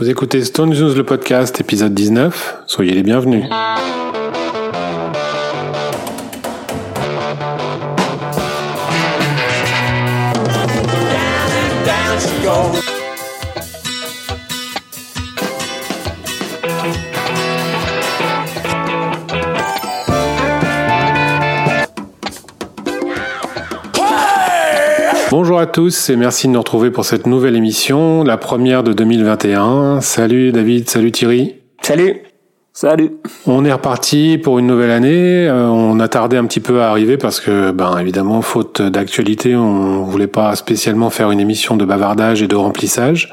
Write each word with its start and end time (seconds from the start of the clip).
Vous 0.00 0.08
écoutez 0.08 0.42
Stone 0.42 0.70
News 0.70 0.94
le 0.94 1.04
podcast, 1.04 1.60
épisode 1.60 1.92
19. 1.92 2.62
Soyez 2.66 2.94
les 2.94 3.02
bienvenus. 3.02 3.44
Bonjour 25.30 25.60
à 25.60 25.66
tous 25.66 26.10
et 26.10 26.16
merci 26.16 26.48
de 26.48 26.52
nous 26.52 26.58
retrouver 26.58 26.90
pour 26.90 27.04
cette 27.04 27.28
nouvelle 27.28 27.54
émission, 27.54 28.24
la 28.24 28.36
première 28.36 28.82
de 28.82 28.92
2021. 28.92 30.00
Salut 30.00 30.50
David, 30.50 30.90
salut 30.90 31.12
Thierry. 31.12 31.54
Salut. 31.82 32.16
Salut. 32.72 33.12
On 33.46 33.64
est 33.64 33.72
reparti 33.72 34.38
pour 34.42 34.58
une 34.58 34.66
nouvelle 34.66 34.90
année. 34.90 35.46
Euh, 35.46 35.68
on 35.68 36.00
a 36.00 36.08
tardé 36.08 36.36
un 36.36 36.46
petit 36.46 36.58
peu 36.58 36.82
à 36.82 36.88
arriver 36.88 37.16
parce 37.16 37.38
que, 37.38 37.70
ben 37.70 37.96
évidemment, 37.98 38.42
faute 38.42 38.82
d'actualité, 38.82 39.54
on 39.54 40.02
voulait 40.02 40.26
pas 40.26 40.56
spécialement 40.56 41.10
faire 41.10 41.30
une 41.30 41.38
émission 41.38 41.76
de 41.76 41.84
bavardage 41.84 42.42
et 42.42 42.48
de 42.48 42.56
remplissage. 42.56 43.32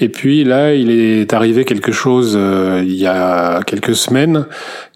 Et 0.00 0.08
puis 0.08 0.44
là, 0.44 0.74
il 0.74 0.90
est 0.90 1.32
arrivé 1.32 1.64
quelque 1.64 1.90
chose 1.90 2.34
euh, 2.36 2.82
il 2.84 2.94
y 2.94 3.06
a 3.06 3.62
quelques 3.62 3.96
semaines 3.96 4.46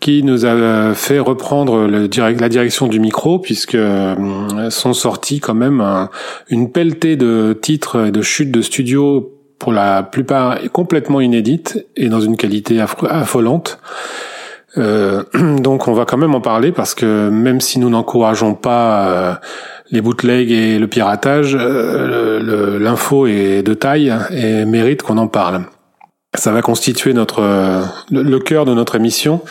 qui 0.00 0.22
nous 0.22 0.46
a 0.46 0.94
fait 0.94 1.18
reprendre 1.18 1.86
la 1.88 2.48
direction 2.48 2.86
du 2.86 3.00
micro 3.00 3.38
puisque 3.38 3.74
euh, 3.74 4.70
sont 4.70 4.92
sortis 4.92 5.40
quand 5.40 5.54
même 5.54 6.08
une 6.48 6.70
pelletée 6.70 7.16
de 7.16 7.58
titres 7.60 8.06
et 8.06 8.10
de 8.12 8.22
chutes 8.22 8.52
de 8.52 8.62
studio 8.62 9.32
pour 9.58 9.72
la 9.72 10.02
plupart 10.02 10.58
complètement 10.72 11.20
inédites 11.20 11.86
et 11.96 12.08
dans 12.08 12.20
une 12.20 12.36
qualité 12.36 12.80
affolante. 12.80 13.78
Euh, 14.78 15.22
donc 15.58 15.88
on 15.88 15.92
va 15.92 16.04
quand 16.04 16.16
même 16.16 16.34
en 16.34 16.40
parler 16.40 16.72
parce 16.72 16.94
que 16.94 17.28
même 17.28 17.60
si 17.60 17.78
nous 17.78 17.90
n'encourageons 17.90 18.54
pas 18.54 19.08
euh, 19.08 19.34
les 19.92 20.00
bootlegs 20.00 20.50
et 20.50 20.78
le 20.78 20.88
piratage, 20.88 21.56
euh, 21.58 22.78
l'info 22.80 23.26
est 23.26 23.62
de 23.62 23.74
taille 23.74 24.12
et 24.30 24.64
mérite 24.64 25.02
qu'on 25.02 25.18
en 25.18 25.28
parle. 25.28 25.62
Ça 26.34 26.50
va 26.50 26.62
constituer 26.62 27.12
notre 27.12 27.42
le 28.10 28.38
cœur 28.38 28.64
de 28.64 28.72
notre 28.72 28.96
émission. 28.96 29.42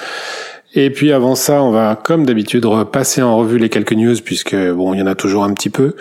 Et 0.73 0.89
puis 0.89 1.11
avant 1.11 1.35
ça, 1.35 1.61
on 1.61 1.71
va 1.71 1.99
comme 2.01 2.25
d'habitude 2.25 2.63
repasser 2.65 3.21
en 3.21 3.37
revue 3.37 3.57
les 3.57 3.67
quelques 3.67 3.93
news 3.93 4.15
puisque 4.23 4.55
bon, 4.55 4.93
il 4.93 4.99
y 4.99 5.03
en 5.03 5.07
a 5.07 5.15
toujours 5.15 5.43
un 5.43 5.53
petit 5.53 5.69
peu. 5.69 5.95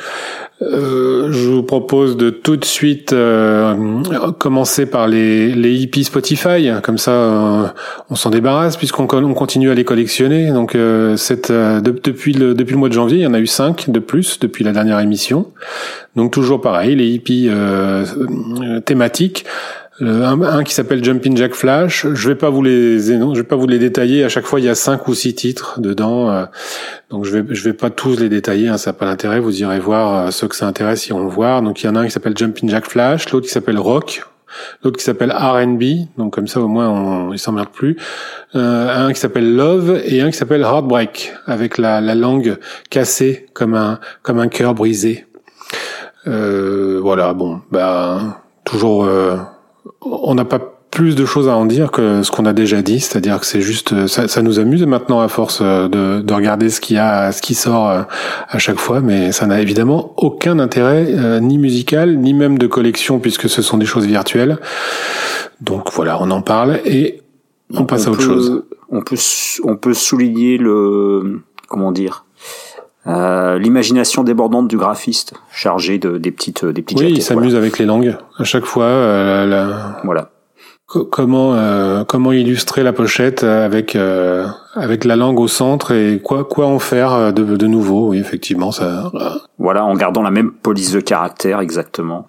Euh, 0.63 1.33
je 1.33 1.49
vous 1.49 1.63
propose 1.63 2.19
de 2.19 2.29
tout 2.29 2.57
de 2.57 2.65
suite 2.65 3.15
euh, 3.15 4.03
commencer 4.39 4.85
par 4.85 5.09
les, 5.09 5.55
les 5.55 5.75
hippies 5.75 6.05
Spotify, 6.05 6.71
comme 6.83 6.99
ça 6.99 7.13
euh, 7.13 7.67
on 8.11 8.15
s'en 8.15 8.29
débarrasse 8.29 8.77
puisqu'on 8.77 9.09
on 9.11 9.35
continue 9.35 9.71
à 9.71 9.75
les 9.75 9.85
collectionner. 9.85 10.53
Donc 10.53 10.77
cette, 11.17 11.51
depuis, 11.51 12.35
le, 12.35 12.55
depuis 12.55 12.73
le 12.73 12.79
mois 12.79 12.89
de 12.89 12.95
janvier, 12.95 13.19
il 13.19 13.23
y 13.23 13.27
en 13.27 13.35
a 13.35 13.41
eu 13.41 13.47
cinq 13.47 13.91
de 13.91 13.99
plus 13.99 14.39
depuis 14.39 14.63
la 14.63 14.73
dernière 14.73 15.01
émission. 15.01 15.47
Donc 16.15 16.31
toujours 16.31 16.61
pareil, 16.61 16.95
les 16.95 17.09
hippies 17.09 17.51
thématiques 18.85 19.47
un, 20.01 20.65
qui 20.65 20.75
s'appelle 20.75 21.05
Jumping 21.05 21.37
Jack 21.37 21.55
Flash. 21.55 22.07
Je 22.13 22.29
vais 22.29 22.35
pas 22.35 22.51
vous 22.51 22.63
les, 22.63 22.99
je 23.01 23.35
vais 23.35 23.43
pas 23.43 23.57
vous 23.57 23.67
les 23.67 23.79
détailler. 23.79 24.25
À 24.25 24.29
chaque 24.29 24.47
fois, 24.47 24.61
il 24.61 24.67
y 24.67 24.69
a 24.69 24.75
cinq 24.75 25.09
ou 25.09 25.15
six 25.15 25.35
titres 25.35 25.81
dedans, 25.81 26.31
euh, 26.31 26.45
donc 27.11 27.25
je 27.25 27.39
vais, 27.39 27.55
je 27.55 27.65
vais 27.65 27.73
pas 27.73 27.91
tous 27.91 28.19
les 28.19 28.29
détailler. 28.29 28.69
Hein, 28.69 28.79
ça 28.79 28.91
n'a 28.91 28.95
pas 28.95 29.07
d'intérêt. 29.07 29.41
Vous 29.41 29.61
irez 29.61 29.79
voir 29.79 30.27
euh, 30.27 30.31
ceux 30.31 30.49
que 30.49 30.57
ça 30.57 30.67
intéresse, 30.67 31.07
ils 31.09 31.13
vont 31.13 31.25
le 31.25 31.31
voir. 31.31 31.63
Donc 31.63 31.83
il 31.83 31.87
y 31.87 31.89
en 31.89 31.97
a 31.97 32.01
un 32.01 32.07
qui 32.07 32.11
s'appelle 32.11 32.37
Jumping 32.37 32.69
Jack 32.71 32.87
Flash, 32.87 33.31
l'autre 33.31 33.47
qui 33.47 33.53
s'appelle 33.53 33.79
Rock, 33.79 34.23
l'autre 34.83 34.97
qui 34.97 35.05
s'appelle 35.05 35.33
R&B. 35.33 36.09
Donc 36.17 36.35
comme 36.35 36.49
ça, 36.49 36.61
au 36.61 36.69
moins, 36.69 36.89
on, 36.89 37.33
il 37.33 37.39
s'emmerde 37.39 37.69
plus. 37.69 37.97
Euh, 38.55 39.07
un 39.07 39.13
qui 39.13 39.21
s'appelle 39.21 39.55
Love 39.55 40.01
et 40.05 40.23
un 40.23 40.31
qui 40.31 40.37
s'appelle 40.37 40.63
Heartbreak, 40.63 41.35
avec 41.47 41.79
la, 41.79 42.01
la 42.01 42.15
langue 42.15 42.57
cassée 42.89 43.47
comme 43.53 43.75
un, 43.75 44.01
comme 44.23 44.39
un 44.39 44.49
cœur 44.49 44.75
brisé. 44.75 45.27
Euh, 46.27 46.99
voilà. 47.03 47.33
Bon, 47.35 47.61
bah 47.71 48.43
toujours 48.65 49.09
on 50.01 50.35
n'a 50.35 50.45
pas 50.45 50.61
plus 50.91 51.15
de 51.15 51.25
choses 51.25 51.49
à 51.49 51.57
en 51.57 51.67
dire 51.67 51.93
que 51.93 52.23
ce 52.23 52.31
qu'on 52.31 52.47
a 52.47 52.53
déjà 52.53 52.83
dit, 52.83 53.01
c'est-à-dire 53.01 53.41
que 53.41 53.47
c'est 53.47 53.61
juste 53.61 54.09
ça, 54.09 54.27
ça, 54.27 54.43
nous 54.43 54.59
amuse 54.59 54.85
maintenant 54.85 55.21
à 55.21 55.29
force 55.29 55.63
de, 55.63 56.21
de, 56.21 56.35
regarder 56.35 56.69
ce 56.69 56.81
qu'il 56.81 56.97
y 56.97 56.99
a, 56.99 57.31
ce 57.31 57.41
qui 57.41 57.55
sort 57.55 57.89
euh, 57.89 58.03
à 58.49 58.59
chaque 58.59 58.79
fois, 58.79 59.01
mais 59.01 59.31
ça 59.31 59.47
n'a 59.47 59.61
évidemment 59.61 60.13
aucun 60.17 60.59
intérêt 60.59 61.07
euh, 61.11 61.39
ni 61.39 61.59
musical 61.59 62.17
ni 62.17 62.35
même 62.35 62.59
de 62.59 62.67
collection 62.67 63.21
puisque 63.21 63.49
ce 63.49 63.63
sont 63.63 63.79
des 63.79 63.87
choses 63.87 64.07
virtuelles. 64.07 64.59
Donc 65.61 65.93
voilà, 65.93 66.21
on 66.21 66.31
en 66.33 66.43
parle 66.43 66.81
et 66.85 67.23
on, 67.73 67.85
passe 67.85 68.09
à 68.09 68.11
autre 68.11 68.23
chose. 68.23 68.65
On 68.91 69.03
peut 69.03 69.17
on 69.63 69.77
peut 69.77 69.95
souligner 69.95 70.59
le 70.59 71.41
comment 71.69 71.93
dire 71.93 72.25
euh, 73.07 73.59
l'imagination 73.59 74.25
débordante 74.25 74.69
du 74.69 74.77
graphiste, 74.77 75.33
chargé 75.51 75.99
de 75.99 76.19
des 76.19 76.31
petites 76.31 76.65
des 76.65 76.83
petites. 76.83 76.99
Oui, 76.99 77.13
il 77.13 77.23
s'amuse 77.23 77.55
avec 77.55 77.79
les 77.79 77.87
langues 77.87 78.17
à 78.39 78.45
chaque 78.45 78.67
fois. 78.67 78.85
Euh, 78.85 79.47
la... 79.47 80.01
Voilà. 80.05 80.31
comment 80.87 81.55
euh, 81.55 82.05
comment 82.05 82.33
illustrer 82.33 82.83
la 82.83 82.93
pochette 82.93 83.43
avec 83.43 83.97
euh, 83.97 84.47
avec 84.75 85.05
la 85.05 85.17
langue 85.17 85.41
au 85.41 85.49
centre 85.49 85.93
et 85.93 86.21
quoi 86.23 86.45
quoi 86.45 86.67
en 86.67 86.79
faire 86.79 87.33
de, 87.33 87.57
de 87.57 87.67
nouveau 87.67 88.09
Oui, 88.09 88.19
effectivement, 88.19 88.71
ça. 88.71 89.11
Voilà, 89.59 89.85
en 89.85 89.95
gardant 89.95 90.23
la 90.23 90.31
même 90.31 90.53
police 90.53 90.93
de 90.93 91.01
caractère 91.01 91.61
exactement. 91.61 92.29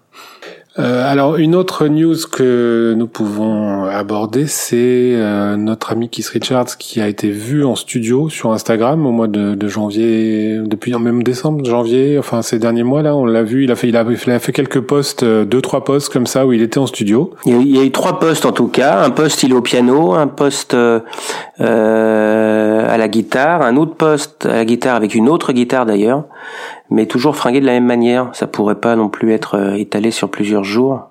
Euh, 0.79 1.11
alors 1.11 1.35
une 1.35 1.53
autre 1.53 1.87
news 1.87 2.15
que 2.31 2.93
nous 2.95 3.07
pouvons 3.07 3.83
aborder, 3.85 4.47
c'est 4.47 4.77
euh, 4.77 5.57
notre 5.57 5.91
ami 5.91 6.07
Keith 6.07 6.27
Richards 6.27 6.77
qui 6.77 7.01
a 7.01 7.09
été 7.09 7.29
vu 7.29 7.65
en 7.65 7.75
studio 7.75 8.29
sur 8.29 8.53
Instagram 8.53 9.05
au 9.05 9.11
mois 9.11 9.27
de, 9.27 9.67
janvier, 9.67 10.59
depuis 10.63 10.95
même 10.97 11.23
décembre, 11.23 11.65
janvier, 11.65 12.17
enfin 12.17 12.41
ces 12.41 12.57
derniers 12.57 12.83
mois 12.83 13.01
là, 13.01 13.17
on 13.17 13.25
l'a 13.25 13.43
vu, 13.43 13.65
il 13.65 13.71
a 13.71 13.75
fait, 13.75 13.89
il 13.89 13.97
a, 13.97 14.05
il 14.07 14.15
fait 14.15 14.51
quelques 14.53 14.79
posts, 14.79 15.23
euh, 15.23 15.43
deux 15.43 15.61
trois 15.61 15.83
posts 15.83 16.07
comme 16.07 16.25
ça 16.25 16.45
où 16.45 16.53
il 16.53 16.61
était 16.61 16.77
en 16.77 16.87
studio. 16.87 17.33
Il 17.45 17.75
y 17.75 17.77
a, 17.77 17.83
eu 17.83 17.91
trois 17.91 18.19
posts 18.19 18.45
en 18.45 18.53
tout 18.53 18.69
cas, 18.69 19.03
un 19.03 19.09
post 19.09 19.43
il 19.43 19.51
est 19.51 19.55
au 19.55 19.61
piano, 19.61 20.13
un 20.13 20.27
post 20.27 20.73
euh, 20.73 21.01
à 22.91 22.97
la 22.97 23.07
guitare, 23.07 23.61
un 23.61 23.77
autre 23.77 23.95
post 23.95 24.45
à 24.45 24.55
la 24.55 24.65
guitare 24.65 24.95
avec 24.95 25.15
une 25.15 25.29
autre 25.29 25.53
guitare 25.53 25.85
d'ailleurs 25.85 26.25
mais 26.91 27.05
toujours 27.05 27.35
fringué 27.35 27.61
de 27.61 27.65
la 27.65 27.71
même 27.71 27.85
manière. 27.85 28.29
Ça 28.33 28.45
pourrait 28.45 28.79
pas 28.79 28.95
non 28.95 29.09
plus 29.09 29.31
être 29.31 29.55
euh, 29.55 29.73
étalé 29.75 30.11
sur 30.11 30.29
plusieurs 30.29 30.63
jours. 30.63 31.07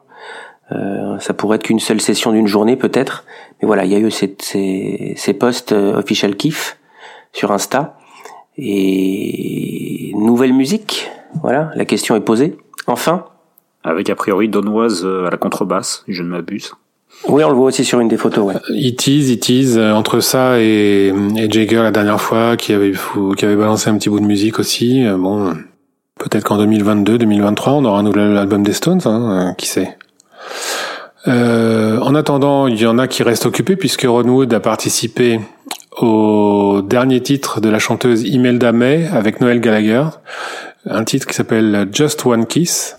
Euh, 0.70 1.18
ça 1.18 1.34
pourrait 1.34 1.56
être 1.56 1.64
qu'une 1.64 1.80
seule 1.80 2.00
session 2.00 2.30
d'une 2.30 2.46
journée 2.46 2.76
peut-être. 2.76 3.24
Mais 3.60 3.66
voilà, 3.66 3.84
il 3.86 3.90
y 3.90 3.96
a 3.96 3.98
eu 3.98 4.10
ces, 4.10 4.36
ces, 4.38 5.14
ces 5.16 5.32
posts 5.32 5.72
euh, 5.72 6.02
kiff 6.02 6.78
sur 7.32 7.50
Insta. 7.50 7.96
Et 8.56 10.12
nouvelle 10.14 10.52
musique, 10.52 11.10
voilà, 11.42 11.70
la 11.74 11.86
question 11.86 12.14
est 12.14 12.20
posée. 12.20 12.56
Enfin. 12.86 13.24
Avec 13.82 14.10
a 14.10 14.14
priori 14.14 14.50
Donoise 14.50 15.06
à 15.06 15.30
la 15.30 15.38
contrebasse, 15.38 16.04
je 16.06 16.22
ne 16.22 16.28
m'abuse. 16.28 16.74
Oui, 17.28 17.44
on 17.44 17.50
le 17.50 17.54
voit 17.54 17.66
aussi 17.66 17.84
sur 17.84 18.00
une 18.00 18.08
des 18.08 18.16
photos. 18.16 18.44
Ouais. 18.44 18.54
It 18.70 18.98
tease, 18.98 19.30
it 19.30 19.42
tease, 19.42 19.78
entre 19.78 20.20
ça 20.20 20.58
et, 20.58 21.12
Jagger 21.50 21.82
la 21.82 21.90
dernière 21.90 22.20
fois 22.20 22.56
qui 22.56 22.72
avait 22.72 22.92
qui 23.36 23.44
avait 23.44 23.56
balancé 23.56 23.90
un 23.90 23.98
petit 23.98 24.08
bout 24.08 24.20
de 24.20 24.24
musique 24.24 24.58
aussi. 24.58 25.04
Bon, 25.18 25.54
Peut-être 26.20 26.44
qu'en 26.44 26.58
2022, 26.58 27.16
2023, 27.16 27.72
on 27.72 27.84
aura 27.86 28.00
un 28.00 28.02
nouvel 28.02 28.36
album 28.36 28.62
des 28.62 28.74
Stones, 28.74 29.00
hein, 29.06 29.30
euh, 29.30 29.52
qui 29.54 29.66
sait. 29.66 29.96
Euh, 31.28 31.98
en 32.00 32.14
attendant, 32.14 32.66
il 32.66 32.78
y 32.78 32.86
en 32.86 32.98
a 32.98 33.08
qui 33.08 33.22
restent 33.22 33.46
occupés 33.46 33.74
puisque 33.74 34.02
Ron 34.02 34.28
Wood 34.28 34.52
a 34.52 34.60
participé 34.60 35.40
au 35.98 36.82
dernier 36.84 37.22
titre 37.22 37.62
de 37.62 37.70
la 37.70 37.78
chanteuse 37.78 38.22
Imelda 38.22 38.72
May 38.72 39.08
avec 39.10 39.40
Noël 39.40 39.60
Gallagher, 39.60 40.04
un 40.84 41.04
titre 41.04 41.26
qui 41.26 41.32
s'appelle 41.32 41.88
Just 41.90 42.26
One 42.26 42.44
Kiss. 42.44 42.98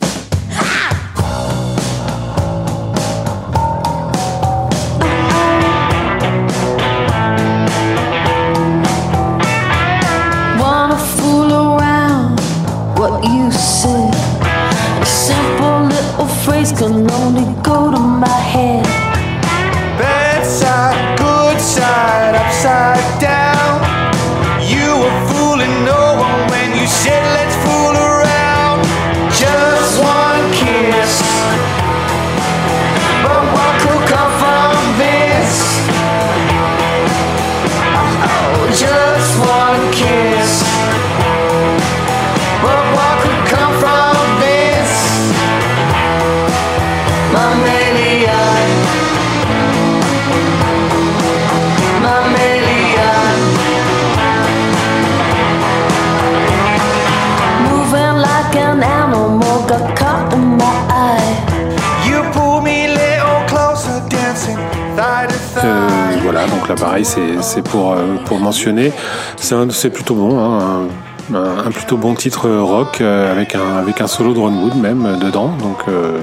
Donc 66.48 66.68
là 66.68 66.76
pareil, 66.76 67.06
c'est 67.06 67.62
pour, 67.64 67.94
euh, 67.94 68.16
pour 68.26 68.40
mentionner. 68.40 68.92
C'est 69.38 69.90
plutôt 69.90 70.16
bon, 70.16 70.40
hein, 70.40 70.88
un, 71.34 71.72
plutôt 71.72 71.98
bon 71.98 72.14
titre 72.16 72.50
rock 72.50 73.02
euh, 73.02 73.32
avec, 73.32 73.56
un, 73.56 73.78
avec 73.78 74.02
un 74.02 74.08
solo 74.08 74.34
de 74.34 74.40
Wood 74.40 74.76
même 74.76 75.20
dedans. 75.20 75.52
Donc 75.60 75.84
euh, 75.88 76.20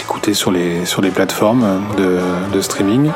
écouter 0.00 0.34
sur 0.34 0.50
les, 0.50 0.84
sur 0.84 1.02
les 1.02 1.10
plateformes 1.10 1.82
de 1.96 2.60
streaming. 2.60 3.10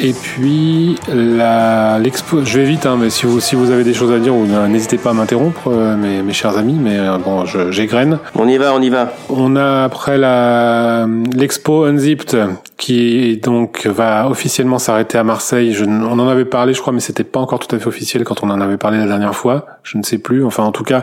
Et 0.00 0.12
puis 0.12 0.96
l'expo, 1.08 2.44
je 2.44 2.58
vais 2.58 2.64
vite, 2.64 2.86
hein, 2.86 2.96
mais 3.00 3.10
si 3.10 3.26
vous, 3.26 3.40
si 3.40 3.56
vous 3.56 3.72
avez 3.72 3.82
des 3.82 3.94
choses 3.94 4.12
à 4.12 4.18
dire, 4.18 4.32
n'hésitez 4.34 4.96
pas 4.96 5.10
à 5.10 5.12
m'interrompre, 5.12 5.68
euh, 5.68 5.96
mes, 5.96 6.22
mes, 6.22 6.32
chers 6.32 6.56
amis. 6.56 6.76
Mais 6.80 6.96
euh, 6.98 7.18
bon, 7.18 7.44
j'égrène. 7.70 8.18
On 8.36 8.46
y 8.46 8.58
va, 8.58 8.74
on 8.74 8.80
y 8.80 8.90
va. 8.90 9.12
On 9.28 9.56
a 9.56 9.84
après 9.84 10.16
la 10.16 11.06
l'expo 11.34 11.84
Unzipped 11.84 12.36
qui 12.76 13.38
donc 13.38 13.86
va 13.86 14.28
officiellement 14.28 14.78
s'arrêter 14.78 15.18
à 15.18 15.24
Marseille. 15.24 15.72
Je, 15.72 15.84
on 15.84 16.18
en 16.18 16.28
avait 16.28 16.44
parlé, 16.44 16.74
je 16.74 16.80
crois, 16.80 16.92
mais 16.92 17.00
c'était 17.00 17.24
pas 17.24 17.40
encore 17.40 17.58
tout 17.58 17.74
à 17.74 17.78
fait 17.80 17.88
officiel 17.88 18.22
quand 18.22 18.44
on 18.44 18.50
en 18.50 18.60
avait 18.60 18.76
parlé 18.76 18.98
la 18.98 19.06
dernière 19.06 19.34
fois. 19.34 19.66
Je 19.82 19.98
ne 19.98 20.04
sais 20.04 20.18
plus. 20.18 20.44
Enfin, 20.44 20.62
en 20.62 20.72
tout 20.72 20.84
cas, 20.84 21.02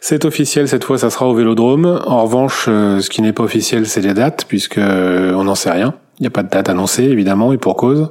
c'est 0.00 0.24
officiel 0.24 0.66
cette 0.66 0.84
fois. 0.84 0.96
Ça 0.96 1.10
sera 1.10 1.26
au 1.26 1.34
Vélodrome. 1.34 2.00
En 2.06 2.22
revanche, 2.22 2.66
euh, 2.68 3.00
ce 3.00 3.10
qui 3.10 3.20
n'est 3.20 3.34
pas 3.34 3.42
officiel, 3.42 3.86
c'est 3.86 4.00
les 4.00 4.14
dates, 4.14 4.46
puisque 4.48 4.78
on 4.78 5.44
n'en 5.44 5.54
sait 5.54 5.70
rien. 5.70 5.94
Il 6.20 6.24
n'y 6.24 6.26
a 6.26 6.30
pas 6.30 6.42
de 6.42 6.50
date 6.50 6.68
annoncée, 6.68 7.04
évidemment, 7.04 7.50
et 7.54 7.56
pour 7.56 7.76
cause. 7.76 8.10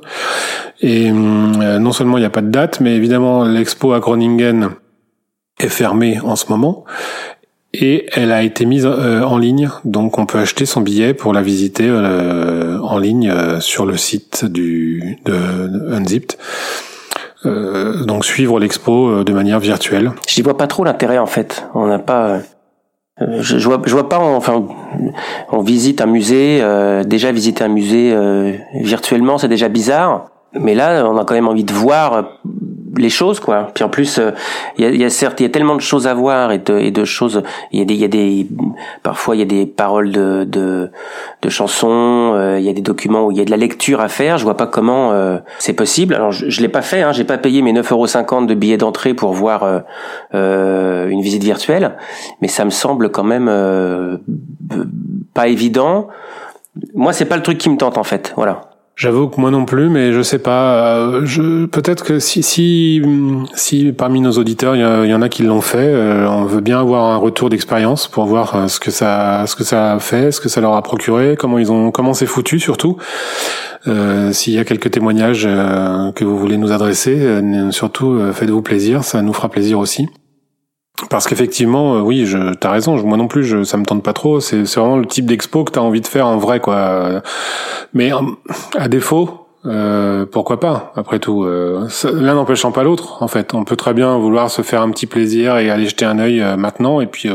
Et 0.81 1.11
euh, 1.11 1.77
non 1.77 1.91
seulement 1.91 2.17
il 2.17 2.21
n'y 2.21 2.25
a 2.25 2.31
pas 2.31 2.41
de 2.41 2.50
date, 2.50 2.79
mais 2.79 2.95
évidemment, 2.95 3.44
l'expo 3.44 3.94
à 3.94 4.00
Groningen 4.00 4.71
est 5.59 5.69
fermée 5.69 6.19
en 6.19 6.35
ce 6.35 6.45
moment. 6.50 6.85
Et 7.71 8.07
elle 8.13 8.31
a 8.31 8.41
été 8.41 8.65
mise 8.65 8.88
euh, 8.88 9.21
en 9.21 9.38
ligne, 9.38 9.69
donc 9.85 10.17
on 10.17 10.25
peut 10.25 10.39
acheter 10.39 10.65
son 10.65 10.81
billet 10.81 11.13
pour 11.13 11.33
la 11.33 11.44
visiter 11.44 11.88
euh, 11.88 12.79
en 12.81 12.97
ligne 12.97 13.31
sur 13.59 13.85
le 13.85 13.95
site 13.95 14.44
du 14.44 15.19
de 15.25 15.94
Unzipped. 15.94 16.35
donc 17.45 18.25
suivre 18.25 18.59
l'expo 18.59 19.23
de 19.23 19.33
manière 19.33 19.59
virtuelle. 19.59 20.13
J'y 20.27 20.41
vois 20.41 20.57
pas 20.57 20.65
trop 20.65 20.83
l'intérêt 20.83 21.19
en 21.19 21.27
fait. 21.27 21.67
On 21.75 21.85
n'a 21.85 22.00
pas 22.00 22.39
je, 23.19 23.57
je, 23.57 23.68
vois, 23.68 23.81
je 23.86 23.92
vois 23.92 24.07
pas. 24.10 24.19
Enfin, 24.19 24.66
on 25.51 25.62
visite 25.62 26.01
un 26.01 26.06
musée. 26.06 26.60
Euh, 26.62 27.04
déjà 27.04 27.31
visiter 27.31 27.63
un 27.63 27.69
musée 27.69 28.12
euh, 28.13 28.54
virtuellement, 28.74 29.38
c'est 29.38 29.48
déjà 29.48 29.69
bizarre. 29.69 30.25
Mais 30.54 30.74
là, 30.74 31.06
on 31.07 31.18
a 31.18 31.25
quand 31.25 31.36
même 31.36 31.48
envie 31.48 31.63
de 31.63 31.74
voir 31.74 32.39
les 32.97 33.09
choses 33.09 33.39
quoi. 33.39 33.71
Puis 33.74 33.83
en 33.83 33.89
plus 33.89 34.18
il 34.18 34.24
euh, 34.24 34.31
y, 34.77 34.86
a, 34.86 34.89
y, 34.89 35.03
a, 35.03 35.09
certes 35.09 35.39
il 35.39 35.44
y 35.44 35.45
a 35.45 35.50
tellement 35.50 35.75
de 35.75 35.81
choses 35.81 36.07
à 36.07 36.13
voir 36.13 36.51
et 36.51 36.59
de, 36.59 36.77
et 36.77 36.91
de 36.91 37.06
choses 37.06 37.44
il 37.71 37.80
y 37.80 37.81
a 37.81 37.86
des 37.86 37.94
il 37.94 38.00
y 38.00 38.06
a 38.06 38.07
des 38.07 38.47
parfois 39.03 39.36
il 39.36 39.39
y 39.39 39.41
a 39.41 39.45
des 39.45 39.65
paroles 39.65 40.12
de 40.12 40.44
de, 40.45 40.91
de 41.41 41.50
chansons 41.50 42.33
il 42.36 42.39
euh, 42.39 42.59
y 42.59 42.69
a 42.69 42.74
des 42.74 42.81
documents 42.81 43.25
où 43.25 43.31
il 43.31 43.38
y 43.38 43.41
a 43.41 43.45
de 43.45 43.51
la 43.51 43.57
lecture 43.57 44.01
à 44.01 44.07
faire. 44.07 44.38
Je 44.38 44.44
vois 44.44 44.57
pas 44.57 44.68
comment 44.68 45.12
euh, 45.12 45.38
c'est 45.59 45.74
possible. 45.74 46.13
Alors 46.13 46.31
je, 46.31 46.50
je 46.50 46.62
l'ai 46.62 46.69
pas 46.69 46.81
fait 46.81 47.01
hein. 47.01 47.12
J'ai 47.12 47.24
pas 47.24 47.38
payé 47.38 47.62
mes 47.62 47.74
9,50 47.74 48.45
de 48.45 48.53
billets 48.53 48.77
d'entrée 48.77 49.13
pour 49.13 49.33
voir 49.33 49.83
une 50.33 51.21
visite 51.21 51.44
virtuelle. 51.44 51.95
Mais 52.42 52.47
ça 52.47 52.65
me 52.65 52.69
semble 52.69 53.09
quand 53.09 53.24
même 53.24 54.19
pas 55.33 55.47
évident. 55.47 56.07
Moi 56.94 57.13
c'est 57.13 57.25
pas 57.25 57.38
le 57.38 57.44
truc 57.44 57.57
qui 57.57 57.69
me 57.69 57.77
tente 57.77 57.97
en 57.97 58.03
fait. 58.03 58.33
Voilà 58.35 58.69
J'avoue 58.99 59.29
que 59.29 59.39
moi 59.39 59.49
non 59.49 59.63
plus, 59.63 59.87
mais 59.87 60.11
je 60.11 60.21
sais 60.21 60.39
pas. 60.39 60.73
Euh, 60.73 61.21
je 61.23 61.65
peut-être 61.67 62.03
que 62.03 62.19
si 62.19 62.43
si 62.43 63.01
si 63.55 63.93
parmi 63.93 64.19
nos 64.19 64.33
auditeurs 64.33 64.75
il 64.75 65.09
y, 65.09 65.13
en 65.13 65.21
a 65.21 65.29
qui 65.29 65.43
l'ont 65.43 65.61
fait, 65.61 65.77
euh, 65.77 66.27
on 66.27 66.43
veut 66.43 66.59
bien 66.59 66.81
avoir 66.81 67.05
un 67.05 67.15
retour 67.15 67.49
d'expérience 67.49 68.09
pour 68.09 68.25
voir 68.25 68.55
euh, 68.55 68.67
ce 68.67 68.81
que 68.81 68.91
ça 68.91 69.45
ce 69.47 69.55
que 69.55 69.63
ça 69.63 69.93
a 69.93 69.99
fait, 69.99 70.33
ce 70.33 70.41
que 70.41 70.49
ça 70.49 70.59
leur 70.59 70.73
a 70.73 70.81
procuré, 70.81 71.37
comment 71.39 71.59
ils 71.59 71.71
ont 71.71 71.91
comment 71.91 72.13
c'est 72.13 72.25
foutu 72.25 72.59
surtout. 72.59 72.97
Euh, 73.87 74.33
S'il 74.33 74.51
y 74.51 74.59
a 74.59 74.65
quelques 74.65 74.91
témoignages 74.91 75.45
que 75.45 76.25
vous 76.25 76.37
voulez 76.37 76.57
nous 76.57 76.73
adresser, 76.73 77.39
surtout 77.71 78.19
faites-vous 78.33 78.61
plaisir, 78.61 79.05
ça 79.05 79.21
nous 79.21 79.31
fera 79.31 79.47
plaisir 79.47 79.79
aussi. 79.79 80.09
Parce 81.09 81.27
qu'effectivement, 81.27 81.95
euh, 81.95 82.01
oui, 82.01 82.25
je, 82.25 82.53
t'as 82.53 82.71
raison. 82.71 82.97
Moi 83.05 83.17
non 83.17 83.27
plus, 83.27 83.43
je, 83.43 83.63
ça 83.63 83.77
me 83.77 83.85
tente 83.85 84.03
pas 84.03 84.13
trop. 84.13 84.39
C'est, 84.39 84.63
vraiment 84.63 84.97
le 84.97 85.05
type 85.05 85.25
d'expo 85.25 85.63
que 85.63 85.71
t'as 85.71 85.81
envie 85.81 86.01
de 86.01 86.07
faire 86.07 86.27
en 86.27 86.37
vrai, 86.37 86.59
quoi. 86.59 87.21
Mais 87.93 88.11
à 88.77 88.87
défaut, 88.87 89.47
euh, 89.65 90.25
pourquoi 90.25 90.59
pas 90.59 90.91
Après 90.95 91.19
tout, 91.19 91.43
euh, 91.43 91.87
l'un 92.13 92.35
n'empêchant 92.35 92.71
pas 92.71 92.83
l'autre. 92.83 93.23
En 93.23 93.27
fait, 93.27 93.53
on 93.53 93.63
peut 93.63 93.75
très 93.75 93.93
bien 93.93 94.17
vouloir 94.17 94.51
se 94.51 94.61
faire 94.61 94.81
un 94.81 94.91
petit 94.91 95.07
plaisir 95.07 95.57
et 95.57 95.69
aller 95.69 95.85
jeter 95.85 96.05
un 96.05 96.19
œil 96.19 96.43
maintenant, 96.57 97.01
et 97.01 97.07
puis, 97.07 97.29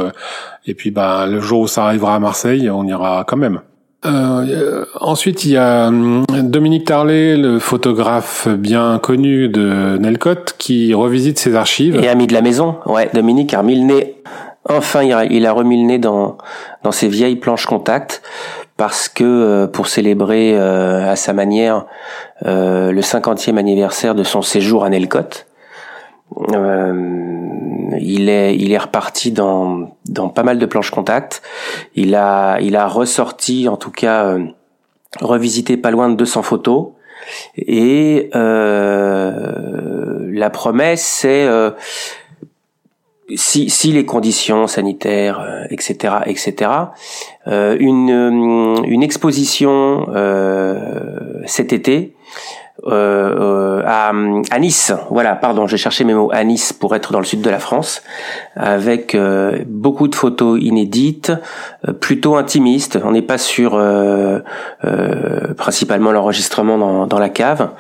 et 0.67 0.75
puis, 0.75 0.91
bah, 0.91 1.27
le 1.27 1.41
jour 1.41 1.61
où 1.61 1.67
ça 1.67 1.85
arrivera 1.85 2.15
à 2.15 2.19
Marseille, 2.19 2.69
on 2.71 2.85
ira 2.85 3.25
quand 3.27 3.37
même. 3.37 3.61
Euh, 4.07 4.85
ensuite, 5.01 5.45
il 5.45 5.53
y 5.53 5.57
a 5.57 5.87
hum, 5.89 6.25
Dominique 6.29 6.87
Tarlet, 6.87 7.37
le 7.37 7.59
photographe 7.59 8.49
bien 8.49 8.99
connu 8.99 9.49
de 9.49 9.97
Nelcott, 9.99 10.55
qui 10.59 10.95
revisite 10.95 11.39
ses 11.39 11.55
archives. 11.55 11.97
Et 12.03 12.09
ami 12.09 12.27
de 12.27 12.35
la 12.35 12.43
maison. 12.43 12.77
Ouais, 12.87 13.09
Dominique 13.15 13.55
a 13.55 13.59
remis 13.59 13.77
le 13.77 13.87
nez. 13.87 14.17
Enfin, 14.69 15.03
il 15.03 15.47
a, 15.47 15.53
remis 15.53 15.81
le 15.81 15.87
nez 15.87 15.99
dans, 15.99 16.39
dans 16.83 16.93
ses 16.93 17.09
vieilles 17.09 17.37
planches 17.37 17.67
contact 17.67 18.23
parce 18.77 19.09
que 19.09 19.25
euh, 19.25 19.67
pour 19.67 19.89
célébrer 19.89 20.59
euh, 20.59 21.11
à 21.11 21.17
sa 21.17 21.33
manière 21.33 21.85
le 22.45 23.01
50e 23.01 23.57
anniversaire 23.57 24.15
de 24.15 24.23
son 24.23 24.43
séjour 24.43 24.85
à 24.85 24.91
Nelcott, 24.91 25.47
il 28.01 28.29
est 28.29 28.57
il 28.57 28.73
est 28.73 28.79
reparti 28.79 29.33
dans 29.33 29.97
dans 30.07 30.29
pas 30.29 30.43
mal 30.43 30.59
de 30.59 30.67
planches 30.67 30.91
contact. 30.91 31.43
Il 31.95 32.15
a 32.15 32.59
il 32.61 32.77
a 32.77 32.87
ressorti 32.87 33.69
en 33.69 33.77
tout 33.77 33.91
cas 33.91 34.27
euh, 34.27 34.45
revisité 35.21 35.77
pas 35.77 35.91
loin 35.91 36.09
de 36.09 36.15
200 36.15 36.43
photos 36.43 36.89
et 37.57 38.31
euh, 38.35 40.29
la 40.33 40.51
promesse 40.51 41.03
c'est 41.03 41.45
euh, 41.45 41.71
si, 43.37 43.71
si 43.71 43.93
les 43.93 44.05
conditions 44.05 44.67
sanitaires, 44.67 45.67
etc., 45.71 46.17
etc., 46.27 46.71
une, 47.47 48.83
une 48.87 49.03
exposition 49.03 50.07
cet 51.47 51.73
été 51.73 52.15
euh, 52.87 53.83
à, 53.87 54.13
à, 54.51 54.59
Nice. 54.59 54.93
Voilà, 55.11 55.37
pardon, 55.37 55.67
j'ai 55.67 55.77
cherché 55.77 56.05
mes 56.05 56.15
mots 56.15 56.31
à 56.33 56.43
Nice 56.43 56.73
pour 56.73 56.95
être 56.97 57.13
dans 57.13 57.21
le 57.21 57.25
sud 57.25 57.41
de 57.41 57.51
la 57.51 57.61
France, 57.61 58.03
avec 58.57 59.15
euh, 59.15 59.63
beaucoup 59.67 60.09
de 60.09 60.15
photos 60.15 60.59
inédites, 60.61 61.33
euh, 61.89 61.93
plutôt 61.93 62.37
intimistes. 62.37 62.99
On 63.05 63.13
n'est 63.13 63.23
pas 63.23 63.39
sur 63.39 63.75
euh, 63.75 64.41
principalement 65.57 66.11
l'enregistrement 66.11 66.77
dans, 66.77 67.07
dans, 67.07 67.19
la 67.19 67.29
cave, 67.29 67.71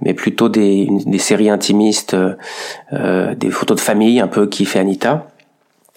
mais 0.00 0.14
plutôt 0.14 0.48
des, 0.48 0.88
des 1.06 1.18
séries 1.18 1.50
intimistes, 1.50 2.16
des 2.92 3.50
photos 3.50 3.76
de 3.76 3.82
famille 3.82 4.20
un 4.20 4.28
peu 4.28 4.46
qui 4.46 4.64
fait 4.64 4.78
Anita 4.78 5.26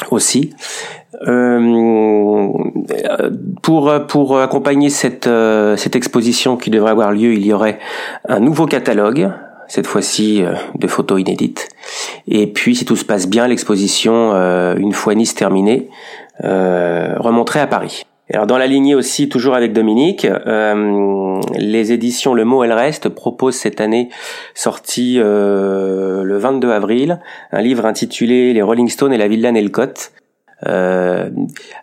aussi. 0.09 0.53
Euh, 1.27 2.47
pour 3.61 3.91
pour 4.07 4.39
accompagner 4.39 4.89
cette 4.89 5.27
euh, 5.27 5.75
cette 5.75 5.95
exposition 5.95 6.55
qui 6.55 6.69
devrait 6.69 6.91
avoir 6.91 7.11
lieu, 7.11 7.33
il 7.33 7.45
y 7.45 7.51
aurait 7.51 7.79
un 8.27 8.39
nouveau 8.39 8.65
catalogue 8.65 9.29
cette 9.67 9.87
fois-ci 9.87 10.41
euh, 10.41 10.53
de 10.75 10.87
photos 10.87 11.19
inédites. 11.19 11.67
Et 12.27 12.47
puis, 12.47 12.75
si 12.75 12.85
tout 12.85 12.95
se 12.95 13.05
passe 13.05 13.27
bien, 13.27 13.47
l'exposition, 13.47 14.33
une 14.75 14.93
fois 14.93 15.15
Nice 15.15 15.35
terminée, 15.35 15.89
remonterait 16.41 17.61
à 17.61 17.67
Paris. 17.67 18.03
Alors 18.33 18.47
dans 18.47 18.57
la 18.57 18.67
lignée 18.67 18.95
aussi, 18.95 19.27
toujours 19.27 19.55
avec 19.55 19.73
Dominique, 19.73 20.25
les 21.57 21.91
éditions 21.91 22.33
Le 22.33 22.45
Mot 22.45 22.63
Elle 22.63 22.71
Reste 22.71 23.09
proposent 23.09 23.55
cette 23.55 23.81
année, 23.81 24.09
sorti 24.53 25.17
le 25.17 26.37
22 26.37 26.69
avril, 26.69 27.19
un 27.51 27.61
livre 27.61 27.85
intitulé 27.85 28.53
Les 28.53 28.61
Rolling 28.61 28.87
Stones 28.87 29.11
et 29.11 29.17
la 29.17 29.27
Villa 29.27 29.51
Nelcott, 29.51 30.11
euh, 30.67 31.29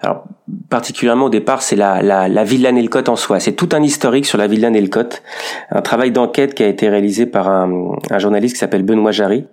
alors 0.01 0.25
particulièrement 0.71 1.27
au 1.27 1.31
départ, 1.31 1.63
c'est 1.63 1.77
la, 1.77 2.03
la, 2.03 2.29
la 2.29 2.45
villa 2.45 2.73
Nelcott 2.73 3.09
en 3.09 3.17
soi. 3.17 3.41
C'est 3.41 3.53
tout 3.53 3.69
un 3.73 3.83
historique 3.83 4.27
sur 4.27 4.39
la 4.39 4.47
villa 4.47 4.71
Nelcott, 4.71 5.23
un 5.71 5.83
travail 5.83 6.11
d'enquête 6.13 6.55
qui 6.55 6.63
a 6.63 6.69
été 6.69 6.89
réalisé 6.89 7.27
par 7.27 7.49
un, 7.49 7.97
un 8.11 8.19
journaliste 8.19 8.55
qui 8.55 8.61
s'appelle 8.61 8.85
Benoît 8.85 9.13
Jarry 9.13 9.47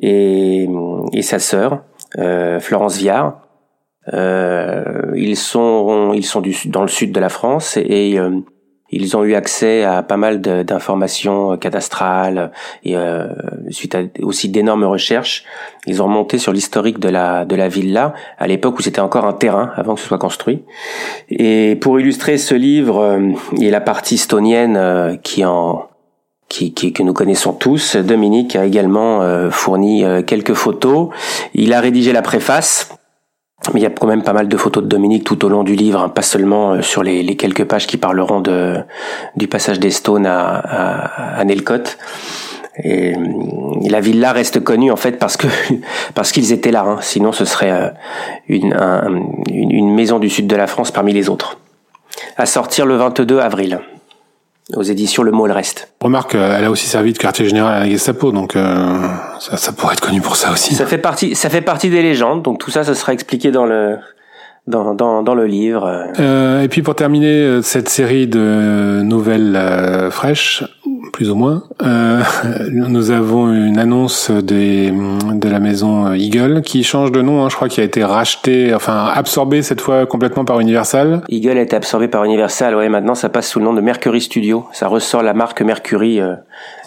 et, 0.00 0.68
et 1.12 1.22
sa 1.22 1.38
sœur 1.38 1.84
euh, 2.18 2.60
Florence 2.60 2.98
Viard. 2.98 3.40
Euh, 4.12 5.12
ils 5.14 5.36
sont 5.36 6.12
ils 6.14 6.24
sont 6.24 6.40
du, 6.40 6.56
dans 6.66 6.82
le 6.82 6.88
sud 6.88 7.12
de 7.12 7.20
la 7.20 7.28
France 7.28 7.76
et 7.76 8.18
euh, 8.18 8.40
ils 8.92 9.16
ont 9.16 9.24
eu 9.24 9.34
accès 9.34 9.84
à 9.84 10.02
pas 10.02 10.16
mal 10.16 10.40
d'informations 10.40 11.56
cadastrales 11.56 12.50
et 12.84 12.96
euh, 12.96 13.28
suite 13.70 13.94
à 13.94 14.02
aussi 14.22 14.48
d'énormes 14.48 14.84
recherches, 14.84 15.44
ils 15.86 16.02
ont 16.02 16.06
remonté 16.06 16.38
sur 16.38 16.52
l'historique 16.52 16.98
de 16.98 17.08
la 17.08 17.44
de 17.44 17.56
la 17.56 17.68
villa 17.68 18.14
à 18.38 18.46
l'époque 18.46 18.78
où 18.78 18.82
c'était 18.82 19.00
encore 19.00 19.26
un 19.26 19.32
terrain 19.32 19.70
avant 19.76 19.94
que 19.94 20.00
ce 20.00 20.06
soit 20.06 20.18
construit. 20.18 20.62
Et 21.28 21.76
pour 21.80 21.98
illustrer 22.00 22.38
ce 22.38 22.54
livre 22.54 22.98
euh, 22.98 23.32
et 23.60 23.70
la 23.70 23.80
partie 23.80 24.16
estonienne 24.16 24.76
euh, 24.76 25.16
qui 25.16 25.44
en 25.44 25.86
qui, 26.48 26.74
qui, 26.74 26.92
que 26.92 27.04
nous 27.04 27.12
connaissons 27.12 27.52
tous, 27.52 27.94
Dominique 27.94 28.56
a 28.56 28.64
également 28.64 29.22
euh, 29.22 29.50
fourni 29.50 30.02
quelques 30.26 30.54
photos. 30.54 31.10
Il 31.54 31.72
a 31.72 31.80
rédigé 31.80 32.12
la 32.12 32.22
préface 32.22 32.99
Mais 33.74 33.80
il 33.80 33.82
y 33.82 33.86
a 33.86 33.90
quand 33.90 34.06
même 34.06 34.22
pas 34.22 34.32
mal 34.32 34.48
de 34.48 34.56
photos 34.56 34.82
de 34.82 34.88
Dominique 34.88 35.24
tout 35.24 35.44
au 35.44 35.48
long 35.48 35.64
du 35.64 35.74
livre, 35.74 36.00
hein, 36.00 36.08
pas 36.08 36.22
seulement 36.22 36.72
euh, 36.72 36.82
sur 36.82 37.02
les, 37.02 37.36
quelques 37.36 37.64
pages 37.64 37.86
qui 37.86 37.98
parleront 37.98 38.42
du 39.36 39.48
passage 39.48 39.78
des 39.78 39.90
Stones 39.90 40.26
à, 40.26 41.38
à, 41.38 41.44
Nelcott. 41.44 41.98
Et 42.82 43.14
la 43.88 44.00
villa 44.00 44.32
reste 44.32 44.64
connue 44.64 44.90
en 44.90 44.96
fait 44.96 45.18
parce 46.14 46.32
qu'ils 46.32 46.52
étaient 46.52 46.70
là. 46.70 46.84
Hein. 46.86 46.98
Sinon, 47.02 47.32
ce 47.32 47.44
serait 47.44 47.92
euh, 48.48 49.08
une 49.50 49.94
maison 49.94 50.18
du 50.18 50.30
sud 50.30 50.46
de 50.46 50.56
la 50.56 50.66
France 50.66 50.90
parmi 50.90 51.12
les 51.12 51.28
autres. 51.28 51.58
À 52.36 52.46
sortir 52.46 52.86
le 52.86 52.96
22 52.96 53.40
avril 53.40 53.80
aux 54.76 54.82
éditions 54.82 55.22
Le 55.22 55.32
Mot 55.32 55.46
le 55.46 55.52
Reste. 55.52 55.92
Remarque, 56.00 56.34
euh, 56.34 56.56
elle 56.56 56.64
a 56.64 56.70
aussi 56.70 56.86
servi 56.86 57.12
de 57.12 57.18
quartier 57.18 57.48
général 57.48 57.74
à 57.74 57.80
la 57.80 57.88
Gestapo, 57.88 58.32
donc 58.32 58.56
euh, 58.56 58.86
ça, 59.38 59.56
ça, 59.56 59.72
pourrait 59.72 59.94
être 59.94 60.00
connu 60.00 60.20
pour 60.20 60.36
ça 60.36 60.52
aussi. 60.52 60.74
Ça 60.74 60.86
fait 60.86 60.98
partie, 60.98 61.34
ça 61.34 61.50
fait 61.50 61.60
partie 61.60 61.90
des 61.90 62.02
légendes, 62.02 62.42
donc 62.42 62.58
tout 62.58 62.70
ça, 62.70 62.84
ça 62.84 62.94
sera 62.94 63.12
expliqué 63.12 63.50
dans 63.50 63.66
le 63.66 63.98
dans, 64.66 64.94
dans, 64.94 65.22
dans 65.22 65.34
le 65.34 65.46
livre. 65.46 66.12
Euh, 66.18 66.62
et 66.62 66.68
puis 66.68 66.82
pour 66.82 66.94
terminer 66.94 67.42
euh, 67.42 67.62
cette 67.62 67.88
série 67.88 68.26
de 68.26 69.00
nouvelles 69.02 69.56
euh, 69.56 70.10
fraîches, 70.10 70.64
plus 71.12 71.30
ou 71.30 71.34
moins, 71.34 71.62
euh, 71.82 72.22
nous 72.72 73.10
avons 73.10 73.52
une 73.52 73.78
annonce 73.78 74.30
des, 74.30 74.90
de 74.90 75.48
la 75.48 75.58
maison 75.58 76.12
Eagle 76.12 76.62
qui 76.62 76.82
change 76.84 77.12
de 77.12 77.22
nom, 77.22 77.44
hein, 77.44 77.48
je 77.48 77.56
crois 77.56 77.68
qu'il 77.68 77.82
a 77.82 77.84
été 77.84 78.04
racheté, 78.04 78.74
enfin 78.74 79.06
absorbé 79.06 79.62
cette 79.62 79.80
fois 79.80 80.06
complètement 80.06 80.44
par 80.44 80.60
Universal. 80.60 81.22
Eagle 81.28 81.58
a 81.58 81.62
été 81.62 81.76
absorbé 81.76 82.08
par 82.08 82.24
Universal, 82.24 82.74
ouais, 82.74 82.88
maintenant 82.88 83.14
ça 83.14 83.28
passe 83.28 83.48
sous 83.48 83.58
le 83.58 83.64
nom 83.64 83.72
de 83.72 83.80
Mercury 83.80 84.20
Studio, 84.20 84.66
ça 84.72 84.88
ressort 84.88 85.22
la 85.22 85.34
marque 85.34 85.62
Mercury, 85.62 86.20
euh, 86.20 86.34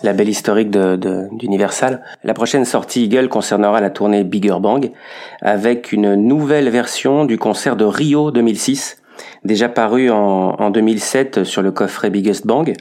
label 0.03 0.29
historique 0.29 0.69
d'Universal. 0.69 1.91
De, 1.91 1.97
de, 1.97 2.27
la 2.27 2.33
prochaine 2.33 2.65
sortie 2.65 3.05
Eagle 3.05 3.29
concernera 3.29 3.81
la 3.81 3.89
tournée 3.89 4.23
Bigger 4.23 4.57
Bang, 4.59 4.91
avec 5.41 5.91
une 5.91 6.15
nouvelle 6.15 6.69
version 6.69 7.25
du 7.25 7.37
concert 7.37 7.75
de 7.75 7.85
Rio 7.85 8.31
2006, 8.31 8.97
déjà 9.43 9.69
paru 9.69 10.09
en, 10.09 10.55
en 10.59 10.69
2007 10.69 11.43
sur 11.43 11.61
le 11.61 11.71
coffret 11.71 12.09
Biggest 12.09 12.45
Bang. 12.45 12.73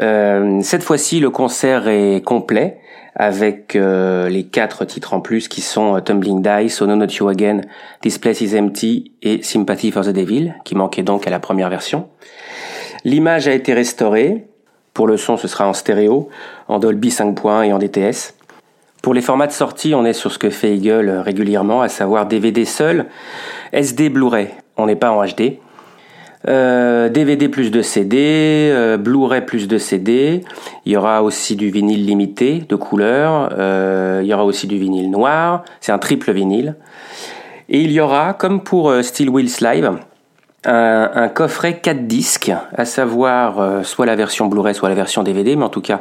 Euh, 0.00 0.60
cette 0.62 0.82
fois-ci, 0.82 1.20
le 1.20 1.30
concert 1.30 1.88
est 1.88 2.22
complet 2.24 2.80
avec 3.14 3.76
euh, 3.76 4.28
les 4.28 4.44
quatre 4.44 4.84
titres 4.84 5.14
en 5.14 5.20
plus 5.20 5.48
qui 5.48 5.62
sont 5.62 5.98
Tumbling 6.00 6.42
Dice, 6.42 6.76
So 6.76 6.86
No 6.86 6.96
Not 6.96 7.06
You 7.18 7.28
Again, 7.28 7.62
This 8.02 8.18
Place 8.18 8.42
Is 8.42 8.58
Empty 8.58 9.12
et 9.22 9.42
Sympathy 9.42 9.90
for 9.90 10.04
the 10.04 10.10
Devil, 10.10 10.54
qui 10.64 10.74
manquait 10.74 11.02
donc 11.02 11.26
à 11.26 11.30
la 11.30 11.38
première 11.38 11.70
version. 11.70 12.08
L'image 13.04 13.48
a 13.48 13.52
été 13.52 13.72
restaurée. 13.72 14.46
Pour 14.92 15.06
le 15.06 15.16
son, 15.18 15.36
ce 15.36 15.46
sera 15.46 15.68
en 15.68 15.74
stéréo, 15.74 16.30
en 16.68 16.78
Dolby 16.78 17.10
5.1 17.10 17.64
et 17.64 17.72
en 17.72 17.78
DTS. 17.78 18.34
Pour 19.02 19.14
les 19.14 19.20
formats 19.20 19.46
de 19.46 19.52
sortie, 19.52 19.94
on 19.94 20.04
est 20.04 20.14
sur 20.14 20.32
ce 20.32 20.38
que 20.38 20.50
fait 20.50 20.74
Eagle 20.74 21.10
régulièrement, 21.10 21.82
à 21.82 21.88
savoir 21.88 22.26
DVD 22.26 22.64
seul, 22.64 23.06
SD 23.72 24.08
Blu-ray. 24.08 24.48
On 24.76 24.86
n'est 24.86 24.96
pas 24.96 25.10
en 25.10 25.24
HD. 25.24 25.58
Euh, 26.48 27.08
DVD 27.08 27.48
plus 27.48 27.70
de 27.70 27.82
CD, 27.82 28.70
euh, 28.72 28.96
Blu-ray 28.96 29.44
plus 29.44 29.66
de 29.66 29.78
CD. 29.78 30.44
Il 30.84 30.92
y 30.92 30.96
aura 30.96 31.22
aussi 31.22 31.56
du 31.56 31.70
vinyle 31.70 32.04
limité 32.04 32.62
de 32.68 32.76
couleur. 32.76 33.50
Euh, 33.58 34.20
il 34.22 34.28
y 34.28 34.34
aura 34.34 34.44
aussi 34.44 34.66
du 34.66 34.78
vinyle 34.78 35.10
noir. 35.10 35.64
C'est 35.80 35.92
un 35.92 35.98
triple 35.98 36.32
vinyle. 36.32 36.76
Et 37.68 37.80
il 37.80 37.90
y 37.90 38.00
aura, 38.00 38.32
comme 38.32 38.62
pour 38.62 38.90
euh, 38.90 39.02
Steel 39.02 39.28
Wheels 39.28 39.60
Live, 39.60 39.90
un, 40.64 41.10
un, 41.14 41.28
coffret 41.28 41.78
4 41.80 42.06
disques, 42.06 42.52
à 42.74 42.84
savoir 42.84 43.60
euh, 43.60 43.82
soit 43.82 44.06
la 44.06 44.16
version 44.16 44.46
Blu-ray, 44.46 44.74
soit 44.74 44.88
la 44.88 44.94
version 44.94 45.22
DVD, 45.22 45.56
mais 45.56 45.64
en 45.64 45.68
tout 45.68 45.80
cas 45.80 46.00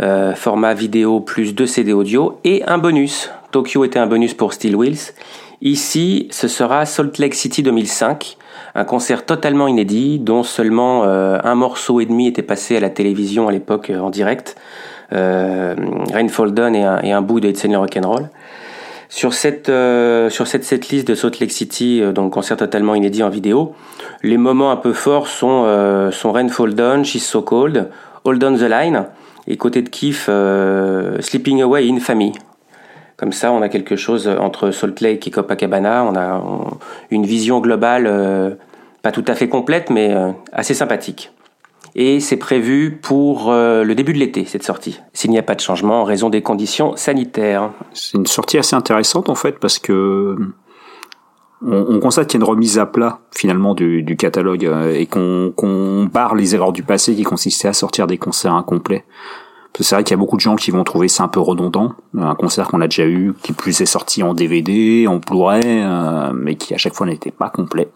euh, 0.00 0.34
format 0.34 0.74
vidéo 0.74 1.20
plus 1.20 1.54
2 1.54 1.66
CD 1.66 1.92
audio, 1.92 2.38
et 2.44 2.62
un 2.66 2.78
bonus. 2.78 3.30
Tokyo 3.50 3.84
était 3.84 3.98
un 3.98 4.06
bonus 4.06 4.34
pour 4.34 4.52
Steel 4.52 4.76
Wheels. 4.76 5.14
Ici, 5.62 6.28
ce 6.30 6.48
sera 6.48 6.86
Salt 6.86 7.18
Lake 7.18 7.34
City 7.34 7.62
2005, 7.62 8.36
un 8.74 8.84
concert 8.84 9.26
totalement 9.26 9.68
inédit 9.68 10.18
dont 10.18 10.42
seulement 10.42 11.04
euh, 11.04 11.38
un 11.42 11.54
morceau 11.54 12.00
et 12.00 12.06
demi 12.06 12.28
était 12.28 12.42
passé 12.42 12.76
à 12.76 12.80
la 12.80 12.90
télévision 12.90 13.48
à 13.48 13.52
l'époque 13.52 13.90
en 13.90 14.10
direct. 14.10 14.56
Euh, 15.12 15.74
Rainfall 16.12 16.52
Done 16.54 16.76
et 16.76 16.84
un, 16.84 17.00
et 17.02 17.12
un 17.12 17.22
bout 17.22 17.40
de 17.40 17.48
It's 17.48 17.64
Rock'n'Roll. 17.64 18.28
Sur 19.08 19.34
cette 19.34 19.68
euh, 19.68 20.30
sur 20.30 20.46
cette 20.46 20.62
setlist 20.62 21.08
de 21.08 21.16
Salt 21.16 21.40
Lake 21.40 21.50
City, 21.50 22.00
euh, 22.00 22.12
donc 22.12 22.32
concert 22.32 22.56
totalement 22.56 22.94
inédit 22.94 23.24
en 23.24 23.28
vidéo, 23.28 23.74
les 24.22 24.36
moments 24.36 24.70
un 24.70 24.76
peu 24.76 24.92
forts 24.92 25.26
sont 25.26 25.64
euh, 25.66 26.12
sont 26.12 26.30
Rainfall 26.30 26.76
Done, 26.76 27.04
She's 27.04 27.26
So 27.26 27.42
Cold, 27.42 27.90
Hold 28.22 28.44
On 28.44 28.56
the 28.56 28.70
Line 28.70 29.06
et 29.48 29.56
côté 29.56 29.82
de 29.82 29.88
kiff 29.88 30.26
euh, 30.28 31.20
Sleeping 31.20 31.60
Away 31.60 31.90
in 31.90 31.98
Family. 31.98 32.34
Comme 33.20 33.32
ça, 33.32 33.52
on 33.52 33.60
a 33.60 33.68
quelque 33.68 33.96
chose 33.96 34.26
entre 34.26 34.70
Salt 34.70 34.94
Lake 35.02 35.28
et 35.28 35.30
Copacabana. 35.30 36.04
On 36.04 36.16
a 36.16 36.42
une 37.10 37.26
vision 37.26 37.60
globale, 37.60 38.06
euh, 38.06 38.54
pas 39.02 39.12
tout 39.12 39.24
à 39.26 39.34
fait 39.34 39.46
complète, 39.46 39.90
mais 39.90 40.14
euh, 40.14 40.30
assez 40.54 40.72
sympathique 40.72 41.30
et 41.96 42.20
c'est 42.20 42.36
prévu 42.36 42.98
pour 43.02 43.50
euh, 43.50 43.82
le 43.82 43.94
début 43.94 44.12
de 44.12 44.18
l'été, 44.18 44.44
cette 44.44 44.62
sortie, 44.62 45.00
s'il 45.12 45.30
n'y 45.30 45.38
a 45.38 45.42
pas 45.42 45.54
de 45.54 45.60
changement 45.60 46.02
en 46.02 46.04
raison 46.04 46.30
des 46.30 46.40
conditions 46.40 46.94
sanitaires. 46.96 47.72
C'est 47.92 48.16
une 48.16 48.26
sortie 48.26 48.58
assez 48.58 48.76
intéressante 48.76 49.28
en 49.28 49.34
fait 49.34 49.58
parce 49.58 49.78
que 49.78 50.36
on, 51.66 51.86
on 51.88 51.98
constate 51.98 52.28
qu'il 52.28 52.40
y 52.40 52.42
a 52.42 52.46
une 52.46 52.50
remise 52.50 52.78
à 52.78 52.86
plat 52.86 53.18
finalement 53.32 53.74
du, 53.74 54.16
catalogue 54.16 54.64
euh, 54.64 54.94
et 54.94 55.06
qu'on 55.06 55.52
qu 55.56 56.08
barre 56.08 56.34
les 56.34 56.54
erreurs 56.54 56.72
du 56.72 56.82
passé 56.82 57.14
qui 57.14 57.24
consistaient 57.24 57.68
à 57.68 57.72
sortir 57.72 58.06
des 58.06 58.18
concerts 58.18 58.54
incomplets. 58.54 59.04
C'est 59.82 59.94
vrai 59.94 60.04
qu'il 60.04 60.12
y 60.12 60.14
a 60.14 60.18
beaucoup 60.18 60.36
de 60.36 60.40
gens 60.40 60.56
qui 60.56 60.70
vont 60.70 60.84
trouver 60.84 61.08
ça 61.08 61.24
un 61.24 61.28
peu 61.28 61.40
redondant, 61.40 61.92
un 62.16 62.34
concert 62.34 62.68
qu'on 62.68 62.80
a 62.80 62.88
déjà 62.88 63.06
eu, 63.06 63.34
qui 63.42 63.52
plus 63.52 63.80
est 63.80 63.86
sorti 63.86 64.22
en 64.22 64.34
DVD, 64.34 65.06
en 65.06 65.16
Blu-ray, 65.16 65.62
euh, 65.64 66.32
mais 66.34 66.56
qui 66.56 66.74
à 66.74 66.78
chaque 66.78 66.94
fois 66.94 67.06
n'était 67.06 67.30
pas 67.30 67.48
complet. 67.48 67.88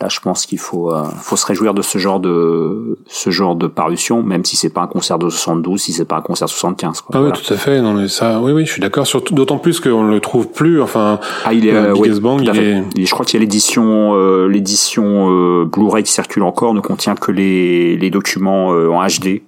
Là, 0.00 0.08
je 0.08 0.18
pense 0.18 0.46
qu'il 0.46 0.58
faut, 0.58 0.90
euh, 0.90 1.04
faut 1.20 1.36
se 1.36 1.44
réjouir 1.44 1.74
de 1.74 1.82
ce 1.82 1.98
genre 1.98 2.20
de, 2.20 2.98
ce 3.06 3.28
genre 3.28 3.54
de 3.54 3.66
parution, 3.66 4.22
même 4.22 4.46
si 4.46 4.56
c'est 4.56 4.70
pas 4.70 4.80
un 4.80 4.86
concert 4.86 5.18
de 5.18 5.28
72, 5.28 5.78
si 5.78 5.92
c'est 5.92 6.06
pas 6.06 6.16
un 6.16 6.22
concert 6.22 6.46
de 6.46 6.52
75. 6.52 7.02
Quoi. 7.02 7.16
Ah 7.18 7.22
oui, 7.22 7.32
tout 7.32 7.52
à 7.52 7.56
fait. 7.58 7.82
Non, 7.82 7.92
mais 7.92 8.08
ça, 8.08 8.40
oui, 8.40 8.52
oui, 8.52 8.64
je 8.64 8.72
suis 8.72 8.80
d'accord. 8.80 9.06
Surtout, 9.06 9.34
d'autant 9.34 9.58
plus 9.58 9.78
qu'on 9.78 10.04
le 10.04 10.18
trouve 10.20 10.48
plus. 10.48 10.80
Enfin, 10.80 11.20
ah, 11.44 11.52
il 11.52 11.66
est, 11.66 11.74
euh, 11.74 11.94
oui, 11.94 12.18
Bang, 12.18 12.40
il 12.42 12.58
est... 12.58 12.82
Et 12.96 13.04
je 13.04 13.10
crois 13.10 13.26
qu'il 13.26 13.38
y 13.38 13.42
a 13.42 13.44
l'édition, 13.44 14.14
euh, 14.14 14.46
l'édition 14.48 15.28
euh, 15.30 15.66
Blu-ray 15.66 16.02
qui 16.02 16.12
circule 16.12 16.44
encore, 16.44 16.72
ne 16.72 16.80
contient 16.80 17.14
que 17.14 17.30
les, 17.30 17.98
les 17.98 18.08
documents 18.08 18.72
euh, 18.72 18.88
en 18.88 19.06
HD. 19.06 19.42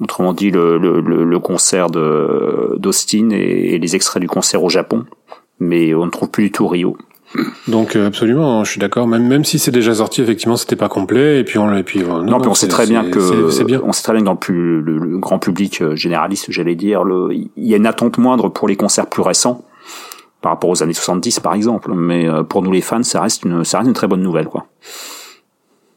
Autrement 0.00 0.32
dit, 0.32 0.50
le, 0.50 0.78
le, 0.78 1.00
le 1.00 1.38
concert 1.38 1.88
de 1.88 2.76
d'Austin 2.78 3.30
et, 3.30 3.74
et 3.74 3.78
les 3.78 3.94
extraits 3.96 4.20
du 4.20 4.28
concert 4.28 4.62
au 4.62 4.68
Japon. 4.68 5.04
Mais 5.60 5.94
on 5.94 6.06
ne 6.06 6.10
trouve 6.10 6.30
plus 6.30 6.44
du 6.44 6.52
tout 6.52 6.66
Rio. 6.66 6.96
Donc 7.68 7.96
euh, 7.96 8.06
absolument, 8.06 8.64
je 8.64 8.70
suis 8.70 8.80
d'accord. 8.80 9.06
Même 9.06 9.26
même 9.26 9.44
si 9.44 9.58
c'est 9.58 9.70
déjà 9.70 9.94
sorti, 9.94 10.22
effectivement, 10.22 10.56
c'était 10.56 10.76
pas 10.76 10.88
complet. 10.88 11.40
Et 11.40 11.44
puis 11.44 11.58
on 11.58 11.74
et 11.74 11.82
puis 11.82 12.00
non, 12.00 12.22
non, 12.22 12.40
puis 12.40 12.48
on 12.48 12.54
sait 12.54 12.68
très 12.68 12.86
bien 12.86 13.10
que 13.10 13.50
c'est 13.50 13.64
bien. 13.64 13.80
On 13.84 13.92
sait 13.92 14.02
très 14.02 14.12
bien 14.12 14.22
que 14.22 14.26
dans 14.26 14.32
le, 14.32 14.38
plus, 14.38 14.80
le, 14.80 14.98
le 14.98 15.18
grand 15.18 15.38
public 15.38 15.80
euh, 15.80 15.96
généraliste, 15.96 16.46
j'allais 16.50 16.76
dire, 16.76 17.04
le, 17.04 17.32
il 17.32 17.50
y 17.56 17.74
a 17.74 17.76
une 17.76 17.86
attente 17.86 18.18
moindre 18.18 18.48
pour 18.48 18.68
les 18.68 18.76
concerts 18.76 19.08
plus 19.08 19.22
récents 19.22 19.64
par 20.42 20.52
rapport 20.52 20.70
aux 20.70 20.82
années 20.82 20.92
70 20.92 21.40
par 21.40 21.54
exemple. 21.54 21.92
Mais 21.94 22.28
euh, 22.28 22.42
pour 22.42 22.62
nous 22.62 22.72
les 22.72 22.82
fans, 22.82 23.02
ça 23.02 23.20
reste 23.22 23.44
une 23.44 23.64
ça 23.64 23.78
reste 23.78 23.88
une 23.88 23.94
très 23.94 24.06
bonne 24.06 24.22
nouvelle, 24.22 24.46
quoi. 24.46 24.66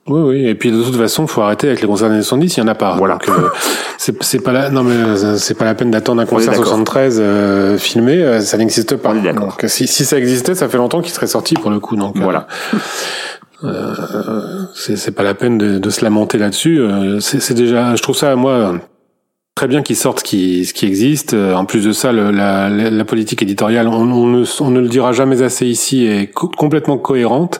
Oui, 0.08 0.22
oui. 0.22 0.48
Et 0.48 0.56
puis 0.56 0.72
de 0.72 0.82
toute 0.82 0.96
façon, 0.96 1.28
faut 1.28 1.42
arrêter 1.42 1.68
avec 1.68 1.82
les 1.82 1.88
concerts 1.88 2.08
des 2.08 2.16
années 2.16 2.24
70. 2.24 2.58
Il 2.58 2.60
y 2.62 2.64
en 2.64 2.68
a 2.68 2.76
pas. 2.76 2.96
Voilà. 2.96 3.16
Donc, 3.16 3.30
euh, 3.30 3.50
c'est 3.98 4.24
c'est 4.24 4.40
pas 4.40 4.54
la 4.54 4.70
non 4.70 4.84
mais 4.84 4.96
euh, 4.96 5.38
c'est 5.38 5.54
pas 5.54 5.66
la 5.66 5.76
peine 5.76 5.92
d'attendre 5.92 6.22
un 6.22 6.26
concert 6.26 6.56
73 6.56 7.20
euh, 7.20 7.78
filmé. 7.78 8.24
Euh, 8.24 8.40
ça 8.40 8.58
n'existe 8.58 8.96
pas. 8.96 9.14
Donc 9.14 9.66
si 9.68 9.88
si 9.88 10.06
ça 10.06 10.18
existait, 10.18 10.56
ça 10.56 10.70
fait 10.70 10.78
longtemps 10.78 11.02
qu'il 11.02 11.14
serait 11.14 11.28
sorti 11.28 11.56
pour 11.56 11.72
le 11.72 11.80
coup. 11.80 11.96
Donc 11.96 12.18
voilà. 12.18 12.48
Euh, 13.64 13.96
c'est 14.76 15.16
pas 15.16 15.24
la 15.24 15.34
peine 15.34 15.58
de, 15.58 15.80
de 15.80 15.90
se 15.90 16.04
lamenter 16.04 16.38
là-dessus. 16.38 16.80
C'est 17.20 17.56
déjà, 17.56 17.96
je 17.96 18.04
trouve 18.04 18.16
ça 18.16 18.36
moi 18.36 18.76
très 19.58 19.68
bien 19.68 19.82
qu'ils 19.82 19.96
sortent 19.96 20.20
ce 20.20 20.24
qui, 20.24 20.66
ce 20.66 20.74
qui 20.74 20.86
existe. 20.86 21.34
En 21.34 21.66
plus 21.66 21.84
de 21.84 21.92
ça, 21.92 22.12
le, 22.12 22.30
la, 22.30 22.70
la, 22.70 23.06
politique 23.06 23.42
éditoriale, 23.42 23.88
on, 23.88 23.94
on, 23.94 24.28
ne, 24.28 24.46
on, 24.60 24.70
ne, 24.70 24.80
le 24.80 24.88
dira 24.88 25.14
jamais 25.14 25.42
assez 25.42 25.66
ici, 25.66 26.06
est 26.06 26.32
co 26.32 26.48
complètement 26.48 27.00
cohérente. 27.00 27.60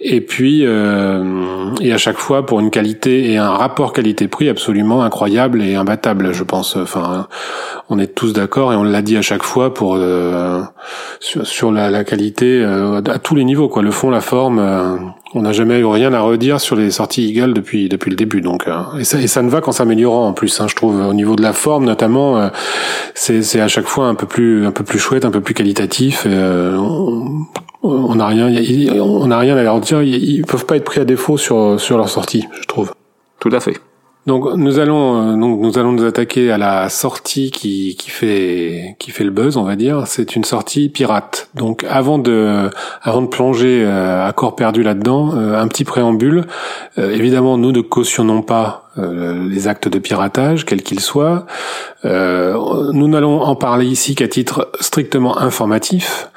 Et 0.00 0.22
puis, 0.22 0.64
euh, 0.64 1.74
et 1.82 1.92
à 1.92 1.98
chaque 1.98 2.16
fois 2.16 2.46
pour 2.46 2.60
une 2.60 2.70
qualité 2.70 3.30
et 3.30 3.36
un 3.36 3.50
rapport 3.50 3.92
qualité-prix 3.92 4.48
absolument 4.48 5.02
incroyable 5.02 5.60
et 5.60 5.74
imbattable, 5.74 6.32
je 6.32 6.44
pense. 6.44 6.76
Enfin, 6.76 7.28
on 7.90 7.98
est 7.98 8.14
tous 8.14 8.32
d'accord 8.32 8.72
et 8.72 8.76
on 8.76 8.82
l'a 8.82 9.02
dit 9.02 9.16
à 9.16 9.22
chaque 9.22 9.42
fois 9.42 9.72
pour 9.72 9.94
euh, 9.96 10.60
sur, 11.20 11.46
sur 11.46 11.72
la, 11.72 11.90
la, 11.90 12.04
qualité 12.04 12.60
euh, 12.62 13.00
à 13.06 13.18
tous 13.18 13.34
les 13.34 13.44
niveaux, 13.44 13.68
quoi. 13.68 13.82
Le 13.82 13.90
fond, 13.90 14.10
la 14.10 14.20
forme. 14.20 14.58
Euh, 14.58 14.96
on 15.34 15.42
n'a 15.42 15.52
jamais 15.52 15.78
eu 15.78 15.84
rien 15.84 16.12
à 16.14 16.20
redire 16.20 16.58
sur 16.60 16.74
les 16.74 16.90
sorties 16.90 17.28
Eagle 17.28 17.52
depuis 17.52 17.88
depuis 17.90 18.08
le 18.10 18.16
début, 18.16 18.40
donc 18.40 18.66
euh, 18.66 18.98
et 18.98 19.04
ça, 19.04 19.20
et 19.20 19.26
ça 19.26 19.42
ne 19.42 19.50
va 19.50 19.60
qu'en 19.60 19.72
s'améliorant 19.72 20.26
en 20.26 20.32
plus. 20.32 20.60
Hein, 20.60 20.66
je 20.68 20.74
trouve 20.74 21.00
au 21.00 21.12
niveau 21.12 21.36
de 21.36 21.42
la 21.42 21.52
forme 21.52 21.84
notamment, 21.84 22.38
euh, 22.38 22.48
c'est 23.14 23.60
à 23.60 23.68
chaque 23.68 23.86
fois 23.86 24.06
un 24.06 24.14
peu 24.14 24.26
plus 24.26 24.66
un 24.66 24.72
peu 24.72 24.84
plus 24.84 24.98
chouette, 24.98 25.24
un 25.24 25.30
peu 25.30 25.40
plus 25.40 25.54
qualitatif. 25.54 26.26
On, 26.26 27.46
on 27.82 28.14
n'a 28.14 28.26
rien, 28.26 28.48
on 29.00 29.26
n'a 29.26 29.38
rien 29.38 29.56
à 29.56 29.62
leur 29.62 29.80
dire. 29.80 30.02
Ils 30.02 30.44
peuvent 30.46 30.66
pas 30.66 30.76
être 30.76 30.84
pris 30.84 31.00
à 31.00 31.04
défaut 31.04 31.36
sur 31.36 31.78
sur 31.78 31.96
leur 31.96 32.08
sortie, 32.08 32.46
je 32.60 32.66
trouve. 32.66 32.92
Tout 33.38 33.50
à 33.52 33.60
fait. 33.60 33.74
Donc 34.28 34.44
nous 34.56 34.78
allons 34.78 35.38
donc 35.38 35.58
nous 35.60 35.78
allons 35.78 35.92
nous 35.92 36.04
attaquer 36.04 36.52
à 36.52 36.58
la 36.58 36.90
sortie 36.90 37.50
qui 37.50 37.96
qui 37.96 38.10
fait 38.10 38.94
qui 38.98 39.10
fait 39.10 39.24
le 39.24 39.30
buzz, 39.30 39.56
on 39.56 39.64
va 39.64 39.74
dire. 39.74 40.06
C'est 40.06 40.36
une 40.36 40.44
sortie 40.44 40.90
pirate. 40.90 41.48
Donc 41.54 41.82
avant 41.88 42.18
de 42.18 42.68
avant 43.00 43.22
de 43.22 43.26
plonger 43.26 43.86
à 43.86 44.30
corps 44.36 44.54
perdu 44.54 44.82
là-dedans, 44.82 45.32
un 45.32 45.66
petit 45.66 45.84
préambule. 45.84 46.44
évidemment, 46.98 47.56
nous 47.56 47.72
ne 47.72 47.80
cautionnons 47.80 48.42
pas 48.42 48.87
les 48.98 49.68
actes 49.68 49.88
de 49.88 49.98
piratage, 49.98 50.64
quels 50.64 50.82
qu'ils 50.82 51.00
soient. 51.00 51.46
Euh, 52.04 52.92
nous 52.92 53.08
n'allons 53.08 53.42
en 53.42 53.56
parler 53.56 53.86
ici 53.86 54.14
qu'à 54.14 54.28
titre 54.28 54.70
strictement 54.80 55.38
informatif. 55.38 56.28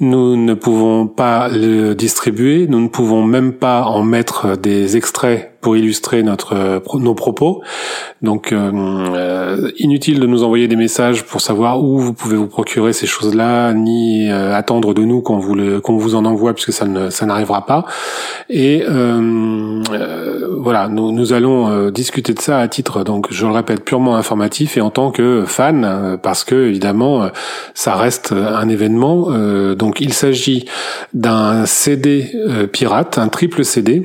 Nous 0.00 0.36
ne 0.36 0.54
pouvons 0.54 1.08
pas 1.08 1.48
le 1.48 1.94
distribuer, 1.94 2.68
nous 2.68 2.80
ne 2.80 2.88
pouvons 2.88 3.24
même 3.24 3.52
pas 3.52 3.82
en 3.82 4.04
mettre 4.04 4.56
des 4.56 4.96
extraits 4.96 5.58
pour 5.60 5.76
illustrer 5.76 6.22
notre 6.22 6.80
nos 6.94 7.14
propos. 7.14 7.62
Donc 8.22 8.52
euh, 8.52 8.70
euh, 8.72 9.70
inutile 9.78 10.20
de 10.20 10.26
nous 10.26 10.44
envoyer 10.44 10.68
des 10.68 10.76
messages 10.76 11.24
pour 11.24 11.40
savoir 11.40 11.82
où 11.82 11.98
vous 11.98 12.12
pouvez 12.12 12.36
vous 12.36 12.46
procurer 12.46 12.92
ces 12.92 13.06
choses-là, 13.06 13.72
ni 13.72 14.30
euh, 14.30 14.54
attendre 14.54 14.94
de 14.94 15.02
nous 15.02 15.20
qu'on 15.20 15.38
vous 15.38 15.56
le, 15.56 15.80
qu'on 15.80 15.96
vous 15.96 16.14
en 16.14 16.24
envoie 16.24 16.54
puisque 16.54 16.72
ça 16.72 16.86
ne 16.86 17.10
ça 17.10 17.26
n'arrivera 17.26 17.66
pas. 17.66 17.84
Et 18.48 18.84
voilà, 20.60 20.88
nous 20.88 21.32
allons 21.32 21.90
discuter 21.90 22.34
de 22.34 22.40
ça 22.40 22.58
à 22.58 22.68
titre 22.68 23.04
donc 23.04 23.28
je 23.30 23.46
le 23.46 23.52
répète 23.52 23.84
purement 23.84 24.16
informatif 24.16 24.76
et 24.76 24.80
en 24.80 24.90
tant 24.90 25.10
que 25.10 25.44
fan 25.46 26.18
parce 26.22 26.44
que 26.44 26.54
évidemment 26.68 27.30
ça 27.74 27.94
reste 27.94 28.32
un 28.32 28.68
événement. 28.68 29.30
donc 29.74 30.00
il 30.00 30.12
s'agit 30.12 30.66
d'un 31.14 31.66
CD 31.66 32.32
pirate, 32.72 33.18
un 33.18 33.28
triple 33.28 33.64
CD 33.64 34.04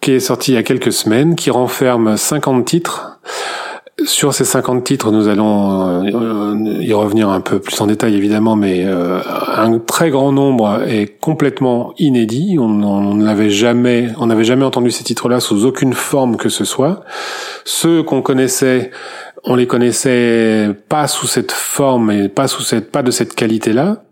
qui 0.00 0.12
est 0.12 0.20
sorti 0.20 0.52
il 0.52 0.54
y 0.54 0.58
a 0.58 0.62
quelques 0.62 0.92
semaines, 0.92 1.34
qui 1.34 1.50
renferme 1.50 2.16
50 2.16 2.64
titres. 2.64 3.18
Sur 4.06 4.32
ces 4.32 4.44
50 4.44 4.84
titres, 4.84 5.10
nous 5.10 5.26
allons 5.26 6.04
euh, 6.04 6.80
y 6.80 6.92
revenir 6.92 7.28
un 7.28 7.40
peu 7.40 7.58
plus 7.58 7.80
en 7.80 7.88
détail 7.88 8.14
évidemment, 8.14 8.54
mais 8.54 8.84
euh, 8.84 9.20
un 9.56 9.80
très 9.80 10.10
grand 10.10 10.30
nombre 10.30 10.84
est 10.86 11.18
complètement 11.20 11.92
inédit. 11.98 12.56
On 12.60 13.14
n'avait 13.16 13.50
jamais, 13.50 14.10
on 14.18 14.26
n'avait 14.26 14.44
jamais 14.44 14.64
entendu 14.64 14.92
ces 14.92 15.02
titres-là 15.02 15.40
sous 15.40 15.64
aucune 15.64 15.92
forme 15.92 16.36
que 16.36 16.48
ce 16.48 16.64
soit. 16.64 17.02
Ceux 17.64 18.04
qu'on 18.04 18.22
connaissait, 18.22 18.92
on 19.42 19.56
les 19.56 19.66
connaissait 19.66 20.70
pas 20.88 21.08
sous 21.08 21.26
cette 21.26 21.50
forme 21.50 22.12
et 22.12 22.28
pas 22.28 22.46
sous 22.46 22.62
cette, 22.62 22.92
pas 22.92 23.02
de 23.02 23.10
cette 23.10 23.34
qualité-là. 23.34 24.04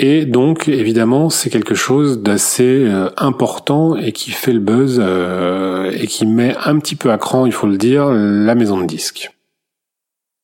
Et 0.00 0.26
donc, 0.26 0.68
évidemment, 0.68 1.28
c'est 1.28 1.50
quelque 1.50 1.74
chose 1.74 2.20
d'assez 2.20 2.84
euh, 2.86 3.10
important 3.16 3.96
et 3.96 4.12
qui 4.12 4.30
fait 4.30 4.52
le 4.52 4.60
buzz 4.60 5.00
euh, 5.02 5.90
et 5.90 6.06
qui 6.06 6.24
met 6.24 6.54
un 6.64 6.78
petit 6.78 6.94
peu 6.94 7.10
à 7.10 7.18
cran, 7.18 7.46
il 7.46 7.52
faut 7.52 7.66
le 7.66 7.76
dire, 7.76 8.08
la 8.08 8.54
maison 8.54 8.80
de 8.80 8.86
disques. 8.86 9.32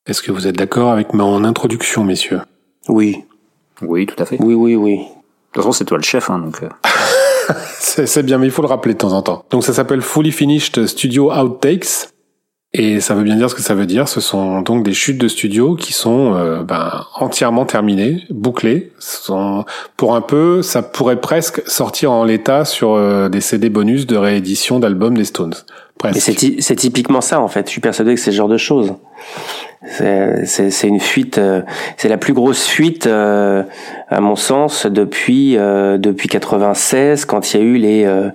Est-ce 0.07 0.21
que 0.21 0.33
vous 0.33 0.45
êtes 0.45 0.57
d'accord 0.57 0.91
avec 0.91 1.13
mon 1.13 1.45
introduction, 1.45 2.03
messieurs? 2.03 2.41
Oui. 2.89 3.23
Oui, 3.81 4.05
tout 4.05 4.21
à 4.21 4.25
fait. 4.25 4.37
Oui, 4.41 4.53
oui, 4.55 4.75
oui. 4.75 4.97
De 4.97 5.03
toute 5.53 5.63
façon, 5.63 5.71
c'est 5.71 5.85
toi 5.85 5.97
le 5.97 6.03
chef, 6.03 6.29
hein, 6.29 6.39
donc. 6.39 6.61
Euh. 6.61 6.69
c'est 7.79 8.23
bien, 8.23 8.37
mais 8.37 8.47
il 8.47 8.51
faut 8.51 8.61
le 8.61 8.67
rappeler 8.67 8.93
de 8.93 8.99
temps 8.99 9.13
en 9.13 9.21
temps. 9.21 9.45
Donc 9.51 9.63
ça 9.63 9.71
s'appelle 9.71 10.01
Fully 10.01 10.33
Finished 10.33 10.85
Studio 10.85 11.31
Outtakes. 11.31 12.09
Et 12.77 12.99
ça 12.99 13.15
veut 13.15 13.23
bien 13.23 13.37
dire 13.37 13.49
ce 13.49 13.55
que 13.55 13.61
ça 13.61 13.73
veut 13.73 13.85
dire. 13.85 14.09
Ce 14.09 14.19
sont 14.19 14.61
donc 14.61 14.83
des 14.83 14.93
chutes 14.93 15.17
de 15.17 15.29
studio 15.29 15.75
qui 15.75 15.93
sont 15.93 16.35
euh, 16.35 16.61
ben, 16.61 17.05
entièrement 17.15 17.65
terminées, 17.65 18.25
bouclées. 18.29 18.91
Pour 19.95 20.13
un 20.13 20.19
peu, 20.19 20.61
ça 20.61 20.83
pourrait 20.83 21.21
presque 21.21 21.61
sortir 21.67 22.11
en 22.11 22.25
l'état 22.25 22.65
sur 22.65 22.95
euh, 22.95 23.29
des 23.29 23.39
CD 23.39 23.69
bonus 23.69 24.05
de 24.07 24.17
réédition 24.17 24.79
d'albums 24.79 25.15
des 25.15 25.23
Stones. 25.23 25.53
Presque. 25.97 26.33
c'est 26.59 26.75
typiquement 26.75 27.21
ça 27.21 27.39
en 27.39 27.47
fait. 27.47 27.67
Je 27.67 27.71
suis 27.71 27.81
persuadé 27.81 28.15
que 28.15 28.19
c'est 28.19 28.31
ce 28.31 28.35
genre 28.35 28.49
de 28.49 28.57
choses. 28.57 28.95
C'est 29.87 30.87
une 30.87 30.99
fuite, 30.99 31.37
euh, 31.37 31.61
c'est 31.97 32.09
la 32.09 32.17
plus 32.17 32.33
grosse 32.33 32.65
fuite, 32.65 33.05
euh, 33.05 33.63
à 34.09 34.19
mon 34.19 34.35
sens, 34.35 34.87
depuis 34.87 35.57
euh, 35.57 35.97
depuis 35.97 36.27
96, 36.27 37.25
quand 37.25 37.53
il 37.53 37.59
y 37.59 37.63
a 37.63 37.63
eu 37.63 37.77
les 37.77 38.29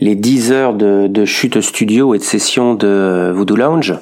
les 0.00 0.14
10 0.14 0.52
heures 0.52 0.74
de, 0.74 1.06
de 1.06 1.24
chute 1.24 1.60
studio 1.60 2.14
et 2.14 2.18
de 2.18 2.22
session 2.22 2.74
de 2.74 3.32
Voodoo 3.34 3.56
Lounge, 3.56 3.94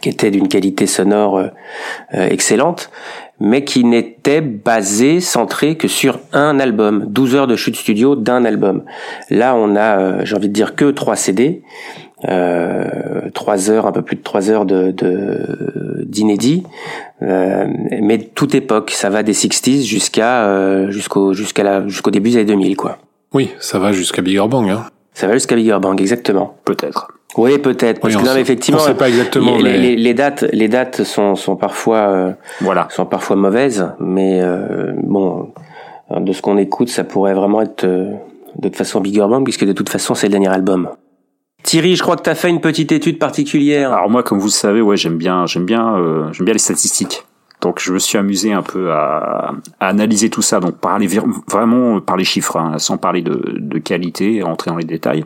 qui 0.00 0.08
était 0.08 0.30
d'une 0.30 0.48
qualité 0.48 0.86
sonore 0.86 1.42
excellente, 2.12 2.90
mais 3.38 3.64
qui 3.64 3.84
n'était 3.84 4.40
basé, 4.40 5.20
centré 5.20 5.76
que 5.76 5.88
sur 5.88 6.18
un 6.32 6.58
album, 6.58 7.04
12 7.08 7.34
heures 7.34 7.46
de 7.46 7.56
chute 7.56 7.76
studio 7.76 8.16
d'un 8.16 8.44
album. 8.44 8.84
Là, 9.30 9.54
on 9.54 9.76
a, 9.76 10.24
j'ai 10.24 10.34
envie 10.34 10.48
de 10.48 10.54
dire, 10.54 10.74
que 10.74 10.90
trois 10.90 11.16
CD 11.16 11.62
euh, 11.62 12.05
trois 13.34 13.70
heures, 13.70 13.86
un 13.86 13.92
peu 13.92 14.02
plus 14.02 14.16
de 14.16 14.22
trois 14.22 14.50
heures 14.50 14.64
de 14.64 14.94
d'inédit, 16.06 16.64
euh, 17.22 17.66
mais 18.02 18.18
toute 18.18 18.54
époque, 18.54 18.90
ça 18.90 19.10
va 19.10 19.22
des 19.22 19.32
60s 19.32 19.84
jusqu'à 19.84 20.46
euh, 20.46 20.90
jusqu'au 20.90 21.32
jusqu'à 21.32 21.62
la 21.62 21.86
jusqu'au 21.88 22.10
début 22.10 22.30
des 22.30 22.36
années 22.36 22.46
2000 22.46 22.76
quoi. 22.76 22.98
Oui, 23.32 23.50
ça 23.58 23.78
va 23.78 23.92
jusqu'à 23.92 24.22
Bigger 24.22 24.46
Bang. 24.48 24.68
Hein. 24.70 24.84
Ça 25.14 25.26
va 25.26 25.34
jusqu'à 25.34 25.56
Bigger 25.56 25.78
Bang, 25.80 26.00
exactement. 26.00 26.56
Peut-être. 26.64 27.08
Oui, 27.36 27.58
peut-être. 27.58 28.00
Parce 28.00 28.16
que 28.16 28.24
non, 28.24 28.36
effectivement, 28.36 28.80
sait 28.80 28.94
pas 28.94 29.08
exactement. 29.08 29.56
Les, 29.58 29.76
les, 29.76 29.96
les, 29.96 30.14
dates, 30.14 30.44
les 30.52 30.68
dates 30.68 31.02
sont, 31.02 31.34
sont 31.34 31.56
parfois, 31.56 32.08
euh, 32.08 32.32
voilà, 32.60 32.88
sont 32.90 33.04
parfois 33.04 33.36
mauvaises, 33.36 33.88
mais 33.98 34.40
euh, 34.40 34.92
bon, 35.02 35.52
de 36.14 36.32
ce 36.32 36.40
qu'on 36.40 36.56
écoute, 36.56 36.88
ça 36.88 37.04
pourrait 37.04 37.34
vraiment 37.34 37.62
être 37.62 37.84
euh, 37.84 38.12
de 38.56 38.68
toute 38.68 38.76
façon 38.76 39.00
Bigger 39.00 39.26
Bang, 39.28 39.44
puisque 39.44 39.66
de 39.66 39.72
toute 39.72 39.88
façon, 39.88 40.14
c'est 40.14 40.28
le 40.28 40.32
dernier 40.32 40.48
album. 40.48 40.88
Thierry, 41.66 41.96
je 41.96 42.02
crois 42.02 42.14
que 42.14 42.22
tu 42.22 42.30
as 42.30 42.36
fait 42.36 42.48
une 42.48 42.60
petite 42.60 42.92
étude 42.92 43.18
particulière. 43.18 43.92
Alors 43.92 44.08
moi, 44.08 44.22
comme 44.22 44.38
vous 44.38 44.46
le 44.46 44.52
savez, 44.52 44.80
ouais, 44.80 44.96
j'aime 44.96 45.18
bien, 45.18 45.46
j'aime 45.46 45.66
bien, 45.66 45.96
euh, 45.96 46.32
j'aime 46.32 46.44
bien 46.44 46.52
les 46.52 46.60
statistiques. 46.60 47.26
Donc 47.60 47.80
je 47.80 47.92
me 47.92 47.98
suis 47.98 48.16
amusé 48.16 48.52
un 48.52 48.62
peu 48.62 48.92
à, 48.92 49.52
analyser 49.80 50.30
tout 50.30 50.42
ça, 50.42 50.60
donc 50.60 50.76
parler 50.76 51.08
vraiment 51.48 52.00
par 52.00 52.16
les 52.16 52.22
chiffres, 52.22 52.56
hein, 52.56 52.78
sans 52.78 52.98
parler 52.98 53.20
de, 53.20 53.56
de 53.56 53.78
qualité, 53.78 54.42
rentrer 54.44 54.70
dans 54.70 54.76
les 54.76 54.84
détails. 54.84 55.24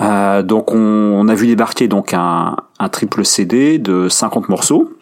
Euh, 0.00 0.44
donc 0.44 0.72
on, 0.72 0.78
on, 0.78 1.26
a 1.26 1.34
vu 1.34 1.48
débarquer 1.48 1.88
donc 1.88 2.14
un, 2.14 2.54
un 2.78 2.88
triple 2.88 3.24
CD 3.24 3.78
de 3.78 4.08
50 4.08 4.48
morceaux. 4.48 4.95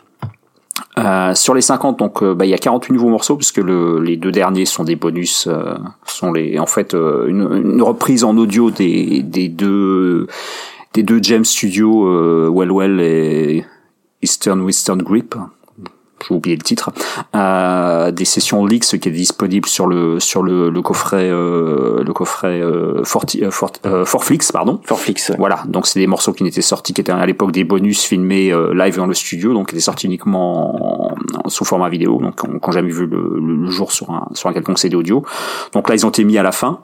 Euh, 0.97 1.35
sur 1.35 1.55
les 1.55 1.61
50, 1.61 1.99
donc 1.99 2.23
euh, 2.23 2.35
bah, 2.35 2.47
il 2.47 2.51
y 2.51 2.55
a 2.55 2.59
48 2.59 2.93
nouveaux 2.93 3.09
morceaux 3.09 3.37
puisque 3.37 3.59
le, 3.59 4.01
les 4.01 4.17
deux 4.17 4.31
derniers 4.31 4.65
sont 4.65 4.85
des 4.85 4.95
bonus, 4.95 5.49
euh, 5.49 5.75
sont 6.07 6.33
les 6.33 6.59
en 6.61 6.67
fait 6.67 6.95
une, 6.95 7.83
reprise 7.83 8.23
en 8.23 8.37
audio 8.37 8.71
des, 8.71 9.23
deux 9.23 10.29
des 10.93 11.03
deux 11.03 11.21
James 11.23 11.45
Studio 11.45 12.53
Well 12.53 12.71
Well 12.71 13.01
et 13.01 13.65
Eastern 14.23 14.61
Western 14.61 15.03
Grip 15.03 15.35
j'ai 16.27 16.35
oublié 16.35 16.57
le 16.57 16.63
titre, 16.63 16.91
euh, 17.35 18.11
des 18.11 18.25
sessions 18.25 18.65
leaks 18.65 18.99
qui 18.99 19.09
est 19.09 19.13
disponible 19.13 19.69
sur 19.69 19.87
le 19.87 20.21
sur 20.21 20.43
le, 20.43 20.71
le 20.71 20.83
coffret 20.83 21.29
euh, 21.31 22.03
le 22.05 22.13
coffret 22.13 22.61
euh, 22.61 23.05
Forti, 23.05 23.45
euh, 23.45 23.51
Fort, 23.51 23.73
euh, 23.87 24.05
Forflix 24.05 24.53
pardon. 24.53 24.81
Forflix. 24.85 25.33
Voilà, 25.39 25.63
donc 25.67 25.87
c'est 25.87 26.01
des 26.01 26.07
morceaux 26.07 26.33
qui 26.33 26.45
n'étaient 26.45 26.63
sortis 26.63 26.93
qui 26.93 27.01
étaient 27.01 27.13
à 27.13 27.27
l'époque 27.27 27.53
des 27.53 27.65
bonus 27.65 28.03
filmés 28.03 28.53
live 28.75 28.97
dans 28.97 29.07
le 29.07 29.15
studio, 29.15 29.53
donc 29.53 29.69
qui 29.69 29.75
étaient 29.75 29.83
sortis 29.83 30.07
uniquement 30.07 31.15
sous 31.47 31.65
format 31.65 31.89
vidéo, 31.89 32.21
donc 32.21 32.41
on 32.45 32.67
n'a 32.67 32.73
jamais 32.73 32.91
vu 32.91 33.07
le, 33.07 33.39
le, 33.41 33.71
jour 33.71 33.93
sur 33.93 34.11
un 34.11 34.29
sur 34.33 34.49
un 34.49 34.53
quelconque 34.53 34.79
CD 34.79 34.97
audio. 34.97 35.25
Donc 35.73 35.89
là 35.89 35.95
ils 35.95 36.07
ont 36.07 36.11
été 36.11 36.25
mis 36.25 36.39
à 36.39 36.43
la 36.43 36.53
fin. 36.53 36.81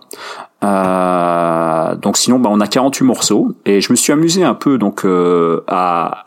Euh, 0.63 1.95
donc 1.97 2.17
sinon, 2.17 2.39
bah, 2.39 2.51
on 2.53 2.61
a 2.61 2.67
48 2.67 3.05
morceaux 3.05 3.55
et 3.65 3.81
je 3.81 3.93
me 3.93 3.97
suis 3.97 4.13
amusé 4.13 4.45
un 4.45 4.55
peu 4.55 4.79
donc 4.79 5.05
euh, 5.05 5.63
à 5.67 6.27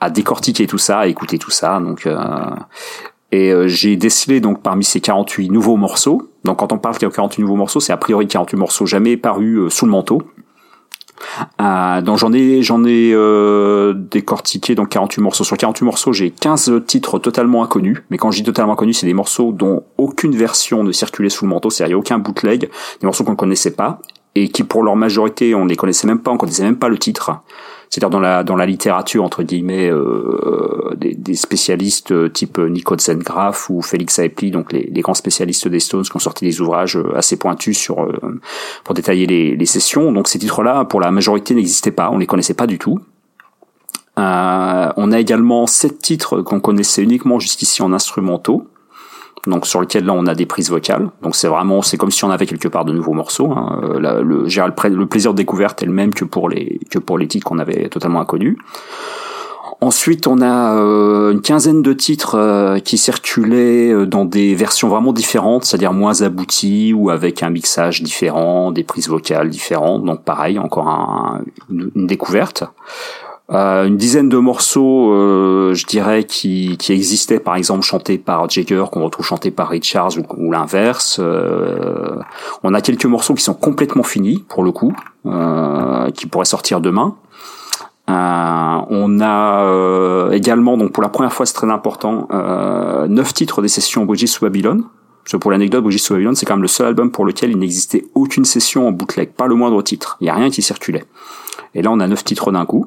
à 0.00 0.10
décortiquer 0.10 0.66
tout 0.66 0.78
ça, 0.78 1.00
à 1.00 1.06
écouter 1.06 1.38
tout 1.38 1.50
ça. 1.50 1.80
Donc, 1.80 2.06
euh, 2.06 2.16
et 3.30 3.52
euh, 3.52 3.68
j'ai 3.68 3.96
décelé 3.96 4.40
donc 4.40 4.62
parmi 4.62 4.84
ces 4.84 5.00
48 5.00 5.50
nouveaux 5.50 5.76
morceaux. 5.76 6.30
Donc 6.44 6.58
quand 6.58 6.72
on 6.72 6.78
parle 6.78 6.96
a 6.96 6.98
48 6.98 7.42
nouveaux 7.42 7.56
morceaux, 7.56 7.80
c'est 7.80 7.92
a 7.92 7.96
priori 7.96 8.26
48 8.26 8.56
morceaux 8.56 8.86
jamais 8.86 9.16
parus 9.16 9.58
euh, 9.58 9.70
sous 9.70 9.84
le 9.84 9.90
manteau. 9.90 10.22
Euh, 11.60 12.00
donc 12.00 12.16
j'en 12.18 12.32
ai 12.32 12.62
j'en 12.62 12.84
ai 12.84 13.12
euh, 13.12 13.92
décortiqué 13.92 14.74
donc 14.74 14.88
48 14.88 15.20
morceaux. 15.20 15.44
Sur 15.44 15.56
48 15.56 15.84
morceaux, 15.84 16.12
j'ai 16.12 16.30
15 16.30 16.84
titres 16.86 17.18
totalement 17.18 17.62
inconnus. 17.62 18.02
Mais 18.10 18.16
quand 18.16 18.30
je 18.30 18.38
dis 18.38 18.44
totalement 18.44 18.72
inconnus, 18.72 18.98
c'est 18.98 19.06
des 19.06 19.14
morceaux 19.14 19.52
dont 19.52 19.84
aucune 19.98 20.34
version 20.34 20.84
ne 20.84 20.92
circulait 20.92 21.28
sous 21.28 21.44
le 21.44 21.50
manteau, 21.50 21.70
c'est-à-dire 21.70 21.98
aucun 21.98 22.18
bootleg, 22.18 22.70
des 23.00 23.04
morceaux 23.04 23.24
qu'on 23.24 23.32
ne 23.32 23.36
connaissait 23.36 23.72
pas 23.72 24.00
et 24.34 24.48
qui 24.48 24.62
pour 24.62 24.82
leur 24.82 24.94
majorité 24.94 25.54
on 25.54 25.64
ne 25.64 25.70
les 25.70 25.76
connaissait 25.76 26.06
même 26.06 26.20
pas, 26.20 26.30
on 26.30 26.36
connaissait 26.36 26.62
même 26.62 26.76
pas 26.76 26.88
le 26.88 26.98
titre 26.98 27.32
c'est-à-dire 27.90 28.10
dans 28.10 28.20
la 28.20 28.44
dans 28.44 28.56
la 28.56 28.66
littérature 28.66 29.24
entre 29.24 29.42
guillemets 29.42 29.90
euh, 29.90 30.94
des, 30.96 31.34
spécialistes 31.34 32.12
euh, 32.12 32.28
type 32.28 32.58
Nico 32.58 32.96
Zengraf 32.98 33.70
ou 33.70 33.82
Félix 33.82 34.18
Aepli, 34.18 34.50
donc 34.50 34.72
les, 34.72 35.00
grands 35.00 35.14
spécialistes 35.14 35.68
des 35.68 35.80
Stones 35.80 36.02
qui 36.02 36.16
ont 36.16 36.20
sorti 36.20 36.44
des 36.44 36.60
ouvrages 36.60 36.96
euh, 36.96 37.16
assez 37.16 37.36
pointus 37.36 37.78
sur 37.78 38.02
euh, 38.02 38.40
pour 38.84 38.94
détailler 38.94 39.26
les, 39.26 39.56
les 39.56 39.66
sessions. 39.66 40.12
Donc 40.12 40.28
ces 40.28 40.38
titres-là, 40.38 40.84
pour 40.84 41.00
la 41.00 41.10
majorité, 41.10 41.54
n'existaient 41.54 41.90
pas, 41.90 42.10
on 42.10 42.18
les 42.18 42.26
connaissait 42.26 42.54
pas 42.54 42.66
du 42.66 42.78
tout. 42.78 43.00
Euh, 44.18 44.92
on 44.96 45.12
a 45.12 45.20
également 45.20 45.66
sept 45.66 45.98
titres 45.98 46.42
qu'on 46.42 46.60
connaissait 46.60 47.02
uniquement 47.02 47.38
jusqu'ici 47.38 47.82
en 47.82 47.92
instrumentaux. 47.92 48.66
Donc 49.46 49.66
sur 49.66 49.80
lequel 49.80 50.04
là 50.04 50.12
on 50.14 50.26
a 50.26 50.34
des 50.34 50.46
prises 50.46 50.70
vocales. 50.70 51.10
Donc 51.22 51.36
c'est 51.36 51.48
vraiment, 51.48 51.82
c'est 51.82 51.96
comme 51.96 52.10
si 52.10 52.24
on 52.24 52.30
avait 52.30 52.46
quelque 52.46 52.68
part 52.68 52.84
de 52.84 52.92
nouveaux 52.92 53.14
morceaux. 53.14 53.52
Hein. 53.52 53.80
le, 53.98 54.22
le, 54.22 55.06
plaisir 55.06 55.32
de 55.32 55.36
découverte 55.36 55.82
est 55.82 55.86
le 55.86 55.92
même 55.92 56.12
que 56.12 56.24
pour 56.24 56.48
les 56.48 56.80
que 56.90 56.98
pour 56.98 57.18
les 57.18 57.28
titres 57.28 57.46
qu'on 57.46 57.58
avait 57.58 57.88
totalement 57.88 58.20
inconnus. 58.20 58.56
Ensuite, 59.80 60.26
on 60.26 60.40
a 60.40 60.76
euh, 60.76 61.30
une 61.30 61.40
quinzaine 61.40 61.82
de 61.82 61.92
titres 61.92 62.34
euh, 62.36 62.80
qui 62.80 62.98
circulaient 62.98 63.92
euh, 63.92 64.06
dans 64.06 64.24
des 64.24 64.56
versions 64.56 64.88
vraiment 64.88 65.12
différentes, 65.12 65.64
c'est-à-dire 65.64 65.92
moins 65.92 66.22
abouties 66.22 66.92
ou 66.92 67.10
avec 67.10 67.44
un 67.44 67.50
mixage 67.50 68.02
différent, 68.02 68.72
des 68.72 68.82
prises 68.82 69.08
vocales 69.08 69.48
différentes. 69.48 70.04
Donc 70.04 70.24
pareil, 70.24 70.58
encore 70.58 70.88
un, 70.88 71.42
une, 71.70 72.08
découverte. 72.08 72.64
Une 73.50 73.96
dizaine 73.96 74.28
de 74.28 74.36
morceaux, 74.36 75.12
je 75.74 75.86
dirais, 75.86 76.24
qui, 76.24 76.76
existaient, 76.90 77.40
par 77.40 77.56
exemple, 77.56 77.82
chantés 77.82 78.18
par 78.18 78.48
Jagger, 78.48 78.84
qu'on 78.92 79.04
retrouve 79.04 79.24
chantés 79.24 79.50
par 79.50 79.68
Richards 79.68 80.12
ou, 80.36 80.52
l'inverse. 80.52 81.18
on 82.62 82.74
a 82.74 82.80
quelques 82.80 83.06
morceaux 83.06 83.34
qui 83.34 83.42
sont 83.42 83.54
complètement 83.54 84.02
finis, 84.02 84.44
pour 84.48 84.62
le 84.62 84.72
coup, 84.72 84.92
qui 86.14 86.26
pourraient 86.26 86.44
sortir 86.44 86.80
demain. 86.80 87.16
Euh, 88.08 88.80
on 88.88 89.20
a 89.20 89.64
euh, 89.64 90.30
également, 90.30 90.78
donc 90.78 90.92
pour 90.92 91.02
la 91.02 91.10
première 91.10 91.32
fois, 91.32 91.44
c'est 91.44 91.54
très 91.54 91.70
important, 91.70 92.26
euh, 92.32 93.06
neuf 93.06 93.34
titres 93.34 93.60
des 93.60 93.68
sessions 93.68 94.06
Bridges 94.06 94.26
sous 94.26 94.44
Babylone. 94.44 94.84
pour 95.40 95.50
l'anecdote, 95.50 95.84
Bridges 95.84 95.98
sous 95.98 96.14
Babylone, 96.14 96.34
c'est 96.34 96.46
quand 96.46 96.54
même 96.54 96.62
le 96.62 96.68
seul 96.68 96.86
album 96.86 97.10
pour 97.10 97.26
lequel 97.26 97.50
il 97.50 97.58
n'existait 97.58 98.06
aucune 98.14 98.46
session 98.46 98.88
en 98.88 98.92
bootleg, 98.92 99.32
pas 99.32 99.46
le 99.46 99.54
moindre 99.54 99.82
titre. 99.82 100.16
Il 100.20 100.24
n'y 100.24 100.30
a 100.30 100.34
rien 100.34 100.48
qui 100.48 100.62
circulait. 100.62 101.04
Et 101.74 101.82
là, 101.82 101.90
on 101.90 102.00
a 102.00 102.08
neuf 102.08 102.24
titres 102.24 102.50
d'un 102.50 102.64
coup. 102.64 102.86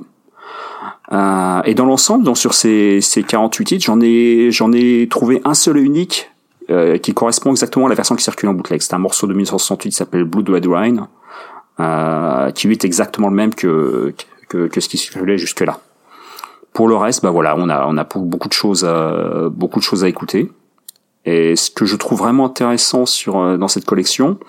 Euh, 1.11 1.61
et 1.65 1.73
dans 1.73 1.85
l'ensemble, 1.85 2.23
donc 2.23 2.37
sur 2.37 2.53
ces, 2.53 3.01
ces 3.01 3.23
48 3.23 3.65
titres, 3.65 3.85
j'en 3.85 3.99
ai, 4.01 4.51
j'en 4.51 4.71
ai 4.71 5.07
trouvé 5.09 5.41
un 5.43 5.53
seul 5.53 5.77
et 5.77 5.81
unique 5.81 6.31
euh, 6.69 6.97
qui 6.97 7.13
correspond 7.13 7.51
exactement 7.51 7.87
à 7.87 7.89
la 7.89 7.95
version 7.95 8.15
qui 8.15 8.23
circule 8.23 8.49
en 8.49 8.53
bootleg. 8.53 8.81
C'est 8.81 8.93
un 8.93 8.99
morceau 8.99 9.27
de 9.27 9.33
1968 9.33 9.89
qui 9.89 9.95
s'appelle 9.95 10.23
Blue 10.23 10.43
Red 10.53 10.67
Rain, 10.67 11.07
euh, 11.79 12.51
qui 12.51 12.67
est 12.67 12.85
exactement 12.85 13.29
le 13.29 13.35
même 13.35 13.53
que, 13.53 14.13
que, 14.47 14.79
ce 14.79 14.87
qui 14.87 14.97
circulait 14.97 15.37
jusque-là. 15.37 15.79
Pour 16.73 16.87
le 16.87 16.95
reste, 16.95 17.23
bah 17.23 17.31
voilà, 17.31 17.55
on 17.57 17.67
a 17.67 17.85
on 17.87 17.97
a 17.97 18.05
beaucoup 18.05 18.47
de 18.47 18.53
choses 18.53 18.85
à, 18.85 19.49
beaucoup 19.49 19.79
de 19.79 19.83
choses 19.83 20.05
à 20.05 20.07
écouter. 20.07 20.49
Et 21.25 21.55
ce 21.55 21.69
que 21.69 21.85
je 21.85 21.95
trouve 21.95 22.19
vraiment 22.19 22.45
intéressant 22.45 23.05
sur 23.05 23.39
euh, 23.39 23.57
dans 23.57 23.67
cette 23.67 23.85
collection, 23.85 24.39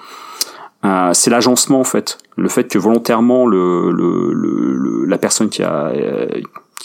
euh, 0.84 1.10
c'est 1.12 1.30
l'agencement 1.30 1.80
en 1.80 1.84
fait, 1.84 2.18
le 2.36 2.48
fait 2.48 2.64
que 2.64 2.78
volontairement 2.78 3.46
le, 3.46 3.90
le, 3.90 5.04
la 5.06 5.18
personne 5.18 5.48
qui 5.48 5.62
a 5.62 5.86
euh, 5.88 6.26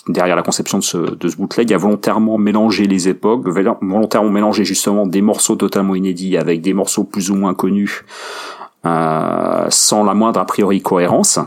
derrière 0.08 0.36
la 0.36 0.44
conception 0.44 0.78
de 0.78 0.84
ce, 0.84 0.98
de 0.98 1.28
ce 1.28 1.36
bootleg 1.38 1.74
a 1.74 1.78
volontairement 1.78 2.38
mélangé 2.38 2.86
les 2.86 3.08
époques, 3.10 3.48
volontairement 3.48 4.30
mélangé 4.30 4.64
justement 4.66 5.06
des 5.06 5.22
morceaux 5.22 5.56
totalement 5.56 5.96
inédits 5.96 6.38
avec 6.38 6.62
des 6.62 6.74
morceaux 6.74 7.04
plus 7.04 7.32
ou 7.32 7.36
moins 7.36 7.54
connus, 7.54 8.06
sans 8.84 10.04
la 10.04 10.14
moindre 10.14 10.40
a 10.40 10.46
priori 10.46 10.82
cohérence 10.82 11.40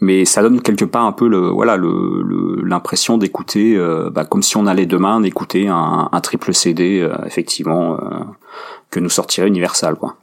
mais 0.00 0.24
ça 0.24 0.42
donne 0.42 0.62
quelque 0.62 0.84
part 0.84 1.04
un 1.04 1.12
peu 1.12 1.28
le 1.28 1.48
voilà 1.48 1.76
le 1.76 2.62
l'impression 2.64 3.18
d'écouter 3.18 3.76
euh, 3.76 4.10
bah, 4.10 4.24
comme 4.24 4.42
si 4.42 4.56
on 4.56 4.66
allait 4.66 4.86
demain 4.86 5.22
écouter 5.22 5.68
un, 5.68 6.08
un 6.10 6.20
triple 6.20 6.54
CD 6.54 7.00
euh, 7.00 7.14
effectivement 7.26 7.94
euh, 7.94 7.98
que 8.90 9.00
nous 9.00 9.10
sortirait 9.10 9.48
Universal 9.48 9.96
quoi. 9.96 10.16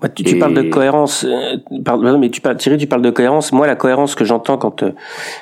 Bah, 0.00 0.08
tu, 0.08 0.24
tu, 0.24 0.38
parles 0.38 0.54
de 0.54 0.62
cohérence, 0.62 1.24
euh, 1.24 1.56
pardon, 1.84 2.18
mais 2.18 2.30
tu 2.30 2.40
parles, 2.40 2.56
Thierry, 2.56 2.78
tu 2.78 2.86
parles 2.86 3.02
de 3.02 3.10
cohérence. 3.10 3.52
Moi, 3.52 3.66
la 3.66 3.76
cohérence 3.76 4.14
que 4.14 4.24
j'entends 4.24 4.58
quand 4.58 4.84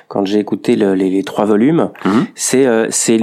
quand 0.08 0.24
j'ai 0.26 0.38
écouté 0.38 0.76
le, 0.76 0.94
les, 0.94 1.10
les, 1.10 1.22
trois 1.22 1.44
volumes, 1.44 1.90
mhm. 2.04 2.26
c'est 2.34 2.66
c'est 2.90 3.18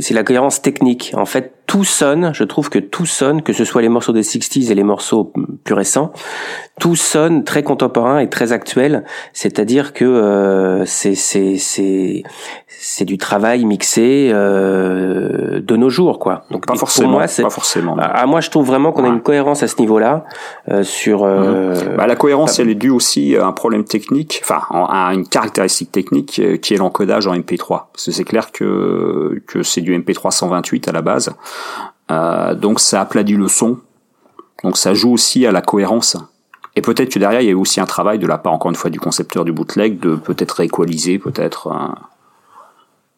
c'est 0.00 0.14
la 0.14 0.22
cohérence 0.22 0.62
technique. 0.62 1.12
En 1.16 1.26
fait, 1.26 1.52
tout 1.66 1.84
sonne. 1.84 2.32
Je 2.34 2.44
trouve 2.44 2.70
que 2.70 2.78
tout 2.78 3.06
sonne, 3.06 3.42
que 3.42 3.52
ce 3.52 3.64
soit 3.64 3.82
les 3.82 3.88
morceaux 3.88 4.12
des 4.12 4.22
60s 4.22 4.70
et 4.70 4.74
les 4.74 4.82
morceaux 4.82 5.32
plus 5.64 5.74
récents, 5.74 6.12
tout 6.80 6.96
sonne 6.96 7.44
très 7.44 7.62
contemporain 7.62 8.18
et 8.18 8.28
très 8.28 8.52
actuel. 8.52 9.04
C'est-à-dire 9.32 9.92
que 9.92 10.04
euh, 10.04 10.84
c'est 10.86 11.14
c'est 11.14 11.58
c'est 11.58 12.22
c'est 12.68 13.04
du 13.04 13.18
travail 13.18 13.64
mixé 13.64 14.30
euh, 14.32 15.60
de 15.60 15.76
nos 15.76 15.88
jours, 15.88 16.18
quoi. 16.18 16.44
Donc 16.50 16.66
pas 16.66 16.74
forcément. 16.74 17.12
Moi, 17.12 17.22
pas 17.22 17.50
forcément. 17.50 17.96
Ah, 17.98 18.26
moi, 18.26 18.40
je 18.40 18.50
trouve 18.50 18.66
vraiment 18.66 18.92
qu'on 18.92 19.04
a 19.04 19.08
une 19.08 19.22
cohérence 19.22 19.62
à 19.62 19.68
ce 19.68 19.80
niveau-là 19.80 20.24
euh, 20.70 20.82
sur. 20.82 21.24
Euh, 21.24 21.74
mhm. 21.74 21.96
bah, 21.96 22.06
la 22.06 22.16
cohérence, 22.16 22.58
elle 22.58 22.68
est 22.68 22.74
due 22.74 22.90
aussi 22.90 23.36
à 23.36 23.46
un 23.46 23.52
problème 23.52 23.84
technique, 23.84 24.40
enfin 24.44 24.60
à 24.70 25.12
une 25.14 25.26
caractéristique 25.26 25.92
technique 25.92 26.38
euh, 26.38 26.56
qui 26.56 26.74
est 26.74 26.76
l'encodage 26.76 27.26
en 27.26 27.34
MP3. 27.34 27.84
Parce 27.92 28.06
que 28.06 28.10
c'est 28.10 28.24
clair 28.24 28.52
que 28.52 29.42
que 29.46 29.62
c'est 29.62 29.80
du 29.80 29.96
MP3 29.98 30.30
128 30.30 30.88
à 30.88 30.92
la 30.92 31.02
base, 31.02 31.30
euh, 32.10 32.54
donc 32.54 32.80
ça 32.80 33.00
aplanit 33.00 33.34
le 33.34 33.48
son. 33.48 33.78
Donc 34.62 34.76
ça 34.76 34.94
joue 34.94 35.12
aussi 35.12 35.46
à 35.46 35.52
la 35.52 35.62
cohérence. 35.62 36.16
Et 36.76 36.82
peut-être 36.82 37.12
que 37.12 37.18
derrière, 37.18 37.40
il 37.40 37.48
y 37.48 37.52
a 37.52 37.56
aussi 37.56 37.80
un 37.80 37.86
travail 37.86 38.18
de 38.18 38.26
la 38.26 38.38
part, 38.38 38.52
encore 38.52 38.70
une 38.70 38.76
fois, 38.76 38.90
du 38.90 38.98
concepteur 38.98 39.44
du 39.44 39.52
bootleg, 39.52 40.00
de 40.00 40.16
peut-être 40.16 40.52
rééqualiser, 40.52 41.18
peut-être. 41.18 41.72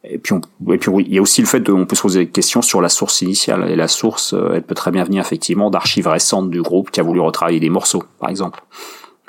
Et 0.08 0.18
puis, 0.18 0.34
et 0.70 0.78
puis 0.78 0.90
oui, 0.90 1.04
il 1.08 1.14
y 1.14 1.18
a 1.18 1.22
aussi 1.22 1.40
le 1.40 1.46
fait 1.46 1.60
de, 1.60 1.72
on 1.72 1.84
peut 1.84 1.96
se 1.96 2.02
poser 2.02 2.20
des 2.20 2.30
questions 2.30 2.62
sur 2.62 2.80
la 2.80 2.88
source 2.88 3.22
initiale. 3.22 3.68
Et 3.70 3.76
la 3.76 3.88
source, 3.88 4.34
euh, 4.34 4.52
elle 4.54 4.62
peut 4.62 4.74
très 4.74 4.90
bien 4.90 5.04
venir 5.04 5.20
effectivement 5.20 5.70
d'archives 5.70 6.06
récentes 6.06 6.50
du 6.50 6.62
groupe 6.62 6.90
qui 6.90 7.00
a 7.00 7.02
voulu 7.02 7.20
retravailler 7.20 7.60
des 7.60 7.70
morceaux, 7.70 8.04
par 8.20 8.30
exemple. 8.30 8.62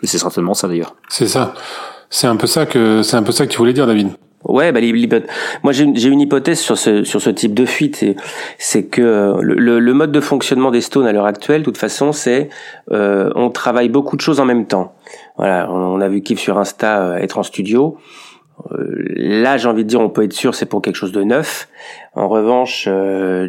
C'est 0.03 0.19
certainement 0.19 0.53
ça 0.53 0.67
d'ailleurs. 0.67 0.95
C'est 1.07 1.27
ça. 1.27 1.53
C'est 2.09 2.27
un 2.27 2.35
peu 2.35 2.47
ça 2.47 2.65
que 2.65 3.01
c'est 3.01 3.17
un 3.17 3.23
peu 3.23 3.31
ça 3.31 3.47
que 3.47 3.51
tu 3.51 3.57
voulais 3.57 3.73
dire, 3.73 3.87
David. 3.87 4.11
Ouais, 4.47 4.71
bah, 4.71 4.79
moi 5.61 5.73
j'ai 5.73 6.07
une 6.07 6.21
hypothèse 6.21 6.59
sur 6.59 6.77
ce 6.77 7.03
sur 7.03 7.21
ce 7.21 7.29
type 7.29 7.53
de 7.53 7.65
fuite, 7.65 8.05
c'est 8.57 8.85
que 8.85 9.01
euh, 9.01 9.37
le, 9.41 9.79
le, 9.79 9.93
mode 9.93 10.13
de 10.13 10.21
fonctionnement 10.21 10.71
des 10.71 10.79
Stones 10.79 11.05
à 11.05 11.11
l'heure 11.11 11.25
actuelle, 11.25 11.61
de 11.61 11.65
toute 11.65 11.77
façon, 11.77 12.13
c'est 12.13 12.47
euh, 12.91 13.29
on 13.35 13.49
travaille 13.49 13.89
beaucoup 13.89 14.15
de 14.15 14.21
choses 14.21 14.39
en 14.39 14.45
même 14.45 14.65
temps. 14.65 14.95
Voilà, 15.35 15.69
on, 15.69 15.99
a 15.99 16.07
vu 16.07 16.21
Kif 16.21 16.39
sur 16.39 16.57
Insta 16.57 17.01
euh, 17.01 17.17
être 17.17 17.37
en 17.37 17.43
studio. 17.43 17.97
là, 18.71 19.57
j'ai 19.57 19.67
envie 19.67 19.83
de 19.83 19.89
dire, 19.89 19.99
on 19.99 20.09
peut 20.09 20.23
être 20.23 20.33
sûr, 20.33 20.55
c'est 20.55 20.65
pour 20.65 20.81
quelque 20.81 20.95
chose 20.95 21.11
de 21.11 21.23
neuf. 21.23 21.67
En 22.15 22.29
revanche, 22.29 22.87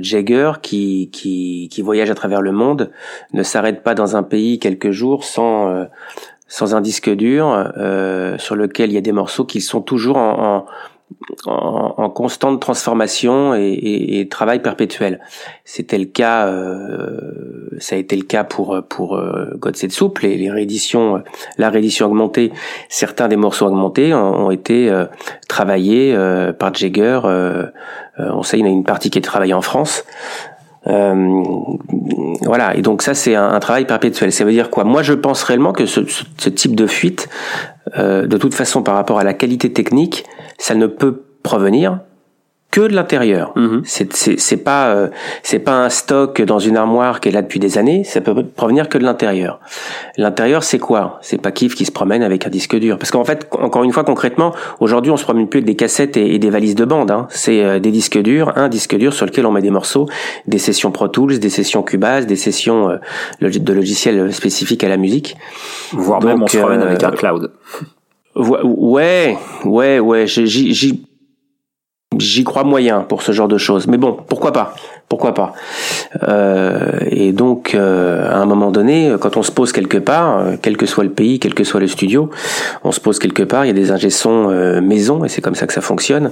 Jagger, 0.02 0.52
qui, 0.60 1.10
qui 1.12 1.68
qui 1.70 1.80
voyage 1.80 2.10
à 2.10 2.14
travers 2.16 2.42
le 2.42 2.50
monde, 2.50 2.90
ne 3.32 3.44
s'arrête 3.44 3.84
pas 3.84 3.94
dans 3.94 4.16
un 4.16 4.24
pays 4.24 4.58
quelques 4.58 4.90
jours 4.90 5.22
sans 5.22 5.86
sans 6.48 6.74
un 6.74 6.80
disque 6.80 7.10
dur 7.10 7.72
euh, 7.76 8.36
sur 8.38 8.56
lequel 8.56 8.90
il 8.90 8.94
y 8.94 8.98
a 8.98 9.02
des 9.02 9.12
morceaux 9.12 9.44
qui 9.44 9.60
sont 9.60 9.80
toujours 9.80 10.16
en, 10.16 10.66
en, 11.46 11.94
en 11.96 12.10
constante 12.10 12.60
transformation 12.60 13.54
et, 13.54 13.60
et, 13.60 14.20
et, 14.20 14.28
travail 14.28 14.60
perpétuel. 14.60 15.20
C'était 15.64 15.98
le 15.98 16.04
cas, 16.04 16.48
euh, 16.48 17.70
ça 17.78 17.96
a 17.96 17.98
été 17.98 18.16
le 18.16 18.22
cas 18.22 18.44
pour 18.44 18.82
pour 18.88 19.16
euh, 19.16 19.54
God 19.58 19.76
Soup, 19.76 20.18
les, 20.20 20.50
rééditions, 20.50 21.22
la 21.56 21.70
réédition 21.70 22.06
augmentée. 22.06 22.52
Certains 22.88 23.28
des 23.28 23.36
morceaux 23.36 23.66
augmentés 23.66 24.14
ont, 24.14 24.50
été 24.50 24.90
euh, 24.90 25.06
travaillés 25.48 26.14
euh, 26.14 26.52
par 26.52 26.74
Jagger. 26.74 27.20
on 28.18 28.42
sait, 28.42 28.58
il 28.58 28.60
y 28.60 28.64
en 28.64 28.70
a 28.70 28.72
une 28.72 28.84
partie 28.84 29.10
qui 29.10 29.18
est 29.18 29.22
travaillée 29.22 29.54
en 29.54 29.62
France. 29.62 30.04
Euh, 30.88 31.42
voilà, 32.42 32.76
et 32.76 32.82
donc 32.82 33.02
ça 33.02 33.14
c'est 33.14 33.34
un, 33.34 33.58
travail 33.60 33.86
perpétuel. 33.86 34.32
Ça 34.32 34.44
veut 34.44 34.52
dire 34.52 34.70
quoi? 34.70 34.84
Moi 34.84 35.02
je 35.02 35.12
pense 35.12 35.42
réellement 35.42 35.72
que 35.72 35.86
ce, 35.86 36.00
ce 36.06 36.48
type 36.48 36.74
de 36.74 36.86
fuite, 36.86 37.28
euh, 37.98 38.26
de 38.26 38.36
toute 38.38 38.54
façon 38.54 38.82
par 38.82 38.94
rapport 38.94 39.18
à 39.18 39.24
la 39.24 39.34
qualité 39.34 39.72
technique, 39.72 40.24
ça 40.58 40.74
ne 40.74 40.86
peut 40.86 41.24
provenir 41.42 42.00
que 42.78 42.86
de 42.86 42.94
l'intérieur. 42.94 43.52
Mhm. 43.56 43.82
C'est 43.84 44.64
pas 44.64 44.88
euh, 44.88 45.08
c'est 45.42 45.58
pas 45.58 45.84
un 45.84 45.88
stock 45.88 46.40
dans 46.42 46.60
une 46.60 46.76
armoire 46.76 47.20
qui 47.20 47.28
est 47.28 47.32
là 47.32 47.42
depuis 47.42 47.58
des 47.58 47.76
années. 47.76 48.04
Ça 48.04 48.20
peut 48.20 48.44
provenir 48.44 48.88
que 48.88 48.98
de 48.98 49.04
l'intérieur. 49.04 49.58
L'intérieur, 50.16 50.62
c'est 50.62 50.78
quoi? 50.78 51.18
C'est 51.20 51.40
pas 51.40 51.50
Kif 51.50 51.74
qui 51.74 51.84
se 51.84 51.90
promène 51.90 52.22
avec 52.22 52.46
un 52.46 52.50
disque 52.50 52.76
dur. 52.76 52.98
Parce 52.98 53.10
qu'en 53.10 53.24
fait, 53.24 53.48
encore 53.50 53.82
une 53.82 53.92
fois, 53.92 54.04
concrètement, 54.04 54.54
aujourd'hui, 54.78 55.10
on 55.10 55.16
se 55.16 55.24
promène 55.24 55.48
plus 55.48 55.58
avec 55.58 55.66
des 55.66 55.74
cassettes 55.74 56.16
et, 56.16 56.38
des 56.38 56.50
valises 56.50 56.76
de 56.76 56.84
bande. 56.84 57.10
Hein. 57.10 57.26
C'est 57.30 57.64
euh, 57.64 57.80
des 57.80 57.90
disques 57.90 58.18
durs, 58.18 58.52
un 58.56 58.68
disque 58.68 58.96
dur 58.96 59.12
sur 59.12 59.26
lequel 59.26 59.44
on 59.46 59.50
met 59.50 59.62
des 59.62 59.70
morceaux, 59.70 60.06
des 60.46 60.58
sessions 60.58 60.92
Pro 60.92 61.08
Tools, 61.08 61.40
des 61.40 61.50
sessions 61.50 61.82
Cubase, 61.82 62.26
des 62.26 62.36
sessions 62.36 62.90
euh, 62.90 62.98
de 63.40 63.72
logiciels 63.72 64.32
spécifiques 64.32 64.84
à 64.84 64.88
la 64.88 64.96
musique. 64.96 65.36
Voire 65.92 66.22
même 66.22 66.42
on 66.42 66.46
se 66.46 66.58
promène 66.58 66.82
avec 66.82 67.02
un 67.02 67.10
cloud. 67.10 67.50
Ouais, 68.36 69.36
ouais, 69.64 69.98
ouais. 69.98 70.26
J'y 70.28 71.07
J'y 72.18 72.44
crois 72.44 72.64
moyen 72.64 73.02
pour 73.02 73.22
ce 73.22 73.32
genre 73.32 73.48
de 73.48 73.58
choses. 73.58 73.86
Mais 73.86 73.98
bon, 73.98 74.16
pourquoi 74.28 74.52
pas? 74.52 74.74
Pourquoi 75.08 75.32
pas 75.32 75.54
euh, 76.28 76.98
Et 77.10 77.32
donc, 77.32 77.74
euh, 77.74 78.30
à 78.30 78.36
un 78.36 78.44
moment 78.44 78.70
donné, 78.70 79.14
quand 79.18 79.38
on 79.38 79.42
se 79.42 79.50
pose 79.50 79.72
quelque 79.72 79.96
part, 79.96 80.38
euh, 80.38 80.56
quel 80.60 80.76
que 80.76 80.84
soit 80.84 81.04
le 81.04 81.10
pays, 81.10 81.38
quel 81.38 81.54
que 81.54 81.64
soit 81.64 81.80
le 81.80 81.86
studio, 81.86 82.28
on 82.84 82.92
se 82.92 83.00
pose 83.00 83.18
quelque 83.18 83.42
part. 83.42 83.64
Il 83.64 83.68
y 83.68 83.70
a 83.70 83.74
des 83.74 83.90
ingé 83.90 84.08
euh, 84.26 84.80
maison, 84.82 85.24
et 85.24 85.28
c'est 85.28 85.40
comme 85.40 85.54
ça 85.54 85.66
que 85.66 85.72
ça 85.72 85.80
fonctionne. 85.80 86.30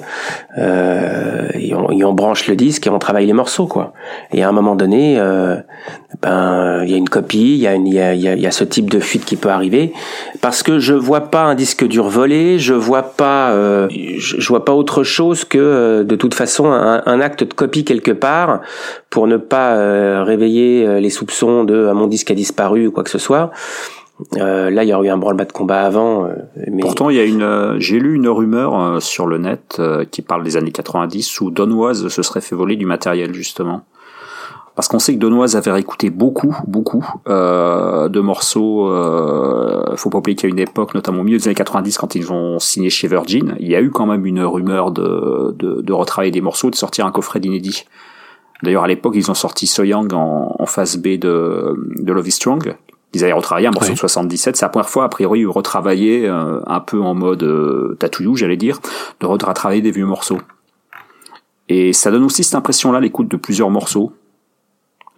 Euh, 0.59 1.49
et, 1.55 1.75
on, 1.75 1.91
et, 1.91 2.05
on, 2.05 2.13
branche 2.13 2.49
le 2.49 2.57
disque 2.57 2.87
et 2.87 2.91
on 2.91 2.99
travaille 2.99 3.27
les 3.27 3.33
morceaux, 3.33 3.67
quoi. 3.67 3.95
Et 4.33 4.43
à 4.43 4.49
un 4.49 4.53
moment 4.53 4.77
donné, 4.77 5.19
ben, 6.23 6.83
il 6.85 6.91
y 6.91 6.95
a 6.95 6.97
une 6.97 7.09
copie, 7.09 7.55
il 7.55 7.61
y 7.61 7.67
a, 7.67 7.75
une, 7.75 7.87
il 7.87 7.95
y, 7.95 8.01
a, 8.01 8.15
il 8.15 8.41
y 8.41 8.47
a 8.47 8.51
ce 8.51 8.65
type 8.65 8.91
de 8.91 9.01
fuite 9.01 9.25
qui 9.25 9.37
peut 9.37 9.49
arriver, 9.49 9.93
parce 10.41 10.63
que 10.63 10.79
je 10.79 10.93
vois 10.93 11.31
pas 11.31 11.43
un 11.43 11.55
disque 11.55 11.87
dur 11.87 12.09
volé, 12.09 12.59
je 12.59 12.75
vois 12.75 13.03
pas, 13.03 13.53
je, 13.89 14.49
vois 14.49 14.65
pas 14.65 14.73
autre 14.73 15.03
chose 15.03 15.45
que 15.45 16.03
de 16.03 16.17
toute 16.17 16.35
façon 16.35 16.67
un 16.71 17.21
acte 17.21 17.45
de 17.45 17.55
copie 17.55 17.85
quelque 17.85 18.13
part 18.13 18.61
pour 19.11 19.27
ne 19.27 19.37
pas 19.37 20.25
réveiller 20.25 21.01
les 21.01 21.11
soupçons 21.11 21.65
de 21.65 21.91
mon 21.93 22.07
disque 22.07 22.31
a 22.31 22.35
disparu 22.35 22.87
ou 22.87 22.93
quoi 22.93 23.05
que 23.05 23.11
ce 23.11 23.19
soit. 23.19 23.51
Euh, 24.39 24.71
là, 24.71 24.83
il 24.83 24.89
y 24.89 24.95
aurait 24.95 25.09
eu 25.09 25.11
un 25.11 25.19
branle-bas 25.19 25.45
de 25.45 25.53
combat 25.53 25.83
avant. 25.83 26.29
Pourtant, 26.81 27.11
il 27.11 27.17
y 27.17 27.21
a 27.21 27.25
une, 27.25 27.77
j'ai 27.79 27.99
lu 27.99 28.15
une 28.15 28.29
rumeur 28.29 29.03
sur 29.03 29.27
le 29.27 29.39
net 29.39 29.81
qui 30.11 30.23
parle 30.23 30.43
des 30.43 30.57
années 30.57 30.73
90 30.73 31.41
où 31.41 31.51
Donoise 31.51 32.09
se 32.09 32.23
serait 32.23 32.41
fait 32.41 32.57
voler 32.57 32.77
du 32.77 32.87
matériel 32.87 33.35
justement 33.35 33.83
parce 34.77 34.89
qu'on 34.89 34.99
sait 34.99 35.15
que 35.15 35.19
Donoise 35.19 35.57
avait 35.57 35.73
réécouté 35.73 36.11
beaucoup, 36.11 36.55
beaucoup 36.67 37.05
euh, 37.29 38.11
de 38.11 38.21
morceaux. 38.21 38.91
Euh, 38.91 39.97
faut 39.97 40.11
pas 40.11 40.19
oublier 40.19 40.37
qu'à 40.37 40.49
une 40.49 40.59
époque, 40.59 40.95
notamment 40.95 41.23
au 41.23 41.25
milieu 41.25 41.39
des 41.39 41.49
années 41.49 41.55
90, 41.55 41.97
quand 41.97 42.15
ils 42.15 42.31
ont 42.31 42.59
signé 42.59 42.91
chez 42.91 43.09
Virgin, 43.09 43.57
il 43.59 43.69
y 43.69 43.75
a 43.75 43.81
eu 43.81 43.91
quand 43.91 44.05
même 44.05 44.27
une 44.27 44.43
rumeur 44.43 44.91
de, 44.91 45.93
retravailler 45.93 46.31
des 46.31 46.43
morceaux, 46.43 46.71
de 46.71 46.77
sortir 46.77 47.07
un 47.07 47.11
coffret 47.11 47.41
d'inédit. 47.41 47.87
D'ailleurs, 48.63 48.85
à 48.85 48.89
l'époque, 48.89 49.15
ils 49.17 49.31
ont 49.31 49.35
sorti 49.35 49.67
So 49.67 49.83
Young 49.83 50.13
en, 50.13 50.55
en 50.59 50.67
phase 50.67 50.97
B 50.97 51.19
de, 51.19 51.75
de 51.97 52.13
Love 52.13 52.29
is 52.29 52.33
Strong. 52.33 52.77
Ils 53.13 53.25
avaient 53.25 53.33
retravaillé 53.33 53.67
un 53.67 53.71
morceau 53.71 53.93
de 53.93 53.99
77. 53.99 54.57
C'est 54.57 54.65
la 54.65 54.69
première 54.69 54.89
fois, 54.89 55.05
a 55.05 55.09
priori, 55.09 55.45
retravaillé 55.47 56.27
euh, 56.27 56.61
un 56.67 56.81
peu 56.81 57.01
en 57.01 57.15
mode 57.15 57.43
euh, 57.45 57.97
tatouillou, 57.99 58.37
j'allais 58.37 58.57
dire, 58.57 58.81
de 59.21 59.27
retravailler 59.27 59.81
des 59.81 59.91
vieux 59.91 60.05
morceaux. 60.05 60.41
Et 61.69 61.93
ça 61.93 62.11
donne 62.11 62.25
aussi 62.25 62.45
cette 62.45 62.55
impression-là, 62.55 63.01
l'écoute 63.01 63.29
de 63.29 63.37
plusieurs 63.37 63.71
morceaux. 63.71 64.13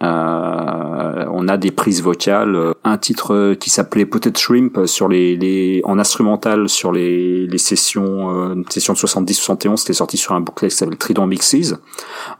Euh, 0.01 1.25
on 1.31 1.47
a 1.47 1.57
des 1.57 1.71
prises 1.71 2.01
vocales, 2.01 2.73
un 2.83 2.97
titre 2.97 3.53
qui 3.55 3.69
s'appelait 3.69 4.05
Potato 4.05 4.39
Shrimp 4.39 4.85
sur 4.85 5.09
les, 5.09 5.35
les 5.35 5.81
en 5.83 5.99
instrumental 5.99 6.69
sur 6.69 6.91
les, 6.91 7.47
les 7.47 7.57
sessions 7.57 8.51
euh, 8.51 8.63
sessions 8.69 8.93
de 8.93 8.97
70-71, 8.97 9.77
c'était 9.77 9.93
sorti 9.93 10.17
sur 10.17 10.33
un 10.33 10.41
bouclet 10.41 10.69
qui 10.69 10.75
s'appelle 10.75 10.97
Trident 10.97 11.27
Mixes, 11.27 11.75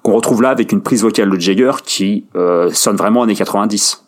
qu'on 0.04 0.14
retrouve 0.14 0.42
là 0.42 0.50
avec 0.50 0.72
une 0.72 0.82
prise 0.82 1.04
vocale 1.04 1.30
de 1.30 1.40
Jagger 1.40 1.72
qui 1.84 2.26
euh, 2.36 2.70
sonne 2.72 2.96
vraiment 2.96 3.24
années 3.24 3.36
90 3.36 4.04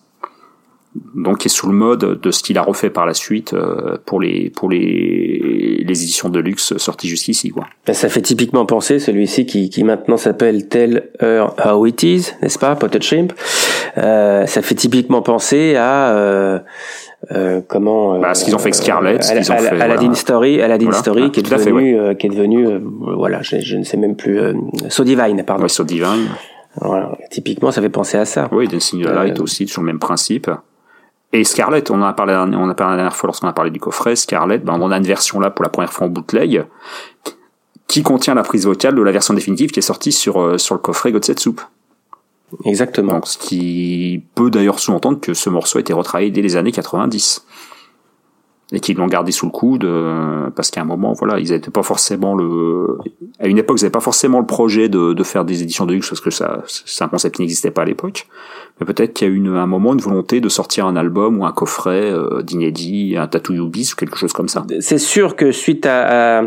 donc 1.15 1.39
qui 1.39 1.47
est 1.47 1.51
sous 1.51 1.67
le 1.67 1.73
mode 1.73 2.19
de 2.19 2.31
ce 2.31 2.43
qu'il 2.43 2.57
a 2.57 2.61
refait 2.61 2.89
par 2.89 3.05
la 3.05 3.13
suite 3.13 3.53
euh, 3.53 3.97
pour 4.05 4.19
les 4.19 4.49
pour 4.49 4.69
les, 4.69 5.83
les 5.85 6.03
éditions 6.03 6.29
de 6.29 6.39
luxe 6.39 6.75
sorties 6.77 7.07
jusqu'ici 7.07 7.49
quoi. 7.49 7.65
Ben, 7.87 7.93
ça 7.93 8.09
fait 8.09 8.21
typiquement 8.21 8.65
penser 8.65 8.99
celui-ci 8.99 9.45
qui, 9.45 9.69
qui 9.69 9.83
maintenant 9.83 10.17
s'appelle 10.17 10.67
Tell 10.67 11.09
Her 11.19 11.47
How 11.65 11.85
It 11.85 12.03
Is, 12.03 12.31
n'est-ce 12.41 12.59
pas, 12.59 12.75
Potted 12.75 13.03
Shrimp. 13.03 13.33
Euh, 13.97 14.45
ça 14.45 14.61
fait 14.61 14.75
typiquement 14.75 15.21
penser 15.21 15.75
à 15.75 16.15
euh, 16.15 16.59
euh, 17.31 17.61
comment 17.67 18.19
bah, 18.19 18.33
ce 18.33 18.45
qu'ils 18.45 18.55
ont 18.55 18.59
fait 18.59 18.65
avec 18.65 18.75
Scarlett, 18.75 19.23
ce 19.23 19.33
qu'ils 19.33 19.51
ont 19.51 19.57
fait, 19.57 19.81
Aladdin 19.81 20.13
Story, 20.13 20.61
Aladdin 20.61 20.91
Story 20.91 21.31
qui, 21.31 21.39
est 21.39 21.43
devenu, 21.43 22.15
qui 22.17 22.27
est 22.27 22.29
devenu 22.29 22.67
voilà, 22.99 23.41
je, 23.41 23.59
je, 23.59 23.77
ne 23.77 23.83
sais 23.83 23.97
même 23.97 24.15
plus 24.15 24.39
So 24.89 25.03
Divine 25.03 25.43
pardon. 25.45 25.63
Ouais, 25.63 25.69
so 25.69 25.83
Divine. 25.83 26.29
Voilà, 26.79 27.17
typiquement 27.29 27.71
ça 27.71 27.81
fait 27.81 27.89
penser 27.89 28.17
à 28.17 28.25
ça. 28.25 28.49
Oui, 28.51 28.67
Dancing 28.67 29.03
the 29.03 29.09
Light 29.09 29.39
aussi 29.39 29.67
sur 29.67 29.81
le 29.81 29.87
même 29.87 29.99
principe. 29.99 30.49
Et 31.33 31.43
Scarlett, 31.43 31.89
on 31.91 32.01
en 32.01 32.05
a 32.05 32.13
parlé, 32.13 32.33
on 32.35 32.69
a 32.69 32.73
parlé 32.73 32.91
la 32.91 32.97
dernière 32.97 33.15
fois 33.15 33.27
lorsqu'on 33.27 33.47
a 33.47 33.53
parlé 33.53 33.71
du 33.71 33.79
coffret. 33.79 34.15
Scarlett, 34.15 34.63
ben, 34.63 34.77
on 34.79 34.91
a 34.91 34.97
une 34.97 35.05
version 35.05 35.39
là 35.39 35.49
pour 35.49 35.63
la 35.63 35.69
première 35.69 35.93
fois 35.93 36.07
en 36.07 36.09
bootleg 36.09 36.65
qui 37.87 38.03
contient 38.03 38.33
la 38.33 38.43
prise 38.43 38.65
vocale 38.65 38.95
de 38.95 39.01
la 39.01 39.11
version 39.11 39.33
définitive 39.33 39.71
qui 39.71 39.79
est 39.79 39.81
sortie 39.81 40.13
sur 40.13 40.41
euh, 40.41 40.57
sur 40.57 40.75
le 40.75 40.79
coffret 40.79 41.11
God 41.11 41.39
Soup. 41.39 41.59
Exactement. 42.65 43.13
Donc, 43.13 43.27
ce 43.27 43.37
qui 43.37 44.23
peut 44.35 44.49
d'ailleurs 44.49 44.79
sous-entendre 44.79 45.19
que 45.19 45.33
ce 45.33 45.49
morceau 45.49 45.77
a 45.77 45.81
été 45.81 45.93
retravaillé 45.93 46.31
dès 46.31 46.41
les 46.41 46.55
années 46.55 46.71
90 46.71 47.45
et 48.71 48.79
qu'ils 48.79 48.97
l'ont 48.97 49.07
gardé 49.07 49.31
sous 49.31 49.45
le 49.45 49.51
coude 49.51 49.83
euh, 49.83 50.49
parce 50.55 50.71
qu'à 50.71 50.81
un 50.81 50.85
moment 50.85 51.13
voilà 51.13 51.39
ils 51.39 51.51
n'étaient 51.51 51.71
pas 51.71 51.83
forcément 51.83 52.35
le 52.35 52.97
à 53.39 53.47
une 53.47 53.57
époque 53.57 53.79
ils 53.79 53.83
n'avaient 53.83 53.91
pas 53.91 53.99
forcément 53.99 54.39
le 54.39 54.45
projet 54.45 54.89
de, 54.89 55.13
de 55.13 55.23
faire 55.23 55.45
des 55.45 55.61
éditions 55.63 55.85
de 55.85 55.93
luxe 55.93 56.09
parce 56.09 56.21
que 56.21 56.29
ça 56.29 56.63
c'est 56.67 57.03
un 57.03 57.07
concept 57.07 57.35
qui 57.35 57.41
n'existait 57.41 57.71
pas 57.71 57.83
à 57.83 57.85
l'époque. 57.85 58.27
Mais 58.79 58.85
peut-être 58.85 59.13
qu'il 59.13 59.27
y 59.27 59.31
a 59.31 59.33
eu 59.33 59.57
un 59.57 59.67
moment 59.67 59.93
une 59.93 60.01
volonté 60.01 60.41
de 60.41 60.49
sortir 60.49 60.85
un 60.87 60.95
album 60.95 61.39
ou 61.39 61.45
un 61.45 61.51
coffret 61.51 62.11
euh, 62.11 62.41
d'inédit 62.41 63.15
un 63.17 63.27
tattoo 63.27 63.53
ou 63.53 63.69
quelque 63.69 64.17
chose 64.17 64.33
comme 64.33 64.47
ça. 64.47 64.65
C'est 64.79 64.97
sûr 64.97 65.35
que 65.35 65.51
suite 65.51 65.85
à, 65.85 66.39
à 66.39 66.43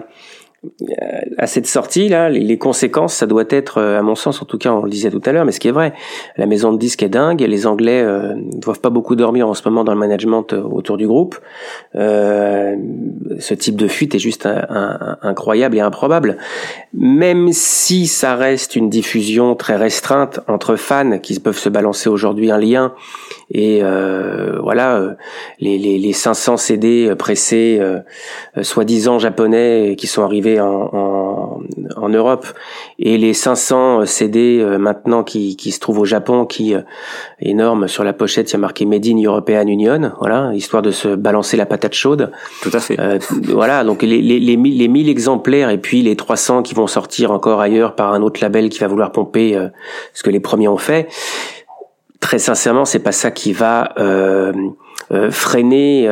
à 1.39 1.47
cette 1.47 1.67
sortie 1.67 2.09
là, 2.09 2.29
les, 2.29 2.59
conséquences, 2.59 3.15
ça 3.15 3.27
doit 3.27 3.45
être, 3.51 3.79
euh, 3.79 3.99
à 3.99 4.03
mon 4.03 4.15
sens, 4.15 4.41
en 4.43 4.45
tout 4.45 4.59
cas, 4.59 4.73
on 4.73 4.83
le 4.83 4.91
disait 4.91 5.11
tout 5.11 5.21
à 5.25 5.33
l'heure, 5.33 5.45
mais 5.45 5.53
ce 5.53 5.61
qui 5.61 5.69
est 5.69 5.73
vrai, 5.73 5.93
la 6.37 6.47
maison 6.47 6.73
de 6.73 6.79
disques 6.79 7.03
est 7.03 7.09
dingue. 7.09 7.41
Les 7.41 7.67
Anglais 7.67 8.03
euh, 8.03 8.35
ne 8.35 8.61
doivent 8.61 8.81
pas 8.81 8.91
beaucoup 8.91 9.17
dormir 9.17 9.49
en 9.49 9.55
ce 9.55 9.69
moment 9.69 9.85
dans 9.85 9.93
le 9.93 9.99
management 9.99 10.53
autour 10.53 10.97
du 10.97 11.07
groupe. 11.07 11.39
Euh, 11.97 12.77
ce 13.39 13.55
type 13.55 13.77
de 13.77 13.89
fuite 13.89 14.15
est 14.15 14.19
juste 14.19 14.49
incroyable 15.23 15.77
et 15.77 15.81
improbable. 15.81 16.39
Même 16.93 17.53
si 17.53 18.07
ça 18.07 18.37
reste 18.37 18.77
une 18.77 18.89
diffusion 18.89 19.55
très 19.55 19.77
restreinte 19.77 20.41
entre 20.49 20.77
fans 20.77 21.19
qui 21.19 21.39
peuvent 21.41 21.59
se 21.59 21.69
balancer 21.69 22.09
aujourd'hui 22.09 22.51
un 22.51 22.59
lien 22.59 22.95
et 23.51 23.81
euh, 23.83 24.59
voilà 24.63 25.17
les, 25.61 25.79
les, 25.79 25.99
les 25.99 26.13
500 26.13 26.57
CD 26.57 27.15
pressés 27.17 27.81
soi-disant 28.63 29.19
japonais 29.19 29.97
qui 29.99 30.07
sont 30.07 30.23
arrivés 30.23 30.54
en, 30.61 31.61
en, 31.97 32.09
Europe. 32.09 32.47
Et 32.99 33.19
les 33.19 33.35
500 33.35 34.07
CD 34.07 34.61
euh, 34.61 34.79
maintenant 34.79 35.23
qui, 35.23 35.57
qui 35.57 35.73
se 35.73 35.81
trouvent 35.81 36.01
au 36.01 36.05
Japon 36.05 36.47
qui 36.47 36.75
euh, 36.75 36.83
énorme 37.41 37.89
sur 37.89 38.05
la 38.05 38.13
pochette 38.13 38.51
il 38.51 38.55
y 38.55 38.57
a 38.57 38.59
marqué 38.59 38.85
Made 38.87 39.07
in 39.07 39.23
European 39.23 39.67
Union 39.67 40.13
voilà 40.19 40.53
histoire 40.55 40.83
de 40.83 40.91
se 40.91 41.09
balancer 41.09 41.57
la 41.57 41.67
patate 41.67 41.95
chaude. 41.95 42.31
Tout 42.63 42.71
à 42.73 42.81
fait. 42.81 42.99
Euh, 43.01 43.19
voilà 43.45 43.85
donc 43.85 44.03
les, 44.03 44.21
les, 44.21 44.41
les, 44.41 44.57
1000, 44.57 44.79
les 44.79 44.89
1000 44.89 45.09
exemplaires 45.09 45.71
et 45.71 45.79
puis 45.79 46.03
les 46.03 46.17
300 46.17 46.63
qui 46.63 46.75
vont 46.75 46.87
sortir 46.87 47.31
encore 47.31 47.61
ailleurs 47.61 47.95
par 47.95 48.13
un 48.13 48.23
autre 48.23 48.41
label 48.41 48.69
qui 48.69 48.81
va 48.81 48.87
vouloir 48.87 49.13
pomper 49.13 49.59
ce 50.13 50.23
que 50.23 50.31
les 50.31 50.41
premiers 50.41 50.69
ont 50.69 50.79
fait. 50.79 51.09
Très 52.21 52.39
sincèrement 52.39 52.85
c'est 52.85 53.03
pas 53.03 53.13
ça 53.13 53.31
qui 53.31 53.53
va 53.53 53.93
euh, 55.13 55.31
freiner 55.31 56.09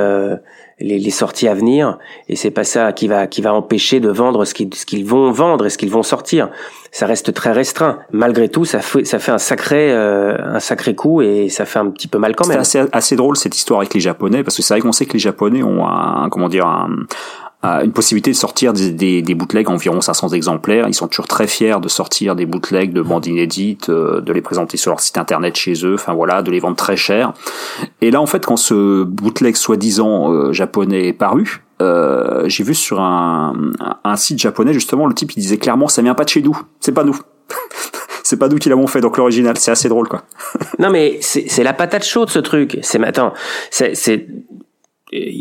les, 0.83 0.99
les, 0.99 1.11
sorties 1.11 1.49
à 1.49 1.55
venir. 1.55 1.99
Et 2.29 2.37
c'est 2.37 2.51
pas 2.51 2.64
ça 2.64 2.92
qui 2.92 3.09
va 3.09 3.27
qui 3.27 3.40
va 3.42 3.55
empêcher 3.55 4.01
de 4.01 4.09
vendre 4.09 4.45
ce 4.45 4.55
qu'ils 4.55 4.75
ce 4.75 4.87
qu'ils 4.87 5.05
vont 5.05 5.31
vendre 5.31 5.66
et 5.66 5.71
ce 5.71 5.79
qu'ils 5.79 5.90
vont 5.90 6.03
sortir. 6.03 6.51
Ça 6.90 7.07
reste 7.07 7.33
très 7.33 7.53
restreint. 7.53 8.01
Malgré 8.12 8.49
tout 8.49 8.64
ça 8.64 8.81
fait 8.81 9.05
ça 9.05 9.18
fait 9.18 9.33
un 9.33 9.38
sacré 9.38 9.92
euh, 9.92 10.37
un 10.42 10.61
sacré 10.61 10.95
coup 10.95 11.23
et 11.23 11.49
ça 11.49 11.64
fait 11.64 11.79
un 11.79 11.90
petit 11.90 12.09
peu 12.09 12.18
mal 12.18 12.37
quand 12.37 12.47
même. 12.47 12.62
c'est 12.64 12.81
assez, 12.81 12.90
assez 12.92 13.16
drôle 13.16 13.37
cette 13.37 13.57
histoire 13.57 13.81
avec 13.81 13.95
les 13.95 14.01
japonais 14.01 14.42
parce 14.45 14.57
que 14.57 14.62
c'est 14.62 14.75
vrai 14.75 14.81
qu'on 14.81 14.92
sait 14.92 15.07
que 15.07 15.14
les 15.14 15.18
japonais 15.18 15.62
ont 15.62 15.87
un 15.87 16.29
comment 16.31 16.49
dire 16.49 16.66
un, 16.66 16.88
une 17.62 17.92
possibilité 17.92 18.33
de 18.33 18.37
sortir 18.37 18.72
des, 18.72 18.90
des, 18.90 19.22
des, 19.22 19.35
bootlegs 19.35 19.68
environ 19.68 20.01
500 20.01 20.31
exemplaires. 20.31 20.87
Ils 20.88 20.94
sont 20.94 21.07
toujours 21.07 21.29
très 21.29 21.46
fiers 21.46 21.77
de 21.81 21.88
sortir 21.88 22.35
des 22.35 22.44
bootlegs 22.44 22.92
de 22.92 23.03
bandes 23.03 23.27
inédites, 23.27 23.88
euh, 23.88 24.20
de 24.20 24.33
les 24.33 24.40
présenter 24.40 24.77
sur 24.77 24.90
leur 24.90 25.01
site 25.01 25.16
internet 25.16 25.57
chez 25.57 25.75
eux, 25.85 25.94
enfin 25.94 26.12
voilà, 26.12 26.42
de 26.42 26.51
les 26.51 26.59
vendre 26.59 26.77
très 26.77 26.96
cher. 26.96 27.33
Et 28.01 28.11
là, 28.11 28.20
en 28.20 28.27
fait, 28.27 28.44
quand 28.44 28.57
ce 28.57 29.05
bootleg 29.05 29.55
soi-disant 29.55 30.33
euh, 30.33 30.53
japonais 30.53 31.07
est 31.07 31.12
paru, 31.12 31.62
euh, 31.81 32.48
j'ai 32.48 32.64
vu 32.64 32.75
sur 32.75 33.01
un, 33.01 33.55
un 34.03 34.16
site 34.16 34.38
japonais 34.38 34.72
justement 34.72 35.07
le 35.07 35.14
type 35.14 35.33
il 35.33 35.40
disait 35.40 35.57
clairement 35.57 35.88
ça 35.88 36.01
vient 36.01 36.14
pas 36.14 36.25
de 36.25 36.29
chez 36.29 36.42
nous, 36.42 36.57
c'est 36.81 36.92
pas 36.92 37.03
nous. 37.03 37.18
c'est 38.22 38.37
pas 38.37 38.48
nous 38.48 38.59
qui 38.59 38.68
l'avons 38.68 38.87
fait 38.87 39.01
donc 39.01 39.16
l'original 39.16 39.57
c'est 39.59 39.72
assez 39.72 39.88
drôle 39.88 40.07
quoi. 40.07 40.22
non 40.79 40.90
mais 40.90 41.18
c'est 41.20 41.64
la 41.64 41.72
patate 41.72 42.05
chaude 42.05 42.31
ce 42.31 42.38
truc. 42.38 42.79
C'est 42.83 43.03
attends, 43.03 43.33
c'est 43.70 44.27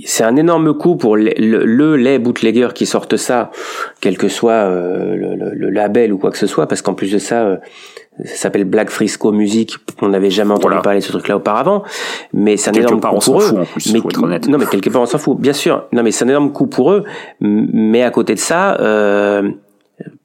c'est 0.06 0.24
un 0.24 0.36
énorme 0.36 0.74
coup 0.74 0.96
pour 0.98 1.16
le, 1.16 1.32
le, 1.38 1.96
les 1.96 2.20
bootleggers 2.20 2.70
qui 2.76 2.86
sortent 2.86 3.16
ça, 3.16 3.52
quel 4.02 4.18
que 4.18 4.28
soit 4.28 4.52
euh, 4.52 5.16
le, 5.54 5.70
label 5.70 6.12
ou 6.12 6.18
quoi 6.18 6.32
que 6.32 6.38
ce 6.38 6.48
soit, 6.48 6.68
parce 6.68 6.82
qu'en 6.82 6.94
plus 6.94 7.12
de 7.12 7.18
ça, 7.18 7.44
euh, 7.44 7.58
ça 8.26 8.36
s'appelle 8.36 8.66
Black 8.66 8.90
Frisco 8.90 9.32
Music. 9.32 9.76
On 10.02 10.10
n'avait 10.10 10.30
jamais 10.30 10.54
entendu 10.54 10.76
parler 10.84 11.00
de 11.00 11.06
ce 11.06 11.12
truc-là 11.12 11.38
auparavant, 11.38 11.84
mais 12.34 12.58
c'est 12.58 12.70
un 12.70 12.74
énorme 12.74 13.00
coup 13.00 13.20
pour 13.20 13.42
eux. 13.42 13.54
mais, 13.94 14.40
non, 14.50 14.58
mais 14.58 14.66
quelque 14.66 14.90
part 14.90 15.02
on 15.02 15.06
s'en 15.06 15.18
fout, 15.18 15.40
bien 15.40 15.54
sûr. 15.54 15.86
Non, 15.94 16.04
mais 16.04 16.12
c'est 16.12 16.26
un 16.26 16.30
énorme 16.30 16.52
coup 16.52 16.68
pour 16.68 16.92
eux. 16.92 17.06
Mais 17.40 18.04
à 18.04 18.12
côté 18.12 18.34
de 18.34 18.40
ça. 18.40 18.78
Euh, 18.82 19.52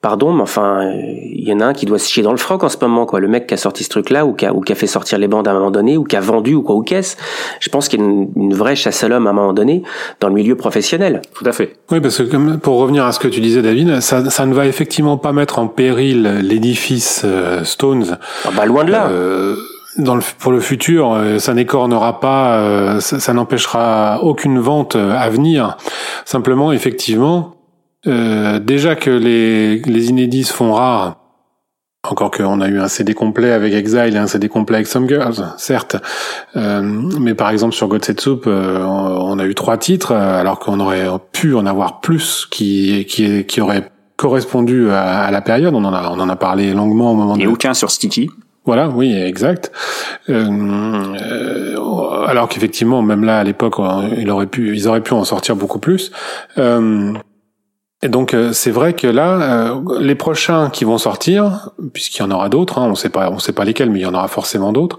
pardon, 0.01 0.33
mais 0.33 0.43
enfin, 0.43 0.93
il 0.93 1.49
y 1.49 1.53
en 1.53 1.61
a 1.61 1.67
un 1.67 1.73
qui 1.73 1.87
doit 1.87 1.99
se 1.99 2.09
chier 2.09 2.23
dans 2.23 2.31
le 2.31 2.37
froc 2.37 2.63
en 2.63 2.69
ce 2.69 2.77
moment, 2.81 3.07
quoi. 3.07 3.19
Le 3.19 3.29
mec 3.29 3.47
qui 3.47 3.55
a 3.55 3.57
sorti 3.57 3.83
ce 3.83 3.89
truc-là, 3.89 4.25
ou 4.25 4.35
qui 4.35 4.47
a, 4.47 4.55
ou 4.55 4.61
qui 4.61 4.73
a 4.73 4.77
fait 4.77 4.87
sortir 4.87 5.19
les 5.19 5.29
bandes 5.29 5.49
à 5.49 5.51
un 5.51 5.55
moment 5.55 5.71
donné, 5.71 5.97
ou 5.97 6.05
qui 6.05 6.17
a 6.17 6.21
vendu, 6.21 6.55
ou 6.55 6.63
quoi, 6.63 6.77
ou 6.77 6.83
qu'est-ce. 6.83 7.17
Je 7.61 7.69
pense 7.71 7.89
qu'il 7.89 8.01
y 8.01 8.03
a 8.03 8.07
une, 8.07 8.55
vraie 8.55 8.77
chasse 8.77 9.03
à 9.03 9.09
l'homme 9.09 9.27
à 9.27 9.31
un 9.31 9.33
moment 9.33 9.53
donné 9.53 9.83
dans 10.21 10.29
le 10.29 10.35
milieu 10.35 10.55
professionnel. 10.55 11.23
Tout 11.35 11.45
à 11.45 11.53
fait. 11.53 11.73
Oui, 11.91 12.01
parce 12.01 12.19
que 12.19 12.23
comme, 12.23 12.59
pour 12.59 12.79
revenir 12.79 13.05
à 13.05 13.13
ce 13.13 13.19
que 13.19 13.29
tu 13.29 13.41
disais, 13.41 13.63
David, 13.63 14.01
ça, 14.01 14.31
ça 14.31 14.47
ne 14.47 14.55
va 14.55 14.67
effectivement 14.67 15.17
pas 15.17 15.33
mettre 15.33 15.59
en 15.59 15.67
péril 15.67 16.41
l'édifice 16.43 17.23
euh, 17.25 17.65
Stones. 17.65 18.19
Ah 18.45 18.51
bah, 18.57 18.65
loin 18.65 18.85
de 18.85 18.93
là. 18.93 19.09
Euh, 19.09 19.57
dans 19.99 20.15
le, 20.15 20.23
pour 20.39 20.53
le 20.53 20.61
futur, 20.61 21.15
euh, 21.15 21.39
ça 21.39 21.55
n'écornera 21.55 22.21
pas, 22.21 23.01
ça, 23.01 23.19
ça 23.19 23.33
n'empêchera 23.33 24.21
aucune 24.23 24.61
vente 24.61 24.95
à 24.95 25.29
venir. 25.31 25.77
Simplement, 26.25 26.71
effectivement, 26.71 27.56
euh, 28.07 28.59
déjà 28.59 28.97
que 28.97 29.11
les, 29.11 29.79
les 29.81 30.09
inédits 30.09 30.45
se 30.45 30.53
font 30.53 30.73
rares, 30.73 31.19
encore 32.09 32.31
qu'on 32.31 32.61
a 32.61 32.69
eu 32.69 32.79
un 32.79 32.89
CD 32.89 33.15
complet 33.15 33.51
avec 33.51 33.75
Exile 33.75 34.15
et 34.15 34.19
un 34.19 34.27
CD 34.27 34.49
complet 34.49 34.77
avec 34.77 34.87
Some 34.87 35.09
Girls, 35.09 35.45
certes. 35.57 35.97
Euh, 36.57 36.81
mais 36.83 37.35
par 37.35 37.51
exemple 37.51 37.75
sur 37.75 37.89
God 37.89 38.05
Soup, 38.21 38.45
euh, 38.47 38.83
on 38.85 39.39
a 39.39 39.45
eu 39.45 39.55
trois 39.55 39.77
titres, 39.77 40.13
alors 40.13 40.59
qu'on 40.59 40.79
aurait 40.81 41.07
pu 41.33 41.55
en 41.55 41.67
avoir 41.67 42.01
plus 42.01 42.47
qui, 42.51 43.07
qui, 43.09 43.45
qui 43.45 43.61
auraient 43.61 43.91
correspondu 44.17 44.91
à, 44.91 45.31
la 45.31 45.41
période. 45.41 45.75
On 45.75 45.85
en 45.85 45.93
a, 45.93 46.11
on 46.11 46.21
en 46.21 46.29
a 46.29 46.37
parlé 46.37 46.73
longuement 46.73 47.13
au 47.13 47.15
moment. 47.15 47.37
Et 47.37 47.47
aucun 47.47 47.75
sur 47.75 47.91
Sticky. 47.91 48.31
Voilà, 48.67 48.89
oui, 48.89 49.15
exact. 49.15 49.71
Euh, 50.29 51.77
alors 52.27 52.49
qu'effectivement, 52.49 53.01
même 53.01 53.25
là, 53.25 53.39
à 53.39 53.45
l'époque, 53.45 53.75
il 54.19 54.29
aurait 54.29 54.49
pu, 54.49 54.75
ils 54.75 54.89
auraient 54.89 55.03
pu 55.03 55.13
en 55.13 55.23
sortir 55.25 55.55
beaucoup 55.55 55.79
plus. 55.79 56.11
Euh, 56.59 57.13
et 58.03 58.09
donc 58.09 58.35
euh, 58.35 58.53
c'est 58.53 58.71
vrai 58.71 58.93
que 58.93 59.07
là, 59.07 59.71
euh, 59.71 60.01
les 60.01 60.15
prochains 60.15 60.69
qui 60.69 60.85
vont 60.85 60.99
sortir, 60.99 61.71
puisqu'il 61.95 62.21
y 62.21 62.25
en 62.25 62.31
aura 62.31 62.49
d'autres, 62.49 62.79
hein, 62.79 62.89
on 62.91 62.95
sait 62.95 63.09
pas, 63.09 63.31
on 63.31 63.39
sait 63.39 63.53
pas 63.53 63.65
lesquels, 63.65 63.91
mais 63.91 64.01
il 64.01 64.03
y 64.03 64.07
en 64.07 64.15
aura 64.15 64.29
forcément 64.29 64.73
d'autres. 64.73 64.99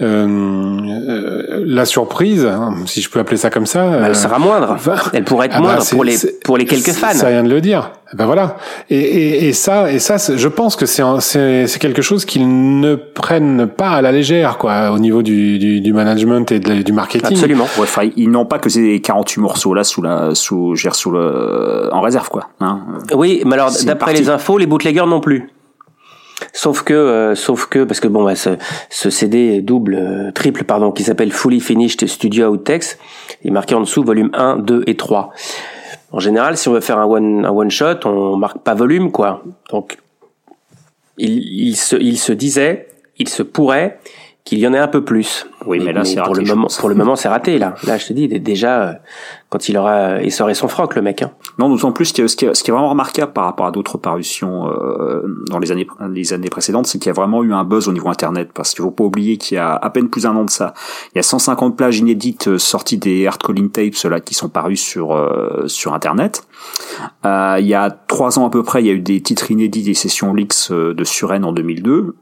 Euh, 0.00 1.62
la 1.64 1.84
surprise, 1.84 2.44
hein, 2.44 2.74
si 2.86 3.00
je 3.00 3.08
peux 3.08 3.20
appeler 3.20 3.36
ça 3.36 3.50
comme 3.50 3.66
ça, 3.66 3.86
bah, 3.86 4.06
elle 4.06 4.16
sera 4.16 4.40
moindre. 4.40 4.76
elle 5.12 5.22
pourrait 5.24 5.46
être 5.46 5.54
ah 5.56 5.60
bah, 5.60 5.66
moindre 5.66 5.88
pour 5.88 6.02
les 6.02 6.16
pour 6.44 6.58
les 6.58 6.64
quelques 6.64 6.90
fans. 6.90 7.12
Ça 7.12 7.30
vient 7.30 7.44
de 7.44 7.48
le 7.48 7.60
dire. 7.60 7.92
Ben 8.12 8.26
voilà. 8.26 8.56
Et, 8.90 8.98
et, 8.98 9.48
et, 9.48 9.52
ça, 9.52 9.90
et 9.90 9.98
ça, 9.98 10.16
je 10.34 10.48
pense 10.48 10.76
que 10.76 10.86
c'est 10.86 11.02
c'est 11.20 11.78
quelque 11.78 12.02
chose 12.02 12.24
qu'ils 12.24 12.80
ne 12.80 12.96
prennent 12.96 13.66
pas 13.66 13.90
à 13.90 14.02
la 14.02 14.10
légère, 14.10 14.58
quoi, 14.58 14.90
au 14.90 14.98
niveau 14.98 15.22
du, 15.22 15.58
du, 15.58 15.80
du 15.80 15.92
management 15.92 16.50
et 16.50 16.58
du 16.58 16.92
marketing. 16.92 17.36
Absolument. 17.36 17.66
Ouais, 17.78 18.12
ils 18.16 18.30
n'ont 18.30 18.46
pas 18.46 18.58
que 18.58 18.68
ces 18.68 19.00
48 19.00 19.40
morceaux 19.40 19.74
là 19.74 19.84
sous 19.84 20.02
la 20.02 20.34
sous 20.34 20.74
gère 20.74 20.94
sous 20.94 21.12
le 21.12 21.88
en 21.92 22.00
réserve, 22.00 22.28
quoi. 22.28 22.48
Hein. 22.60 22.80
Oui, 23.14 23.42
mais 23.46 23.54
alors 23.54 23.70
d'après 23.84 24.12
les 24.12 24.28
infos, 24.28 24.58
les 24.58 24.66
bootleggers 24.66 25.06
non 25.06 25.20
plus. 25.20 25.53
Sauf 26.52 26.82
que, 26.82 26.94
euh, 26.94 27.34
sauf 27.34 27.66
que, 27.66 27.84
parce 27.84 28.00
que 28.00 28.08
bon, 28.08 28.24
bah, 28.24 28.34
ce, 28.34 28.50
ce 28.90 29.10
CD 29.10 29.60
double, 29.60 29.94
euh, 29.94 30.32
triple, 30.32 30.64
pardon, 30.64 30.92
qui 30.92 31.02
s'appelle 31.02 31.32
Fully 31.32 31.60
Finished 31.60 32.06
Studio 32.06 32.48
Outtakes, 32.48 32.98
il 33.42 33.48
est 33.48 33.50
marqué 33.50 33.74
en 33.74 33.80
dessous 33.80 34.02
volume 34.02 34.30
1, 34.34 34.58
2 34.58 34.84
et 34.86 34.96
3. 34.96 35.32
En 36.12 36.20
général, 36.20 36.56
si 36.56 36.68
on 36.68 36.72
veut 36.72 36.80
faire 36.80 36.98
un 36.98 37.06
one, 37.06 37.44
un 37.44 37.50
one 37.50 37.70
shot, 37.70 38.04
on 38.04 38.36
marque 38.36 38.58
pas 38.58 38.74
volume, 38.74 39.10
quoi. 39.10 39.42
Donc, 39.70 39.98
il, 41.18 41.38
il 41.68 41.76
se, 41.76 41.96
il 41.96 42.18
se 42.18 42.32
disait, 42.32 42.88
il 43.18 43.28
se 43.28 43.42
pourrait 43.42 43.98
qu'il 44.44 44.58
y 44.58 44.66
en 44.66 44.74
ait 44.74 44.78
un 44.78 44.88
peu 44.88 45.04
plus. 45.04 45.46
Oui, 45.66 45.80
mais, 45.84 45.92
là, 45.92 46.04
c'est 46.04 46.20
pour 46.20 46.34
le 46.34 46.44
moment, 46.44 46.68
pour 46.78 46.88
le 46.88 46.94
moment, 46.94 47.16
c'est 47.16 47.28
raté 47.28 47.58
là. 47.58 47.74
Là, 47.86 47.96
je 47.96 48.06
te 48.06 48.12
dis, 48.12 48.28
déjà, 48.28 48.82
euh, 48.82 48.92
quand 49.48 49.68
il 49.68 49.78
aura 49.78 50.20
essoré 50.20 50.54
son 50.54 50.68
froc, 50.68 50.96
le 50.96 51.02
mec. 51.02 51.22
Hein. 51.22 51.30
Non, 51.58 51.68
d'autant 51.68 51.92
plus 51.92 52.12
que 52.12 52.26
ce 52.26 52.34
qui, 52.34 52.44
est, 52.44 52.54
ce 52.54 52.64
qui 52.64 52.70
est 52.70 52.72
vraiment 52.72 52.90
remarquable 52.90 53.32
par 53.32 53.44
rapport 53.44 53.66
à 53.66 53.70
d'autres 53.70 53.98
parutions 53.98 54.68
euh, 54.68 55.22
dans 55.48 55.58
les 55.58 55.70
années 55.70 55.86
les 56.10 56.32
années 56.32 56.50
précédentes, 56.50 56.86
c'est 56.86 56.98
qu'il 56.98 57.06
y 57.06 57.10
a 57.10 57.14
vraiment 57.14 57.42
eu 57.44 57.52
un 57.52 57.62
buzz 57.62 57.86
au 57.88 57.92
niveau 57.92 58.08
internet. 58.08 58.50
Parce 58.52 58.74
qu'il 58.74 58.82
faut 58.82 58.90
pas 58.90 59.04
oublier 59.04 59.36
qu'il 59.36 59.54
y 59.56 59.58
a 59.58 59.74
à 59.74 59.90
peine 59.90 60.08
plus 60.08 60.22
d'un 60.22 60.34
an 60.34 60.44
de 60.44 60.50
ça, 60.50 60.74
il 61.14 61.18
y 61.18 61.20
a 61.20 61.22
150 61.22 61.76
plages 61.76 61.98
inédites 61.98 62.48
euh, 62.48 62.58
sorties 62.58 62.98
des 62.98 63.26
hard 63.28 63.42
calling 63.42 63.70
tapes 63.70 64.10
là 64.10 64.20
qui 64.20 64.34
sont 64.34 64.48
parus 64.48 64.80
sur 64.80 65.12
euh, 65.12 65.68
sur 65.68 65.94
internet. 65.94 66.46
Euh, 67.24 67.56
il 67.60 67.66
y 67.66 67.74
a 67.74 67.90
trois 67.90 68.38
ans 68.38 68.46
à 68.46 68.50
peu 68.50 68.62
près, 68.62 68.82
il 68.82 68.86
y 68.86 68.90
a 68.90 68.94
eu 68.94 69.00
des 69.00 69.20
titres 69.20 69.50
inédits 69.50 69.82
des 69.82 69.94
sessions 69.94 70.34
leaks 70.34 70.70
de 70.70 71.04
Suren 71.04 71.44
en 71.44 71.52
2002. 71.52 72.14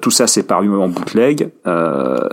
tout 0.00 0.10
ça 0.10 0.26
c'est 0.26 0.44
paru 0.44 0.74
en 0.74 0.88
bootleg. 0.88 1.50
Euh, 1.66 2.26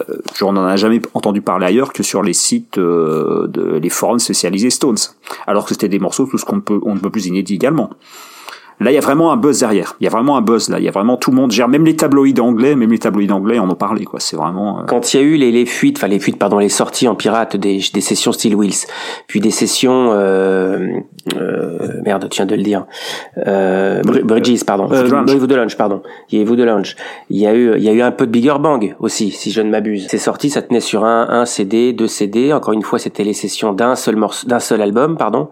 on 0.47 0.53
n'en 0.53 0.65
a 0.65 0.75
jamais 0.75 1.01
entendu 1.13 1.41
parler 1.41 1.65
ailleurs 1.65 1.93
que 1.93 2.03
sur 2.03 2.23
les 2.23 2.33
sites 2.33 2.79
de 2.79 3.79
les 3.81 3.89
forums 3.89 4.19
spécialisé 4.19 4.69
Stones, 4.69 4.97
alors 5.45 5.65
que 5.65 5.69
c'était 5.69 5.89
des 5.89 5.99
morceaux 5.99 6.25
tout 6.25 6.37
ce 6.37 6.45
qu'on 6.45 6.61
peut, 6.61 6.79
ne 6.85 6.99
peut 6.99 7.09
plus 7.09 7.25
inédits 7.25 7.55
également. 7.55 7.89
Là, 8.79 8.91
il 8.91 8.93
y 8.93 8.97
a 8.97 9.01
vraiment 9.01 9.31
un 9.31 9.37
buzz 9.37 9.59
derrière. 9.59 9.95
Il 9.99 10.03
y 10.03 10.07
a 10.07 10.09
vraiment 10.09 10.37
un 10.37 10.41
buzz 10.41 10.69
là. 10.69 10.77
Il 10.79 10.85
y 10.85 10.87
a 10.87 10.91
vraiment 10.91 11.17
tout 11.17 11.31
le 11.31 11.37
monde 11.37 11.51
gère, 11.51 11.67
même 11.67 11.83
les 11.85 11.95
tabloïds 11.95 12.39
anglais, 12.39 12.75
même 12.75 12.91
les 12.91 12.99
tabloïds 12.99 13.31
anglais 13.31 13.57
en 13.57 13.69
ont 13.69 13.75
parlé 13.75 14.05
quoi. 14.05 14.19
C'est 14.19 14.35
vraiment. 14.35 14.79
Euh, 14.79 14.83
Quand 14.87 15.13
il 15.13 15.17
y 15.17 15.19
a 15.19 15.23
eu 15.23 15.35
les, 15.35 15.51
les 15.51 15.65
fuites, 15.65 15.97
enfin 15.97 16.07
les 16.07 16.19
fuites, 16.19 16.37
pardon, 16.37 16.59
les 16.59 16.69
sorties 16.69 17.07
en 17.07 17.15
pirate 17.15 17.55
des, 17.57 17.79
des 17.93 18.01
sessions 18.01 18.31
Steel 18.31 18.55
Wheels, 18.55 18.85
puis 19.27 19.39
des 19.39 19.51
sessions, 19.51 20.09
euh, 20.11 20.89
euh, 21.35 22.01
merde, 22.05 22.27
tu 22.29 22.37
viens 22.37 22.45
de 22.45 22.55
le 22.55 22.61
dire, 22.61 22.85
euh, 23.47 24.01
Bridges, 24.03 24.63
pardon, 24.63 24.87
euh, 24.91 25.03
de 25.03 25.55
Lunch, 25.55 25.75
pardon, 25.75 26.03
il 26.31 26.39
y 26.39 26.41
a 26.41 26.45
vous 26.45 26.55
de 26.55 26.63
Lunch. 26.63 26.95
Il 27.29 27.37
y 27.39 27.47
a 27.47 27.55
eu, 27.55 27.73
il 27.77 27.83
y 27.83 27.89
a 27.89 27.93
eu 27.93 28.01
un 28.01 28.11
peu 28.11 28.27
de 28.27 28.31
Bigger 28.31 28.55
Bang 28.59 28.95
aussi, 28.99 29.31
si 29.31 29.51
je 29.51 29.61
ne 29.61 29.69
m'abuse. 29.71 30.07
C'est 30.09 30.17
sorti, 30.17 30.49
ça 30.49 30.61
tenait 30.61 30.81
sur 30.81 31.03
un, 31.03 31.27
un 31.29 31.45
CD, 31.45 31.93
deux 31.93 32.07
CD. 32.07 32.53
Encore 32.53 32.73
une 32.73 32.83
fois, 32.83 32.99
c'était 32.99 33.23
les 33.23 33.33
sessions 33.33 33.73
d'un 33.73 33.95
seul 33.95 34.15
morceau, 34.17 34.47
d'un 34.47 34.59
seul 34.59 34.81
album, 34.81 35.17
pardon. 35.17 35.49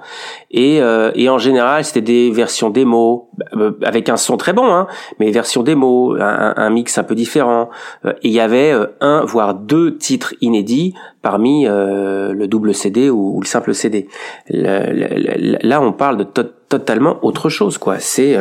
Et, 0.51 0.81
euh, 0.81 1.11
et 1.15 1.27
en 1.29 1.37
général, 1.37 1.83
c'était 1.83 2.01
des 2.01 2.31
versions 2.31 2.69
démo 2.69 3.14
euh, 3.53 3.71
avec 3.83 4.09
un 4.09 4.17
son 4.17 4.37
très 4.37 4.53
bon, 4.53 4.73
hein, 4.73 4.87
mais 5.19 5.31
version 5.31 5.63
démo, 5.63 6.15
un, 6.15 6.53
un, 6.55 6.69
mix 6.69 6.97
un 6.97 7.03
peu 7.03 7.15
différent. 7.15 7.69
Euh, 8.05 8.13
et 8.21 8.29
il 8.29 8.31
y 8.31 8.39
avait 8.39 8.71
euh, 8.71 8.87
un 9.01 9.23
voire 9.25 9.53
deux 9.53 9.97
titres 9.97 10.33
inédits 10.41 10.93
parmi 11.21 11.65
le 11.65 12.45
double 12.45 12.75
CD 12.75 13.09
ou, 13.09 13.39
le 13.41 13.47
simple 13.47 13.73
CD. 13.73 14.07
là, 14.49 15.81
on 15.81 15.91
parle 15.91 16.17
de 16.17 16.23
totalement 16.23 17.17
autre 17.23 17.49
chose, 17.49 17.79
quoi. 17.79 17.97
C'est 17.97 18.37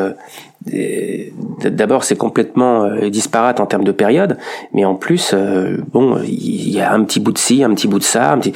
D'abord, 0.67 2.05
c'est 2.05 2.17
complètement 2.17 2.85
euh, 2.85 3.11
disparate 3.11 3.61
en 3.61 3.67
termes 3.67 3.85
de 3.85 3.93
période, 3.93 4.39
mais 4.73 4.85
en 4.85 4.95
plus, 4.95 5.33
euh, 5.35 5.77
bon, 5.93 6.19
il 6.27 6.71
y 6.71 6.81
a 6.81 6.93
un 6.93 7.05
petit 7.05 7.21
bout 7.21 7.33
de 7.33 7.39
ci, 7.39 7.63
un 7.63 7.75
petit 7.75 7.87
bout 7.87 7.99
de 7.99 8.05
ça, 8.05 8.33
un 8.33 8.39
petit... 8.39 8.55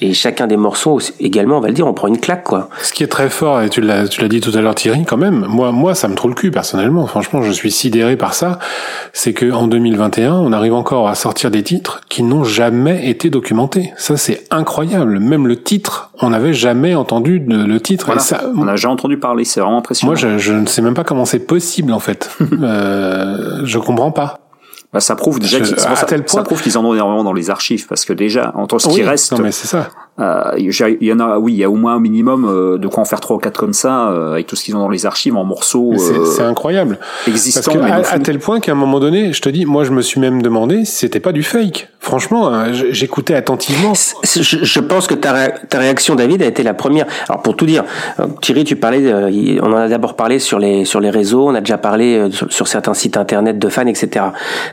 et 0.00 0.12
chacun 0.12 0.46
des 0.46 0.56
morceaux 0.56 1.00
également, 1.20 1.58
on 1.58 1.60
va 1.60 1.68
le 1.68 1.74
dire, 1.74 1.86
on 1.86 1.94
prend 1.94 2.08
une 2.08 2.18
claque, 2.18 2.44
quoi. 2.44 2.68
Ce 2.82 2.92
qui 2.92 3.02
est 3.02 3.08
très 3.08 3.30
fort, 3.30 3.62
et 3.62 3.70
tu 3.70 3.80
l'as, 3.80 4.08
tu 4.08 4.20
l'as 4.20 4.28
dit 4.28 4.40
tout 4.40 4.52
à 4.54 4.60
l'heure, 4.60 4.74
Thierry, 4.74 5.04
quand 5.04 5.16
même. 5.16 5.46
Moi, 5.48 5.72
moi, 5.72 5.94
ça 5.94 6.08
me 6.08 6.14
trouve 6.14 6.32
le 6.32 6.36
cul 6.36 6.50
personnellement. 6.50 7.06
Franchement, 7.06 7.42
je 7.42 7.50
suis 7.50 7.70
sidéré 7.70 8.16
par 8.16 8.34
ça. 8.34 8.58
C'est 9.12 9.32
que 9.32 9.50
en 9.50 9.66
2021, 9.66 10.34
on 10.34 10.52
arrive 10.52 10.74
encore 10.74 11.08
à 11.08 11.14
sortir 11.14 11.50
des 11.50 11.62
titres 11.62 12.02
qui 12.08 12.22
n'ont 12.22 12.44
jamais 12.44 13.08
été 13.08 13.30
documentés. 13.30 13.92
Ça, 13.96 14.16
c'est 14.16 14.44
incroyable. 14.50 15.18
Même 15.18 15.46
le 15.46 15.56
titre, 15.56 16.10
on 16.20 16.30
n'avait 16.30 16.52
jamais 16.52 16.94
entendu 16.94 17.42
le 17.46 17.80
titre. 17.80 18.20
ça, 18.20 18.42
on 18.56 18.64
n'a 18.64 18.76
jamais 18.76 18.92
entendu 18.92 19.18
parler. 19.18 19.44
C'est 19.44 19.60
vraiment 19.60 19.78
impressionnant. 19.78 20.12
Moi, 20.12 20.16
je, 20.16 20.38
je 20.38 20.52
ne 20.52 20.66
sais 20.66 20.82
même 20.82 20.94
pas 20.94 21.04
comment 21.04 21.24
c'est 21.24 21.37
possible 21.38 21.92
en 21.92 22.00
fait. 22.00 22.30
euh, 22.62 23.60
je 23.64 23.78
comprends 23.78 24.12
pas. 24.12 24.40
Bah, 24.92 25.00
ça 25.00 25.16
prouve 25.16 25.38
déjà 25.38 25.62
ça, 25.64 26.42
prouve 26.42 26.62
qu'ils 26.62 26.78
en 26.78 26.84
ont 26.84 26.94
énormément 26.94 27.22
dans 27.22 27.34
les 27.34 27.50
archives 27.50 27.86
parce 27.86 28.06
que 28.06 28.14
déjà 28.14 28.52
entre 28.54 28.78
ce 28.78 28.88
qui 28.88 29.02
reste 29.02 29.32
non 29.32 29.40
mais 29.40 29.52
c'est 29.52 29.66
ça 29.66 29.90
euh, 30.20 30.52
il 30.58 31.06
y 31.06 31.12
en 31.12 31.20
a 31.20 31.38
oui 31.38 31.52
il 31.54 31.58
y 31.58 31.64
a 31.64 31.70
au 31.70 31.76
moins 31.76 31.94
un 31.94 32.00
minimum 32.00 32.44
euh, 32.44 32.78
de 32.78 32.88
quoi 32.88 33.02
en 33.02 33.04
faire 33.04 33.20
trois 33.20 33.36
ou 33.36 33.38
quatre 33.38 33.58
comme 33.58 33.72
ça 33.72 34.10
euh, 34.10 34.32
avec 34.32 34.46
tout 34.46 34.56
ce 34.56 34.64
qu'ils 34.64 34.76
ont 34.76 34.80
dans 34.80 34.88
les 34.88 35.06
archives 35.06 35.36
en 35.36 35.44
morceaux 35.44 35.92
c'est 35.96 36.42
incroyable. 36.42 36.98
Existants 37.26 37.72
parce 37.74 38.08
que 38.10 38.14
à, 38.14 38.18
tel 38.18 38.38
point 38.38 38.60
qu'à 38.60 38.72
un 38.72 38.76
moment 38.76 39.00
donné 39.00 39.32
je 39.32 39.40
te 39.40 39.48
dis 39.48 39.64
moi 39.66 39.84
je 39.84 39.92
me 39.92 40.02
suis 40.02 40.20
même 40.20 40.42
demandé 40.42 40.84
si 40.84 40.96
c'était 40.96 41.20
pas 41.20 41.32
du 41.32 41.42
fake. 41.42 41.88
Franchement 42.00 42.48
hein, 42.48 42.72
j'écoutais 42.72 43.34
attentivement. 43.34 43.92
Je, 44.24 44.42
je, 44.42 44.80
pense 44.80 45.06
que 45.06 45.14
ta, 45.14 45.48
ta 45.48 45.78
réaction 45.78 46.14
David 46.14 46.42
a 46.42 46.46
été 46.46 46.62
la 46.62 46.74
première. 46.74 47.06
Alors 47.28 47.42
pour 47.42 47.56
tout 47.56 47.66
dire 47.66 47.84
Thierry 48.40 48.64
tu 48.64 48.76
parlais 48.76 49.12
on 49.62 49.72
en 49.72 49.76
a 49.76 49.88
d'abord 49.88 50.16
parlé 50.16 50.38
sur 50.38 50.58
les 50.58 50.84
sur 50.84 51.00
les 51.00 51.10
réseaux 51.10 51.48
on 51.48 51.54
a 51.54 51.60
déjà 51.60 51.78
parlé 51.78 52.28
sur, 52.30 52.52
sur 52.52 52.68
certains 52.68 52.94
sites 52.94 53.16
internet 53.16 53.58
de 53.58 53.68
fans 53.68 53.86
etc 53.86 54.26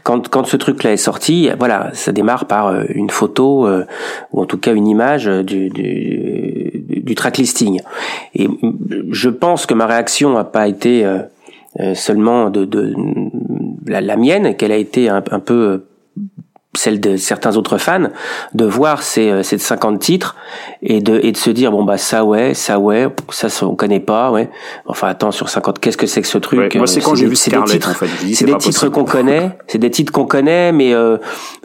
quand, 0.04 0.30
quand 0.30 0.46
ce 0.46 0.58
truc-là 0.58 0.94
est 0.94 0.98
sorti, 0.98 1.50
voilà, 1.58 1.90
ça 1.94 2.12
démarre 2.12 2.46
par 2.46 2.68
euh, 2.68 2.84
une 2.90 3.10
photo 3.10 3.68
euh, 3.68 3.86
ou 4.32 4.42
en 4.42 4.46
tout 4.46 4.58
cas 4.58 4.74
une 4.74 4.88
image 4.88 5.30
du, 5.44 5.70
du, 5.70 6.86
du 7.04 7.16
track 7.16 7.38
listing. 7.38 7.82
Et 8.34 8.48
je 9.12 9.30
pense 9.30 9.66
que 9.66 9.74
ma 9.74 9.86
réaction 9.86 10.34
n'a 10.34 10.44
pas 10.44 10.68
été 10.68 11.06
euh, 11.06 11.94
seulement 11.94 12.50
de, 12.50 12.66
de 12.66 12.94
la, 13.88 14.02
la 14.02 14.18
mienne, 14.18 14.56
qu'elle 14.56 14.72
a 14.72 14.78
été 14.78 15.10
un, 15.10 15.24
un 15.32 15.40
peu 15.40 15.84
celle 16.78 17.00
de 17.00 17.18
certains 17.18 17.58
autres 17.58 17.78
fans, 17.78 18.10
de 18.54 18.66
voir 18.66 19.02
ces, 19.02 19.30
euh, 19.30 19.44
ces 19.44 19.58
50 19.58 20.00
titres 20.00 20.36
et 20.82 21.02
de, 21.02 21.20
et 21.24 21.32
de 21.32 21.38
se 21.38 21.50
dire, 21.50 21.72
bon, 21.72 21.84
bah, 21.84 21.98
ça, 21.98 22.24
ouais, 22.24 22.54
ça, 22.54 22.80
ouais, 22.80 23.08
ça, 23.30 23.48
on 23.66 23.76
connaît 23.76 24.00
pas, 24.00 24.32
ouais. 24.32 24.50
Enfin, 24.86 25.08
attends, 25.08 25.32
sur 25.32 25.50
50, 25.50 25.80
qu'est-ce 25.80 25.98
que 25.98 26.08
c'est 26.08 26.22
que 26.22 26.28
ce 26.28 26.38
truc? 26.38 26.76
moi, 26.76 26.88
c'est 26.88 27.02
quand 27.02 27.16
j'ai 27.16 27.28
vu 27.28 27.36
Scarlett, 27.36 27.68
des 27.68 27.74
titres, 27.74 27.90
en 27.90 27.94
fait. 27.94 28.34
C'est 28.34 28.46
des 28.46 28.58
titres 28.58 28.90
qu'on 28.90 29.06
connaît, 29.06 29.52
c'est 29.68 29.78
des 29.78 29.92
titres 29.92 30.12
qu'on 30.12 30.26
connaît, 30.26 30.72
mais, 30.72 30.94
euh, 30.94 31.18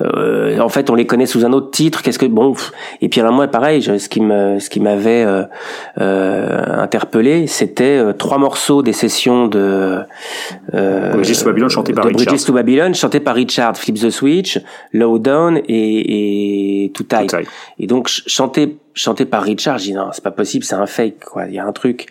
euh, 0.02 0.58
en 0.60 0.68
fait, 0.68 0.90
on 0.90 0.94
les 0.94 1.06
connaît 1.06 1.26
sous 1.26 1.44
un 1.44 1.52
autre 1.52 1.70
titre, 1.70 2.02
qu'est-ce 2.02 2.18
que, 2.18 2.26
bon, 2.26 2.54
et 3.00 3.08
puis, 3.08 3.20
alors, 3.20 3.32
moi, 3.32 3.46
pareil, 3.48 3.82
ce 3.82 4.08
qui 4.08 4.20
me, 4.20 4.58
ce 4.58 4.70
qui 4.70 4.80
m'avait, 4.80 5.24
euh, 5.24 5.44
euh 6.00 6.80
interpellé, 6.80 7.46
c'était 7.46 8.00
trois 8.16 8.38
morceaux 8.38 8.82
des 8.82 8.92
sessions 8.92 9.46
de, 9.46 9.98
euh, 10.74 11.12
Bridges 11.12 11.38
to 11.38 11.44
Babylon 11.46 11.68
chanté 11.68 11.92
par 11.92 12.04
Richard. 12.04 12.24
Bridges 12.24 12.44
to 12.44 12.52
Babylon 12.52 12.94
chanté 12.94 13.20
par 13.20 13.34
Richard, 13.34 13.76
Flip 13.76 13.98
the 13.98 14.10
Switch, 14.10 14.58
Lowdown 15.00 15.60
et, 15.66 16.84
et 16.84 16.90
Too 16.92 17.04
Tight. 17.04 17.34
Et 17.78 17.86
donc 17.86 18.08
chanté 18.08 18.78
chanté 18.94 19.24
par 19.24 19.42
Richard, 19.42 19.78
j'ai 19.78 19.92
dit 19.92 19.94
non, 19.94 20.08
c'est 20.12 20.22
pas 20.22 20.30
possible, 20.30 20.64
c'est 20.64 20.74
un 20.74 20.86
fake 20.86 21.24
quoi, 21.24 21.46
il 21.46 21.54
y 21.54 21.58
a 21.58 21.66
un 21.66 21.72
truc. 21.72 22.06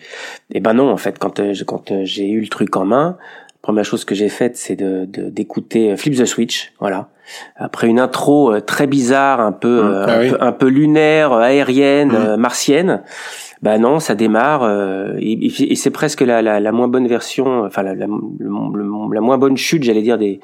Et 0.52 0.60
ben 0.60 0.74
non 0.74 0.90
en 0.90 0.96
fait, 0.96 1.18
quand 1.18 1.40
euh, 1.40 1.54
quand 1.66 1.90
euh, 1.90 2.02
j'ai 2.04 2.28
eu 2.28 2.40
le 2.40 2.48
truc 2.48 2.76
en 2.76 2.84
main, 2.84 3.16
première 3.62 3.84
chose 3.84 4.04
que 4.04 4.14
j'ai 4.14 4.28
faite 4.28 4.56
c'est 4.56 4.76
de 4.76 5.06
d'écouter 5.06 5.92
euh, 5.92 5.96
Flip 5.96 6.16
the 6.16 6.24
Switch, 6.26 6.72
voilà. 6.80 7.08
Après 7.54 7.86
une 7.86 8.00
intro 8.00 8.60
très 8.60 8.88
bizarre, 8.88 9.38
un 9.38 9.52
peu, 9.52 9.82
mmh. 9.82 10.04
ah 10.08 10.12
un, 10.12 10.28
peu 10.30 10.36
un, 10.40 10.52
peu 10.52 10.66
lunaire, 10.66 11.32
aérienne, 11.32 12.08
mmh. 12.08 12.36
martienne 12.36 13.02
bah 13.62 13.76
non, 13.78 14.00
ça 14.00 14.14
démarre 14.14 14.62
euh, 14.62 15.16
et, 15.18 15.74
c'est 15.74 15.90
presque 15.90 16.22
la, 16.22 16.40
la, 16.40 16.72
moins 16.72 16.88
bonne 16.88 17.06
version, 17.06 17.64
enfin 17.64 17.82
la, 17.82 17.94
la, 17.94 18.06
la 18.06 19.20
moins 19.20 19.38
bonne 19.38 19.56
chute, 19.56 19.82
j'allais 19.82 20.02
dire 20.02 20.16
des 20.16 20.40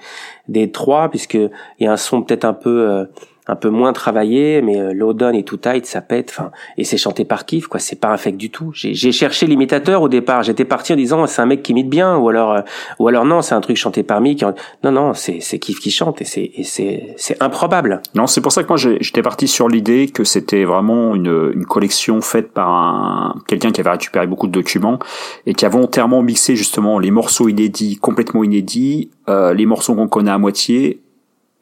des 0.48 0.70
trois, 0.70 1.08
puisque 1.08 1.34
il 1.34 1.50
y 1.80 1.86
a 1.86 1.92
un 1.92 1.96
son 1.96 2.22
peut-être 2.22 2.44
un 2.44 2.52
peu 2.52 2.90
euh, 2.90 3.04
un 3.49 3.57
peu 3.57 3.70
moins 3.70 3.92
travaillé, 3.92 4.61
mais 4.61 4.80
euh, 4.80 4.92
Low 4.92 5.12
Down 5.12 5.34
et 5.34 5.44
Too 5.44 5.57
Tight, 5.57 5.86
ça 5.86 6.01
pète. 6.01 6.34
Enfin, 6.36 6.51
et 6.76 6.84
c'est 6.84 6.97
chanté 6.97 7.24
par 7.24 7.47
kiff, 7.47 7.68
quoi. 7.68 7.78
C'est 7.78 8.01
pas 8.01 8.09
un 8.09 8.16
fake 8.16 8.36
du 8.36 8.51
tout. 8.51 8.70
J'ai 8.74 9.12
cherché 9.12 9.47
l'imitateur 9.47 10.03
au 10.03 10.09
départ. 10.09 10.42
J'étais 10.42 10.64
parti 10.64 10.92
en 10.92 10.97
disant 10.97 11.26
c'est 11.26 11.42
un 11.42 11.47
mec 11.47 11.62
qui 11.62 11.72
imite 11.72 11.88
bien, 11.88 12.16
ou 12.16 12.28
alors, 12.28 12.53
euh, 12.53 12.61
ou 12.99 13.07
alors 13.09 13.24
non, 13.24 13.42
c'est 13.42 13.55
un 13.55 13.61
truc 13.61 13.76
chanté 13.76 14.03
par 14.03 14.20
Mick. 14.20 14.44
Non, 14.82 14.90
non, 14.92 15.14
c'est 15.14 15.40
c'est 15.40 15.59
kiff 15.59 15.78
qui 15.78 15.90
chante 15.90 16.20
et 16.20 16.24
c'est 16.24 16.51
c'est 16.64 17.14
c'est 17.16 17.40
improbable. 17.42 18.03
Non, 18.14 18.26
c'est 18.26 18.40
pour 18.40 18.53
ça 18.53 18.62
que 18.62 18.68
moi 18.68 18.76
j'étais 18.76 19.22
parti 19.22 19.47
sur 19.47 19.68
l'idée 19.68 20.09
que 20.09 20.24
c'était 20.24 20.64
vraiment 20.64 21.14
une 21.14 21.53
une 21.55 21.66
collection 21.66 22.20
faite 22.20 22.53
par 22.53 22.68
un 22.70 23.36
quelqu'un 23.47 23.70
qui 23.70 23.80
avait 23.80 23.90
récupéré 23.90 24.26
beaucoup 24.26 24.49
de 24.49 24.53
documents 24.53 24.99
et 25.47 25.55
qui 25.55 25.64
a 25.64 25.68
volontairement 25.68 26.22
mixé 26.22 26.57
justement 26.57 26.99
les 26.99 27.11
morceaux 27.11 27.49
inédits, 27.49 27.97
complètement 27.97 28.44
inédits, 28.44 29.11
euh, 29.28 29.55
les 29.55 29.66
morceaux 29.66 29.94
qu'on 29.94 30.09
connaît 30.09 30.30
à 30.30 30.38
moitié 30.38 31.01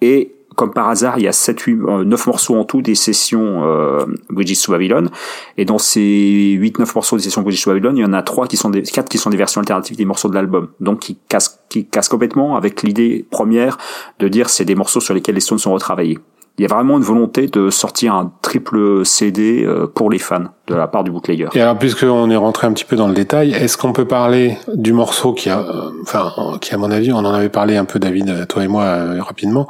et 0.00 0.32
comme 0.54 0.72
par 0.72 0.88
hasard, 0.88 1.18
il 1.18 1.24
y 1.24 1.28
a 1.28 1.32
7, 1.32 1.60
8, 1.60 1.76
9 2.04 2.26
morceaux 2.26 2.56
en 2.56 2.64
tout 2.64 2.82
des 2.82 2.94
sessions 2.94 3.64
euh, 3.64 4.04
Bridges 4.30 4.62
to 4.62 4.72
Babylon. 4.72 5.10
Et 5.56 5.64
dans 5.64 5.78
ces 5.78 6.56
8, 6.58 6.78
9 6.78 6.94
morceaux 6.94 7.16
des 7.16 7.22
sessions 7.22 7.42
Bridges 7.42 7.62
to 7.62 7.70
Babylon, 7.70 7.96
il 7.96 8.00
y 8.00 8.04
en 8.04 8.12
a 8.12 8.22
3 8.22 8.46
qui 8.46 8.56
sont 8.56 8.70
des, 8.70 8.82
4 8.82 9.08
qui 9.08 9.18
sont 9.18 9.30
des 9.30 9.36
versions 9.36 9.60
alternatives 9.60 9.96
des 9.96 10.04
morceaux 10.04 10.28
de 10.28 10.34
l'album. 10.34 10.68
Donc, 10.80 11.00
qui 11.00 11.18
cassent, 11.28 11.60
qui 11.68 11.86
cassent 11.86 12.08
complètement 12.08 12.56
avec 12.56 12.82
l'idée 12.82 13.26
première 13.30 13.78
de 14.18 14.28
dire 14.28 14.48
c'est 14.48 14.64
des 14.64 14.74
morceaux 14.74 15.00
sur 15.00 15.14
lesquels 15.14 15.34
les 15.34 15.40
Stones 15.40 15.58
sont 15.58 15.72
retravaillés 15.72 16.18
il 16.58 16.62
y 16.62 16.64
a 16.64 16.68
vraiment 16.68 16.98
une 16.98 17.04
volonté 17.04 17.48
de 17.48 17.68
sortir 17.70 18.14
un 18.14 18.32
triple 18.42 19.04
CD 19.04 19.64
euh, 19.64 19.86
pour 19.86 20.10
les 20.10 20.18
fans 20.18 20.44
de 20.66 20.74
la 20.74 20.88
part 20.88 21.04
du 21.04 21.10
bootlegger. 21.10 21.48
Et 21.54 21.60
alors, 21.60 21.76
puisqu'on 21.76 22.30
est 22.30 22.36
rentré 22.36 22.66
un 22.66 22.72
petit 22.72 22.86
peu 22.86 22.96
dans 22.96 23.06
le 23.06 23.12
détail, 23.12 23.52
est-ce 23.52 23.76
qu'on 23.76 23.92
peut 23.92 24.06
parler 24.06 24.56
du 24.72 24.94
morceau 24.94 25.34
qui 25.34 25.50
a, 25.50 25.58
euh, 25.58 25.90
enfin, 26.02 26.32
qui 26.60 26.74
à 26.74 26.78
mon 26.78 26.90
avis, 26.90 27.12
on 27.12 27.18
en 27.18 27.34
avait 27.34 27.50
parlé 27.50 27.76
un 27.76 27.84
peu, 27.84 27.98
David, 27.98 28.46
toi 28.48 28.64
et 28.64 28.68
moi, 28.68 28.82
euh, 28.84 29.22
rapidement, 29.22 29.68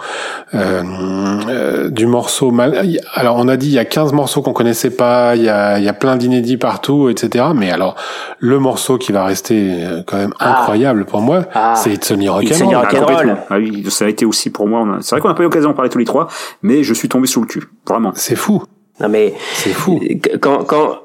euh, 0.54 1.90
du 1.90 2.06
morceau 2.06 2.52
mal. 2.52 2.80
Alors, 3.14 3.36
on 3.38 3.48
a 3.48 3.56
dit 3.56 3.66
il 3.66 3.72
y 3.72 3.78
a 3.78 3.84
15 3.84 4.12
morceaux 4.12 4.40
qu'on 4.40 4.52
connaissait 4.52 4.90
pas, 4.90 5.34
il 5.34 5.42
y 5.42 5.48
a, 5.48 5.78
il 5.78 5.84
y 5.84 5.88
a 5.88 5.92
plein 5.92 6.16
d'inédits 6.16 6.58
partout, 6.58 7.08
etc. 7.08 7.46
Mais 7.56 7.72
alors, 7.72 7.96
le 8.38 8.60
morceau 8.60 8.96
qui 8.96 9.10
va 9.10 9.24
rester 9.24 9.84
quand 10.06 10.16
même 10.16 10.34
ah. 10.38 10.60
incroyable 10.60 11.06
pour 11.06 11.22
moi, 11.22 11.42
ah. 11.54 11.74
c'est 11.76 11.92
It's 11.92 12.10
Only 12.12 12.28
Rock'n'Roll. 12.28 13.36
Ah, 13.36 13.46
ah, 13.50 13.58
oui, 13.58 13.84
ça 13.88 14.04
a 14.04 14.08
été 14.08 14.24
aussi 14.24 14.50
pour 14.50 14.68
moi. 14.68 14.86
C'est 15.00 15.16
vrai 15.16 15.20
qu'on 15.20 15.28
n'a 15.28 15.34
pas 15.34 15.42
eu 15.42 15.46
l'occasion 15.46 15.70
d'en 15.70 15.74
parler 15.74 15.90
tous 15.90 15.98
les 15.98 16.04
trois, 16.04 16.28
mais 16.62 16.84
je 16.84 16.94
suis 16.94 17.08
tombé 17.08 17.26
sous 17.26 17.40
le 17.40 17.48
cul, 17.48 17.64
vraiment. 17.84 18.12
C'est 18.14 18.36
fou. 18.36 18.62
Non 19.00 19.08
mais 19.08 19.34
c'est 19.54 19.72
fou. 19.72 20.00
Quand 20.40 20.64
quand 20.64 21.00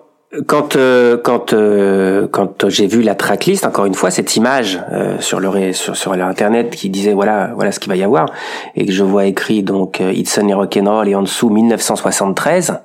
quand 0.45 0.75
euh, 0.75 1.17
quand 1.17 1.53
euh, 1.53 2.27
quand 2.27 2.69
j'ai 2.69 2.85
vu 2.85 3.01
la 3.01 3.15
tracklist, 3.15 3.65
encore 3.65 3.85
une 3.85 3.95
fois, 3.95 4.11
cette 4.11 4.35
image 4.35 4.79
euh, 4.91 5.19
sur 5.19 5.39
le 5.39 5.73
sur 5.73 5.97
sur 5.97 6.15
l'internet 6.15 6.75
qui 6.75 6.89
disait 6.89 7.13
voilà 7.13 7.51
voilà 7.55 7.71
ce 7.71 7.79
qu'il 7.79 7.89
va 7.89 7.95
y 7.95 8.03
avoir 8.03 8.27
et 8.75 8.85
que 8.85 8.91
je 8.91 9.03
vois 9.03 9.25
écrit 9.25 9.63
donc 9.63 9.99
It's 9.99 10.31
Sunny 10.31 10.53
Rock'n'Roll 10.53 11.07
et 11.07 11.15
en 11.15 11.23
dessous 11.23 11.49
1973. 11.49 12.79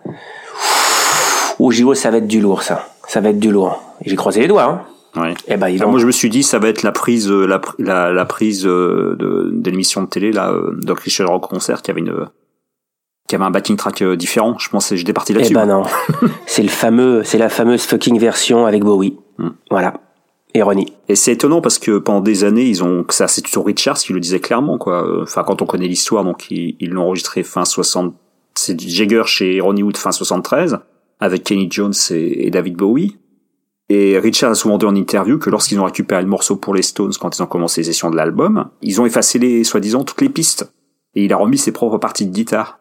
Au 1.61 1.71
JO, 1.71 1.95
ça 1.95 2.11
va 2.11 2.17
être 2.17 2.27
du 2.27 2.41
lourd, 2.41 2.63
ça. 2.63 2.89
Ça 3.07 3.21
va 3.21 3.29
être 3.29 3.39
du 3.39 3.53
lourd. 3.53 3.81
J'ai 4.05 4.17
croisé 4.17 4.41
les 4.41 4.49
doigts. 4.49 4.65
Hein. 4.65 5.21
Ouais. 5.21 5.31
Et 5.47 5.53
eh 5.53 5.57
ben, 5.57 5.73
moi, 5.87 6.01
je 6.01 6.07
me 6.07 6.11
suis 6.11 6.29
dit, 6.29 6.43
ça 6.43 6.59
va 6.59 6.69
être 6.69 6.83
la 6.83 6.91
prise, 6.91 7.31
la, 7.31 7.61
la, 7.79 8.11
la 8.11 8.25
prise 8.25 8.65
de, 8.65 9.17
de 9.17 9.71
l'émission 9.71 10.03
de 10.03 10.09
télé, 10.09 10.33
là, 10.33 10.53
de 10.73 10.93
Christian 10.95 11.27
Rock 11.27 11.49
Concert, 11.49 11.83
qui 11.83 11.93
avait 11.93 12.01
une, 12.01 12.27
qui 13.29 13.35
avait 13.35 13.45
un 13.45 13.51
backing 13.51 13.77
track 13.77 14.03
euh, 14.03 14.17
différent. 14.17 14.57
Je 14.59 14.69
pensais, 14.69 14.97
j'étais 14.97 15.13
parti 15.13 15.33
là-dessus. 15.33 15.53
Eh 15.53 15.55
ben 15.55 15.67
non, 15.67 15.85
c'est 16.47 16.63
le 16.63 16.69
fameux, 16.69 17.23
c'est 17.25 17.39
la 17.39 17.49
fameuse 17.49 17.83
fucking 17.83 18.19
version 18.19 18.67
avec 18.67 18.85
Bowie. 18.85 19.17
Hmm. 19.39 19.51
Voilà. 19.71 19.95
Ironie. 20.55 20.93
Et 21.09 21.17
c'est 21.17 21.33
étonnant 21.33 21.61
parce 21.61 21.79
que 21.79 21.99
pendant 21.99 22.21
des 22.21 22.45
années, 22.45 22.67
ils 22.67 22.85
ont, 22.85 23.05
ça, 23.09 23.27
c'est 23.27 23.43
toujours 23.43 23.67
Richards 23.67 23.99
qui 23.99 24.13
le 24.13 24.21
disait 24.21 24.39
clairement, 24.39 24.79
quoi. 24.79 25.23
Enfin, 25.23 25.43
quand 25.43 25.63
on 25.63 25.67
connaît 25.67 25.89
l'histoire, 25.89 26.23
donc, 26.23 26.49
ils, 26.51 26.77
l'ont 26.91 27.03
enregistré 27.03 27.43
fin 27.43 27.65
60, 27.65 28.15
c'est 28.55 28.81
Jagger 28.81 29.25
chez 29.27 29.61
Ronnie 29.61 29.83
Wood 29.83 29.97
fin 29.97 30.13
73, 30.13 30.79
avec 31.19 31.43
Kenny 31.43 31.67
Jones 31.69 31.95
et, 32.11 32.51
David 32.51 32.77
Bowie. 32.77 33.17
Et 33.89 34.17
Richard 34.19 34.53
a 34.53 34.55
souvent 34.55 34.79
dit 34.79 34.87
en 34.87 34.95
interview 34.95 35.39
que 35.39 35.51
lorsqu'ils 35.51 35.81
ont 35.81 35.85
récupéré 35.85 36.23
le 36.23 36.29
morceau 36.29 36.57
pour 36.57 36.73
les 36.73 36.83
Stones 36.83 37.13
quand 37.21 37.37
ils 37.37 37.43
ont 37.43 37.47
commencé 37.47 37.81
les 37.81 37.87
sessions 37.87 38.11
de 38.11 38.17
l'album, 38.17 38.71
ils 38.81 39.01
ont 39.01 39.07
effacé 39.07 39.41
les, 39.41 39.65
soi-disant, 39.65 40.05
toutes 40.05 40.21
les 40.21 40.29
pistes. 40.29 40.73
Et 41.17 41.25
il 41.25 41.33
a 41.33 41.37
remis 41.37 41.59
ses 41.59 41.73
propres 41.73 41.99
parties 41.99 42.27
de 42.27 42.33
guitare. 42.33 42.79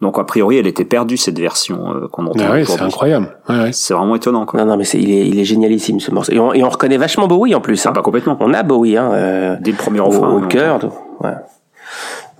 Donc 0.00 0.18
a 0.18 0.24
priori, 0.24 0.56
elle 0.56 0.66
était 0.66 0.84
perdue 0.84 1.18
cette 1.18 1.38
version 1.38 1.94
euh, 1.94 2.08
qu'on 2.08 2.26
entend. 2.26 2.44
Ah 2.48 2.52
oui, 2.54 2.64
c'est 2.66 2.80
incroyable. 2.80 3.36
Ouais, 3.48 3.70
c'est 3.72 3.92
vraiment 3.92 4.16
étonnant. 4.16 4.46
Quoi. 4.46 4.60
Non, 4.60 4.66
non, 4.66 4.76
mais 4.78 4.84
c'est, 4.84 4.98
il 4.98 5.10
est, 5.10 5.28
il 5.28 5.38
est 5.38 5.44
génialissime 5.44 6.00
ce 6.00 6.10
morceau. 6.10 6.32
Et 6.32 6.38
on, 6.38 6.54
et 6.54 6.64
on 6.64 6.70
reconnaît 6.70 6.96
vachement 6.96 7.28
Bowie 7.28 7.54
en 7.54 7.60
plus. 7.60 7.84
Hein. 7.84 7.90
Ah, 7.92 7.94
pas 7.94 8.02
complètement. 8.02 8.38
On 8.40 8.54
a 8.54 8.62
Bowie, 8.62 8.96
hein. 8.96 9.10
Euh, 9.12 9.56
Dès 9.60 9.72
le 9.72 9.76
premier 9.76 10.00
refrain. 10.00 10.30
Au, 10.30 10.40
cœur. 10.40 10.80
Ouais. 11.20 11.34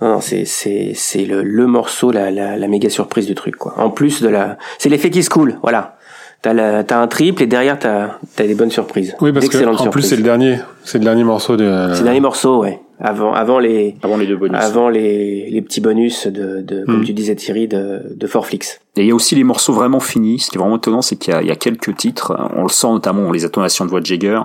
Non, 0.01 0.19
c'est 0.19 0.45
c'est 0.45 0.93
c'est 0.95 1.25
le, 1.25 1.43
le 1.43 1.67
morceau, 1.67 2.11
la, 2.11 2.31
la, 2.31 2.57
la 2.57 2.67
méga 2.67 2.89
surprise 2.89 3.27
du 3.27 3.35
truc, 3.35 3.57
quoi. 3.57 3.75
En 3.77 3.91
plus 3.91 4.23
de 4.23 4.29
la, 4.29 4.57
c'est 4.79 4.89
l'effet 4.89 5.11
qui 5.11 5.21
se 5.21 5.29
coule, 5.29 5.59
voilà. 5.61 5.97
T'as 6.41 6.83
t'as 6.83 6.99
un 6.99 7.07
triple 7.07 7.43
et 7.43 7.45
derrière 7.45 7.77
t'as 7.77 8.17
t'as 8.35 8.47
des 8.47 8.55
bonnes 8.55 8.71
surprises. 8.71 9.15
Oui, 9.21 9.31
parce 9.31 9.47
que 9.47 9.63
en 9.63 9.89
plus 9.91 10.01
c'est 10.01 10.15
le 10.15 10.23
dernier, 10.23 10.57
c'est 10.83 10.97
le 10.97 11.03
dernier 11.03 11.23
morceau 11.23 11.55
de. 11.55 11.89
C'est 11.93 11.99
le 11.99 12.05
dernier 12.05 12.19
morceau, 12.19 12.61
ouais 12.61 12.79
avant 13.01 13.33
avant 13.33 13.59
les 13.59 13.95
avant 14.03 14.17
les 14.17 14.27
deux 14.27 14.37
bonus 14.37 14.57
avant 14.59 14.89
les, 14.89 15.49
les 15.49 15.61
petits 15.61 15.81
bonus 15.81 16.27
de, 16.27 16.61
de 16.61 16.85
comme 16.85 17.01
hmm. 17.01 17.05
tu 17.05 17.13
disais 17.13 17.35
Thierry 17.35 17.67
de 17.67 18.15
de 18.15 18.27
Forflix. 18.27 18.79
Et 18.95 19.01
il 19.01 19.07
y 19.07 19.11
a 19.11 19.15
aussi 19.15 19.35
les 19.35 19.43
morceaux 19.43 19.73
vraiment 19.73 19.99
finis. 19.99 20.39
Ce 20.39 20.51
qui 20.51 20.57
est 20.57 20.59
vraiment 20.59 20.77
étonnant, 20.77 21.01
c'est 21.01 21.15
qu'il 21.15 21.33
y 21.33 21.35
a, 21.35 21.41
il 21.41 21.47
y 21.47 21.51
a 21.51 21.55
quelques 21.55 21.95
titres, 21.95 22.35
on 22.55 22.63
le 22.63 22.69
sent 22.69 22.87
notamment 22.87 23.31
les 23.31 23.45
intonations 23.45 23.85
de 23.85 23.89
voix 23.89 24.01
de 24.01 24.05
Jagger, 24.05 24.41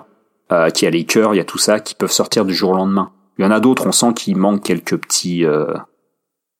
euh, 0.52 0.70
qui 0.70 0.86
a 0.86 0.90
les 0.90 1.04
chœurs, 1.04 1.34
il 1.34 1.38
y 1.38 1.40
a 1.40 1.44
tout 1.44 1.58
ça 1.58 1.80
qui 1.80 1.94
peuvent 1.94 2.12
sortir 2.12 2.44
du 2.44 2.54
jour 2.54 2.70
au 2.70 2.76
lendemain. 2.76 3.10
Il 3.38 3.44
y 3.44 3.48
en 3.48 3.50
a 3.50 3.60
d'autres, 3.60 3.86
on 3.86 3.92
sent 3.92 4.14
qu'il 4.14 4.36
manque 4.36 4.62
quelques 4.62 4.96
petits 4.96 5.44
euh, 5.44 5.74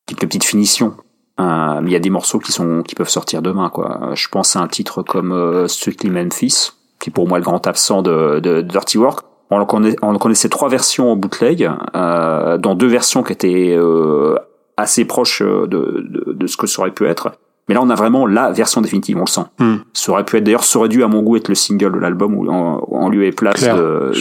quelques 0.07 0.23
petites 0.23 0.45
finitions. 0.45 0.95
Euh, 1.39 1.81
mais 1.83 1.91
il 1.91 1.93
y 1.93 1.97
a 1.97 2.01
des 2.01 2.11
morceaux 2.11 2.39
qui 2.39 2.51
sont 2.51 2.83
qui 2.83 2.95
peuvent 2.95 3.11
sortir 3.11 3.43
demain 3.43 3.69
quoi. 3.69 4.13
Je 4.15 4.29
pense 4.29 4.57
à 4.57 4.61
un 4.61 4.69
titre 4.69 5.03
comme 5.03 5.33
euh, 5.33 5.69
Strictly 5.69 6.11
Memphis, 6.11 6.73
qui 6.99 7.11
est 7.11 7.13
pour 7.13 7.29
moi 7.29 7.39
le 7.39 7.45
grand 7.45 7.67
absent 7.67 8.03
de, 8.03 8.41
de, 8.41 8.57
de 8.57 8.61
Dirty 8.63 8.99
Work 8.99 9.27
on, 9.51 9.67
on 10.03 10.19
connaissait 10.19 10.49
trois 10.49 10.69
versions 10.69 11.13
en 11.13 11.17
bootleg, 11.17 11.71
euh, 11.95 12.59
dans 12.59 12.75
deux 12.75 12.87
versions 12.87 13.23
qui 13.23 13.33
étaient 13.33 13.77
euh, 13.77 14.37
assez 14.77 15.05
proches 15.05 15.43
euh, 15.43 15.67
de, 15.67 16.05
de, 16.09 16.33
de, 16.33 16.47
ce 16.47 16.57
que 16.57 16.67
ça 16.67 16.81
aurait 16.81 16.91
pu 16.91 17.07
être. 17.07 17.33
Mais 17.69 17.75
là, 17.75 17.83
on 17.83 17.91
a 17.91 17.95
vraiment 17.95 18.27
la 18.27 18.53
version 18.53 18.81
définitive, 18.81 19.17
on 19.17 19.21
le 19.21 19.27
sent. 19.27 19.43
Hmm. 19.59 19.77
Ça 19.93 20.13
aurait 20.13 20.25
pu 20.25 20.37
être, 20.37 20.45
d'ailleurs, 20.45 20.65
ça 20.65 20.79
aurait 20.79 20.89
dû, 20.89 21.03
à 21.03 21.09
mon 21.09 21.23
goût, 21.23 21.37
être 21.37 21.49
le 21.49 21.55
single 21.55 21.93
de 21.93 21.99
l'album 21.99 22.35
où 22.35 22.47
on, 22.49 23.09
lui 23.09 23.27
est 23.27 23.33
place 23.33 23.63
de, 23.63 24.13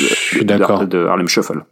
de, 0.42 0.86
de, 0.86 1.06
Harlem 1.06 1.28
Shuffle. 1.28 1.64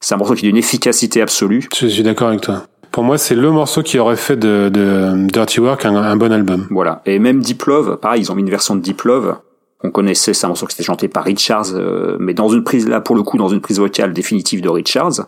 C'est 0.00 0.14
un 0.14 0.18
morceau 0.18 0.34
qui 0.34 0.46
a 0.46 0.48
une 0.50 0.56
efficacité 0.56 1.22
absolue. 1.22 1.68
Je 1.74 1.86
suis 1.86 2.02
d'accord 2.02 2.28
avec 2.28 2.42
toi. 2.42 2.64
Pour 2.90 3.04
moi, 3.04 3.16
c'est 3.16 3.34
le 3.34 3.50
morceau 3.50 3.82
qui 3.82 3.98
aurait 3.98 4.16
fait 4.16 4.36
de, 4.36 4.68
de 4.68 5.26
Dirty 5.28 5.60
Work 5.60 5.86
un, 5.86 5.96
un, 5.96 6.16
bon 6.16 6.30
album. 6.30 6.66
Voilà. 6.70 7.00
Et 7.06 7.18
même 7.18 7.40
Deep 7.40 7.62
Love, 7.64 7.96
pareil, 7.96 8.20
ils 8.20 8.30
ont 8.30 8.34
mis 8.34 8.42
une 8.42 8.50
version 8.50 8.76
de 8.76 8.80
Deep 8.80 9.02
Love 9.02 9.36
on 9.84 9.90
connaissait, 9.90 10.32
c'est 10.32 10.46
un 10.46 10.48
morceau 10.48 10.66
qui 10.66 10.74
était 10.74 10.84
chanté 10.84 11.08
par 11.08 11.24
Richards, 11.24 11.74
euh, 11.74 12.16
mais 12.20 12.34
dans 12.34 12.48
une 12.48 12.62
prise, 12.62 12.88
là 12.88 13.00
pour 13.00 13.16
le 13.16 13.22
coup, 13.22 13.36
dans 13.36 13.48
une 13.48 13.60
prise 13.60 13.78
vocale 13.78 14.12
définitive 14.12 14.60
de 14.60 14.68
Richards, 14.68 15.26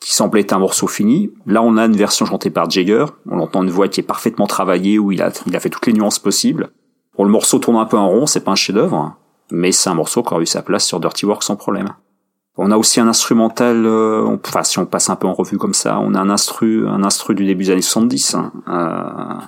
qui 0.00 0.14
semblait 0.14 0.42
être 0.42 0.52
un 0.52 0.60
morceau 0.60 0.86
fini. 0.86 1.32
Là, 1.46 1.62
on 1.62 1.76
a 1.76 1.84
une 1.86 1.96
version 1.96 2.24
chantée 2.24 2.50
par 2.50 2.70
Jagger. 2.70 3.06
On 3.28 3.40
entend 3.40 3.64
une 3.64 3.70
voix 3.70 3.88
qui 3.88 4.00
est 4.00 4.04
parfaitement 4.04 4.46
travaillée, 4.46 4.98
où 4.98 5.10
il 5.10 5.22
a, 5.22 5.30
il 5.46 5.56
a 5.56 5.60
fait 5.60 5.70
toutes 5.70 5.86
les 5.86 5.92
nuances 5.92 6.20
possibles. 6.20 6.70
Bon, 7.16 7.24
le 7.24 7.30
morceau 7.30 7.58
tourne 7.58 7.76
un 7.76 7.86
peu 7.86 7.96
en 7.96 8.08
rond, 8.08 8.26
c'est 8.26 8.44
pas 8.44 8.52
un 8.52 8.56
chef-d'œuvre, 8.56 9.16
mais 9.50 9.72
c'est 9.72 9.90
un 9.90 9.94
morceau 9.94 10.22
qui 10.22 10.32
aurait 10.32 10.44
eu 10.44 10.46
sa 10.46 10.62
place 10.62 10.84
sur 10.84 11.00
Dirty 11.00 11.26
Work 11.26 11.42
sans 11.42 11.56
problème. 11.56 11.88
On 12.56 12.70
a 12.70 12.76
aussi 12.76 13.00
un 13.00 13.08
instrumental, 13.08 13.86
euh, 13.86 14.36
enfin 14.44 14.64
si 14.64 14.78
on 14.78 14.86
passe 14.86 15.10
un 15.10 15.16
peu 15.16 15.26
en 15.26 15.32
revue 15.32 15.58
comme 15.58 15.74
ça, 15.74 15.98
on 16.00 16.14
a 16.14 16.20
un 16.20 16.30
instru, 16.30 16.88
un 16.88 17.04
instru 17.04 17.34
du 17.34 17.44
début 17.44 17.64
des 17.64 17.70
années 17.70 17.82
70. 17.82 18.34
Hein. 18.34 18.52
Euh, 18.68 19.44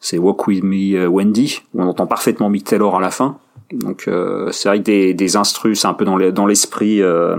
c'est 0.00 0.18
Walk 0.18 0.46
With 0.46 0.62
Me 0.64 1.06
Wendy, 1.06 1.62
où 1.74 1.82
on 1.82 1.88
entend 1.88 2.06
parfaitement 2.06 2.48
Mick 2.48 2.64
Taylor 2.64 2.96
à 2.96 3.00
la 3.00 3.10
fin. 3.10 3.38
Donc 3.72 4.08
euh, 4.08 4.50
c'est 4.52 4.68
vrai 4.68 4.78
que 4.78 4.84
des, 4.84 5.14
des 5.14 5.36
instrus, 5.36 5.80
c'est 5.80 5.88
un 5.88 5.94
peu 5.94 6.04
dans 6.04 6.46
l'esprit, 6.46 7.02
euh, 7.02 7.36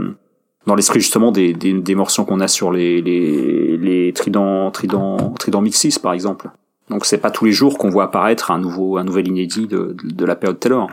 dans 0.65 0.75
l'esprit 0.75 1.01
justement 1.01 1.31
des, 1.31 1.53
des, 1.53 1.73
des 1.73 1.95
morceaux 1.95 2.23
qu'on 2.23 2.39
a 2.39 2.47
sur 2.47 2.71
les, 2.71 3.01
les, 3.01 3.77
les 3.77 4.13
trident, 4.13 4.71
trident, 4.71 5.33
trident 5.37 5.61
mixis 5.61 5.99
par 6.01 6.13
exemple. 6.13 6.49
Donc 6.89 7.05
c'est 7.05 7.17
pas 7.17 7.31
tous 7.31 7.45
les 7.45 7.51
jours 7.51 7.77
qu'on 7.77 7.89
voit 7.89 8.05
apparaître 8.05 8.51
un 8.51 8.59
nouveau, 8.59 8.97
un 8.97 9.03
nouvel 9.03 9.27
inédit 9.27 9.67
de, 9.67 9.95
de 10.03 10.25
la 10.25 10.35
période 10.35 10.59
Taylor. 10.59 10.89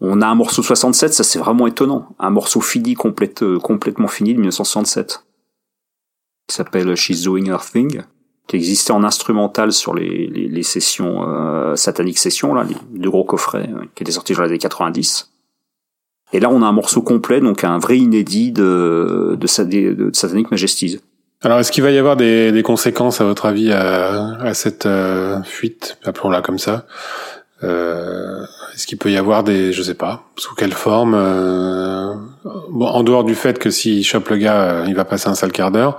On 0.00 0.20
a 0.20 0.26
un 0.26 0.34
morceau 0.34 0.62
67, 0.62 1.14
ça 1.14 1.24
c'est 1.24 1.38
vraiment 1.38 1.66
étonnant. 1.66 2.08
Un 2.18 2.30
morceau 2.30 2.60
fini, 2.60 2.94
complète, 2.94 3.42
euh, 3.42 3.58
complètement 3.58 4.08
fini 4.08 4.34
de 4.34 4.38
1967. 4.38 5.24
Qui 6.46 6.54
s'appelle 6.56 6.94
She's 6.94 7.22
Doing 7.22 7.46
Her 7.46 7.60
Thing 7.60 8.02
qui 8.46 8.56
existait 8.56 8.92
en 8.92 9.04
instrumental 9.04 9.72
sur 9.72 9.94
les, 9.94 10.26
les, 10.26 10.48
les 10.48 10.62
sessions 10.62 11.26
euh, 11.26 11.76
sataniques 11.76 12.18
sessions 12.18 12.54
là, 12.54 12.64
les 12.64 12.76
deux 12.98 13.10
gros 13.10 13.24
coffrets 13.24 13.68
euh, 13.70 13.84
qui 13.94 14.02
étaient 14.02 14.12
sortis 14.12 14.34
dans 14.34 14.42
les 14.42 14.50
années 14.50 14.58
90. 14.58 15.30
Et 16.32 16.40
là, 16.40 16.50
on 16.50 16.62
a 16.62 16.66
un 16.66 16.72
morceau 16.72 17.00
complet, 17.00 17.40
donc 17.40 17.62
un 17.62 17.78
vrai 17.78 17.96
inédit 17.96 18.50
de, 18.50 19.38
de, 19.38 19.92
de, 19.92 20.50
Majesties. 20.50 21.00
Alors, 21.42 21.58
est-ce 21.60 21.70
qu'il 21.70 21.84
va 21.84 21.90
y 21.90 21.98
avoir 21.98 22.16
des, 22.16 22.50
des, 22.50 22.62
conséquences, 22.62 23.20
à 23.20 23.24
votre 23.24 23.46
avis, 23.46 23.70
à, 23.70 24.40
à 24.40 24.54
cette 24.54 24.86
euh, 24.86 25.42
fuite, 25.44 25.98
appelons-la 26.04 26.42
comme 26.42 26.58
ça? 26.58 26.86
Euh, 27.62 28.42
Est-ce 28.74 28.86
qu'il 28.86 28.98
peut 28.98 29.12
y 29.12 29.16
avoir 29.16 29.44
des, 29.44 29.72
je 29.72 29.82
sais 29.82 29.94
pas, 29.94 30.24
sous 30.36 30.54
quelle 30.54 30.72
forme 30.72 31.14
euh, 31.14 32.14
Bon, 32.70 32.86
en 32.86 33.04
dehors 33.04 33.24
du 33.24 33.34
fait 33.34 33.58
que 33.58 33.70
s'il 33.70 34.04
chope 34.04 34.28
le 34.30 34.38
gars, 34.38 34.84
il 34.88 34.94
va 34.94 35.04
passer 35.04 35.28
un 35.28 35.34
sale 35.34 35.52
quart 35.52 35.70
d'heure. 35.70 35.98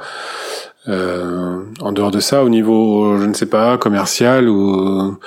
Euh, 0.87 1.61
en 1.81 1.91
dehors 1.91 2.11
de 2.11 2.19
ça, 2.19 2.43
au 2.43 2.49
niveau, 2.49 3.17
je 3.17 3.25
ne 3.25 3.33
sais 3.33 3.47
pas, 3.47 3.77
commercial 3.77 4.47
ou 4.49 5.17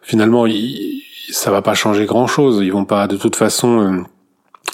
finalement, 0.00 0.46
il, 0.46 1.02
ça 1.30 1.50
va 1.50 1.62
pas 1.62 1.74
changer 1.74 2.06
grand 2.06 2.26
chose. 2.26 2.60
Ils 2.62 2.72
vont 2.72 2.84
pas 2.84 3.06
de 3.06 3.16
toute 3.16 3.36
façon 3.36 4.04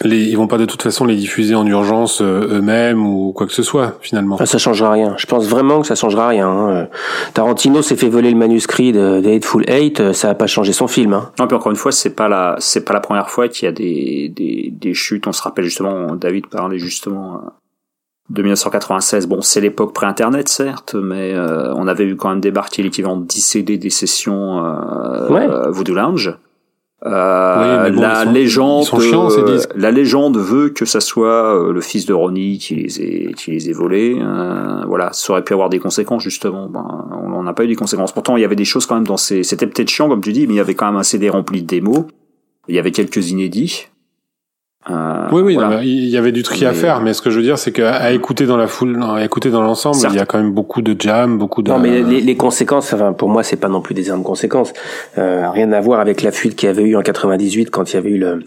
les, 0.02 0.24
ils 0.24 0.36
vont 0.36 0.46
pas 0.46 0.58
de 0.58 0.64
toute 0.64 0.82
façon 0.82 1.04
les 1.04 1.16
diffuser 1.16 1.54
en 1.54 1.66
urgence 1.66 2.20
euh, 2.20 2.58
eux-mêmes 2.58 3.04
ou 3.04 3.32
quoi 3.32 3.46
que 3.46 3.52
ce 3.52 3.62
soit 3.62 3.96
finalement. 4.00 4.36
Ah, 4.38 4.46
ça 4.46 4.58
changera 4.58 4.92
rien. 4.92 5.14
Je 5.18 5.26
pense 5.26 5.48
vraiment 5.48 5.80
que 5.80 5.86
ça 5.86 5.94
changera 5.94 6.28
rien. 6.28 6.48
Hein. 6.48 6.88
Tarantino 7.34 7.82
s'est 7.82 7.96
fait 7.96 8.08
voler 8.08 8.30
le 8.30 8.36
manuscrit 8.36 8.92
de, 8.92 9.20
de 9.20 9.28
Hateful 9.28 9.64
Eight, 9.68 10.00
euh, 10.00 10.12
ça 10.12 10.30
a 10.30 10.34
pas 10.34 10.46
changé 10.46 10.72
son 10.72 10.86
film. 10.86 11.14
Hein. 11.14 11.32
Non, 11.38 11.46
puis 11.46 11.56
encore 11.56 11.72
une 11.72 11.76
fois, 11.76 11.92
c'est 11.92 12.14
pas 12.14 12.28
la 12.28 12.56
c'est 12.58 12.84
pas 12.84 12.94
la 12.94 13.00
première 13.00 13.30
fois 13.30 13.48
qu'il 13.48 13.66
y 13.66 13.68
a 13.68 13.72
des, 13.72 14.32
des, 14.34 14.72
des 14.72 14.94
chutes. 14.94 15.26
On 15.26 15.32
se 15.32 15.42
rappelle 15.42 15.64
justement, 15.64 16.14
David 16.14 16.46
parlait 16.46 16.78
justement 16.78 17.34
euh, 17.34 17.48
de 18.30 18.42
1996. 18.42 19.26
Bon, 19.26 19.40
c'est 19.40 19.60
l'époque 19.60 19.94
pré-internet 19.94 20.48
certes, 20.48 20.94
mais 20.94 21.34
on 21.74 21.86
avait 21.86 22.04
eu 22.04 22.16
quand 22.16 22.30
même 22.30 22.40
débarqué 22.40 22.82
l'équivalent 22.82 23.16
de 23.16 23.24
10 23.24 23.40
CD 23.40 23.78
des 23.78 23.90
sessions 23.90 24.64
euh, 24.64 25.28
ouais. 25.28 25.48
Voodoo 25.70 25.94
Lounge. 25.94 26.38
Euh, 27.06 27.90
la 27.90 28.24
légende, 28.24 28.84
euh, 28.92 29.60
la 29.76 29.90
légende 29.92 30.36
veut 30.36 30.70
que 30.70 30.84
ça 30.84 30.98
soit 30.98 31.54
euh, 31.54 31.72
le 31.72 31.80
fils 31.80 32.06
de 32.06 32.12
Ronnie 32.12 32.58
qui 32.58 32.74
les 32.74 33.00
ait, 33.00 33.32
qui 33.34 33.52
les 33.52 33.70
ait 33.70 33.72
volés. 33.72 34.18
Euh, 34.20 34.82
voilà, 34.84 35.10
ça 35.12 35.32
aurait 35.32 35.44
pu 35.44 35.52
avoir 35.52 35.68
des 35.68 35.78
conséquences 35.78 36.24
justement. 36.24 36.68
Ben, 36.68 36.84
on 37.12 37.44
n'a 37.44 37.52
pas 37.52 37.64
eu 37.64 37.68
des 37.68 37.76
conséquences. 37.76 38.10
Pourtant, 38.10 38.36
il 38.36 38.40
y 38.40 38.44
avait 38.44 38.56
des 38.56 38.64
choses 38.64 38.86
quand 38.86 38.96
même 38.96 39.06
dans 39.06 39.16
ces. 39.16 39.44
C'était 39.44 39.68
peut-être 39.68 39.88
chiant 39.88 40.08
comme 40.08 40.20
tu 40.20 40.32
dis, 40.32 40.48
mais 40.48 40.54
il 40.54 40.56
y 40.56 40.60
avait 40.60 40.74
quand 40.74 40.86
même 40.86 40.96
un 40.96 41.04
CD 41.04 41.30
rempli 41.30 41.62
de 41.62 41.68
démos. 41.68 42.04
Il 42.66 42.74
y 42.74 42.80
avait 42.80 42.90
quelques 42.90 43.30
inédits. 43.30 43.86
Euh, 44.90 45.28
oui, 45.32 45.42
oui, 45.42 45.58
il 45.82 46.08
y 46.08 46.16
avait 46.16 46.32
du 46.32 46.42
tri 46.42 46.64
à 46.64 46.72
faire, 46.72 47.00
mais 47.00 47.12
ce 47.12 47.20
que 47.20 47.30
je 47.30 47.36
veux 47.36 47.42
dire, 47.42 47.58
c'est 47.58 47.72
qu'à 47.72 48.10
écouter 48.12 48.46
dans 48.46 48.56
la 48.56 48.68
foule, 48.68 48.98
à 49.02 49.22
écouter 49.24 49.50
dans 49.50 49.60
l'ensemble, 49.60 49.98
il 50.10 50.16
y 50.16 50.20
a 50.20 50.24
quand 50.24 50.38
même 50.38 50.52
beaucoup 50.52 50.82
de 50.82 50.96
jam, 50.98 51.36
beaucoup 51.36 51.62
de. 51.62 51.70
Non, 51.70 51.78
mais 51.78 52.02
les, 52.02 52.20
les 52.20 52.36
conséquences, 52.36 52.92
enfin, 52.92 53.12
pour 53.12 53.28
moi, 53.28 53.42
c'est 53.42 53.56
pas 53.56 53.68
non 53.68 53.82
plus 53.82 53.94
des 53.94 54.06
énormes 54.06 54.22
conséquences. 54.22 54.72
Euh, 55.18 55.50
rien 55.50 55.72
à 55.72 55.80
voir 55.80 56.00
avec 56.00 56.22
la 56.22 56.30
fuite 56.30 56.56
qu'il 56.56 56.68
y 56.68 56.70
avait 56.70 56.84
eu 56.84 56.96
en 56.96 57.02
98 57.02 57.70
quand 57.70 57.92
il 57.92 57.94
y 57.94 57.98
avait 57.98 58.10
eu 58.10 58.18
le, 58.18 58.44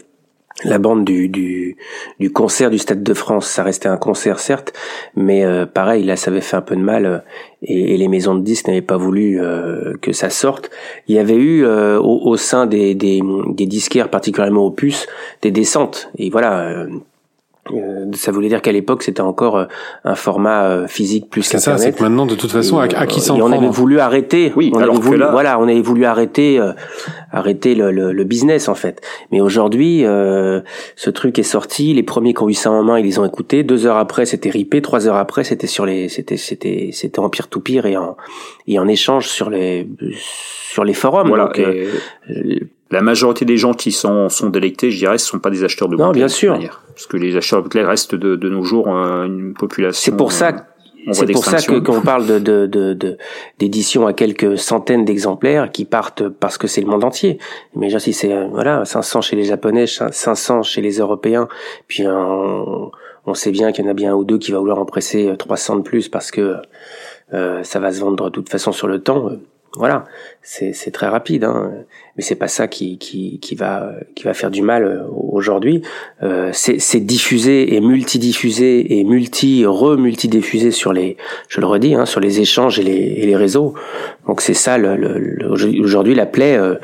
la 0.64 0.78
bande 0.78 1.04
du, 1.04 1.28
du, 1.28 1.76
du, 2.20 2.32
concert 2.32 2.70
du 2.70 2.78
Stade 2.78 3.02
de 3.02 3.14
France, 3.14 3.46
ça 3.46 3.62
restait 3.62 3.88
un 3.88 3.96
concert 3.96 4.38
certes, 4.38 4.72
mais 5.16 5.44
euh, 5.44 5.66
pareil, 5.66 6.04
là 6.04 6.16
ça 6.16 6.30
avait 6.30 6.40
fait 6.40 6.56
un 6.56 6.62
peu 6.62 6.76
de 6.76 6.80
mal 6.80 7.06
euh, 7.06 7.18
et, 7.62 7.94
et, 7.94 7.96
les 7.96 8.08
maisons 8.08 8.34
de 8.34 8.42
disques 8.42 8.68
n'avaient 8.68 8.80
pas 8.80 8.96
voulu 8.96 9.40
euh, 9.40 9.94
que 10.00 10.12
ça 10.12 10.30
sorte. 10.30 10.70
Il 11.08 11.14
y 11.14 11.18
avait 11.18 11.36
eu 11.36 11.64
au, 11.64 12.20
au, 12.24 12.36
sein 12.36 12.66
des, 12.66 12.94
des, 12.94 13.22
des, 13.48 13.66
disquaires, 13.66 14.08
particulièrement 14.08 14.66
opus, 14.66 15.06
des 15.42 15.50
descentes. 15.50 16.10
Et 16.18 16.30
voilà, 16.30 16.86
euh, 17.70 18.06
ça 18.14 18.32
voulait 18.32 18.48
dire 18.48 18.60
qu'à 18.60 18.72
l'époque 18.72 19.04
c'était 19.04 19.20
encore 19.20 19.56
euh, 19.56 19.64
un 20.02 20.16
format 20.16 20.64
euh, 20.64 20.88
physique 20.88 21.30
plus 21.30 21.48
qu'internet. 21.48 21.78
C'est 21.78 21.84
ça, 21.84 21.92
c'est 21.92 21.96
que 21.96 22.02
maintenant 22.02 22.26
de 22.26 22.34
toute 22.34 22.50
façon, 22.50 22.78
à, 22.78 22.88
qui 23.06 23.20
s'en 23.20 23.38
prend 23.38 23.48
On 23.48 23.52
avait 23.52 23.68
voulu 23.68 24.00
arrêter. 24.00 24.52
Oui, 24.56 24.72
on 24.74 24.78
alors 24.80 24.96
avait 24.96 25.04
voulu, 25.04 25.18
là... 25.18 25.30
voilà, 25.30 25.60
on 25.60 25.68
avait 25.68 25.80
voulu 25.80 26.04
arrêter, 26.04 26.60
arrêter 27.30 27.76
le, 27.76 27.92
le, 27.92 28.12
le, 28.12 28.24
business 28.24 28.68
en 28.68 28.74
fait. 28.74 29.00
Mais 29.30 29.40
aujourd'hui, 29.40 30.00
ce 30.00 31.10
truc 31.10 31.38
est 31.38 31.44
sorti. 31.44 31.94
Les 31.94 32.02
premiers 32.02 32.34
qui 32.34 32.42
ont 32.42 32.48
eu 32.48 32.54
ça 32.54 32.70
en 32.72 32.82
main, 32.82 32.98
ils 32.98 33.04
les 33.04 33.20
ont 33.20 33.24
écoutés. 33.24 33.62
Deux 33.62 33.86
heures 33.86 33.96
après, 33.96 34.26
c'était 34.26 34.50
ripé. 34.50 34.82
Trois 34.82 35.06
heures 35.06 35.16
après, 35.16 35.44
c'était 35.44 35.68
sur 35.68 35.86
les, 35.86 36.08
c'était, 36.08 36.36
c'était, 36.36 36.90
c'était 36.92 37.20
en 37.20 37.30
pire 37.30 37.46
tout 37.46 37.60
pire 37.60 37.86
et 37.86 37.96
en 37.96 38.16
et 38.66 38.78
en 38.80 38.88
échange 38.88 39.28
sur 39.28 39.50
les 39.50 39.88
sur 40.72 40.82
les 40.82 40.94
forums. 40.94 41.28
Voilà. 41.28 41.44
Donc, 41.44 41.60
la 42.92 43.00
majorité 43.00 43.44
des 43.44 43.56
gens 43.56 43.72
qui 43.72 43.90
sont, 43.90 44.28
sont 44.28 44.50
délectés, 44.50 44.90
je 44.90 44.98
dirais, 44.98 45.18
ce 45.18 45.26
sont 45.26 45.38
pas 45.38 45.50
des 45.50 45.64
acheteurs 45.64 45.88
de 45.88 45.96
bootleg. 45.96 46.06
Non, 46.06 46.12
bien 46.12 46.28
sûr. 46.28 46.58
Parce 46.88 47.06
que 47.06 47.16
les 47.16 47.34
acheteurs 47.36 47.60
de 47.60 47.64
bootleg 47.64 47.86
restent 47.86 48.14
de, 48.14 48.36
de 48.36 48.48
nos 48.50 48.62
jours 48.62 48.94
euh, 48.94 49.24
une 49.24 49.54
population. 49.54 49.98
C'est 50.12 50.16
pour 50.16 50.30
ça. 50.30 50.48
Euh, 51.08 51.12
c'est 51.12 51.26
pour 51.32 51.44
ça 51.44 51.56
que 51.56 51.80
quand 51.80 51.96
on 51.96 52.02
parle 52.02 52.26
de, 52.26 52.38
de, 52.38 52.94
de, 52.94 53.16
d'édition 53.58 54.06
à 54.06 54.12
quelques 54.12 54.58
centaines 54.58 55.04
d'exemplaires 55.04 55.72
qui 55.72 55.86
partent 55.86 56.28
parce 56.28 56.58
que 56.58 56.68
c'est 56.68 56.82
le 56.82 56.86
monde 56.86 57.02
entier. 57.02 57.38
Mais 57.74 57.88
genre 57.88 58.00
si 58.00 58.12
c'est 58.12 58.46
voilà 58.48 58.84
500 58.84 59.22
chez 59.22 59.36
les 59.36 59.44
Japonais, 59.44 59.86
500 59.86 60.62
chez 60.62 60.82
les 60.82 60.98
Européens, 60.98 61.48
puis 61.88 62.06
on, 62.06 62.92
on 63.24 63.34
sait 63.34 63.50
bien 63.50 63.72
qu'il 63.72 63.84
y 63.84 63.88
en 63.88 63.90
a 63.90 63.94
bien 63.94 64.12
un 64.12 64.16
ou 64.16 64.24
deux 64.24 64.38
qui 64.38 64.52
va 64.52 64.58
vouloir 64.58 64.78
en 64.78 64.84
presser 64.84 65.32
300 65.36 65.76
de 65.76 65.82
plus 65.82 66.08
parce 66.08 66.30
que 66.30 66.56
euh, 67.32 67.62
ça 67.62 67.80
va 67.80 67.90
se 67.90 68.00
vendre 68.00 68.26
de 68.26 68.30
toute 68.30 68.50
façon 68.50 68.70
sur 68.70 68.86
le 68.86 69.00
temps. 69.00 69.30
Voilà, 69.74 70.04
c'est 70.42 70.90
très 70.92 71.08
rapide, 71.08 71.44
hein. 71.44 71.72
mais 72.16 72.22
c'est 72.22 72.34
pas 72.34 72.48
ça 72.48 72.68
qui, 72.68 72.98
qui, 72.98 73.38
qui, 73.40 73.54
va, 73.54 73.92
qui 74.14 74.24
va 74.24 74.34
faire 74.34 74.50
du 74.50 74.60
mal 74.60 74.84
euh, 74.84 75.04
aujourd'hui. 75.10 75.80
Euh, 76.22 76.50
c'est 76.52 77.00
diffusé 77.00 77.74
et 77.74 77.80
multidiffusé 77.80 78.98
et 78.98 79.04
multi 79.04 79.64
re 79.64 79.96
multidiffusé 79.96 80.72
sur 80.72 80.92
les, 80.92 81.16
je 81.48 81.60
le 81.60 81.66
redis, 81.66 81.94
hein, 81.94 82.04
sur 82.04 82.20
les 82.20 82.40
échanges 82.40 82.78
et 82.78 82.82
les, 82.82 82.92
et 82.92 83.24
les 83.24 83.36
réseaux. 83.36 83.72
Donc 84.26 84.42
c'est 84.42 84.52
ça, 84.52 84.76
le, 84.76 84.94
le, 84.94 85.48
aujourd'hui 85.80 86.14
la 86.14 86.26
plaie, 86.26 86.58
euh, 86.58 86.74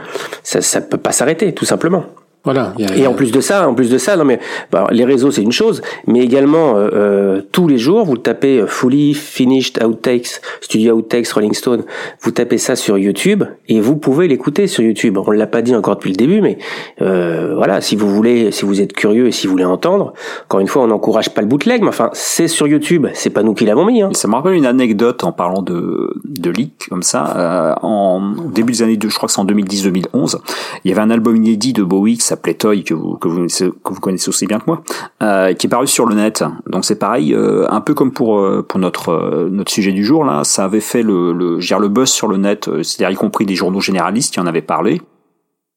ça, 0.43 0.62
ça 0.62 0.80
peut 0.80 0.97
pas 0.97 1.12
s'arrêter, 1.12 1.53
tout 1.53 1.66
simplement. 1.66 2.07
Voilà. 2.49 2.72
et 2.96 3.07
en 3.07 3.12
plus 3.12 3.30
de 3.30 3.42
ça, 3.42 3.68
en 3.68 3.74
plus 3.74 3.90
de 3.90 3.99
ça, 3.99 4.16
non 4.16 4.24
mais 4.24 4.40
bah, 4.72 4.86
les 4.90 5.05
réseaux 5.05 5.30
c'est 5.30 5.42
une 5.42 5.53
chose, 5.53 5.82
mais 6.07 6.20
également 6.20 6.78
euh, 6.78 6.88
euh 6.94 7.42
tous 7.53 7.68
les 7.68 7.76
jours 7.76 8.07
vous 8.07 8.16
tapez 8.16 8.61
euh, 8.61 8.66
Fully 8.66 9.12
Finished 9.12 9.84
Outtakes, 9.84 10.40
Studio 10.62 10.94
Outtakes, 10.94 11.28
Rolling 11.28 11.53
Stone, 11.53 11.84
vous 12.22 12.30
tapez 12.30 12.57
ça 12.57 12.74
sur 12.74 12.96
YouTube 12.96 13.44
et 13.68 13.80
vous 13.80 13.96
pouvez 13.96 14.28
l'écouter 14.28 14.66
sur 14.66 14.82
YouTube. 14.82 15.18
On 15.18 15.30
l'a 15.30 15.46
pas 15.46 15.61
dit 15.61 15.76
encore 15.76 15.96
depuis 15.96 16.12
le 16.12 16.16
début, 16.16 16.40
mais 16.40 16.57
euh, 17.03 17.55
voilà, 17.55 17.82
si 17.82 17.96
vous 17.96 18.09
voulez, 18.09 18.51
si 18.51 18.64
vous 18.64 18.80
êtes 18.80 18.94
curieux 18.94 19.26
et 19.26 19.32
si 19.32 19.46
vous 19.46 19.53
voulez 19.53 19.66
entendre, 19.66 20.14
encore 20.44 20.61
une 20.61 20.68
fois, 20.68 20.84
on 20.84 20.86
n'encourage 20.86 21.30
pas 21.34 21.42
le 21.42 21.49
bootleg, 21.49 21.82
mais 21.82 21.88
enfin 21.88 22.09
c'est 22.14 22.49
sur 22.49 22.66
YouTube, 22.66 23.09
c'est 23.12 23.30
pas 23.30 23.42
nous 23.42 23.53
qui 23.53 23.66
l'avons 23.66 23.84
mis. 23.84 24.01
Hein. 24.01 24.09
Ça 24.14 24.26
me 24.26 24.34
rappelle 24.34 24.55
une 24.55 24.64
anecdote 24.64 25.22
en 25.22 25.32
parlant 25.32 25.61
de 25.61 26.14
de 26.24 26.51
leak 26.51 26.86
comme 26.88 27.03
ça. 27.03 27.34
Euh, 27.36 27.74
en 27.82 28.34
début 28.46 28.72
des 28.72 28.82
années, 28.82 28.96
de, 28.96 29.09
je 29.09 29.14
crois 29.16 29.26
que 29.26 29.34
c'est 29.34 29.40
en 29.40 29.46
2010-2011, 29.46 30.36
il 30.84 30.88
y 30.88 30.92
avait 30.92 31.03
un 31.03 31.11
album 31.11 31.36
inédit 31.36 31.74
de 31.74 31.82
Bowie 31.82 32.16
s'appelait 32.28 32.38
Toy, 32.59 32.84
que 32.84 32.95
vous, 32.95 33.16
connaissez 33.16 34.28
aussi 34.28 34.47
bien 34.47 34.59
que 34.59 34.64
moi, 34.66 34.82
euh, 35.22 35.53
qui 35.55 35.66
est 35.66 35.70
paru 35.70 35.86
sur 35.86 36.07
le 36.07 36.14
net. 36.14 36.45
Donc 36.66 36.84
c'est 36.84 36.99
pareil, 36.99 37.34
euh, 37.34 37.66
un 37.70 37.80
peu 37.80 37.95
comme 37.95 38.12
pour 38.12 38.39
euh, 38.39 38.66
notre 38.76 39.11
euh, 39.11 39.62
sujet 39.66 39.93
du 39.93 40.05
jour 40.05 40.24
là, 40.24 40.45
ça 40.45 40.64
avait 40.64 40.80
fait 40.80 41.03
le 41.03 41.32
le, 41.32 41.59
le 41.59 41.89
buzz 41.89 42.09
sur 42.09 42.28
le 42.28 42.36
net, 42.36 42.70
c'est-à-dire 42.82 43.11
y 43.11 43.16
compris 43.16 43.47
des 43.47 43.55
journaux 43.55 43.80
généralistes 43.80 44.32
qui 44.32 44.41
en 44.41 44.47
avaient 44.47 44.62
parlé. 44.62 45.01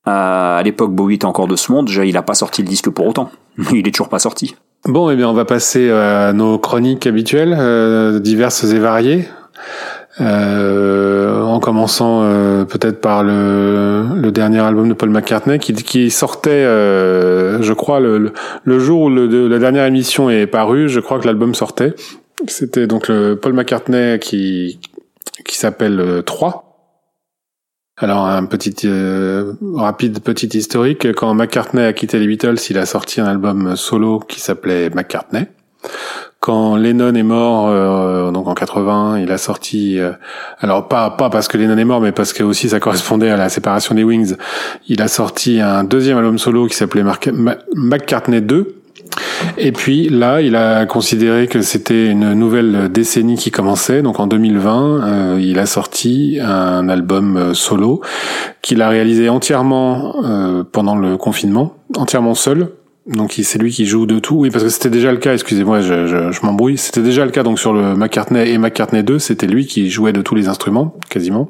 à 0.06 0.62
l'époque, 0.64 0.92
Bowie 0.92 1.16
était 1.16 1.26
encore 1.26 1.48
de 1.48 1.56
ce 1.56 1.72
monde. 1.72 1.88
Déjà, 1.88 2.06
il 2.06 2.18
a 2.18 2.24
pas 2.24 2.34
sorti 2.34 2.62
le 2.62 2.68
disque 2.68 2.90
pour 2.90 3.08
autant. 3.08 3.32
Il 3.74 3.88
est 3.88 3.92
toujours 3.92 4.10
pas 4.10 4.20
sorti. 4.20 4.56
Bon, 4.86 5.10
eh 5.12 5.16
bien, 5.16 5.30
on 5.30 5.34
va 5.34 5.46
passer 5.46 5.92
à 5.92 6.34
nos 6.34 6.58
chroniques 6.58 7.06
habituelles, 7.06 8.20
diverses 8.22 8.64
et 8.64 8.80
variées. 8.80 9.28
Euh, 10.22 11.42
en 11.42 11.60
commençant 11.60 12.22
euh, 12.22 12.64
peut-être 12.64 13.02
par 13.02 13.24
le, 13.24 14.06
le, 14.22 14.32
dernier 14.32 14.60
album 14.60 14.88
de 14.88 14.94
Paul 14.94 15.10
McCartney 15.10 15.58
qui, 15.58 15.74
qui 15.74 16.12
sortait, 16.12 16.52
euh, 16.52 17.60
je 17.64 17.74
crois, 17.74 18.00
le, 18.00 18.32
le, 18.64 18.80
jour 18.80 19.02
où 19.04 19.10
le, 19.10 19.48
la 19.48 19.58
dernière 19.58 19.86
émission 19.86 20.30
est 20.30 20.46
parue, 20.46 20.90
je 20.90 21.00
crois 21.00 21.20
que 21.20 21.26
l'album 21.26 21.56
sortait. 21.56 21.96
C'était 22.48 22.86
donc 22.86 23.08
le 23.08 23.36
Paul 23.36 23.54
McCartney 23.54 24.20
qui, 24.20 24.80
qui 25.44 25.58
s'appelle 25.58 26.22
3. 26.24 26.68
Alors 27.98 28.26
un 28.26 28.46
petit 28.46 28.88
rapide 29.76 30.20
petit 30.22 30.48
historique, 30.56 31.14
quand 31.14 31.34
McCartney 31.34 31.84
a 31.84 31.94
quitté 31.94 32.20
les 32.20 32.28
Beatles, 32.28 32.58
il 32.70 32.78
a 32.78 32.86
sorti 32.86 33.22
un 33.22 33.26
album 33.26 33.76
solo 33.76 34.20
qui 34.20 34.40
s'appelait 34.40 34.92
McCartney. 34.92 35.48
Quand 36.42 36.76
Lennon 36.76 37.14
est 37.14 37.22
mort, 37.22 37.68
euh, 37.70 38.32
donc 38.32 38.48
en 38.48 38.56
80, 38.56 39.20
il 39.20 39.32
a 39.32 39.38
sorti, 39.38 40.00
euh, 40.00 40.12
alors 40.60 40.88
pas 40.88 41.12
pas 41.12 41.30
parce 41.30 41.48
que 41.48 41.56
Lennon 41.56 41.78
est 41.78 41.86
mort, 41.86 42.02
mais 42.02 42.12
parce 42.12 42.34
que 42.34 42.42
aussi 42.42 42.68
ça 42.68 42.80
correspondait 42.80 43.30
à 43.30 43.38
la 43.38 43.48
séparation 43.48 43.94
des 43.94 44.04
Wings. 44.04 44.34
Il 44.88 45.04
a 45.04 45.08
sorti 45.08 45.62
un 45.62 45.84
deuxième 45.84 46.18
album 46.18 46.40
solo 46.40 46.66
qui 46.66 46.76
s'appelait 46.76 47.04
McCartney 47.76 48.42
2. 48.42 48.76
Et 49.60 49.72
puis 49.72 50.10
là, 50.10 50.42
il 50.42 50.56
a 50.56 50.88
considéré 50.88 51.46
que 51.46 51.62
c'était 51.62 52.08
une 52.08 52.34
nouvelle 52.34 52.92
décennie 52.92 53.36
qui 53.36 53.52
commençait. 53.52 54.02
Donc 54.02 54.20
en 54.20 54.26
2020, 54.26 55.04
euh, 55.04 55.40
il 55.40 55.60
a 55.60 55.68
sorti 55.68 56.40
un 56.42 56.90
album 56.90 57.54
solo 57.54 58.02
qu'il 58.64 58.82
a 58.82 58.90
réalisé 58.90 59.30
entièrement 59.30 60.16
pendant 60.72 60.96
le 60.96 61.18
confinement, 61.18 61.76
entièrement 61.98 62.34
seul, 62.34 62.70
donc 63.12 63.34
c'est 63.44 63.60
lui 63.60 63.72
qui 63.72 63.86
joue 63.86 64.06
de 64.06 64.20
tout. 64.20 64.36
Oui, 64.36 64.50
parce 64.52 64.64
que 64.64 64.70
c'était 64.70 64.90
déjà 64.90 65.12
le 65.12 65.18
cas. 65.18 65.34
Excusez-moi, 65.34 65.82
je, 65.82 66.08
je, 66.08 66.32
je 66.32 66.46
m'embrouille. 66.46 66.78
C'était 66.78 67.02
déjà 67.02 67.26
le 67.26 67.32
cas. 67.32 67.44
Donc 67.44 67.60
sur 67.60 67.74
le 67.74 67.96
McCartney 67.96 68.50
et 68.50 68.58
McCartney 68.58 69.04
2, 69.04 69.20
c'était 69.20 69.48
lui 69.48 69.66
qui 69.66 69.90
jouait 69.90 70.14
de 70.14 70.22
tous 70.22 70.36
les 70.36 70.48
instruments, 70.48 70.96
quasiment. 71.10 71.50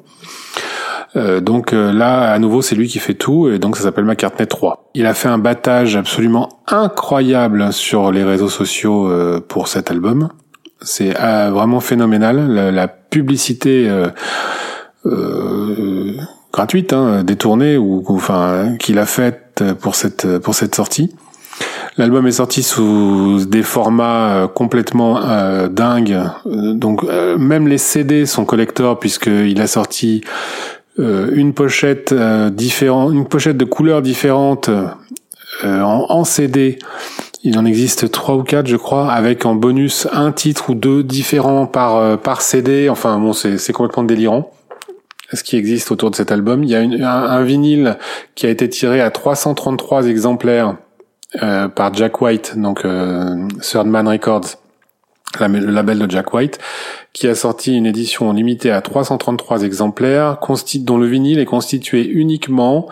Euh, 1.15 1.39
donc 1.39 1.73
euh, 1.73 1.91
là, 1.91 2.31
à 2.31 2.39
nouveau, 2.39 2.61
c'est 2.61 2.75
lui 2.75 2.87
qui 2.87 2.99
fait 2.99 3.13
tout, 3.13 3.49
et 3.49 3.59
donc 3.59 3.77
ça 3.77 3.83
s'appelle 3.83 4.05
McCartney 4.05 4.47
3. 4.47 4.89
Il 4.95 5.05
a 5.05 5.13
fait 5.13 5.27
un 5.27 5.37
battage 5.37 5.95
absolument 5.95 6.49
incroyable 6.67 7.71
sur 7.73 8.11
les 8.11 8.23
réseaux 8.23 8.49
sociaux 8.49 9.09
euh, 9.09 9.39
pour 9.39 9.67
cet 9.67 9.91
album. 9.91 10.29
C'est 10.81 11.11
vraiment 11.11 11.79
phénoménal. 11.79 12.71
La, 12.73 12.87
publicité 12.87 13.87
gratuite, 16.51 16.93
hein, 16.93 17.23
détournée, 17.23 17.77
ou, 17.77 18.03
ou 18.07 18.15
enfin 18.15 18.77
qu'il 18.79 18.97
a 18.97 19.05
faite 19.05 19.63
pour 19.79 19.93
cette 19.93 20.39
pour 20.39 20.55
cette 20.55 20.73
sortie 20.73 21.13
L'album 21.97 22.25
est 22.27 22.31
sorti 22.31 22.63
sous 22.63 23.45
des 23.45 23.63
formats 23.63 24.49
complètement 24.53 25.19
dingues. 25.69 26.19
Donc 26.45 27.03
même 27.03 27.67
les 27.67 27.77
CD 27.77 28.25
sont 28.25 28.45
collector 28.45 28.99
puisqu'il 28.99 29.59
a 29.61 29.67
sorti 29.67 30.21
une 30.97 31.53
pochette 31.53 32.13
différente, 32.53 33.13
une 33.13 33.25
pochette 33.25 33.57
de 33.57 33.65
couleurs 33.65 34.01
différentes 34.01 34.69
en, 35.63 36.05
en 36.09 36.23
CD 36.23 36.79
il 37.43 37.57
en 37.57 37.65
existe 37.65 38.11
trois 38.11 38.35
ou 38.35 38.43
quatre, 38.43 38.67
je 38.67 38.75
crois, 38.75 39.11
avec 39.11 39.45
en 39.45 39.55
bonus 39.55 40.07
un 40.11 40.31
titre 40.31 40.69
ou 40.69 40.75
deux 40.75 41.03
différents 41.03 41.65
par 41.65 41.95
euh, 41.95 42.17
par 42.17 42.41
CD. 42.41 42.87
Enfin 42.89 43.17
bon, 43.17 43.33
c'est 43.33 43.73
complètement 43.73 44.03
délirant. 44.03 44.51
Ce 45.33 45.43
qui 45.43 45.55
existe 45.55 45.91
autour 45.91 46.11
de 46.11 46.15
cet 46.15 46.31
album, 46.31 46.63
il 46.63 46.69
y 46.69 46.75
a 46.75 46.81
un, 46.81 47.43
vinyle 47.43 47.97
qui 48.35 48.47
a 48.47 48.49
été 48.49 48.67
tiré 48.67 48.99
à 48.99 49.11
333 49.11 50.07
exemplaires 50.07 50.75
euh, 51.41 51.67
par 51.67 51.93
Jack 51.93 52.21
White, 52.21 52.53
donc 52.57 52.85
euh, 52.85 53.47
Third 53.61 53.87
Man 53.87 54.07
Records, 54.07 54.57
le 55.39 55.71
label 55.71 55.99
de 55.99 56.11
Jack 56.11 56.33
White, 56.33 56.59
qui 57.13 57.27
a 57.27 57.35
sorti 57.35 57.75
une 57.75 57.85
édition 57.85 58.33
limitée 58.33 58.71
à 58.71 58.81
333 58.81 59.63
exemplaires, 59.63 60.39
dont 60.79 60.97
le 60.97 61.07
vinyle 61.07 61.39
est 61.39 61.45
constitué 61.45 62.05
uniquement 62.05 62.89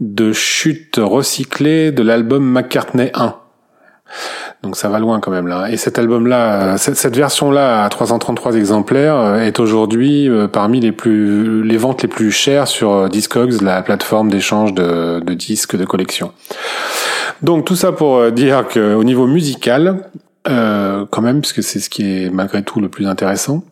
de 0.00 0.32
chutes 0.32 1.00
recyclées 1.02 1.90
de 1.92 2.02
l'album 2.02 2.44
McCartney 2.44 3.10
1. 3.14 3.34
Donc 4.62 4.76
ça 4.76 4.88
va 4.88 4.98
loin 4.98 5.20
quand 5.20 5.30
même 5.30 5.46
là. 5.46 5.70
Et 5.70 5.76
cet 5.76 5.98
album-là, 5.98 6.78
cette, 6.78 7.16
version-là 7.16 7.84
à 7.84 7.88
333 7.88 8.56
exemplaires 8.56 9.16
euh, 9.16 9.40
est 9.40 9.60
aujourd'hui 9.60 10.28
euh, 10.28 10.48
parmi 10.48 10.80
les 10.80 10.92
plus 10.92 11.62
les 11.62 11.76
ventes 11.76 12.02
les 12.02 12.08
plus 12.08 12.32
chères 12.32 12.66
sur 12.66 12.92
euh, 12.92 13.08
Discogs, 13.08 13.60
la 13.62 13.82
plateforme 13.82 14.30
d'échange 14.30 14.74
de 14.74 15.34
disques 15.34 15.76
de 15.76 15.84
collection. 15.84 16.32
Donc 17.42 17.64
tout 17.64 17.76
ça 17.76 17.92
pour 17.92 18.30
dire 18.32 18.66
qu'au 18.68 19.04
niveau 19.04 19.26
musical, 19.26 20.10
euh, 20.48 21.04
quand 21.10 21.22
même, 21.22 21.40
parce 21.40 21.52
que 21.52 21.62
c'est 21.62 21.80
ce 21.80 21.90
qui 21.90 22.02
est 22.02 22.30
malgré 22.30 22.62
tout 22.62 22.80
le 22.80 22.88
plus 22.88 23.06
intéressant. 23.06 23.62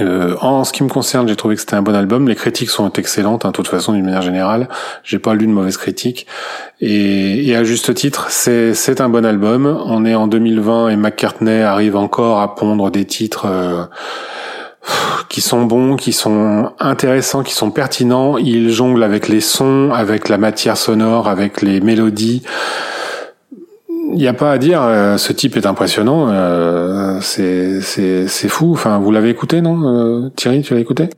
Euh, 0.00 0.36
en 0.42 0.64
ce 0.64 0.72
qui 0.72 0.82
me 0.82 0.88
concerne, 0.88 1.26
j'ai 1.26 1.36
trouvé 1.36 1.54
que 1.54 1.60
c'était 1.60 1.74
un 1.74 1.82
bon 1.82 1.94
album. 1.94 2.28
Les 2.28 2.34
critiques 2.34 2.68
sont 2.68 2.90
excellentes, 2.92 3.44
hein, 3.44 3.48
de 3.48 3.52
toute 3.52 3.68
façon, 3.68 3.92
d'une 3.92 4.04
manière 4.04 4.22
générale. 4.22 4.68
J'ai 5.04 5.18
pas 5.18 5.34
lu 5.34 5.46
de 5.46 5.52
mauvaises 5.52 5.78
critiques. 5.78 6.26
Et, 6.80 7.48
et 7.48 7.56
à 7.56 7.64
juste 7.64 7.94
titre, 7.94 8.26
c'est, 8.28 8.74
c'est 8.74 9.00
un 9.00 9.08
bon 9.08 9.24
album. 9.24 9.66
On 9.86 10.04
est 10.04 10.14
en 10.14 10.26
2020 10.26 10.90
et 10.90 10.96
McCartney 10.96 11.62
arrive 11.62 11.96
encore 11.96 12.40
à 12.40 12.54
pondre 12.54 12.90
des 12.90 13.06
titres 13.06 13.46
euh, 13.46 13.84
qui 15.36 15.42
sont 15.42 15.66
bons, 15.66 15.96
qui 15.96 16.14
sont 16.14 16.72
intéressants, 16.78 17.42
qui 17.42 17.52
sont 17.52 17.70
pertinents. 17.70 18.38
Il 18.38 18.70
jongle 18.70 19.02
avec 19.02 19.28
les 19.28 19.42
sons, 19.42 19.90
avec 19.92 20.30
la 20.30 20.38
matière 20.38 20.78
sonore, 20.78 21.28
avec 21.28 21.60
les 21.60 21.82
mélodies. 21.82 22.42
Il 23.90 24.14
n'y 24.14 24.28
a 24.28 24.32
pas 24.32 24.50
à 24.50 24.56
dire, 24.56 24.80
euh, 24.80 25.18
ce 25.18 25.34
type 25.34 25.58
est 25.58 25.66
impressionnant, 25.66 26.30
euh, 26.30 27.18
c'est 27.20 27.82
c'est 27.82 28.48
fou. 28.48 28.72
Enfin, 28.72 28.98
vous 28.98 29.10
l'avez 29.10 29.28
écouté, 29.28 29.60
non 29.60 29.82
euh, 29.86 30.30
Thierry, 30.36 30.62
tu 30.62 30.72
l'as 30.72 30.80
écouté? 30.80 31.10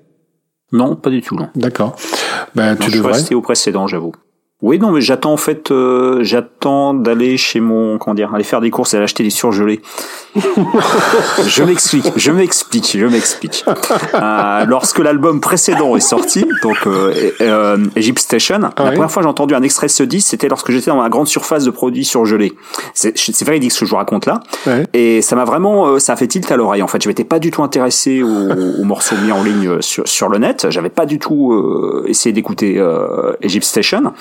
Non, 0.72 0.96
pas 0.96 1.10
du 1.10 1.22
tout, 1.22 1.36
non. 1.36 1.50
D'accord. 1.54 1.94
Ben, 2.56 2.74
tu 2.74 2.90
je 2.90 2.96
devrais. 2.96 3.12
suis 3.12 3.20
resté 3.20 3.34
au 3.36 3.40
précédent, 3.40 3.86
j'avoue. 3.86 4.14
Oui, 4.61 4.80
non, 4.80 4.90
mais 4.90 5.00
j'attends 5.00 5.34
en 5.34 5.36
fait, 5.36 5.70
euh, 5.70 6.24
j'attends 6.24 6.92
d'aller 6.92 7.36
chez 7.36 7.61
mon, 7.61 7.96
comment 7.96 8.14
dire, 8.14 8.34
aller 8.34 8.42
faire 8.42 8.61
des 8.61 8.70
courses 8.70 8.92
et 8.92 8.96
aller 8.96 9.04
acheter 9.04 9.22
des 9.22 9.30
surgelés. 9.30 9.80
je 11.46 11.62
m'explique, 11.62 12.11
je 12.16 12.32
m'explique, 12.32 12.96
je 12.98 13.06
m'explique. 13.06 13.64
Euh, 14.14 14.64
lorsque 14.66 14.98
l'album 14.98 15.40
précédent 15.40 15.94
est 15.94 16.00
sorti, 16.00 16.44
donc 16.62 16.76
euh, 16.86 17.30
euh 17.40 17.76
Egypt 17.94 18.18
Station, 18.18 18.59
la 18.59 18.70
première 18.70 19.11
fois 19.11 19.22
j'ai 19.22 19.28
entendu 19.28 19.54
un 19.54 19.62
extrait 19.62 19.86
de 19.86 19.92
ce 19.92 20.02
disque, 20.02 20.28
c'était 20.28 20.48
lorsque 20.48 20.72
j'étais 20.72 20.90
dans 20.90 21.00
ma 21.00 21.09
grande 21.09 21.28
surface 21.28 21.62
de 21.62 21.70
produits 21.70 22.04
surgelés. 22.04 22.52
C'est, 22.94 23.14
véridique 23.44 23.70
ce 23.70 23.80
que 23.80 23.86
je 23.86 23.90
vous 23.90 23.96
raconte 23.96 24.26
là, 24.26 24.40
et 24.92 25.22
ça 25.22 25.36
m'a 25.36 25.44
vraiment, 25.44 25.86
euh, 25.86 25.98
ça 26.00 26.14
a 26.14 26.16
fait 26.16 26.26
tilt 26.26 26.50
à 26.50 26.56
l'oreille. 26.56 26.82
En 26.82 26.88
fait, 26.88 27.00
je 27.00 27.09
m'étais 27.09 27.24
pas 27.24 27.38
du 27.38 27.52
tout 27.52 27.62
intéressé 27.62 28.24
aux, 28.24 28.80
aux 28.80 28.84
morceaux 28.84 29.14
mis 29.24 29.30
en 29.30 29.44
ligne 29.44 29.80
sur, 29.82 30.09
sur 30.09 30.28
le 30.28 30.38
net. 30.38 30.66
J'avais 30.70 30.90
pas 30.90 31.06
du 31.06 31.20
tout 31.20 32.02
essayé 32.06 32.32
d'écouter 32.32 32.84
Egypt 33.40 33.64
Station. 33.64 34.12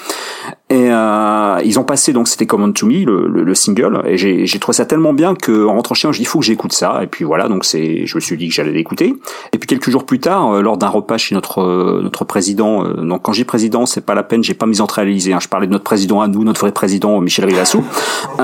Et 0.70 0.90
euh, 0.92 1.62
ils 1.64 1.80
ont 1.80 1.84
passé 1.84 2.12
donc 2.12 2.28
c'était 2.28 2.46
Common 2.46 2.74
to 2.74 2.86
Me 2.86 3.06
le, 3.06 3.28
le, 3.28 3.56
single. 3.56 4.02
Et 4.06 4.18
j'ai, 4.18 4.60
trouvé 4.60 4.76
ça 4.76 4.86
tellement 4.86 5.14
bien 5.14 5.34
que 5.34 5.66
en 5.66 5.74
rentrant 5.74 5.96
chez 5.96 6.08
moi 6.08 6.12
je 6.14 6.18
dis 6.18 6.24
il 6.24 6.28
faut 6.28 6.40
que 6.40 6.46
j'écoute 6.46 6.74
ça. 6.74 7.00
Et 7.04 7.08
puis 7.08 7.24
voilà 7.24 7.48
donc 7.48 7.64
c'est 7.64 8.06
je 8.06 8.16
me 8.16 8.20
suis 8.20 8.36
dit 8.36 8.50
que 8.50 8.54
j'allais 8.54 8.74
l'écouter. 8.74 9.16
Et 9.54 9.58
puis 9.58 9.68
quelques 9.68 9.90
jours 9.90 10.06
plus 10.06 10.20
tard 10.20 10.52
euh, 10.52 10.62
lors 10.62 10.78
d'un 10.78 10.90
repas 10.90 11.18
chez 11.18 11.36
notre 11.36 11.62
euh, 11.62 12.02
notre 12.02 12.26
président 12.26 12.86
euh, 12.86 12.94
donc 13.02 13.22
quand 13.24 13.34
j'ai 13.34 13.46
président 13.46 13.86
c'est 13.86 14.06
pas 14.06 14.14
la 14.14 14.24
peine 14.24 14.44
j'ai 14.44 14.54
pas 14.54 14.66
mis 14.66 14.82
à 14.82 14.86
réaliser 14.86 15.34
hein, 15.34 15.40
je 15.42 15.48
parlais 15.48 15.68
de 15.68 15.72
notre 15.72 15.84
président 15.84 16.22
à 16.22 16.28
nous 16.28 16.44
notre 16.44 16.62
vrai 16.62 16.72
président 16.72 17.20
Michel 17.22 17.46
Rivassou 17.46 17.84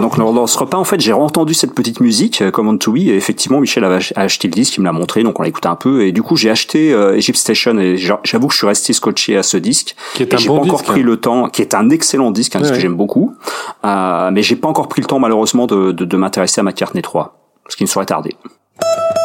donc 0.00 0.16
lors 0.16 0.32
de 0.32 0.46
ce 0.46 0.58
repas 0.58 0.78
en 0.78 0.84
fait 0.84 1.00
j'ai 1.00 1.12
entendu 1.12 1.54
cette 1.54 1.74
petite 1.74 2.00
musique 2.00 2.50
Common 2.50 2.76
to 2.78 2.92
Me 2.92 2.98
et 2.98 3.16
effectivement 3.16 3.60
Michel 3.60 3.84
a, 3.84 3.98
acheté 4.16 4.48
le 4.48 4.52
disque 4.52 4.76
il 4.76 4.80
me 4.80 4.86
l'a 4.86 4.92
montré 4.92 5.22
donc 5.22 5.38
on 5.38 5.42
l'a 5.42 5.48
écouté 5.48 5.68
un 5.68 5.76
peu. 5.76 6.04
Et 6.04 6.12
du 6.12 6.22
coup 6.22 6.36
j'ai 6.36 6.50
acheté 6.50 6.90
Egypt 7.14 7.38
Station 7.38 7.78
et 7.78 7.96
j'avoue 7.96 8.48
que 8.48 8.52
je 8.52 8.58
suis 8.58 8.66
resté 8.66 8.92
scotché 8.92 9.36
à 9.36 9.42
ce 9.42 9.56
disque. 9.56 9.94
Qui 10.14 10.22
est 10.22 10.26
et 10.26 10.46
pas 10.46 10.52
encore 10.52 10.82
pris 10.82 11.02
le 11.02 11.16
temps 11.16 11.29
qui 11.52 11.62
est 11.62 11.74
un 11.74 11.90
excellent 11.90 12.30
disque, 12.30 12.56
un 12.56 12.60
disque 12.60 12.74
que 12.74 12.80
j'aime 12.80 12.96
beaucoup, 12.96 13.34
euh, 13.84 14.30
mais 14.32 14.42
j'ai 14.42 14.56
pas 14.56 14.68
encore 14.68 14.88
pris 14.88 15.00
le 15.00 15.06
temps 15.06 15.18
malheureusement 15.18 15.66
de, 15.66 15.92
de, 15.92 16.04
de 16.04 16.16
m'intéresser 16.16 16.60
à 16.60 16.64
McCartney 16.64 17.02
3, 17.02 17.38
ce 17.68 17.76
qui 17.76 17.84
ne 17.84 19.19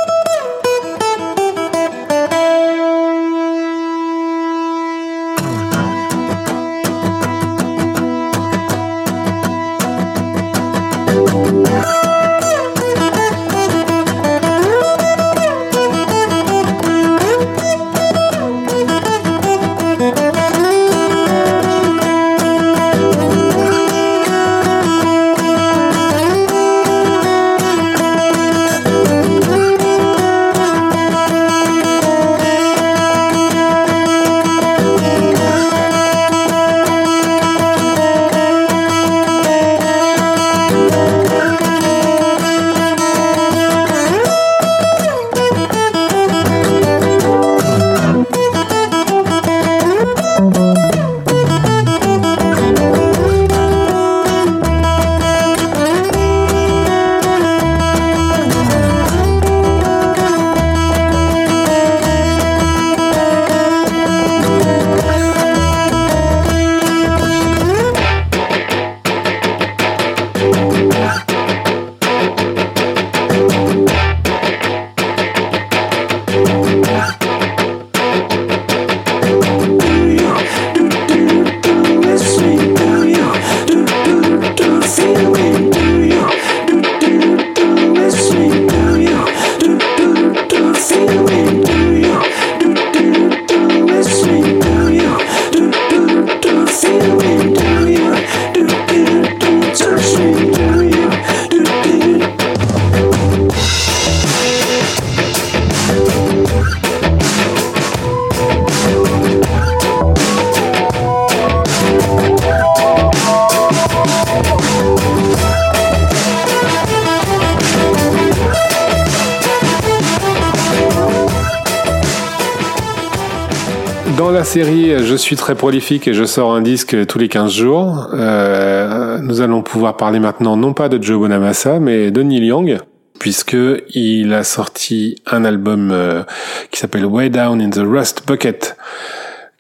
serait 124.16 124.34
tardé. 124.34 124.44
série, 124.44 125.04
je 125.04 125.16
suis 125.16 125.36
très 125.36 125.56
prolifique 125.56 126.08
et 126.08 126.14
je 126.14 126.24
sors 126.24 126.54
un 126.54 126.62
disque 126.62 127.06
tous 127.08 127.20
les 127.20 127.28
15 127.28 127.52
jours. 127.52 128.10
Euh, 128.14 129.20
nous 129.20 129.42
allons 129.42 129.62
pouvoir 129.62 129.98
parler 129.98 130.20
maintenant 130.20 130.56
non 130.58 130.74
pas 130.74 130.90
de 130.90 131.02
Joe 131.02 131.20
Bonamassa, 131.20 131.80
mais 131.80 132.12
de 132.12 132.22
Neil 132.22 132.46
Young 132.46 132.78
puisque 133.20 133.58
il 133.94 134.34
a 134.34 134.44
sorti 134.44 135.16
un 135.26 135.46
album 135.46 135.90
euh, 135.92 136.24
qui 136.70 136.80
s'appelle 136.80 137.06
Way 137.06 137.30
Down 137.30 137.62
in 137.62 137.70
the 137.70 137.82
Rust 137.84 138.24
Bucket 138.28 138.76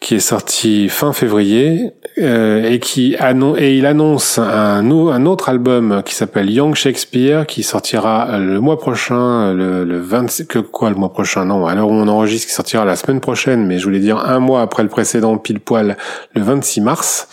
qui 0.05 0.13
est 0.13 0.19
sorti 0.19 0.87
fin 0.87 1.13
février 1.13 1.89
euh, 2.19 2.69
et 2.69 2.77
qui 2.77 3.15
annonce 3.17 3.57
et 3.59 3.75
il 3.75 3.87
annonce 3.87 4.37
un, 4.37 5.25
autre 5.25 5.49
album 5.49 6.03
qui 6.05 6.13
s'appelle 6.13 6.47
Young 6.51 6.75
Shakespeare 6.75 7.47
qui 7.47 7.63
sortira 7.63 8.37
le 8.37 8.59
mois 8.59 8.77
prochain 8.77 9.51
le, 9.55 9.83
le 9.83 9.97
26 9.97 10.45
que 10.45 10.59
quoi 10.59 10.91
le 10.91 10.95
mois 10.95 11.11
prochain? 11.11 11.45
Non 11.45 11.65
alors 11.65 11.89
on 11.89 12.07
enregistre 12.07 12.47
qui 12.47 12.53
sortira 12.53 12.85
la 12.85 12.95
semaine 12.95 13.19
prochaine 13.19 13.65
mais 13.65 13.79
je 13.79 13.85
voulais 13.85 13.99
dire 13.99 14.19
un 14.19 14.37
mois 14.37 14.61
après 14.61 14.83
le 14.83 14.89
précédent 14.89 15.39
pile 15.39 15.59
poil 15.59 15.97
le 16.35 16.41
26 16.43 16.81
mars 16.81 17.27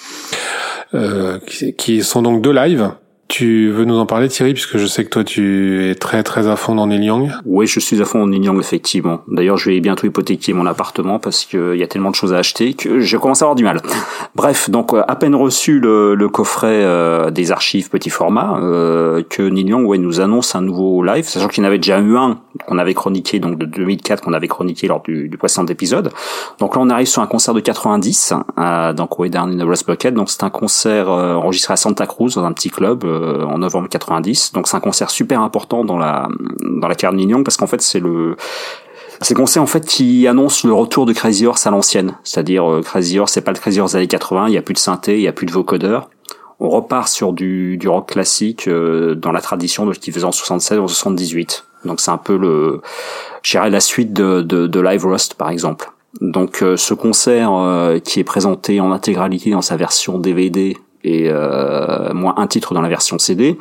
euh, 0.94 1.40
qui 1.76 2.02
sont 2.02 2.22
donc 2.22 2.40
deux 2.40 2.54
lives 2.54 2.90
tu 3.32 3.70
veux 3.70 3.86
nous 3.86 3.96
en 3.96 4.04
parler 4.04 4.28
Thierry 4.28 4.52
puisque 4.52 4.76
je 4.76 4.84
sais 4.84 5.04
que 5.04 5.08
toi 5.08 5.24
tu 5.24 5.88
es 5.88 5.94
très 5.94 6.22
très 6.22 6.48
à 6.48 6.56
fond 6.56 6.74
dans 6.74 6.86
Neil 6.86 7.02
Young. 7.02 7.30
Oui, 7.46 7.66
je 7.66 7.80
suis 7.80 8.02
à 8.02 8.04
fond 8.04 8.18
dans 8.18 8.26
Neil 8.26 8.44
Young 8.44 8.60
effectivement. 8.60 9.22
D'ailleurs, 9.26 9.56
je 9.56 9.70
vais 9.70 9.80
bientôt 9.80 10.06
hypothéquer 10.06 10.52
mon 10.52 10.66
appartement 10.66 11.18
parce 11.18 11.46
qu'il 11.46 11.76
y 11.76 11.82
a 11.82 11.86
tellement 11.86 12.10
de 12.10 12.14
choses 12.14 12.34
à 12.34 12.36
acheter 12.36 12.74
que 12.74 13.00
je 13.00 13.16
commence 13.16 13.40
à 13.40 13.46
avoir 13.46 13.54
du 13.54 13.64
mal. 13.64 13.80
Bref, 14.34 14.68
donc 14.68 14.92
euh, 14.92 15.02
à 15.08 15.16
peine 15.16 15.34
reçu 15.34 15.80
le, 15.80 16.14
le 16.14 16.28
coffret 16.28 16.82
euh, 16.84 17.30
des 17.30 17.52
archives 17.52 17.88
petit 17.88 18.10
format 18.10 18.58
euh, 18.60 19.22
que 19.26 19.42
Neil 19.42 19.66
Young 19.66 19.86
ouais, 19.86 19.96
nous 19.96 20.20
annonce 20.20 20.54
un 20.54 20.60
nouveau 20.60 21.02
live, 21.02 21.24
sachant 21.24 21.48
qu'il 21.48 21.64
y 21.64 21.66
en 21.66 21.68
avait 21.68 21.78
déjà 21.78 22.00
eu 22.00 22.18
un 22.18 22.38
qu'on 22.66 22.76
avait 22.76 22.92
chroniqué 22.92 23.38
donc 23.38 23.56
de 23.56 23.64
2004 23.64 24.22
qu'on 24.22 24.34
avait 24.34 24.46
chroniqué 24.46 24.88
lors 24.88 25.00
du, 25.00 25.30
du, 25.30 25.38
précédent 25.38 25.66
épisode. 25.68 26.10
Donc 26.58 26.76
là, 26.76 26.82
on 26.82 26.90
arrive 26.90 27.06
sur 27.06 27.22
un 27.22 27.26
concert 27.26 27.54
de 27.54 27.60
90, 27.60 28.34
euh, 28.58 28.92
donc 28.92 29.18
Way 29.18 29.30
Down 29.30 29.50
in 29.50 29.64
the 29.64 29.66
Rust 29.66 29.86
Bucket. 29.86 30.12
Donc 30.12 30.28
c'est 30.28 30.44
un 30.44 30.50
concert 30.50 31.08
enregistré 31.08 31.72
à 31.72 31.76
Santa 31.76 32.06
Cruz 32.06 32.34
dans 32.34 32.44
un 32.44 32.52
petit 32.52 32.68
club 32.68 33.06
euh, 33.22 33.44
en 33.44 33.58
novembre 33.58 33.88
90. 33.88 34.52
Donc 34.52 34.68
c'est 34.68 34.76
un 34.76 34.80
concert 34.80 35.10
super 35.10 35.40
important 35.40 35.84
dans 35.84 35.98
la 35.98 36.28
dans 36.60 36.88
la 36.88 36.94
carrière 36.94 37.18
de 37.18 37.28
Young 37.28 37.44
parce 37.44 37.56
qu'en 37.56 37.66
fait 37.66 37.80
c'est 37.82 38.00
le 38.00 38.36
c'est 39.20 39.34
le 39.34 39.38
concert 39.38 39.62
en 39.62 39.66
fait 39.66 39.86
qui 39.86 40.26
annonce 40.26 40.64
le 40.64 40.72
retour 40.72 41.06
de 41.06 41.12
Crazy 41.12 41.46
Horse 41.46 41.66
à 41.66 41.70
l'ancienne, 41.70 42.16
c'est-à-dire 42.24 42.70
euh, 42.70 42.82
Crazy 42.82 43.18
Horse 43.18 43.32
c'est 43.32 43.40
pas 43.40 43.52
le 43.52 43.58
Crazy 43.58 43.80
Horse 43.80 43.92
des 43.92 43.98
années 43.98 44.06
80, 44.06 44.48
il 44.48 44.54
y 44.54 44.58
a 44.58 44.62
plus 44.62 44.74
de 44.74 44.78
synthé, 44.78 45.16
il 45.16 45.22
y 45.22 45.28
a 45.28 45.32
plus 45.32 45.46
de 45.46 45.52
vocodeur. 45.52 46.10
On 46.60 46.68
repart 46.68 47.08
sur 47.08 47.32
du, 47.32 47.76
du 47.76 47.88
rock 47.88 48.10
classique 48.10 48.68
euh, 48.68 49.14
dans 49.14 49.32
la 49.32 49.40
tradition 49.40 49.84
de 49.86 49.92
ce 49.92 49.98
qu'il 49.98 50.12
faisait 50.12 50.24
en 50.24 50.32
76 50.32 50.78
ou 50.78 50.82
en 50.82 50.88
78. 50.88 51.64
Donc 51.84 52.00
c'est 52.00 52.12
un 52.12 52.18
peu 52.18 52.36
le, 52.36 52.82
je 53.42 53.58
la 53.58 53.80
suite 53.80 54.12
de, 54.12 54.42
de, 54.42 54.68
de 54.68 54.80
Live 54.80 55.04
Rust 55.04 55.34
par 55.34 55.50
exemple. 55.50 55.90
Donc 56.20 56.58
ce 56.58 56.94
concert 56.94 57.50
qui 58.04 58.20
est 58.20 58.24
présenté 58.24 58.80
en 58.80 58.92
intégralité 58.92 59.50
dans 59.50 59.62
sa 59.62 59.76
version 59.76 60.18
DVD 60.18 60.76
et 61.04 61.26
euh, 61.28 62.12
moins 62.14 62.34
un 62.36 62.46
titre 62.46 62.74
dans 62.74 62.80
la 62.80 62.88
version 62.88 63.18
CD. 63.18 63.58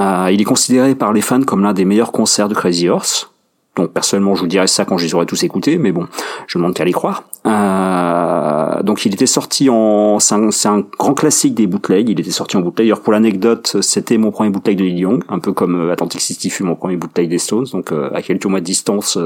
Euh, 0.00 0.28
il 0.32 0.40
est 0.40 0.44
considéré 0.44 0.94
par 0.94 1.12
les 1.12 1.20
fans 1.20 1.42
comme 1.42 1.62
l'un 1.62 1.72
des 1.72 1.84
meilleurs 1.84 2.12
concerts 2.12 2.48
de 2.48 2.54
Crazy 2.54 2.88
Horse. 2.88 3.30
Donc 3.76 3.92
personnellement, 3.92 4.36
je 4.36 4.42
vous 4.42 4.46
dirais 4.46 4.68
ça 4.68 4.84
quand 4.84 4.98
je 4.98 5.04
les 5.04 5.14
aurais 5.14 5.26
tous 5.26 5.42
écoutés, 5.42 5.78
mais 5.78 5.90
bon, 5.90 6.06
je 6.46 6.58
ne 6.58 6.62
demande 6.62 6.74
qu'à 6.74 6.84
les 6.84 6.92
croire. 6.92 7.24
Euh, 7.46 8.82
donc 8.82 9.04
il 9.04 9.12
était 9.12 9.26
sorti 9.26 9.68
en, 9.68 10.20
c'est 10.20 10.34
un, 10.68 10.84
grand 10.96 11.14
classique 11.14 11.54
des 11.54 11.66
bootlegs. 11.66 12.08
Il 12.08 12.20
était 12.20 12.30
sorti 12.30 12.56
en 12.56 12.60
bootleg. 12.60 12.86
D'ailleurs, 12.86 13.00
pour 13.00 13.12
l'anecdote, 13.12 13.78
c'était 13.80 14.16
mon 14.16 14.30
premier 14.30 14.50
bootleg 14.50 14.78
de 14.78 14.84
Neil 14.84 14.98
Young, 14.98 15.24
un 15.28 15.40
peu 15.40 15.52
comme 15.52 15.90
Atlantic 15.90 16.20
City 16.20 16.50
fut 16.50 16.62
mon 16.62 16.76
premier 16.76 16.96
bootleg 16.96 17.28
des 17.28 17.38
Stones. 17.38 17.66
Donc 17.72 17.92
à 17.92 18.22
quelques 18.22 18.46
mois 18.46 18.60
de 18.60 18.64
distance, 18.64 19.18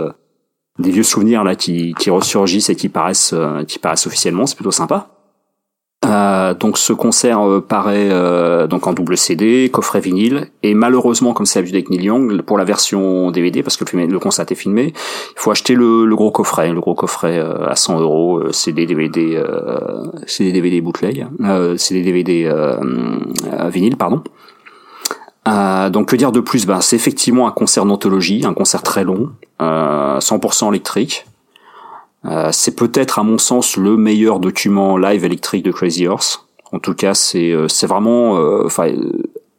des 0.79 0.91
vieux 0.91 1.03
souvenirs 1.03 1.45
là 1.45 1.55
qui, 1.55 1.95
qui 1.99 2.09
ressurgissent 2.09 2.71
et 2.71 2.77
qui 2.77 2.89
paraissent, 2.89 3.35
qui 3.67 3.79
paraissent 3.79 4.07
officiellement. 4.07 4.47
C'est 4.47 4.57
plutôt 4.57 4.71
sympa. 4.71 5.18
Euh, 6.05 6.55
donc 6.55 6.79
ce 6.79 6.93
concert 6.93 7.41
euh, 7.45 7.61
paraît 7.61 8.09
euh, 8.11 8.69
donc 8.69 8.87
en 8.87 8.93
double 8.93 9.17
CD, 9.17 9.69
coffret 9.69 9.99
vinyle, 9.99 10.47
et 10.63 10.75
malheureusement, 10.75 11.33
comme 11.33 11.45
c'est 11.45 11.59
l'habitude 11.59 11.75
avec 11.75 11.91
Neil 11.91 12.05
Young, 12.05 12.43
pour 12.43 12.57
la 12.57 12.63
version 12.63 13.33
DVD, 13.33 13.65
parce 13.65 13.77
que 13.77 13.85
le, 13.97 14.19
concert 14.21 14.43
a 14.43 14.45
été 14.45 14.55
filmé, 14.55 14.93
il 14.95 15.41
faut 15.41 15.51
acheter 15.51 15.75
le, 15.75 16.07
gros 16.15 16.31
coffret, 16.31 16.73
le 16.73 16.81
gros 16.81 16.95
coffret 16.95 17.39
à 17.41 17.75
100 17.75 18.01
euros, 18.01 18.53
CD, 18.53 18.87
DVD, 18.87 19.43
CD, 20.27 20.53
DVD 20.53 20.81
bootleg, 20.81 21.27
CD, 21.77 22.03
DVD 22.03 22.77
vinyle, 23.69 23.97
pardon. 23.97 24.23
donc 25.91 26.09
que 26.09 26.17
dire 26.17 26.31
de 26.31 26.41
plus? 26.41 26.65
Ben, 26.65 26.81
C'est 26.81 26.97
effectivement 26.97 27.49
un 27.49 27.53
concert 27.53 27.85
d'anthologie, 27.85 28.43
un 28.45 28.55
concert 28.55 28.83
très 28.83 29.03
long, 29.03 29.31
100% 29.61 30.69
électrique, 30.69 31.27
euh, 32.25 32.51
c'est 32.53 32.75
peut-être 32.75 33.19
à 33.19 33.23
mon 33.23 33.39
sens 33.39 33.77
le 33.77 33.97
meilleur 33.97 34.41
document 34.41 34.97
live 34.97 35.25
électrique 35.25 35.65
de 35.65 35.71
Crazy 35.71 36.07
Horse. 36.07 36.47
En 36.73 36.79
tout 36.79 36.95
cas, 36.95 37.15
c'est 37.15 37.53
euh, 37.53 37.69
c'est 37.69 37.87
vraiment, 37.87 38.37
euh, 38.37 38.65
enfin, 38.67 38.93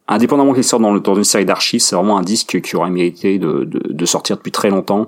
indépendamment 0.06 0.52
qu'il 0.52 0.62
sorte 0.62 0.82
dans, 0.82 0.94
dans 0.96 1.14
une 1.14 1.24
série 1.24 1.46
d'archives, 1.46 1.80
c'est 1.80 1.96
vraiment 1.96 2.18
un 2.18 2.22
disque 2.22 2.60
qui 2.60 2.76
aurait 2.76 2.90
mérité 2.90 3.38
de, 3.38 3.64
de, 3.64 3.92
de, 3.92 4.04
sortir 4.04 4.36
depuis 4.36 4.52
très 4.52 4.68
longtemps 4.68 5.06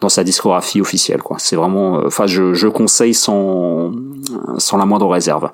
dans 0.00 0.08
sa 0.08 0.24
discographie 0.24 0.80
officielle. 0.80 1.22
Quoi. 1.22 1.38
C'est 1.38 1.56
vraiment, 1.56 2.02
enfin, 2.06 2.26
je, 2.26 2.54
je 2.54 2.68
conseille 2.68 3.14
sans 3.14 3.92
sans 4.58 4.76
la 4.76 4.86
moindre 4.86 5.08
réserve. 5.08 5.50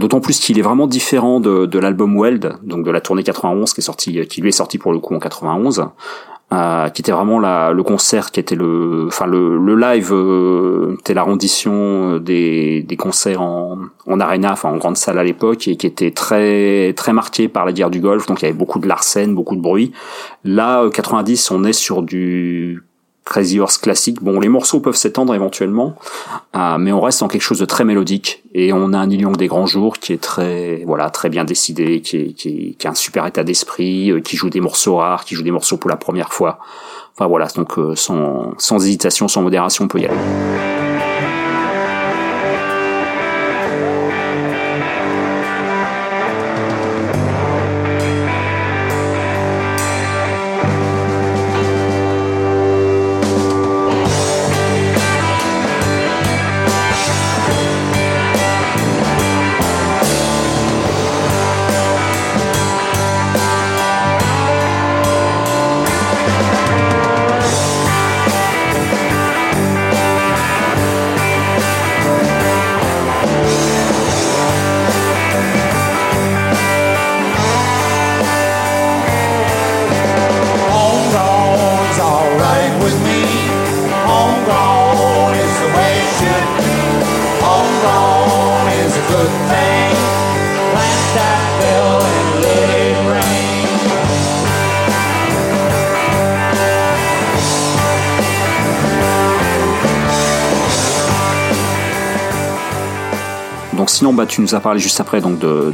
D'autant 0.00 0.20
plus 0.20 0.38
qu'il 0.38 0.58
est 0.58 0.62
vraiment 0.62 0.86
différent 0.86 1.40
de, 1.40 1.66
de 1.66 1.78
l'album 1.78 2.20
Weld, 2.20 2.58
donc 2.62 2.84
de 2.84 2.90
la 2.90 3.00
tournée 3.00 3.22
91 3.22 3.72
qui 3.72 3.80
est 3.80 3.82
sorti, 3.82 4.26
qui 4.26 4.40
lui 4.40 4.50
est 4.50 4.52
sorti 4.52 4.78
pour 4.78 4.92
le 4.92 4.98
coup 4.98 5.14
en 5.14 5.18
91. 5.18 5.88
Euh, 6.52 6.88
qui 6.90 7.02
était 7.02 7.10
vraiment 7.10 7.40
la, 7.40 7.72
le 7.72 7.82
concert, 7.82 8.30
qui 8.30 8.38
était 8.38 8.54
le, 8.54 9.06
enfin 9.08 9.26
le, 9.26 9.58
le 9.58 9.74
live, 9.74 10.12
euh, 10.12 10.94
était 11.00 11.12
la 11.12 11.24
rendition 11.24 12.18
des, 12.18 12.84
des 12.84 12.96
concerts 12.96 13.42
en, 13.42 13.78
en 14.06 14.20
arena, 14.20 14.52
enfin 14.52 14.70
en 14.70 14.76
grande 14.76 14.96
salle 14.96 15.18
à 15.18 15.24
l'époque, 15.24 15.66
et 15.66 15.76
qui 15.76 15.88
était 15.88 16.12
très 16.12 16.92
très 16.92 17.12
marqué 17.12 17.48
par 17.48 17.66
la 17.66 17.72
guerre 17.72 17.90
du 17.90 17.98
Golfe. 17.98 18.26
Donc 18.26 18.42
il 18.42 18.44
y 18.44 18.48
avait 18.48 18.56
beaucoup 18.56 18.78
de 18.78 18.86
larcène, 18.86 19.34
beaucoup 19.34 19.56
de 19.56 19.60
bruit. 19.60 19.90
Là, 20.44 20.88
90, 20.88 21.50
on 21.50 21.64
est 21.64 21.72
sur 21.72 22.02
du 22.02 22.85
Crazy 23.26 23.58
Horse 23.58 23.76
classique. 23.76 24.22
Bon, 24.22 24.38
les 24.38 24.48
morceaux 24.48 24.78
peuvent 24.78 24.96
s'étendre 24.96 25.34
éventuellement, 25.34 25.96
euh, 26.54 26.78
mais 26.78 26.92
on 26.92 27.00
reste 27.00 27.22
en 27.22 27.28
quelque 27.28 27.42
chose 27.42 27.58
de 27.58 27.64
très 27.64 27.84
mélodique. 27.84 28.44
Et 28.54 28.72
on 28.72 28.92
a 28.92 28.98
un 28.98 29.08
Neil 29.08 29.26
des 29.36 29.48
grands 29.48 29.66
jours 29.66 29.98
qui 29.98 30.12
est 30.12 30.22
très, 30.22 30.84
voilà, 30.86 31.10
très 31.10 31.28
bien 31.28 31.44
décidé, 31.44 32.00
qui, 32.00 32.16
est, 32.16 32.32
qui, 32.32 32.76
qui 32.78 32.86
a 32.86 32.90
un 32.90 32.94
super 32.94 33.26
état 33.26 33.42
d'esprit, 33.42 34.12
euh, 34.12 34.20
qui 34.20 34.36
joue 34.36 34.48
des 34.48 34.60
morceaux 34.60 34.96
rares, 34.96 35.24
qui 35.24 35.34
joue 35.34 35.42
des 35.42 35.50
morceaux 35.50 35.76
pour 35.76 35.90
la 35.90 35.96
première 35.96 36.32
fois. 36.32 36.60
Enfin 37.14 37.26
voilà, 37.26 37.48
donc 37.48 37.76
euh, 37.78 37.96
sans, 37.96 38.52
sans 38.58 38.86
hésitation, 38.86 39.26
sans 39.26 39.42
modération, 39.42 39.86
on 39.86 39.88
peut 39.88 39.98
y 40.00 40.06
aller. 40.06 40.75
Sinon, 103.96 104.12
bah, 104.12 104.26
tu 104.26 104.42
nous 104.42 104.54
as 104.54 104.60
parlé 104.60 104.78
juste 104.78 105.00
après 105.00 105.22
donc 105.22 105.38
de, 105.38 105.72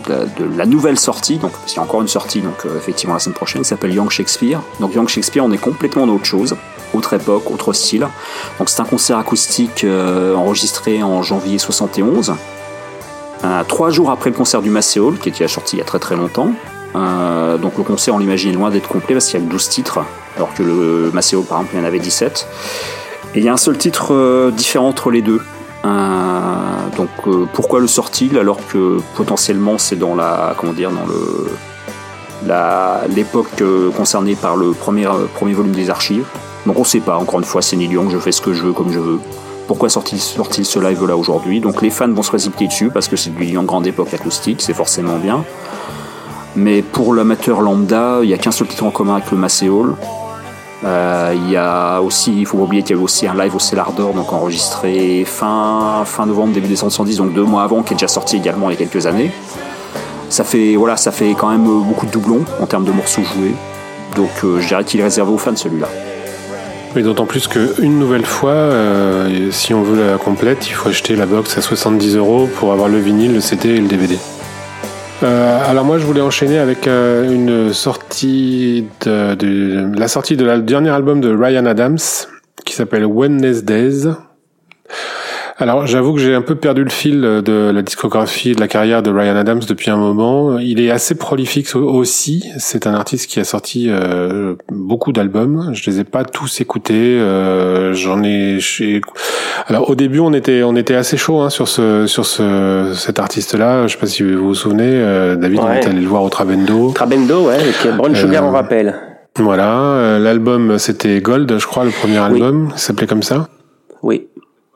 la 0.57 0.65
nouvelle 0.65 0.99
sortie, 0.99 1.39
donc 1.39 1.53
parce 1.53 1.75
y 1.75 1.79
a 1.79 1.83
encore 1.83 2.03
une 2.03 2.09
sortie, 2.09 2.41
donc 2.41 2.65
euh, 2.65 2.77
effectivement 2.77 3.15
la 3.15 3.21
semaine 3.21 3.35
prochaine, 3.35 3.63
qui 3.63 3.69
s'appelle 3.69 3.93
Young 3.93 4.11
Shakespeare. 4.11 4.61
Donc 4.79 4.95
Young 4.95 5.09
Shakespeare, 5.09 5.45
on 5.45 5.51
est 5.51 5.59
complètement 5.59 6.07
dans 6.07 6.15
autre 6.15 6.25
chose, 6.25 6.55
autre 6.95 7.15
époque, 7.15 7.51
autre 7.51 7.73
style. 7.73 8.07
Donc 8.59 8.69
c'est 8.69 8.81
un 8.81 8.85
concert 8.85 9.19
acoustique 9.19 9.83
euh, 9.83 10.37
enregistré 10.37 11.03
en 11.03 11.23
janvier 11.23 11.59
71, 11.59 12.35
euh, 13.45 13.63
trois 13.67 13.91
jours 13.91 14.11
après 14.11 14.31
le 14.31 14.37
concert 14.37 14.63
du 14.63 14.71
Macéol, 14.71 15.19
qui 15.19 15.29
était 15.29 15.49
sorti 15.49 15.77
il 15.77 15.79
y 15.81 15.83
a 15.83 15.85
très 15.85 15.99
très 15.99 16.15
longtemps. 16.15 16.53
donc 16.95 17.77
le 17.77 17.83
concert, 17.83 18.15
on 18.15 18.19
l'imagine 18.19 18.55
loin 18.55 18.71
d'être 18.71 18.89
complet 18.89 19.15
parce 19.15 19.27
qu'il 19.27 19.41
y 19.41 19.43
a 19.43 19.47
12 19.47 19.69
titres, 19.69 19.99
alors 20.37 20.55
que 20.55 20.63
le 20.63 21.11
Macéol, 21.13 21.45
par 21.45 21.59
exemple, 21.59 21.75
il 21.75 21.81
y 21.81 21.83
en 21.83 21.87
avait 21.87 21.99
17. 21.99 22.47
Et 23.35 23.39
il 23.39 23.45
y 23.45 23.49
a 23.49 23.53
un 23.53 23.57
seul 23.57 23.77
titre 23.79 24.53
différent 24.55 24.89
entre 24.89 25.11
les 25.11 25.23
deux. 25.23 25.41
Donc 26.97 27.11
pourquoi 27.53 27.81
le 27.81 27.87
sort-il 27.87 28.39
alors 28.39 28.59
que 28.69 29.01
potentiellement 29.17 29.79
c'est 29.79 29.97
dans 29.97 30.15
la 30.15 30.55
comment 30.59 30.73
dire 30.73 30.91
dans 30.91 31.07
le 31.07 31.51
l'époque 33.15 33.63
concernée 33.97 34.35
par 34.35 34.57
le 34.57 34.73
premier 34.73 35.07
premier 35.35 35.55
volume 35.55 35.73
des 35.73 35.91
archives? 35.91 36.27
Donc 36.67 36.79
on 36.79 36.85
sait 36.85 37.01
pas. 37.01 37.17
Encore 37.17 37.39
une 37.39 37.45
fois, 37.45 37.63
c'est 37.63 37.77
Neil 37.77 37.91
Young. 37.91 38.11
Je 38.11 38.19
fais 38.19 38.33
ce 38.33 38.41
que 38.41 38.53
je 38.53 38.63
veux 38.63 38.73
comme 38.73 38.93
je 38.93 38.99
veux. 38.99 39.19
Pourquoi 39.67 39.89
sort-il 39.89 40.19
ce 40.19 40.79
live 40.79 41.07
là 41.07 41.17
aujourd'hui? 41.17 41.61
Donc 41.61 41.83
les 41.83 41.91
fans 41.91 42.13
vont 42.13 42.23
se 42.23 42.31
précipiter 42.31 42.67
dessus 42.67 42.91
parce 42.91 43.09
que 43.09 43.17
c'est 43.17 43.31
du 43.31 43.57
en 43.57 43.63
grande 43.63 43.87
époque 43.87 44.13
acoustique, 44.13 44.61
c'est 44.61 44.75
forcément 44.75 45.19
bien. 45.19 45.45
Mais 46.57 46.83
pour 46.83 47.15
l'amateur 47.15 47.63
lambda, 47.63 48.19
il 48.23 48.29
n'y 48.29 48.35
a 48.35 48.39
qu'un 48.39 48.51
seul 48.51 48.67
titre 48.69 48.85
en 48.85 48.91
commun 48.91 49.15
avec 49.17 49.31
le 49.31 49.39
Massey 49.39 49.69
Hall. 49.69 49.95
Euh, 50.85 51.33
il 51.35 51.51
y 51.51 51.57
a 51.57 52.01
aussi, 52.01 52.41
il 52.41 52.47
faut 52.47 52.57
pas 52.57 52.65
oublier 52.65 52.83
qu'il 52.83 52.91
y 52.91 52.95
avait 52.95 53.05
aussi 53.05 53.27
un 53.27 53.35
live 53.35 53.55
au 53.55 53.59
Cellar 53.59 53.93
d'Or, 53.93 54.15
donc 54.15 54.33
enregistré 54.33 55.25
fin, 55.25 56.03
fin 56.05 56.27
novembre, 56.27 56.53
début 56.53 56.69
décembre 56.69 56.93
110, 56.93 57.19
donc 57.19 57.33
deux 57.35 57.45
mois 57.45 57.63
avant, 57.63 57.83
qui 57.83 57.95
est 57.95 57.97
déjà 57.97 58.09
sorti 58.09 58.37
également 58.37 58.71
il 58.71 58.79
y 58.79 58.83
a 58.83 58.87
quelques 58.87 59.07
années. 59.07 59.31
Ça 60.29 60.45
fait, 60.45 60.77
voilà, 60.77 60.97
ça 60.97 61.13
fait 61.13 61.35
quand 61.39 61.51
même 61.51 61.65
beaucoup 61.65 62.07
de 62.07 62.11
doublons 62.11 62.45
en 62.61 62.67
termes 62.67 62.85
de 62.85 62.93
morceaux 62.93 63.23
joués. 63.23 63.55
Donc 64.17 64.31
euh, 64.45 64.61
je 64.61 64.69
dirais 64.69 64.85
qu'il 64.85 65.01
est 65.01 65.05
réservé 65.05 65.33
aux 65.33 65.39
fans 65.39 65.55
celui-là. 65.55 65.89
Mais 66.95 67.03
d'autant 67.03 67.27
plus 67.27 67.49
qu'une 67.49 67.99
nouvelle 67.99 68.27
fois, 68.27 68.51
euh, 68.51 69.51
si 69.51 69.73
on 69.73 69.83
veut 69.83 70.11
la 70.11 70.19
complète, 70.19 70.69
il 70.69 70.73
faut 70.73 70.91
acheter 70.91 71.17
la 71.17 71.25
box 71.27 71.57
à 71.57 71.63
70 71.63 72.17
euros 72.17 72.49
pour 72.57 72.73
avoir 72.73 72.89
le 72.89 72.99
vinyle, 72.99 73.33
le 73.33 73.41
CD 73.41 73.71
et 73.71 73.81
le 73.81 73.89
DVD. 73.89 74.19
Euh, 75.23 75.71
alors 75.71 75.85
moi 75.85 75.99
je 75.99 76.05
voulais 76.05 76.21
enchaîner 76.21 76.59
avec 76.59 76.89
euh, 76.89 77.31
une 77.31 77.73
sortie 77.73 78.87
de, 79.05 79.97
la 79.97 80.09
sortie 80.09 80.37
de 80.37 80.45
la 80.45 80.59
dernier 80.59 80.91
album 80.91 81.21
de 81.21 81.33
Ryan 81.35 81.67
Adams 81.67 81.99
qui 82.65 82.75
s'appelle 82.75 83.07
Wednesdays. 83.07 84.09
Alors 85.63 85.87
j'avoue 85.87 86.13
que 86.13 86.19
j'ai 86.19 86.35
un 86.35 86.43
peu 86.43 86.57
perdu 86.57 86.83
le 86.83 86.91
fil 86.91 87.21
de 87.21 87.71
la 87.73 87.83
discographie 87.83 88.53
de 88.57 88.59
la 88.59 88.67
carrière 88.67 89.01
de 89.01 89.13
Ryan 89.13 89.37
Adams 89.37 89.61
depuis 89.69 89.93
un 89.93 89.97
moment. 89.97 90.59
Il 90.59 90.81
est 90.81 90.91
assez 90.91 91.15
prolifique 91.15 91.77
aussi. 91.77 92.45
C'est 92.59 92.89
un 92.89 92.95
artiste 92.95 93.31
qui 93.31 93.39
a 93.39 93.45
sorti 93.45 93.87
euh, 93.89 94.57
beaucoup 94.73 95.13
d'albums. 95.13 95.71
Je 95.73 95.89
les 95.89 96.01
ai 96.01 96.05
pas 96.05 96.25
tous 96.25 96.61
écoutés. 96.61 97.17
Euh, 97.21 97.95
J'en 97.95 98.25
ai. 98.25 98.59
Alors 99.69 99.89
au 99.89 99.95
début 99.95 100.19
on 100.19 100.33
était 100.33 100.65
on 100.65 100.75
était 100.75 100.97
assez 100.97 101.17
chaud 101.17 101.39
hein, 101.39 101.49
sur 101.49 101.69
ce 101.69 102.09
sur 102.09 102.27
ce 102.27 102.91
cet 102.97 103.21
artiste-là. 103.21 103.87
Je 103.87 103.93
sais 103.93 104.01
pas 104.01 104.09
si 104.09 104.25
vous 104.25 104.49
vous 104.49 104.55
souvenez. 104.57 104.91
Euh, 104.91 105.37
David, 105.37 105.61
on 105.61 105.73
était 105.73 105.91
allé 105.91 106.01
le 106.01 106.09
voir 106.09 106.25
au 106.25 106.29
Trabendo. 106.29 106.91
Trabendo, 106.93 107.47
ouais, 107.47 107.55
avec 107.55 107.97
Brown 107.97 108.17
Sugar 108.17 108.43
en 108.43 108.49
euh, 108.49 108.51
rappel. 108.51 108.97
Voilà, 109.39 110.19
l'album 110.19 110.77
c'était 110.79 111.21
Gold, 111.21 111.57
je 111.57 111.67
crois, 111.67 111.85
le 111.85 111.93
premier 111.93 112.19
album, 112.19 112.71
ça 112.73 112.89
s'appelait 112.89 113.07
comme 113.07 113.23
ça. 113.23 113.49
Oui. 114.03 114.27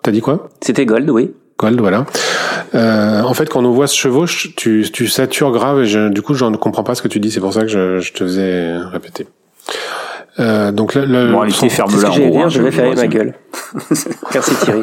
T'as 0.07 0.13
dit 0.13 0.21
quoi 0.21 0.51
C'était 0.61 0.87
Gold, 0.87 1.11
oui. 1.11 1.33
Gold, 1.59 1.81
voilà. 1.81 2.07
Euh, 2.77 3.23
en 3.23 3.35
fait, 3.35 3.49
quand 3.49 3.65
on 3.65 3.73
voit 3.73 3.89
ce 3.89 3.97
chevauche, 3.97 4.55
tu, 4.55 4.87
tu 4.93 5.09
satures 5.09 5.51
grave 5.51 5.81
et 5.81 5.87
je, 5.87 6.11
du 6.11 6.23
coup, 6.23 6.35
je 6.35 6.45
ne 6.45 6.57
comprends 6.57 6.85
pas 6.85 6.95
ce 6.95 7.03
que 7.03 7.09
tu 7.09 7.19
dis. 7.19 7.33
C'est 7.33 7.41
pour 7.41 7.53
ça 7.53 7.63
que 7.63 7.67
je, 7.67 7.99
je 7.99 8.13
te 8.13 8.19
faisais 8.23 8.77
répéter. 8.77 9.27
Euh, 10.39 10.71
donc 10.71 10.95
le, 10.95 11.07
le 11.07 11.33
bon, 11.33 11.41
allez, 11.41 11.51
ferme 11.51 11.91
là. 12.01 12.11
Que 12.11 12.31
dire, 12.31 12.49
je 12.49 12.63
vais 12.63 12.71
fermer 12.71 12.95
ma 12.95 13.09
gueule. 13.09 13.35
Merci 14.33 14.55
Thierry. 14.61 14.83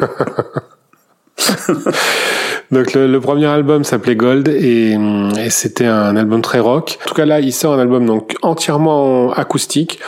donc 2.70 2.92
le, 2.92 3.06
le, 3.06 3.20
premier 3.20 3.46
album 3.46 3.82
s'appelait 3.82 4.16
Gold 4.16 4.48
et, 4.48 4.98
et 5.38 5.48
c'était 5.48 5.86
un 5.86 6.18
album 6.18 6.42
très 6.42 6.60
rock. 6.60 6.98
En 7.02 7.08
tout 7.08 7.14
cas 7.14 7.24
là, 7.24 7.40
il 7.40 7.54
sort 7.54 7.72
un 7.72 7.78
album 7.78 8.04
donc 8.04 8.34
entièrement 8.42 9.32
acoustique. 9.32 10.00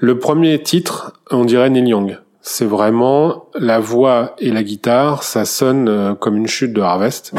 Le 0.00 0.18
premier 0.18 0.60
titre, 0.60 1.12
on 1.30 1.44
dirait 1.44 1.70
Neil 1.70 1.86
Young. 1.86 2.18
C'est 2.50 2.64
vraiment 2.64 3.44
la 3.54 3.78
voix 3.78 4.34
et 4.38 4.50
la 4.50 4.62
guitare, 4.62 5.22
ça 5.22 5.44
sonne 5.44 5.86
euh, 5.86 6.14
comme 6.14 6.34
une 6.34 6.46
chute 6.46 6.72
de 6.72 6.80
Harvest. 6.80 7.34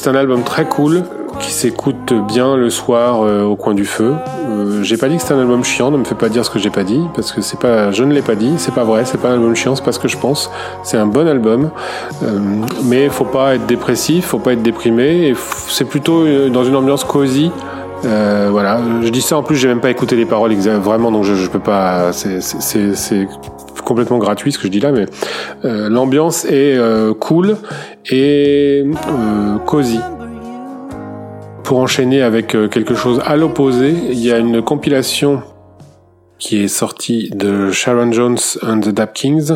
C'est 0.00 0.08
un 0.08 0.14
album 0.14 0.44
très 0.44 0.64
cool 0.64 1.02
qui 1.40 1.50
s'écoute 1.50 2.14
bien 2.26 2.56
le 2.56 2.70
soir 2.70 3.22
euh, 3.22 3.42
au 3.44 3.54
coin 3.54 3.74
du 3.74 3.84
feu. 3.84 4.14
Euh, 4.48 4.82
j'ai 4.82 4.96
pas 4.96 5.10
dit 5.10 5.18
que 5.18 5.22
c'est 5.22 5.34
un 5.34 5.38
album 5.38 5.62
chiant, 5.62 5.90
ne 5.90 5.98
me 5.98 6.04
fais 6.04 6.14
pas 6.14 6.30
dire 6.30 6.42
ce 6.42 6.48
que 6.48 6.58
j'ai 6.58 6.70
pas 6.70 6.84
dit 6.84 7.02
parce 7.14 7.32
que 7.32 7.42
c'est 7.42 7.60
pas, 7.60 7.90
je 7.92 8.02
ne 8.02 8.14
l'ai 8.14 8.22
pas 8.22 8.34
dit, 8.34 8.54
c'est 8.56 8.72
pas 8.72 8.84
vrai, 8.84 9.04
c'est 9.04 9.20
pas 9.20 9.28
un 9.28 9.34
album 9.34 9.54
chiant, 9.54 9.76
c'est 9.76 9.84
pas 9.84 9.92
ce 9.92 9.98
que 9.98 10.08
je 10.08 10.16
pense. 10.16 10.50
C'est 10.84 10.96
un 10.96 11.04
bon 11.04 11.28
album, 11.28 11.70
euh, 12.22 12.38
mais 12.84 13.10
faut 13.10 13.26
pas 13.26 13.56
être 13.56 13.66
dépressif, 13.66 14.24
faut 14.24 14.38
pas 14.38 14.54
être 14.54 14.62
déprimé. 14.62 15.34
C'est 15.68 15.84
plutôt 15.84 16.24
dans 16.48 16.64
une 16.64 16.76
ambiance 16.76 17.04
cosy. 17.04 17.50
voilà, 18.02 18.80
je 19.02 19.08
dis 19.10 19.20
ça 19.20 19.36
en 19.36 19.42
plus, 19.42 19.56
j'ai 19.56 19.68
même 19.68 19.82
pas 19.82 19.90
écouté 19.90 20.16
les 20.16 20.24
paroles 20.24 20.54
vraiment, 20.54 21.12
donc 21.12 21.24
je, 21.24 21.34
je 21.34 21.50
peux 21.50 21.58
pas. 21.58 22.10
C'est 22.12 23.28
complètement 23.90 24.18
gratuit 24.18 24.52
ce 24.52 24.58
que 24.58 24.64
je 24.64 24.68
dis 24.68 24.78
là, 24.78 24.92
mais 24.92 25.06
euh, 25.64 25.88
l'ambiance 25.88 26.44
est 26.44 26.76
euh, 26.76 27.12
cool 27.12 27.56
et 28.10 28.84
euh, 28.84 29.58
cosy. 29.66 30.00
Pour 31.64 31.78
enchaîner 31.78 32.22
avec 32.22 32.48
quelque 32.48 32.94
chose 32.94 33.22
à 33.24 33.36
l'opposé, 33.36 33.94
il 34.10 34.18
y 34.18 34.32
a 34.32 34.38
une 34.38 34.60
compilation 34.60 35.42
qui 36.38 36.64
est 36.64 36.68
sortie 36.68 37.30
de 37.30 37.70
Sharon 37.70 38.10
Jones 38.12 38.38
and 38.66 38.80
the 38.80 38.88
Dap 38.88 39.12
Kings. 39.14 39.52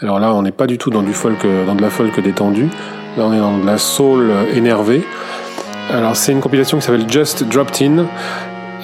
Alors 0.00 0.20
là, 0.20 0.32
on 0.34 0.42
n'est 0.42 0.52
pas 0.52 0.66
du 0.66 0.78
tout 0.78 0.90
dans 0.90 1.02
du 1.02 1.12
folk, 1.12 1.44
dans 1.66 1.74
de 1.74 1.82
la 1.82 1.90
folk 1.90 2.20
détendue. 2.22 2.68
Là, 3.16 3.24
on 3.26 3.32
est 3.32 3.38
dans 3.38 3.58
de 3.58 3.66
la 3.66 3.78
soul 3.78 4.30
énervée. 4.54 5.02
Alors 5.90 6.14
c'est 6.14 6.30
une 6.30 6.40
compilation 6.40 6.78
qui 6.78 6.84
s'appelle 6.84 7.10
Just 7.10 7.42
Dropped 7.48 7.82
In. 7.82 8.06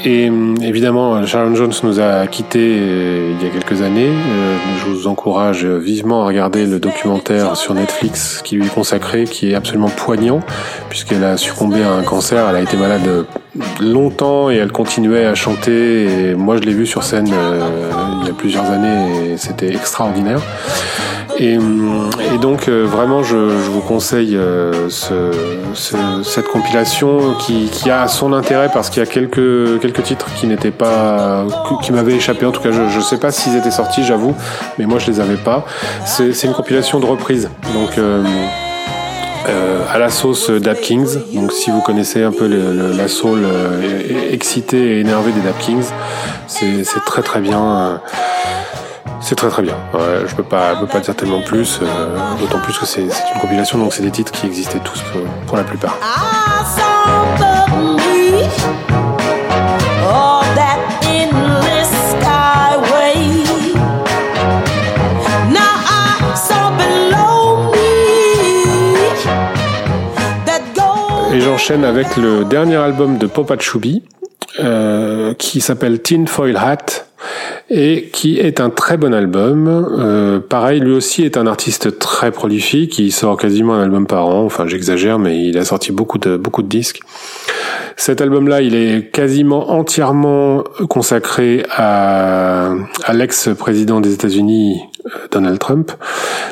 Et 0.05 0.29
hum, 0.29 0.57
évidemment, 0.63 1.25
Sharon 1.27 1.55
Jones 1.55 1.73
nous 1.83 2.01
a 2.01 2.27
quittés 2.27 2.79
euh, 2.79 3.33
il 3.39 3.47
y 3.47 3.49
a 3.49 3.53
quelques 3.53 3.83
années. 3.83 4.09
Euh, 4.09 4.57
je 4.79 4.91
vous 4.91 5.07
encourage 5.07 5.65
vivement 5.65 6.23
à 6.23 6.27
regarder 6.27 6.67
le 6.67 6.79
documentaire 6.79 7.57
sur 7.57 7.75
Netflix 7.75 8.43
qui 8.45 8.57
lui 8.57 8.67
est 8.67 8.75
consacré, 8.75 9.25
qui 9.25 9.53
est 9.53 9.55
absolument 9.55 9.89
poignant, 9.89 10.41
puisqu'elle 10.89 11.25
a 11.25 11.37
succombé 11.37 11.83
à 11.83 11.93
un 11.93 12.03
cancer. 12.03 12.47
Elle 12.49 12.57
a 12.57 12.61
été 12.61 12.77
malade 12.77 13.27
longtemps 13.81 14.51
et 14.51 14.57
elle 14.57 14.73
continuait 14.73 15.27
à 15.27 15.35
chanter. 15.35 16.05
Et 16.05 16.35
moi, 16.35 16.57
je 16.57 16.63
l'ai 16.63 16.73
vue 16.73 16.87
sur 16.87 17.03
scène 17.03 17.31
euh, 17.33 17.91
il 18.23 18.27
y 18.27 18.31
a 18.31 18.35
plusieurs 18.35 18.71
années 18.71 19.33
et 19.33 19.37
c'était 19.37 19.69
extraordinaire. 19.69 20.41
Et, 21.39 21.55
et, 21.55 22.39
donc 22.41 22.68
euh, 22.68 22.84
vraiment, 22.84 23.22
je, 23.22 23.51
je, 23.51 23.70
vous 23.70 23.80
conseille 23.80 24.37
euh, 24.37 24.89
ce, 24.89 25.30
ce, 25.74 25.97
cette 26.22 26.49
compilation 26.49 27.34
qui, 27.39 27.68
qui, 27.70 27.91
a 27.91 28.09
son 28.09 28.32
intérêt 28.32 28.70
parce 28.72 28.89
qu'il 28.89 29.03
y 29.03 29.07
a 29.07 29.11
quelques 29.11 29.80
quelques 29.80 30.03
titres 30.03 30.26
qui 30.34 30.47
n'étaient 30.47 30.70
pas 30.70 31.45
qui 31.82 31.93
m'avaient 31.93 32.14
échappé. 32.14 32.47
En 32.47 32.53
tout 32.53 32.62
cas, 32.62 32.72
je 32.72 32.97
ne 32.97 33.03
sais 33.03 33.18
pas 33.18 33.30
s'ils 33.30 33.57
étaient 33.57 33.70
sortis, 33.70 34.03
j'avoue, 34.05 34.34
mais 34.78 34.87
moi 34.87 34.99
je 34.99 35.11
les 35.11 35.20
avais 35.20 35.37
pas. 35.37 35.66
C'est 36.05 36.45
une 36.45 36.55
compilation 36.55 37.01
de 37.01 37.07
reprises, 37.07 37.51
donc. 37.74 37.99
Euh, 37.99 38.22
euh, 39.49 39.84
à 39.93 39.99
la 39.99 40.11
sauce 40.11 40.51
Dap 40.51 40.80
Kings. 40.80 41.18
Donc 41.32 41.53
si 41.53 41.70
vous 41.70 41.80
connaissez 41.80 42.24
un 42.24 42.32
peu 42.32 42.49
le, 42.49 42.72
le, 42.72 42.93
la 42.93 43.07
soul 43.07 43.45
euh, 43.45 44.32
excitée 44.32 44.97
et 44.97 45.01
énervée 45.01 45.30
des 45.30 45.41
Dap 45.41 45.57
Kings, 45.61 45.84
c'est 46.49 46.82
très 47.05 47.22
très 47.22 47.41
bien. 47.41 48.01
C'est 49.21 49.35
très 49.35 49.49
très 49.49 49.62
bien. 49.62 49.75
Ouais, 49.93 50.25
je 50.27 50.35
peux 50.35 50.43
pas, 50.43 50.77
peux 50.77 50.87
pas 50.87 51.01
dire 51.01 51.17
tellement 51.17 51.43
plus, 51.43 51.81
euh, 51.83 52.37
d'autant 52.39 52.61
plus 52.61 52.79
que 52.79 52.87
c'est 52.87 53.03
une 53.03 53.41
compilation, 53.41 53.79
donc 53.79 53.93
c'est 53.93 54.03
des 54.03 54.11
titres 54.11 54.33
qui 54.33 54.47
existaient 54.47 54.79
tous 54.79 55.03
pour, 55.12 55.23
pour 55.47 55.57
la 55.57 55.64
plupart. 55.64 55.99
Et 71.33 71.41
j'enchaîne 71.41 71.85
avec 71.85 72.17
le 72.17 72.45
dernier 72.45 72.77
album 72.77 73.19
de 73.19 73.27
Popa 73.27 73.59
Chubby, 73.59 74.03
euh, 74.61 75.35
qui 75.35 75.61
s'appelle 75.61 76.01
Tin 76.01 76.25
Foil 76.27 76.57
Hat 76.57 77.05
et 77.68 78.09
qui 78.12 78.39
est 78.39 78.61
un 78.61 78.70
très 78.70 78.97
bon 78.97 79.12
album. 79.12 79.66
Euh, 79.99 80.41
pareil, 80.41 80.81
lui 80.81 80.93
aussi 80.93 81.24
est 81.24 81.37
un 81.37 81.47
artiste 81.47 81.99
très 81.99 82.31
prolifique. 82.31 82.99
Il 82.99 83.12
sort 83.12 83.37
quasiment 83.37 83.74
un 83.74 83.83
album 83.83 84.07
par 84.07 84.27
an. 84.27 84.45
Enfin, 84.45 84.66
j'exagère, 84.66 85.18
mais 85.18 85.47
il 85.49 85.59
a 85.59 85.64
sorti 85.64 85.93
beaucoup 85.93 86.18
de 86.18 86.37
beaucoup 86.37 86.62
de 86.62 86.68
disques. 86.68 87.01
Cet 87.97 88.20
album-là, 88.20 88.61
il 88.61 88.74
est 88.74 89.11
quasiment 89.11 89.70
entièrement 89.70 90.62
consacré 90.89 91.64
à, 91.70 92.72
à 93.05 93.12
l'ex-président 93.14 94.01
des 94.01 94.12
États-Unis, 94.12 94.83
euh, 95.07 95.11
Donald 95.31 95.59
Trump. 95.59 95.93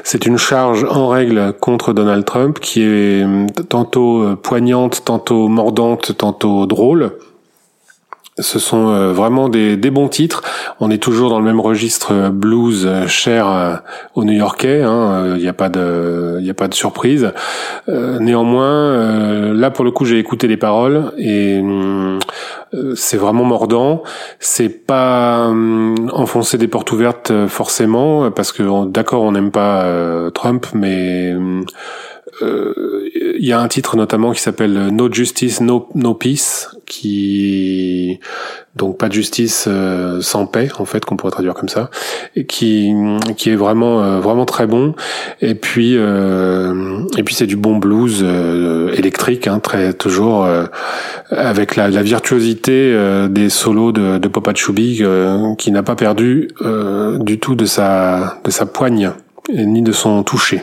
C'est 0.05 0.27
une 0.27 0.39
charge 0.39 0.85
en 0.89 1.09
règle 1.09 1.53
contre 1.61 1.93
Donald 1.93 2.25
Trump 2.25 2.59
qui 2.61 2.83
est 2.83 3.27
tantôt 3.68 4.37
poignante, 4.43 5.03
tantôt 5.05 5.49
mordante, 5.49 6.16
tantôt 6.16 6.66
drôle. 6.66 7.12
Ce 8.41 8.59
sont 8.59 8.89
euh, 8.89 9.12
vraiment 9.12 9.49
des, 9.49 9.76
bons 9.76 10.09
titres. 10.09 10.43
On 10.80 10.91
est 10.91 10.99
toujours 10.99 11.30
dans 11.30 11.39
le 11.39 11.45
même 11.45 11.61
registre 11.61 12.12
euh, 12.12 12.30
blues 12.30 12.85
euh, 12.85 13.07
cher 13.07 13.82
aux 14.16 14.24
New-Yorkais. 14.24 14.82
Hein. 14.82 15.35
Il 15.37 15.43
n'y 15.43 15.49
a 15.49 15.53
pas 15.53 15.68
de, 15.68 16.43
a 16.45 16.55
pas 16.55 16.66
de 16.66 16.74
surprise. 16.74 17.32
néanmoins, 17.87 19.53
là 19.53 19.70
pour 19.70 19.85
le 19.85 19.91
coup, 19.91 20.05
j'ai 20.05 20.18
écouté 20.18 20.49
les 20.49 20.57
paroles 20.57 21.12
et 21.16 21.62
c'est 22.95 23.16
vraiment 23.16 23.45
mordant. 23.45 24.03
C'est 24.41 24.68
pas 24.68 25.49
enfoncer 26.12 26.59
des 26.59 26.68
portes 26.68 26.91
ouvertes 26.93 27.32
forcément 27.49 28.30
parce 28.30 28.53
que 28.53 28.87
d'accord, 28.87 29.22
on 29.22 29.32
n'aime 29.32 29.51
pas 29.51 30.30
Trump, 30.32 30.66
mais 30.74 31.35
il 32.43 33.47
y 33.47 33.53
a 33.53 33.61
un 33.61 33.68
titre 33.68 33.97
notamment 33.97 34.32
qui 34.32 34.41
s'appelle 34.41 34.89
No 34.89 35.12
Justice, 35.12 35.61
No, 35.61 35.89
no 35.95 36.14
Peace, 36.14 36.68
qui 36.87 38.20
donc 38.76 38.99
pas 38.99 39.09
de 39.09 39.12
justice 39.12 39.66
euh, 39.68 40.20
sans 40.20 40.47
paix 40.47 40.68
en 40.78 40.85
fait 40.85 41.05
qu'on 41.05 41.16
pourrait 41.16 41.30
traduire 41.30 41.55
comme 41.55 41.68
ça, 41.68 41.91
et 42.35 42.45
qui 42.45 42.93
qui 43.37 43.51
est 43.51 43.57
vraiment 43.57 44.03
euh, 44.03 44.20
vraiment 44.20 44.47
très 44.47 44.66
bon. 44.66 44.95
Et 45.41 45.55
puis 45.55 45.95
euh, 45.97 47.05
et 47.16 47.22
puis 47.22 47.35
c'est 47.35 47.47
du 47.47 47.57
bon 47.57 47.76
blues 47.76 48.24
électrique, 48.97 49.47
hein, 49.47 49.61
très 49.61 49.93
toujours 49.93 50.47
avec 51.30 51.76
la, 51.76 51.89
la 51.89 52.03
virtuosité 52.03 52.97
des 53.30 53.49
solos 53.49 53.93
de, 53.93 54.18
de 54.18 54.28
Papa 54.28 54.53
Chubby 54.55 55.03
qui 55.59 55.70
n'a 55.70 55.82
pas 55.82 55.97
perdu 55.97 56.49
du 57.20 57.39
tout 57.39 57.55
de 57.55 57.66
sa 57.66 58.39
de 58.45 58.51
sa 58.51 58.66
poigne 58.66 59.12
ni 59.53 59.82
de 59.82 59.93
son 59.93 60.22
toucher. 60.22 60.62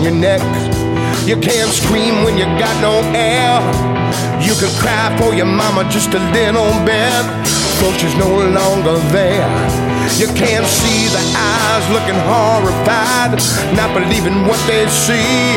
On 0.00 0.04
your 0.04 0.14
neck. 0.20 0.40
You 1.26 1.36
can't 1.36 1.70
scream 1.70 2.24
when 2.24 2.38
you 2.38 2.44
got 2.58 2.74
no 2.80 3.04
air. 3.12 3.60
You 4.40 4.54
can 4.56 4.72
cry 4.80 5.14
for 5.20 5.34
your 5.34 5.46
mama 5.46 5.84
just 5.90 6.14
a 6.14 6.22
little 6.32 6.72
bit, 6.88 7.24
but 7.80 7.92
she's 8.00 8.16
no 8.16 8.28
longer 8.28 8.96
there. 9.12 9.44
You 10.16 10.26
can't 10.32 10.66
see 10.66 11.08
the 11.12 11.22
eyes 11.36 11.84
looking 11.92 12.16
horrified, 12.16 13.36
not 13.76 13.92
believing 13.92 14.46
what 14.48 14.60
they 14.66 14.88
see. 14.88 15.56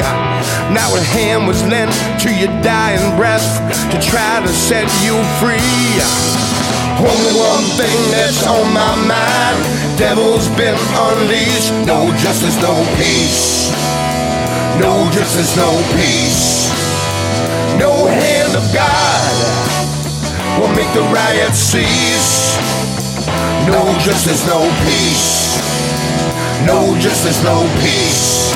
Now 0.75 0.91
a 0.91 0.99
hand 0.99 1.47
was 1.47 1.63
lent 1.63 1.93
to 2.21 2.29
your 2.29 2.51
dying 2.61 3.15
breath 3.15 3.47
to 3.91 3.97
try 4.01 4.41
to 4.43 4.51
set 4.51 4.87
you 5.03 5.15
free. 5.39 6.43
Only 6.99 7.33
one 7.39 7.65
thing 7.75 7.99
that's 8.11 8.45
on 8.45 8.71
my 8.71 8.95
mind 9.07 9.97
Devil's 9.97 10.47
been 10.55 10.77
unleashed 10.93 11.73
No 11.87 12.15
justice, 12.21 12.55
no 12.61 12.85
peace 12.95 13.62
no 14.79 15.09
justice, 15.11 15.55
no 15.55 15.71
peace. 15.95 16.69
No 17.77 18.07
hand 18.07 18.55
of 18.55 18.65
God 18.73 20.59
will 20.59 20.73
make 20.75 20.91
the 20.93 21.01
riot 21.13 21.55
cease. 21.55 22.57
No 23.67 23.83
justice, 23.99 24.45
no 24.47 24.61
peace. 24.85 25.57
No 26.65 26.97
justice, 26.99 27.43
no 27.43 27.61
peace. 27.81 28.53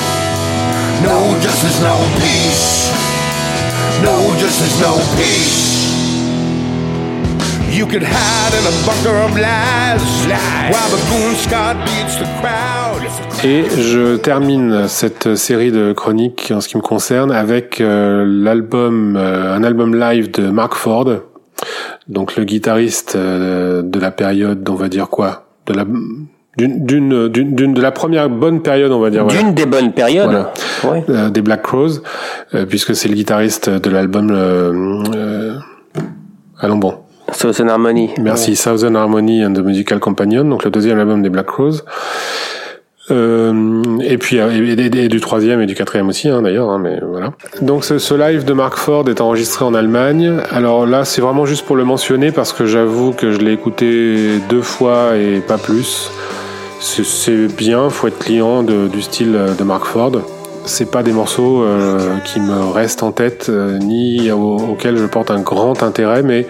No 1.03 1.37
justice, 1.39 1.79
no 1.81 1.95
peace. 2.19 2.91
No 4.01 4.35
justice, 4.37 4.79
no 4.81 4.97
peace. 5.15 5.76
You 7.77 7.85
could 7.85 8.01
hide 8.01 8.53
in 8.57 8.65
a 8.65 8.73
bunker 8.87 9.15
of 9.23 9.37
lies 9.37 10.01
while 10.71 10.89
the 10.89 10.97
goon 11.11 11.35
Scott 11.35 11.77
beats 11.85 12.17
the 12.17 12.25
crowd. 12.41 13.03
Et 13.43 13.65
je 13.69 14.15
termine 14.17 14.87
cette 14.87 15.35
série 15.35 15.71
de 15.71 15.93
chroniques 15.93 16.51
en 16.55 16.59
ce 16.59 16.69
qui 16.69 16.77
me 16.77 16.81
concerne 16.81 17.31
avec 17.31 17.79
euh, 17.79 18.25
l'album, 18.27 19.15
euh, 19.15 19.53
un 19.53 19.63
album 19.63 19.93
live 19.93 20.31
de 20.31 20.49
Mark 20.49 20.73
Ford, 20.73 21.07
donc 22.07 22.35
le 22.35 22.45
guitariste 22.45 23.15
euh, 23.15 23.83
de 23.83 23.99
la 23.99 24.09
période, 24.09 24.67
on 24.67 24.73
va 24.73 24.89
dire 24.89 25.09
quoi, 25.09 25.45
de 25.67 25.73
la 25.73 25.85
d'une 26.57 27.27
d'une 27.27 27.73
de 27.75 27.81
la 27.81 27.91
première 27.91 28.27
bonne 28.27 28.63
période 28.63 28.91
on 28.91 28.99
va 28.99 29.11
dire 29.11 29.27
d'une 29.27 29.53
des 29.53 29.67
bonnes 29.67 29.91
périodes. 29.91 30.47
Ouais. 30.83 31.03
des 31.29 31.43
Black 31.43 31.61
Crows 31.61 32.01
puisque 32.67 32.95
c'est 32.95 33.07
le 33.07 33.13
guitariste 33.13 33.69
de 33.69 33.89
l'album 33.91 34.31
allons 36.59 36.77
bon 36.77 36.95
Southern 37.37 37.69
Harmony. 37.69 38.09
Merci, 38.19 38.55
Southern 38.55 38.95
Harmony 38.95 39.45
and 39.45 39.53
the 39.53 39.59
Musical 39.59 39.99
Companion, 39.99 40.43
donc 40.43 40.63
le 40.63 40.71
deuxième 40.71 40.97
album 40.97 41.21
des 41.21 41.29
Black 41.29 41.45
Crowes. 41.45 41.83
Euh, 43.11 43.83
et 44.01 44.17
puis 44.17 44.37
et, 44.37 45.07
du 45.07 45.21
troisième 45.21 45.61
et 45.61 45.65
du 45.65 45.75
quatrième 45.75 46.09
aussi 46.09 46.27
hein, 46.27 46.41
d'ailleurs 46.41 46.69
hein, 46.69 46.77
mais 46.77 46.99
voilà. 46.99 47.31
Donc 47.61 47.85
ce, 47.85 47.99
ce, 47.99 48.13
live 48.13 48.43
de 48.43 48.51
Mark 48.51 48.75
Ford 48.75 49.07
est 49.07 49.21
enregistré 49.21 49.63
en 49.63 49.73
Allemagne. 49.73 50.33
Alors 50.51 50.85
là 50.85 51.05
c'est 51.05 51.21
vraiment 51.21 51.45
juste 51.45 51.65
pour 51.65 51.77
le 51.77 51.85
mentionner 51.85 52.31
parce 52.31 52.51
que 52.51 52.65
j'avoue 52.65 53.13
que 53.13 53.31
je 53.31 53.37
l'ai 53.37 53.53
écouté 53.53 54.39
deux 54.49 54.63
fois 54.63 55.15
et 55.15 55.39
pas 55.39 55.57
plus. 55.57 56.11
C'est 56.81 57.47
bien 57.55 57.89
faut 57.89 58.07
être 58.07 58.19
client 58.19 58.63
de, 58.63 58.87
du 58.87 59.01
style 59.01 59.39
de 59.57 59.63
Mark 59.63 59.85
Ford. 59.85 60.11
C'est 60.65 60.91
pas 60.91 61.01
des 61.01 61.13
morceaux 61.13 61.61
euh, 61.61 62.17
qui 62.25 62.41
me 62.41 62.73
restent 62.73 63.03
en 63.03 63.13
tête 63.13 63.45
euh, 63.47 63.77
ni 63.77 64.29
auxquels 64.31 64.97
je 64.97 65.05
porte 65.05 65.31
un 65.31 65.39
grand 65.39 65.81
intérêt 65.81 66.23
mais 66.23 66.45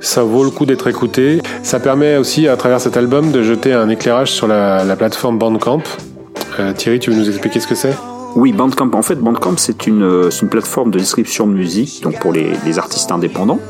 ça 0.00 0.22
vaut 0.22 0.44
le 0.44 0.50
coup 0.50 0.66
d'être 0.66 0.86
écouté. 0.86 1.40
Ça 1.62 1.80
permet 1.80 2.16
aussi, 2.16 2.48
à 2.48 2.56
travers 2.56 2.80
cet 2.80 2.96
album, 2.96 3.30
de 3.30 3.42
jeter 3.42 3.72
un 3.72 3.88
éclairage 3.88 4.32
sur 4.32 4.46
la, 4.46 4.96
plateforme 4.96 5.38
Bandcamp. 5.38 5.82
Euh, 6.58 6.72
Thierry, 6.72 6.98
tu 6.98 7.10
veux 7.10 7.16
nous 7.16 7.28
expliquer 7.28 7.60
ce 7.60 7.66
que 7.66 7.74
c'est? 7.74 7.94
Oui, 8.36 8.52
Bandcamp. 8.52 8.90
En 8.94 9.02
fait, 9.02 9.16
Bandcamp, 9.16 9.56
c'est 9.56 9.86
une, 9.86 10.02
euh, 10.02 10.30
une 10.30 10.48
plateforme 10.48 10.90
de 10.90 10.98
distribution 10.98 11.46
de 11.46 11.52
musique, 11.52 12.02
donc 12.02 12.18
pour 12.20 12.32
les, 12.32 12.78
artistes 12.78 13.10
indépendants, 13.10 13.60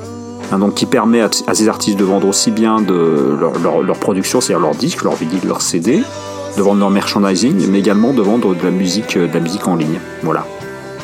hein, 0.52 0.58
donc 0.58 0.74
qui 0.74 0.86
permet 0.86 1.20
à, 1.20 1.30
ces 1.30 1.68
artistes 1.68 1.98
de 1.98 2.04
vendre 2.04 2.26
aussi 2.28 2.50
bien 2.50 2.80
de 2.80 3.36
leur, 3.40 3.98
production, 3.98 4.40
c'est-à-dire 4.40 4.66
leurs 4.66 4.74
disques, 4.76 5.02
leurs 5.02 5.14
vinyle, 5.14 5.46
leurs 5.46 5.62
CD, 5.62 6.02
de 6.56 6.62
vendre 6.62 6.80
leur 6.80 6.90
merchandising, 6.90 7.68
mais 7.70 7.78
également 7.78 8.12
de 8.12 8.22
vendre 8.22 8.54
de 8.54 8.64
la 8.64 8.70
musique, 8.70 9.16
de 9.16 9.32
la 9.32 9.40
musique 9.40 9.66
en 9.68 9.76
ligne. 9.76 10.00
Voilà. 10.22 10.44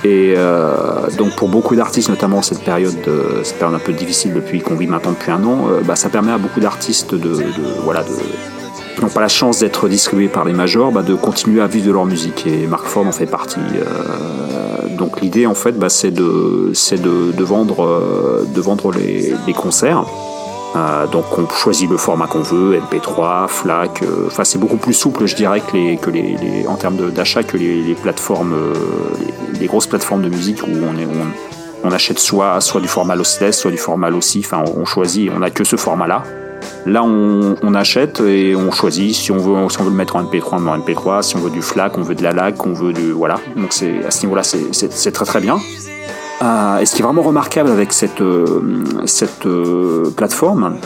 Et 0.04 0.34
euh, 0.36 1.08
donc 1.16 1.34
pour 1.34 1.48
beaucoup 1.48 1.74
d'artistes, 1.74 2.10
notamment 2.10 2.42
cette 2.42 2.62
période, 2.62 2.94
de, 3.06 3.42
cette 3.42 3.58
période 3.58 3.76
un 3.76 3.82
peu 3.82 3.94
difficile 3.94 4.34
depuis 4.34 4.60
qu'on 4.60 4.76
vit 4.76 4.86
maintenant 4.86 5.12
depuis 5.12 5.30
un 5.30 5.42
an, 5.44 5.66
euh, 5.70 5.80
bah, 5.82 5.96
ça 5.96 6.10
permet 6.10 6.30
à 6.30 6.36
beaucoup 6.36 6.60
d'artistes 6.60 7.14
de, 7.14 7.34
voilà 7.84 8.04
qui 8.94 9.00
n'ont 9.00 9.08
pas 9.08 9.22
la 9.22 9.28
chance 9.28 9.60
d'être 9.60 9.88
distribués 9.88 10.28
par 10.28 10.44
les 10.44 10.52
majors, 10.52 10.92
bah, 10.92 11.02
de 11.02 11.14
continuer 11.14 11.62
à 11.62 11.66
vivre 11.66 11.86
de 11.86 11.92
leur 11.92 12.04
musique. 12.04 12.46
Et 12.46 12.66
Mark 12.66 12.84
Ford 12.84 13.06
en 13.06 13.12
fait 13.12 13.26
partie. 13.26 13.58
Euh, 13.74 14.96
donc 14.96 15.22
l'idée 15.22 15.46
en 15.46 15.54
fait, 15.54 15.72
bah, 15.72 15.88
c'est 15.88 16.10
de, 16.10 16.72
de, 16.72 17.44
vendre, 17.44 18.44
de 18.46 18.60
vendre 18.60 18.92
les 18.92 19.52
concerts 19.54 20.04
euh, 20.76 21.06
donc 21.06 21.38
on 21.38 21.48
choisit 21.48 21.88
le 21.88 21.96
format 21.96 22.26
qu'on 22.26 22.42
veut, 22.42 22.78
MP3, 22.78 23.48
FLAC. 23.48 24.02
Euh, 24.02 24.26
enfin 24.26 24.44
c'est 24.44 24.58
beaucoup 24.58 24.76
plus 24.76 24.94
souple, 24.94 25.26
je 25.26 25.36
dirais, 25.36 25.60
que 25.60 26.10
les, 26.10 26.66
en 26.66 26.76
termes 26.76 27.10
d'achat 27.10 27.42
que 27.42 27.56
les, 27.56 27.94
plateformes, 27.94 28.54
euh, 28.54 28.74
les, 29.60 29.66
grosses 29.66 29.86
plateformes 29.86 30.22
de 30.22 30.28
musique 30.28 30.62
où 30.62 30.70
on 31.84 31.90
achète 31.90 32.18
soit 32.18 32.60
soit 32.60 32.80
du 32.80 32.88
format 32.88 33.14
lossless, 33.14 33.58
soit 33.58 33.70
du 33.70 33.78
format 33.78 34.10
lossy. 34.10 34.42
Enfin 34.44 34.64
on 34.76 34.84
choisit, 34.84 35.30
on 35.36 35.42
a 35.42 35.50
que 35.50 35.64
ce 35.64 35.76
format-là. 35.76 36.24
Là, 36.86 37.02
on, 37.02 37.74
achète 37.74 38.20
et 38.20 38.54
on 38.54 38.70
choisit 38.70 39.14
si 39.14 39.32
on 39.32 39.38
veut, 39.38 39.68
si 39.70 39.80
on 39.80 39.84
veut 39.84 39.90
le 39.90 39.96
mettre 39.96 40.16
en 40.16 40.24
MP3, 40.24 40.48
on 40.52 40.60
met 40.60 40.70
en 40.70 40.78
MP3. 40.78 41.22
Si 41.22 41.36
on 41.36 41.40
veut 41.40 41.50
du 41.50 41.62
FLAC, 41.62 41.96
on 41.96 42.02
veut 42.02 42.14
de 42.14 42.22
la 42.22 42.32
lag, 42.32 42.54
on 42.66 42.72
veut 42.72 42.92
du 42.92 43.12
voilà. 43.12 43.36
Donc 43.56 43.70
à 44.06 44.10
ce 44.10 44.22
niveau-là, 44.22 44.42
c'est 44.42 45.12
très 45.12 45.24
très 45.24 45.40
bien. 45.40 45.58
Euh, 46.42 46.78
et 46.78 46.86
ce 46.86 46.94
qui 46.94 47.02
est 47.02 47.04
vraiment 47.04 47.22
remarquable 47.22 47.70
avec 47.70 47.92
cette 47.92 48.20
euh, 48.20 48.84
euh, 49.46 50.10
plateforme, 50.16 50.76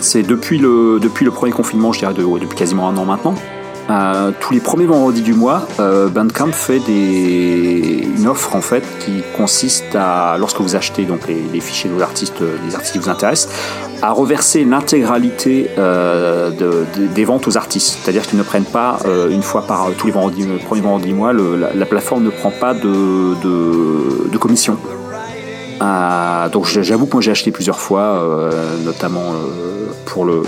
c'est 0.00 0.22
depuis 0.22 0.58
le 0.58 1.30
premier 1.30 1.52
confinement, 1.52 1.92
je 1.92 2.00
dirais 2.00 2.14
de, 2.14 2.22
depuis 2.22 2.56
quasiment 2.56 2.88
un 2.88 2.96
an 2.96 3.04
maintenant. 3.04 3.34
Euh, 3.90 4.32
tous 4.40 4.54
les 4.54 4.60
premiers 4.60 4.86
vendredis 4.86 5.20
du 5.20 5.34
mois, 5.34 5.66
euh, 5.78 6.08
Bandcamp 6.08 6.52
fait 6.52 6.78
des... 6.78 8.08
une 8.16 8.26
offre 8.26 8.56
en 8.56 8.62
fait 8.62 8.82
qui 9.00 9.22
consiste 9.36 9.94
à, 9.94 10.36
lorsque 10.38 10.60
vous 10.60 10.74
achetez 10.74 11.04
donc 11.04 11.28
les, 11.28 11.60
fichiers 11.60 11.90
de 11.90 11.94
vos 11.94 12.02
artistes, 12.02 12.40
les 12.66 12.74
artistes 12.74 12.94
qui 12.94 12.98
vous 12.98 13.10
intéressent, 13.10 13.52
à 14.00 14.12
reverser 14.12 14.64
l'intégralité 14.64 15.70
euh, 15.78 16.50
de, 16.50 16.86
de, 16.98 17.06
des 17.08 17.24
ventes 17.24 17.46
aux 17.46 17.58
artistes. 17.58 17.98
C'est-à-dire 18.02 18.22
qu'ils 18.22 18.38
ne 18.38 18.44
prennent 18.44 18.64
pas 18.64 18.98
euh, 19.04 19.28
une 19.30 19.42
fois 19.42 19.66
par 19.66 19.90
tous 19.98 20.06
les 20.06 20.12
vendredis, 20.12 20.46
du 21.02 21.14
mois, 21.14 21.32
la, 21.32 21.74
la, 21.74 21.86
plateforme 21.86 22.24
ne 22.24 22.30
prend 22.30 22.50
pas 22.50 22.72
de, 22.72 23.34
de 24.30 24.38
commission. 24.38 24.78
Euh, 25.82 26.48
donc 26.48 26.66
j'avoue 26.66 27.06
que 27.06 27.12
moi 27.12 27.22
j'ai 27.22 27.30
acheté 27.30 27.50
plusieurs 27.50 27.80
fois, 27.80 28.02
euh, 28.02 28.50
notamment 28.84 29.32
euh, 29.32 29.86
pour 30.06 30.24
le 30.24 30.42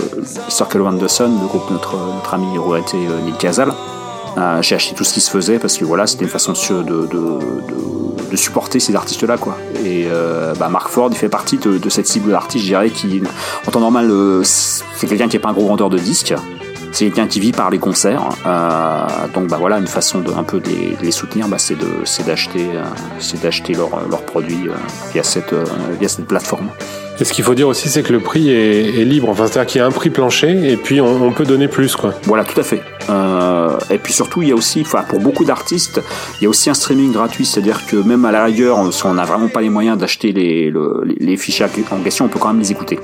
Circle 0.47 0.81
of 0.81 0.99
the 0.99 1.07
Sun, 1.07 1.39
le 1.41 1.47
groupe 1.47 1.69
notre, 1.71 1.95
notre 1.97 2.33
ami 2.33 2.57
regretté 2.57 2.97
Neil 2.97 3.33
Casal. 3.37 3.73
j'ai 4.61 4.75
acheté 4.75 4.95
tout 4.95 5.03
ce 5.03 5.13
qui 5.13 5.21
se 5.21 5.29
faisait 5.29 5.59
parce 5.59 5.77
que 5.77 5.85
voilà, 5.85 6.07
c'était 6.07 6.23
une 6.23 6.31
façon 6.31 6.53
de, 6.53 6.83
de, 6.83 7.07
de, 7.07 8.35
supporter 8.35 8.79
ces 8.79 8.95
artistes-là, 8.95 9.37
quoi. 9.37 9.57
Et 9.83 10.07
euh, 10.09 10.53
bah, 10.59 10.69
Mark 10.69 10.89
Ford, 10.89 11.09
il 11.11 11.17
fait 11.17 11.29
partie 11.29 11.57
de, 11.57 11.89
cette 11.89 12.07
cible 12.07 12.31
d'artistes, 12.31 12.63
je 12.65 12.69
dirais, 12.69 12.89
qui, 12.89 13.21
en 13.65 13.71
temps 13.71 13.79
normal, 13.79 14.09
euh, 14.11 14.41
c'est 14.43 15.07
quelqu'un 15.07 15.27
qui 15.27 15.37
est 15.37 15.39
pas 15.39 15.49
un 15.49 15.53
gros 15.53 15.67
vendeur 15.67 15.89
de 15.89 15.97
disques. 15.97 16.33
C'est 16.97 17.05
quelqu'un 17.05 17.27
qui 17.27 17.39
vit 17.39 17.51
par 17.51 17.69
les 17.69 17.77
concerts. 17.77 18.23
Euh, 18.47 19.07
donc, 19.31 19.49
bah 19.49 19.57
voilà, 19.59 19.77
une 19.77 19.85
façon 19.85 20.21
de 20.21 20.31
un 20.31 20.41
peu 20.41 20.59
de 20.59 20.67
les, 20.67 20.95
de 20.99 21.03
les 21.03 21.11
soutenir, 21.11 21.47
bah, 21.47 21.59
c'est 21.59 21.77
de, 21.77 21.85
c'est 22.05 22.25
d'acheter, 22.25 22.65
euh, 22.73 22.85
c'est 23.19 23.39
d'acheter 23.39 23.75
leurs 23.75 24.09
leur 24.09 24.23
produits 24.23 24.67
via 25.13 25.21
cette, 25.21 25.53
via 25.99 26.07
cette 26.07 26.25
plateforme. 26.25 26.69
Et 27.19 27.23
ce 27.23 27.33
qu'il 27.33 27.43
faut 27.43 27.53
dire 27.53 27.67
aussi, 27.67 27.87
c'est 27.87 28.01
que 28.01 28.11
le 28.11 28.19
prix 28.19 28.49
est, 28.49 28.99
est 28.99 29.05
libre. 29.05 29.29
Enfin, 29.29 29.45
c'est-à-dire 29.45 29.67
qu'il 29.67 29.79
y 29.79 29.83
a 29.83 29.85
un 29.85 29.91
prix 29.91 30.09
plancher 30.09 30.71
et 30.71 30.75
puis 30.75 30.99
on, 30.99 31.21
on, 31.21 31.31
peut 31.33 31.45
donner 31.45 31.67
plus, 31.67 31.95
quoi. 31.95 32.15
Voilà, 32.23 32.43
tout 32.43 32.59
à 32.59 32.63
fait. 32.63 32.81
Euh, 33.11 33.77
et 33.91 33.99
puis 33.99 34.11
surtout, 34.11 34.41
il 34.41 34.47
y 34.47 34.51
a 34.51 34.55
aussi, 34.55 34.81
enfin, 34.81 35.03
pour 35.07 35.19
beaucoup 35.19 35.45
d'artistes, 35.45 36.01
il 36.41 36.45
y 36.45 36.47
a 36.47 36.49
aussi 36.49 36.71
un 36.71 36.73
streaming 36.73 37.11
gratuit. 37.11 37.45
C'est-à-dire 37.45 37.85
que 37.85 37.97
même 37.97 38.25
à 38.25 38.31
la 38.31 38.43
rigueur, 38.43 38.91
si 38.91 39.05
on 39.05 39.13
n'a 39.13 39.25
vraiment 39.25 39.49
pas 39.49 39.61
les 39.61 39.69
moyens 39.69 39.99
d'acheter 39.99 40.31
les, 40.31 40.71
le, 40.71 41.03
les 41.05 41.37
fichiers 41.37 41.67
en 41.91 41.99
question, 41.99 42.25
on 42.25 42.27
peut 42.27 42.39
quand 42.39 42.47
même 42.47 42.59
les 42.59 42.71
écouter. 42.71 42.97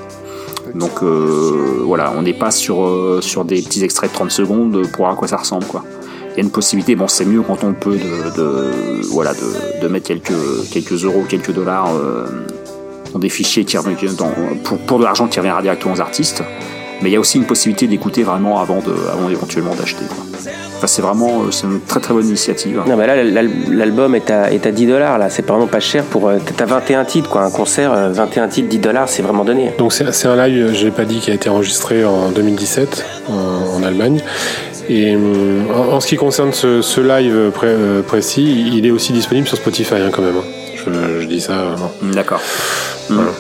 Donc 0.76 1.04
euh, 1.04 1.82
voilà, 1.84 2.14
on 2.18 2.24
n'est 2.24 2.34
pas 2.34 2.52
sur, 2.52 2.84
euh, 2.84 3.22
des 3.46 3.62
petits 3.62 3.84
extraits 3.84 4.10
de 4.10 4.16
30 4.16 4.32
secondes 4.32 4.88
pour 4.88 5.06
voir 5.06 5.12
à 5.12 5.16
quoi 5.16 5.28
ça 5.28 5.38
ressemble, 5.38 5.66
quoi. 5.66 5.84
Il 6.32 6.38
y 6.38 6.40
a 6.40 6.44
une 6.44 6.52
possibilité, 6.52 6.96
bon, 6.96 7.08
c'est 7.08 7.26
mieux 7.26 7.44
quand 7.44 7.64
on 7.64 7.74
peut 7.74 7.96
de, 7.96 8.72
voilà, 9.12 9.34
de, 9.82 9.88
mettre 9.88 10.08
quelques, 10.08 10.34
quelques 10.72 11.04
euros, 11.04 11.24
quelques 11.30 11.54
dollars 11.54 11.94
euh, 11.94 12.26
dans 13.14 13.20
des 13.20 13.30
fichiers 13.30 13.66
pour, 14.64 14.78
pour 14.80 14.98
de 14.98 15.04
l'argent 15.04 15.28
qui 15.28 15.38
reviendra 15.38 15.62
directement 15.62 15.94
aux 15.94 16.02
artistes. 16.02 16.44
Mais 17.04 17.10
il 17.10 17.14
y 17.14 17.16
a 17.18 17.20
aussi 17.20 17.38
une 17.38 17.46
possibilité 17.46 17.86
d'écouter 17.86 18.24
vraiment 18.24 18.60
avant, 18.62 18.80
de, 18.80 18.94
avant 19.12 19.30
éventuellement 19.30 19.76
d'acheter. 19.76 20.06
Enfin, 20.78 20.88
c'est 20.88 21.02
vraiment 21.02 21.52
c'est 21.52 21.68
une 21.68 21.82
très 21.82 22.00
très 22.00 22.14
bonne 22.14 22.28
initiative. 22.28 22.82
Non, 22.88 22.96
mais 22.96 23.08
là, 23.08 23.44
l'album 23.70 24.16
est 24.16 24.32
à, 24.32 24.52
est 24.52 24.66
à 24.66 24.72
10 24.72 24.88
dollars. 24.88 25.18
Là, 25.18 25.30
c'est 25.30 25.46
vraiment 25.46 25.68
pas 25.68 25.80
cher 25.80 26.04
pour. 26.06 26.32
T'as 26.58 26.66
21 26.66 27.06
titres, 27.06 27.30
quoi. 27.30 27.44
Un 27.44 27.52
concert, 27.52 27.94
21 28.12 28.48
titres, 28.48 28.70
10 28.70 28.80
dollars, 28.80 29.10
c'est 29.10 29.22
vraiment 29.22 29.44
donné. 29.44 29.74
Donc, 29.78 29.94
c'est 29.94 30.28
un 30.28 30.48
live, 30.48 30.72
j'ai 30.74 30.92
pas 30.92 31.06
dit, 31.06 31.20
qui 31.20 31.32
a 31.32 31.34
été 31.34 31.50
enregistré 31.50 32.04
en 32.06 32.30
2017 32.32 33.06
en, 33.30 33.78
en 33.78 33.84
Allemagne. 33.84 34.22
Et 34.90 35.16
en, 35.16 35.94
en, 35.94 36.00
ce 36.00 36.08
qui 36.08 36.16
concerne 36.16 36.52
ce, 36.54 36.82
ce 36.82 37.02
live 37.02 37.52
pré, 37.54 37.68
euh, 37.68 38.02
précis, 38.02 38.72
il 38.74 38.86
est 38.86 38.92
aussi 38.92 39.14
disponible 39.14 39.48
sur 39.48 39.58
Spotify 39.58 39.96
hein, 39.96 40.10
quand 40.12 40.22
même. 40.22 40.36
Je, 40.76 41.22
je 41.22 41.28
dis 41.28 41.40
ça. 41.40 41.76
D'accord. 42.02 42.42
Voilà. 43.10 43.32
Mmh. 43.32 43.34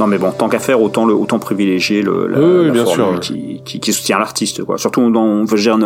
Non 0.00 0.06
mais 0.06 0.16
bon, 0.16 0.30
tant 0.30 0.48
qu'à 0.48 0.58
faire, 0.58 0.80
autant 0.80 1.04
le, 1.04 1.12
autant 1.12 1.38
privilégier 1.38 2.00
le, 2.00 2.26
la, 2.26 2.40
oui, 2.40 2.66
la 2.66 2.72
bien 2.72 2.84
formule 2.84 3.04
sûr, 3.04 3.20
qui, 3.20 3.60
qui, 3.66 3.80
qui, 3.80 3.92
soutient 3.92 4.18
l'artiste, 4.18 4.64
quoi. 4.64 4.78
Surtout 4.78 5.10
dans, 5.10 5.44
je 5.44 5.54
veux 5.54 5.60
dire, 5.60 5.78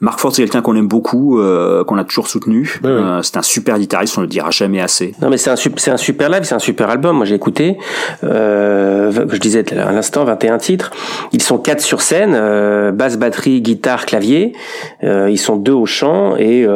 Mark 0.00 0.18
Ford, 0.18 0.34
c'est 0.34 0.42
quelqu'un 0.42 0.62
qu'on 0.62 0.74
aime 0.74 0.88
beaucoup, 0.88 1.38
euh, 1.38 1.84
qu'on 1.84 1.96
a 1.96 2.02
toujours 2.02 2.26
soutenu. 2.26 2.80
Oui, 2.82 2.90
euh, 2.90 3.22
c'est 3.22 3.36
un 3.36 3.42
super 3.42 3.78
guitariste, 3.78 4.18
on 4.18 4.22
le 4.22 4.26
dira 4.26 4.50
jamais 4.50 4.80
assez. 4.80 5.14
Non 5.22 5.30
mais 5.30 5.36
c'est 5.36 5.50
un, 5.50 5.56
c'est 5.56 5.90
un 5.92 5.96
super 5.96 6.28
live, 6.28 6.42
c'est 6.42 6.56
un 6.56 6.58
super 6.58 6.90
album. 6.90 7.16
Moi 7.16 7.24
j'ai 7.24 7.36
écouté, 7.36 7.78
euh, 8.24 9.12
je 9.12 9.38
disais 9.38 9.64
à 9.72 9.92
l'instant, 9.92 10.24
21 10.24 10.58
titres. 10.58 10.90
Ils 11.32 11.42
sont 11.42 11.58
quatre 11.58 11.80
sur 11.80 12.00
scène, 12.00 12.32
euh, 12.34 12.90
basse, 12.90 13.16
batterie, 13.16 13.60
guitare, 13.62 14.06
clavier. 14.06 14.54
Euh, 15.04 15.30
ils 15.30 15.38
sont 15.38 15.56
deux 15.56 15.72
au 15.72 15.86
chant 15.86 16.36
et 16.36 16.66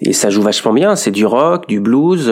et 0.00 0.12
ça 0.12 0.28
joue 0.28 0.42
vachement 0.42 0.74
bien. 0.74 0.96
C'est 0.96 1.10
du 1.10 1.24
rock, 1.24 1.66
du 1.66 1.80
blues, 1.80 2.28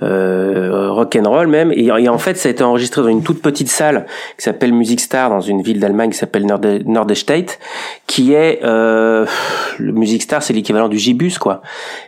rock 0.00 1.16
and 1.16 1.28
roll 1.28 1.48
même. 1.48 1.72
Et, 1.72 1.86
et 1.86 2.08
en 2.08 2.18
fait, 2.18 2.36
ça 2.36 2.48
a 2.48 2.52
été 2.52 2.62
enregistré 2.62 2.83
enregistré 2.84 3.02
dans 3.02 3.08
une 3.08 3.22
toute 3.22 3.40
petite 3.40 3.68
salle 3.68 4.06
qui 4.36 4.44
s'appelle 4.44 4.72
Music 4.72 5.00
Star 5.00 5.30
dans 5.30 5.40
une 5.40 5.62
ville 5.62 5.80
d'Allemagne 5.80 6.10
qui 6.10 6.18
s'appelle 6.18 6.46
Nord 6.46 6.60
Nordestedt, 6.84 7.58
qui 8.06 8.34
est 8.34 8.60
euh, 8.64 9.26
le 9.78 9.92
Music 9.92 10.22
Star, 10.22 10.42
c'est 10.42 10.52
l'équivalent 10.52 10.88
du 10.88 10.98
Gibus 10.98 11.38
quoi. 11.38 11.62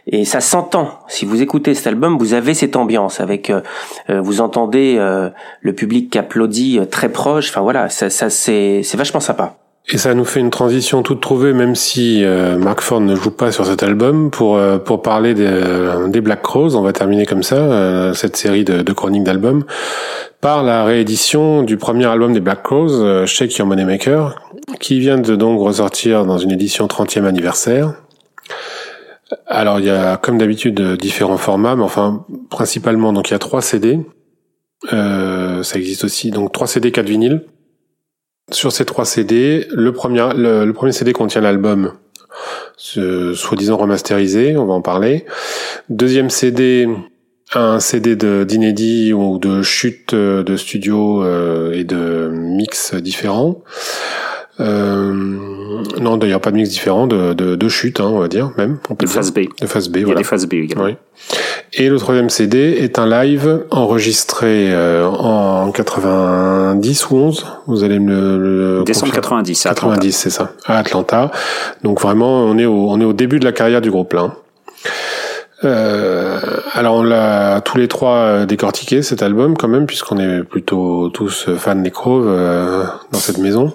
Et 0.07 0.25
ça 0.25 0.41
s'entend. 0.41 1.01
Si 1.09 1.25
vous 1.25 1.43
écoutez 1.43 1.75
cet 1.75 1.87
album, 1.87 2.19
vous 2.19 2.35
avez 2.35 2.55
cette 2.55 2.77
ambiance 2.77 3.21
avec, 3.21 3.51
euh, 3.51 3.61
vous 4.09 4.41
entendez 4.41 4.97
euh, 4.99 5.31
le 5.61 5.73
public 5.73 6.11
qui 6.11 6.19
applaudit 6.19 6.81
très 6.91 7.09
proche. 7.09 7.49
Enfin 7.51 7.63
voilà, 7.63 7.89
ça, 7.89 8.11
ça 8.11 8.31
c'est 8.31 8.83
vachement 8.95 9.21
sympa. 9.21 9.57
Et 9.89 9.99
ça 9.99 10.15
nous 10.15 10.25
fait 10.25 10.41
une 10.41 10.51
transition 10.51 11.05
toute 11.05 11.21
trouvée, 11.21 11.53
même 11.53 11.77
si 11.77 12.25
euh, 12.25 12.59
Mark 12.59 12.81
Ford 12.81 13.01
ne 13.01 13.15
joue 13.15 13.31
pas 13.31 13.53
sur 13.53 13.65
cet 13.65 13.85
album, 13.85 14.33
pour 14.33 14.57
euh, 14.57 14.79
pour 14.79 15.01
parler 15.01 15.33
des, 15.33 15.47
euh, 15.47 16.09
des 16.09 16.21
Black 16.21 16.43
Crows. 16.43 16.75
On 16.75 16.83
va 16.83 16.93
terminer 16.93 17.25
comme 17.25 17.45
ça 17.45 17.57
euh, 17.57 18.13
cette 18.13 18.37
série 18.37 18.65
de, 18.65 18.83
de 18.83 18.93
chroniques 18.93 19.23
d'albums 19.23 19.65
par 20.41 20.65
la 20.65 20.85
réédition 20.85 21.63
du 21.63 21.77
premier 21.77 22.07
album 22.07 22.33
des 22.33 22.41
Black 22.41 22.65
Crows, 22.65 23.01
euh, 23.01 23.27
Shake 23.27 23.57
Your 23.59 23.69
Moneymaker, 23.69 24.35
qui 24.81 24.99
vient 24.99 25.19
de 25.19 25.37
donc 25.37 25.61
ressortir 25.61 26.27
dans 26.27 26.39
une 26.39 26.51
édition 26.51 26.89
30e 26.89 27.25
anniversaire. 27.25 27.95
Alors 29.47 29.79
il 29.79 29.87
y 29.87 29.91
a 29.91 30.17
comme 30.17 30.37
d'habitude 30.37 30.81
différents 30.97 31.39
formats, 31.39 31.77
mais 31.77 31.85
enfin 31.85 32.25
principalement 32.51 33.13
donc 33.13 33.31
il 33.31 33.35
y 33.35 33.37
a 33.37 33.39
trois 33.39 33.63
CD. 33.63 34.01
ça 34.91 35.77
existe 35.77 36.03
aussi 36.03 36.31
donc 36.33 36.53
trois 36.53 36.67
CD, 36.67 36.91
quatre 36.91 37.09
vinyles. 37.09 37.43
Sur 38.53 38.71
ces 38.71 38.85
trois 38.85 39.05
CD, 39.05 39.67
le 39.73 39.93
premier, 39.93 40.93
CD 40.93 41.13
contient 41.13 41.41
l'album, 41.41 41.95
soi-disant 42.77 43.77
remasterisé, 43.77 44.57
on 44.57 44.67
va 44.67 44.75
en 44.75 44.83
parler. 44.83 45.27
Deuxième 45.89 46.31
CD, 46.31 46.89
un 47.55 47.81
CD 47.81 48.15
d'inédit 48.45 49.13
ou 49.13 49.39
de 49.39 49.63
chute 49.63 50.15
de 50.15 50.57
studio 50.57 51.25
euh, 51.25 51.73
et 51.73 51.83
de 51.83 52.31
mix 52.33 52.95
différents. 52.95 53.65
Euh, 54.61 55.56
non, 56.01 56.17
d'ailleurs 56.17 56.41
pas 56.41 56.51
de 56.51 56.57
mix 56.57 56.69
différent, 56.71 57.07
de, 57.07 57.33
de, 57.33 57.57
de 57.57 57.69
chute, 57.69 58.01
hein, 58.01 58.07
on 58.09 58.19
va 58.19 58.29
dire 58.29 58.51
même. 58.59 58.79
On 58.91 58.95
peut 58.95 59.07
de 59.07 59.11
phase 59.11 59.33
B. 59.33 59.41
De 59.61 59.67
phase 59.67 59.89
B, 59.89 59.97
Il 59.99 60.09
y 60.09 60.13
a 60.13 60.15
des 60.15 60.25
phases 60.25 60.47
B 60.47 60.55
également. 60.55 60.85
Oui. 60.85 60.97
Et 61.73 61.89
le 61.89 61.99
troisième 61.99 62.31
CD 62.31 62.77
est 62.81 62.99
un 62.99 63.07
live 63.09 63.65
enregistré 63.71 64.73
euh, 64.73 65.07
en 65.07 65.71
90 65.73 67.11
ou 67.11 67.17
11. 67.17 67.47
Vous 67.67 67.85
allez 67.85 67.99
me 67.99 68.37
le, 68.37 68.79
le 68.79 68.85
Décembre 68.85 69.13
90, 69.13 69.67
à 69.67 69.69
90, 69.71 70.13
c'est 70.13 70.31
ça, 70.31 70.53
à 70.67 70.79
Atlanta. 70.79 71.31
Donc 71.83 72.01
vraiment, 72.01 72.43
on 72.45 72.57
est 72.59 72.67
au, 72.67 72.89
on 72.91 73.01
est 73.01 73.05
au 73.05 73.13
début 73.13 73.39
de 73.41 73.45
la 73.45 73.53
carrière 73.53 73.81
du 73.81 73.91
groupe 73.91 74.13
là. 74.13 74.21
hein. 74.23 74.33
Euh, 75.65 76.39
alors 76.75 76.97
on 76.97 77.03
l'a 77.03 77.63
tous 77.63 77.79
les 77.79 77.89
trois 77.89 78.45
décortiqué 78.45 79.01
cet 79.01 79.23
album 79.23 79.57
quand 79.57 79.69
même 79.69 79.87
puisqu'on 79.87 80.19
est 80.19 80.43
plutôt 80.43 81.09
tous 81.09 81.49
fans 81.57 81.75
des 81.77 81.91
Crows 81.91 82.27
euh, 82.27 82.85
dans 83.11 83.19
cette 83.19 83.39
maison. 83.39 83.73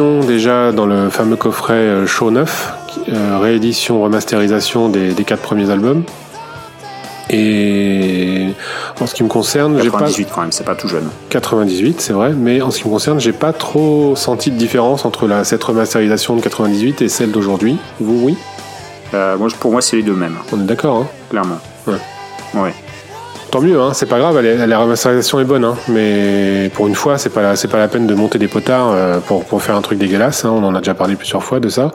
Déjà 0.00 0.72
dans 0.72 0.86
le 0.86 1.08
fameux 1.08 1.36
coffret 1.36 2.06
Show 2.06 2.30
9, 2.30 2.72
réédition, 3.40 4.02
remasterisation 4.02 4.88
des, 4.88 5.12
des 5.12 5.24
quatre 5.24 5.42
premiers 5.42 5.70
albums. 5.70 6.02
Et 7.30 8.48
en 9.00 9.06
ce 9.06 9.14
qui 9.14 9.22
me 9.22 9.28
concerne, 9.28 9.80
j'ai 9.80 9.90
pas 9.90 9.98
98 9.98 10.28
quand 10.34 10.40
même, 10.42 10.52
c'est 10.52 10.64
pas 10.64 10.74
tout 10.74 10.88
jeune. 10.88 11.08
98, 11.30 12.00
c'est 12.00 12.12
vrai, 12.12 12.32
mais 12.32 12.60
en 12.60 12.70
ce 12.70 12.78
qui 12.78 12.88
me 12.88 12.92
concerne, 12.92 13.20
j'ai 13.20 13.32
pas 13.32 13.52
trop 13.52 14.14
senti 14.16 14.50
de 14.50 14.56
différence 14.56 15.04
entre 15.04 15.26
la, 15.26 15.44
cette 15.44 15.62
remasterisation 15.62 16.36
de 16.36 16.42
98 16.42 17.02
et 17.02 17.08
celle 17.08 17.30
d'aujourd'hui. 17.30 17.78
Vous, 18.00 18.20
oui? 18.24 18.36
Euh, 19.14 19.38
moi, 19.38 19.48
Pour 19.60 19.70
moi, 19.70 19.80
c'est 19.80 19.96
les 19.96 20.02
deux 20.02 20.14
mêmes. 20.14 20.36
On 20.52 20.60
est 20.60 20.64
d'accord, 20.64 20.96
hein? 20.96 21.06
Clairement. 21.30 21.58
Ouais. 21.86 21.94
Ouais 22.54 22.74
tant 23.54 23.60
mieux, 23.60 23.80
hein, 23.80 23.92
c'est 23.94 24.06
pas 24.06 24.18
grave, 24.18 24.40
la 24.40 24.78
remasterisation 24.80 25.38
est 25.38 25.44
bonne, 25.44 25.64
hein, 25.64 25.76
mais 25.86 26.72
pour 26.74 26.88
une 26.88 26.96
fois, 26.96 27.18
c'est 27.18 27.30
pas 27.30 27.40
la, 27.40 27.54
c'est 27.54 27.68
pas 27.68 27.78
la 27.78 27.86
peine 27.86 28.04
de 28.04 28.14
monter 28.16 28.36
des 28.36 28.48
potards 28.48 28.90
euh, 28.90 29.20
pour, 29.20 29.44
pour 29.44 29.62
faire 29.62 29.76
un 29.76 29.80
truc 29.80 29.96
dégueulasse. 29.96 30.44
Hein, 30.44 30.50
on 30.52 30.64
en 30.64 30.74
a 30.74 30.80
déjà 30.80 30.94
parlé 30.94 31.14
plusieurs 31.14 31.44
fois 31.44 31.60
de 31.60 31.68
ça, 31.68 31.92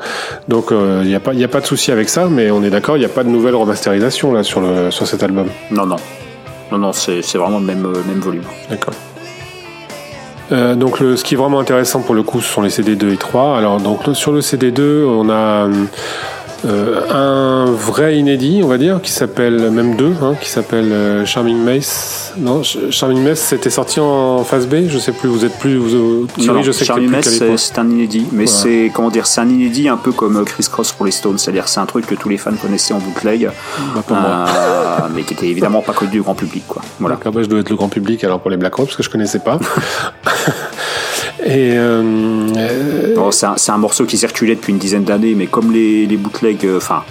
donc 0.48 0.68
il 0.72 0.78
euh, 0.78 1.04
n'y 1.04 1.16
a 1.16 1.20
pas, 1.20 1.34
y 1.34 1.44
a 1.44 1.50
pas 1.50 1.60
de 1.60 1.66
souci 1.66 1.92
avec 1.92 2.08
ça, 2.08 2.28
mais 2.30 2.50
on 2.50 2.64
est 2.64 2.70
d'accord, 2.70 2.96
il 2.96 3.02
n'y 3.02 3.06
a 3.06 3.10
pas 3.10 3.26
de 3.26 3.30
nouvelle 3.30 3.56
remasterisation 3.56 4.32
là 4.32 4.44
sur 4.44 4.62
le 4.62 4.90
sur 4.90 5.06
cet 5.06 5.22
album. 5.22 5.50
Non, 5.70 5.86
non, 5.86 5.98
non, 6.72 6.78
non, 6.78 6.94
c'est, 6.94 7.22
c'est 7.24 7.38
vraiment 7.38 7.60
le 7.60 7.66
même 7.66 7.86
euh, 7.86 8.04
même 8.08 8.22
volume. 8.22 8.44
D'accord. 8.70 8.94
donc 10.78 11.02
le, 11.02 11.18
ce 11.18 11.26
qui 11.26 11.34
est 11.34 11.38
vraiment 11.38 11.60
intéressant 11.60 12.00
pour 12.00 12.16
le 12.16 12.24
coup, 12.24 12.40
ce 12.40 12.48
sont 12.48 12.62
les 12.62 12.70
CD 12.70 12.96
2 12.96 13.12
et 13.12 13.18
3. 13.18 13.58
Alors 13.58 13.82
donc 13.82 14.04
sur 14.14 14.32
le 14.32 14.40
CD 14.40 14.72
2, 14.72 15.04
on 15.06 15.30
a 15.30 15.68
euh, 15.68 15.74
un 16.66 17.66
vrai 17.66 18.18
inédit, 18.18 18.62
on 18.64 18.68
va 18.68 18.78
dire, 18.78 19.02
qui 19.02 19.12
s'appelle 19.12 19.72
même 19.72 19.96
deux, 19.96 20.14
hein, 20.22 20.36
qui 20.40 20.50
s'appelle 20.50 20.92
euh, 20.92 21.26
Charming 21.26 21.58
Mace. 21.58 22.34
Non, 22.38 22.62
Charming 22.64 23.24
Mace, 23.24 23.40
c'était 23.40 23.70
sorti 23.70 24.00
en 24.00 24.44
phase 24.44 24.68
B. 24.68 24.88
Je 24.90 24.98
sais 24.98 25.12
plus. 25.12 25.30
Vous 25.30 25.46
êtes 25.46 25.58
plus. 25.58 25.78
Vous, 25.78 26.28
Thierry, 26.38 26.64
je 26.64 26.72
sais 26.72 26.86
Charming 26.86 27.10
Mace, 27.10 27.42
c'est 27.58 27.80
un 27.80 27.90
inédit, 27.90 28.28
mais 28.32 28.48
c'est 28.48 28.92
comment 28.94 29.10
dire, 29.10 29.28
c'est 29.28 29.42
un 29.42 29.50
inédit 29.50 29.90
un 29.90 29.98
peu 29.98 30.12
comme 30.12 30.44
Chris 30.46 30.68
Cross 30.72 30.92
pour 30.92 31.06
les 31.06 31.12
Stones, 31.12 31.38
c'est-à-dire 31.38 31.68
c'est 31.68 31.80
un 31.80 31.86
truc 31.86 32.06
que 32.06 32.16
tous 32.16 32.30
les 32.30 32.38
fans 32.38 32.52
connaissaient 32.62 32.94
en 32.94 33.00
bootleg, 33.00 33.50
bah, 33.96 34.04
euh, 34.12 35.08
mais 35.14 35.24
qui 35.24 35.34
était 35.34 35.48
évidemment 35.48 35.82
pas 35.82 35.94
connu 35.94 36.12
du 36.12 36.22
grand 36.22 36.36
public, 36.36 36.64
quoi. 36.68 36.82
Voilà. 37.00 37.18
Bah, 37.24 37.32
je 37.42 37.48
dois 37.48 37.60
être 37.60 37.70
le 37.70 37.76
grand 37.76 37.90
public 37.90 38.24
alors 38.24 38.40
pour 38.40 38.50
les 38.50 38.58
Black 38.58 38.76
parce 38.76 38.96
que 38.96 39.04
je 39.04 39.10
connaissais 39.10 39.40
pas. 39.40 39.60
Et 41.46 41.78
euh, 41.78 43.32
c'est 43.32 43.72
un, 43.72 43.78
morceau 43.78 44.06
qui 44.06 44.18
circulait 44.18 44.56
depuis 44.56 44.74
une 44.74 44.80
dizaine 44.80 45.04
d'années, 45.04 45.36
mais 45.36 45.48
comme 45.48 45.72
les, 45.72 46.06
les 46.06 46.18
bootlegs, 46.18 46.66
euh, 46.66 46.78
enfin. 46.78 47.04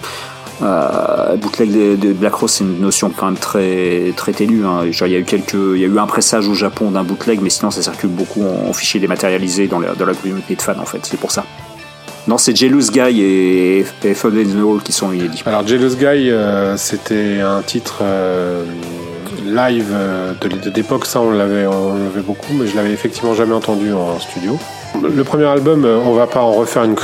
Euh, 0.61 1.37
bootleg 1.37 1.71
de, 1.71 2.13
Black 2.13 2.35
Rose, 2.35 2.51
c'est 2.51 2.65
une 2.65 2.81
notion 2.81 3.13
quand 3.17 3.27
même 3.27 3.37
très 3.37 4.13
très 4.17 4.33
ténue. 4.33 4.65
Hein. 4.67 4.87
il 4.87 5.13
y 5.13 5.15
a 5.15 5.19
eu 5.19 5.25
quelques, 5.25 5.55
il 5.55 5.79
y 5.79 5.85
a 5.85 5.87
eu 5.87 5.99
un 6.01 6.07
pressage 6.07 6.49
au 6.49 6.55
Japon 6.55 6.91
d'un 6.91 7.05
bootleg, 7.05 7.41
mais 7.41 7.49
sinon 7.49 7.71
ça 7.71 7.81
circule 7.81 8.11
beaucoup 8.11 8.43
en, 8.43 8.73
fichier 8.73 8.99
dématérialisé 8.99 9.69
dans 9.69 9.79
la, 9.79 9.95
dans 9.95 10.05
la 10.05 10.15
communauté 10.15 10.57
de 10.57 10.63
fans 10.63 10.81
en 10.81 10.85
fait. 10.85 10.99
C'est 11.03 11.17
pour 11.17 11.31
ça. 11.31 11.45
Non, 12.27 12.39
c'est 12.39 12.57
Jealous 12.57 12.91
Guy 12.91 13.23
et, 13.23 13.87
et 14.03 14.15
Fun 14.15 14.33
qui 14.85 14.93
sont 14.93 15.13
inédits. 15.13 15.45
Alors 15.47 15.65
Jealous 15.65 15.95
Guy, 15.95 16.29
euh, 16.31 16.77
c'était 16.77 17.41
un 17.41 17.63
titre 17.63 18.03
live 19.45 19.91
euh, 19.93 20.33
de 20.41 20.71
d'époque, 20.71 21.07
ça 21.07 21.21
on 21.21 21.31
l'avait, 21.31 21.67
beaucoup, 22.27 22.53
mais 22.53 22.67
je 22.67 22.77
l'avais 22.77 22.91
effectivement 22.91 23.35
jamais 23.35 23.55
entendu 23.55 23.93
en 23.93 24.19
studio. 24.19 24.59
Le 25.03 25.23
premier 25.23 25.45
album, 25.45 25.85
euh, 25.85 25.99
on 26.05 26.13
va 26.13 26.27
pas 26.27 26.41
en 26.41 26.53
refaire 26.53 26.85
une, 26.85 26.95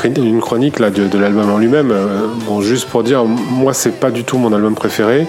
chronique 0.40 0.78
là 0.78 0.90
de, 0.90 1.19
l'album 1.19 1.51
en 1.51 1.59
lui-même. 1.59 1.90
Euh, 1.90 2.27
bon, 2.47 2.61
juste 2.61 2.89
pour 2.89 3.02
dire, 3.02 3.24
moi 3.24 3.74
c'est 3.74 4.01
pas 4.01 4.11
du 4.11 4.24
tout 4.24 4.39
mon 4.39 4.52
album 4.52 4.74
préféré. 4.74 5.27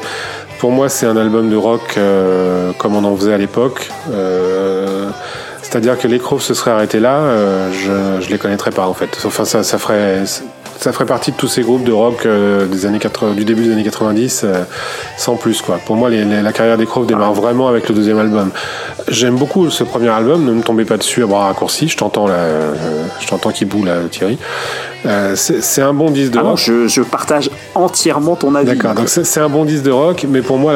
Pour 0.60 0.72
moi, 0.72 0.88
c'est 0.88 1.06
un 1.06 1.18
album 1.18 1.50
de 1.50 1.56
rock 1.58 2.00
comme 2.78 2.96
on 2.96 3.04
en 3.04 3.16
faisait 3.16 3.34
à 3.34 3.38
l'époque. 3.38 3.90
C'est-à-dire 5.62 5.98
que 5.98 6.08
les 6.08 6.18
Crows 6.18 6.40
se 6.40 6.54
seraient 6.54 6.72
arrêtés 6.72 7.02
là, 7.02 7.20
je, 7.72 8.22
je 8.22 8.30
les 8.30 8.38
connaîtrais 8.38 8.72
pas 8.72 8.88
en 8.88 8.94
fait. 8.94 9.10
Enfin, 9.26 9.44
ça 9.44 9.78
ferait 9.78 10.24
ça 10.78 10.92
ferait 10.92 11.06
partie 11.06 11.32
de 11.32 11.38
tous 11.38 11.48
ces 11.48 11.62
groupes 11.62 11.84
de 11.84 11.92
rock 11.92 12.26
euh, 12.26 12.66
des 12.68 12.86
années 12.86 13.00
80, 13.00 13.34
du 13.34 13.46
début 13.46 13.64
des 13.64 13.72
années 13.72 13.84
90, 13.84 14.42
euh, 14.44 14.64
sans 15.18 15.36
plus 15.36 15.62
quoi. 15.62 15.80
Pour 15.86 15.96
moi, 15.96 16.10
la 16.10 16.54
carrière 16.54 16.78
des 16.78 16.86
Crows 16.86 17.06
démarre 17.06 17.34
vraiment 17.34 17.68
avec 17.68 17.90
le 17.90 17.96
deuxième 17.96 18.20
album. 18.20 18.52
J'aime 19.08 19.36
beaucoup 19.36 19.70
ce 19.70 19.84
premier 19.84 20.10
album. 20.10 20.46
Ne 20.46 20.54
me 20.54 20.62
tombez 20.62 20.86
pas 20.86 20.98
dessus 20.98 21.24
à 21.24 21.28
bras 21.28 21.48
raccourcis. 21.48 21.88
Je 21.88 21.98
t'entends 21.98 22.28
là, 22.28 22.34
euh, 22.36 22.74
je 23.20 23.28
t'entends 23.28 23.52
qui 23.52 23.66
boue 23.66 23.84
là, 23.84 23.96
Thierry. 24.12 24.38
Euh, 25.06 25.36
c'est 25.36 25.82
un 25.82 25.94
bon 25.94 26.10
disque 26.10 26.32
de 26.32 26.40
rock. 26.40 26.58
je, 26.58 27.02
partage 27.02 27.50
entièrement 27.76 28.36
ton 28.36 28.56
avis. 28.56 28.68
D'accord, 28.68 28.96
donc 28.96 29.10
c'est 29.10 29.40
un 29.40 29.50
bon 29.50 29.66
disque 29.66 29.84
de 29.84 29.92
rock, 29.92 30.26
mais 30.28 30.42
pour 30.42 30.58
moi, 30.58 30.74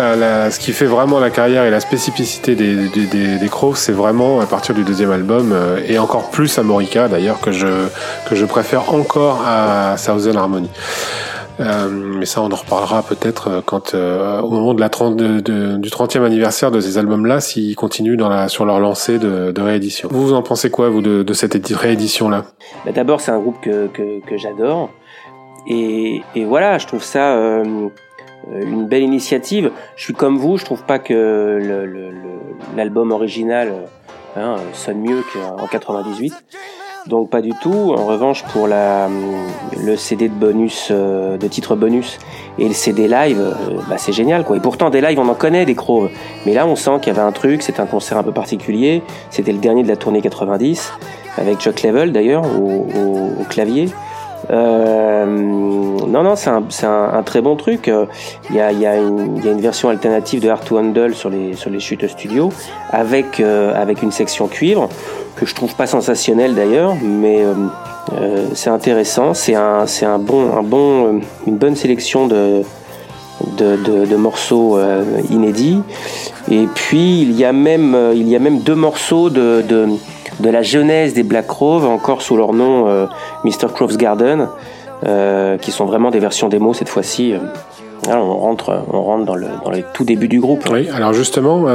ce 0.52 0.60
qui 0.60 0.72
fait 0.72 0.86
vraiment 0.86 1.20
la 1.20 1.30
carrière 1.30 1.64
et 1.64 1.72
la 1.72 1.80
spécificité 1.80 2.56
des, 2.56 2.76
des, 2.90 3.38
des, 3.38 3.50
Crows, 3.50 3.76
c'est 3.76 3.92
vraiment 3.92 4.40
à 4.40 4.46
partir 4.46 4.76
du 4.76 4.84
deuxième 4.84 5.12
album, 5.12 5.52
euh, 5.52 5.80
et 5.88 5.98
encore 5.98 6.30
plus 6.30 6.60
à 6.60 6.64
Morica 6.64 7.08
d'ailleurs, 7.08 7.40
que 7.40 7.52
je, 7.52 7.68
que 8.30 8.36
je 8.36 8.46
préfère 8.46 8.94
encore 8.94 9.44
à 9.48 9.98
Southern 9.98 10.38
Harmony. 10.38 10.70
Euh, 11.60 11.90
mais 11.90 12.26
ça, 12.26 12.42
on 12.42 12.52
en 12.52 12.56
reparlera 12.56 13.04
peut-être 13.04 13.48
euh, 13.50 13.62
quand, 13.64 13.94
euh, 13.94 14.40
au 14.42 14.50
moment 14.50 14.74
de 14.74 14.80
la 14.80 14.90
30, 14.90 15.18
de, 15.18 15.76
du 15.78 15.90
30e 15.90 16.24
anniversaire 16.24 16.72
de 16.72 16.80
ces 16.80 16.98
albums-là, 16.98 17.42
s'ils 17.42 17.76
continuent 17.76 18.16
dans 18.16 18.30
la, 18.30 18.48
sur 18.48 18.66
leur 18.66 18.80
lancée 18.80 19.20
de, 19.20 19.52
de 19.52 19.62
réédition. 19.62 20.08
Vous, 20.12 20.28
vous 20.28 20.34
en 20.34 20.42
pensez 20.42 20.70
quoi, 20.70 20.90
vous, 20.90 21.02
de, 21.02 21.24
de 21.24 21.34
cette 21.34 21.56
réédition-là? 21.68 22.46
Bah 22.86 22.92
D'abord, 22.94 23.20
c'est 23.20 23.32
un 23.32 23.40
groupe 23.40 23.60
que, 23.62 23.88
que, 23.88 24.26
que 24.26 24.38
j'adore. 24.38 24.90
Et, 25.68 26.22
et, 26.36 26.46
voilà, 26.46 26.78
je 26.78 26.88
trouve 26.88 27.04
ça 27.04 27.36
euh, 27.36 27.90
une 28.50 28.88
belle 28.88 29.04
initiative. 29.04 29.72
Je 29.98 30.04
suis 30.04 30.14
comme 30.14 30.38
vous, 30.38 30.58
je 30.58 30.64
trouve 30.64 30.84
pas 30.84 31.00
que 31.00 31.60
l'album 32.76 33.12
original 33.12 33.74
hein, 34.38 34.56
sonne 34.74 35.02
mieux 35.02 35.24
qu'en 35.34 35.68
98. 35.68 36.34
Donc 37.08 37.30
pas 37.30 37.42
du 37.42 37.52
tout. 37.62 37.94
En 37.98 38.06
revanche, 38.06 38.44
pour 38.52 38.68
la, 38.68 39.08
le 39.84 39.96
CD 39.96 40.28
de 40.28 40.34
bonus, 40.34 40.90
euh, 40.92 41.38
de 41.38 41.48
titre 41.48 41.76
bonus 41.76 42.20
et 42.58 42.68
le 42.68 42.74
CD 42.74 43.08
live, 43.08 43.40
euh, 43.40 43.80
bah, 43.90 43.96
c'est 43.98 44.12
génial 44.12 44.44
quoi. 44.44 44.58
Et 44.58 44.60
pourtant 44.60 44.90
des 44.90 45.02
lives, 45.02 45.20
on 45.20 45.28
en 45.28 45.34
connaît 45.34 45.66
des 45.66 45.76
crocs. 45.76 46.12
Mais 46.46 46.54
là, 46.54 46.68
on 46.68 46.76
sent 46.76 47.00
qu'il 47.02 47.14
y 47.14 47.18
avait 47.18 47.26
un 47.26 47.32
truc. 47.32 47.62
C'était 47.62 47.82
un 47.82 47.86
concert 47.86 48.18
un 48.18 48.24
peu 48.24 48.32
particulier. 48.32 49.02
C'était 49.30 49.52
le 49.52 49.60
dernier 49.60 49.84
de 49.84 49.88
la 49.88 49.96
tournée 49.96 50.22
90 50.22 50.92
avec 51.38 51.60
Chuck 51.60 51.82
Level 51.84 52.12
d'ailleurs 52.12 52.44
au, 52.46 52.88
clavier. 53.50 53.90
Euh, 54.52 55.26
non, 55.26 56.24
non, 56.24 56.36
c'est 56.36 56.86
un, 56.86 57.24
très 57.24 57.42
bon 57.42 57.56
truc. 57.56 57.90
Il 58.50 58.56
y 58.56 58.60
a, 58.60 58.98
une, 58.98 59.62
version 59.62 59.90
alternative 59.90 60.42
de 60.42 60.50
Art 60.50 60.62
to 60.62 60.78
Handle 60.78 61.14
sur 61.14 61.30
les, 61.30 61.54
sur 61.54 61.70
les 61.70 61.80
chutes 61.80 62.08
studio 62.08 62.52
avec, 62.92 63.40
avec 63.40 64.02
une 64.02 64.12
section 64.12 64.48
cuivre 64.48 64.90
que 65.40 65.46
je 65.46 65.56
trouve 65.56 65.74
pas 65.76 65.88
sensationnel 65.88 66.54
d'ailleurs, 66.54 66.96
mais 67.02 67.42
euh, 67.42 67.54
euh, 68.14 68.46
c'est 68.54 68.70
intéressant. 68.70 69.34
C'est 69.34 69.56
un, 69.56 69.88
c'est 69.88 70.06
un 70.06 70.20
bon, 70.20 70.52
un 70.54 70.64
bon, 70.64 71.06
euh, 71.06 71.20
une 71.48 71.56
bonne 71.56 71.76
sélection 71.76 72.28
de, 72.28 72.64
de, 73.58 74.16
morceaux 74.18 74.78
inédits. 75.30 75.82
Et 76.52 76.68
puis 76.76 77.22
il 77.22 77.32
y 77.32 77.46
a 77.46 77.54
même, 77.54 77.96
il 78.14 78.28
y 78.28 78.36
a 78.36 78.40
même 78.40 78.60
deux 78.60 78.76
morceaux 78.76 79.30
de, 79.30 79.64
de, 79.68 79.88
de 80.42 80.50
la 80.50 80.62
jeunesse 80.62 81.14
des 81.14 81.24
Black 81.24 81.48
Crowes, 81.48 81.86
encore 81.86 82.22
sous 82.22 82.36
leur 82.36 82.52
nom 82.52 83.08
Mr. 83.46 83.68
Crove's 83.74 83.98
Garden, 83.98 84.50
qui 85.62 85.72
sont 85.72 85.86
vraiment 85.86 86.12
des 86.12 86.20
versions 86.20 86.50
démo 86.50 86.74
cette 86.74 86.90
fois-ci. 86.90 87.34
on 88.10 88.38
rentre, 88.38 88.84
on 88.92 89.02
rentre 89.04 89.26
dans 89.26 89.36
le, 89.36 89.48
dans 89.64 89.72
le 89.72 89.84
tout 89.94 90.04
début 90.04 90.28
du 90.28 90.42
groupe. 90.42 90.68
Oui, 90.70 90.90
alors 90.90 91.14
justement, 91.14 91.66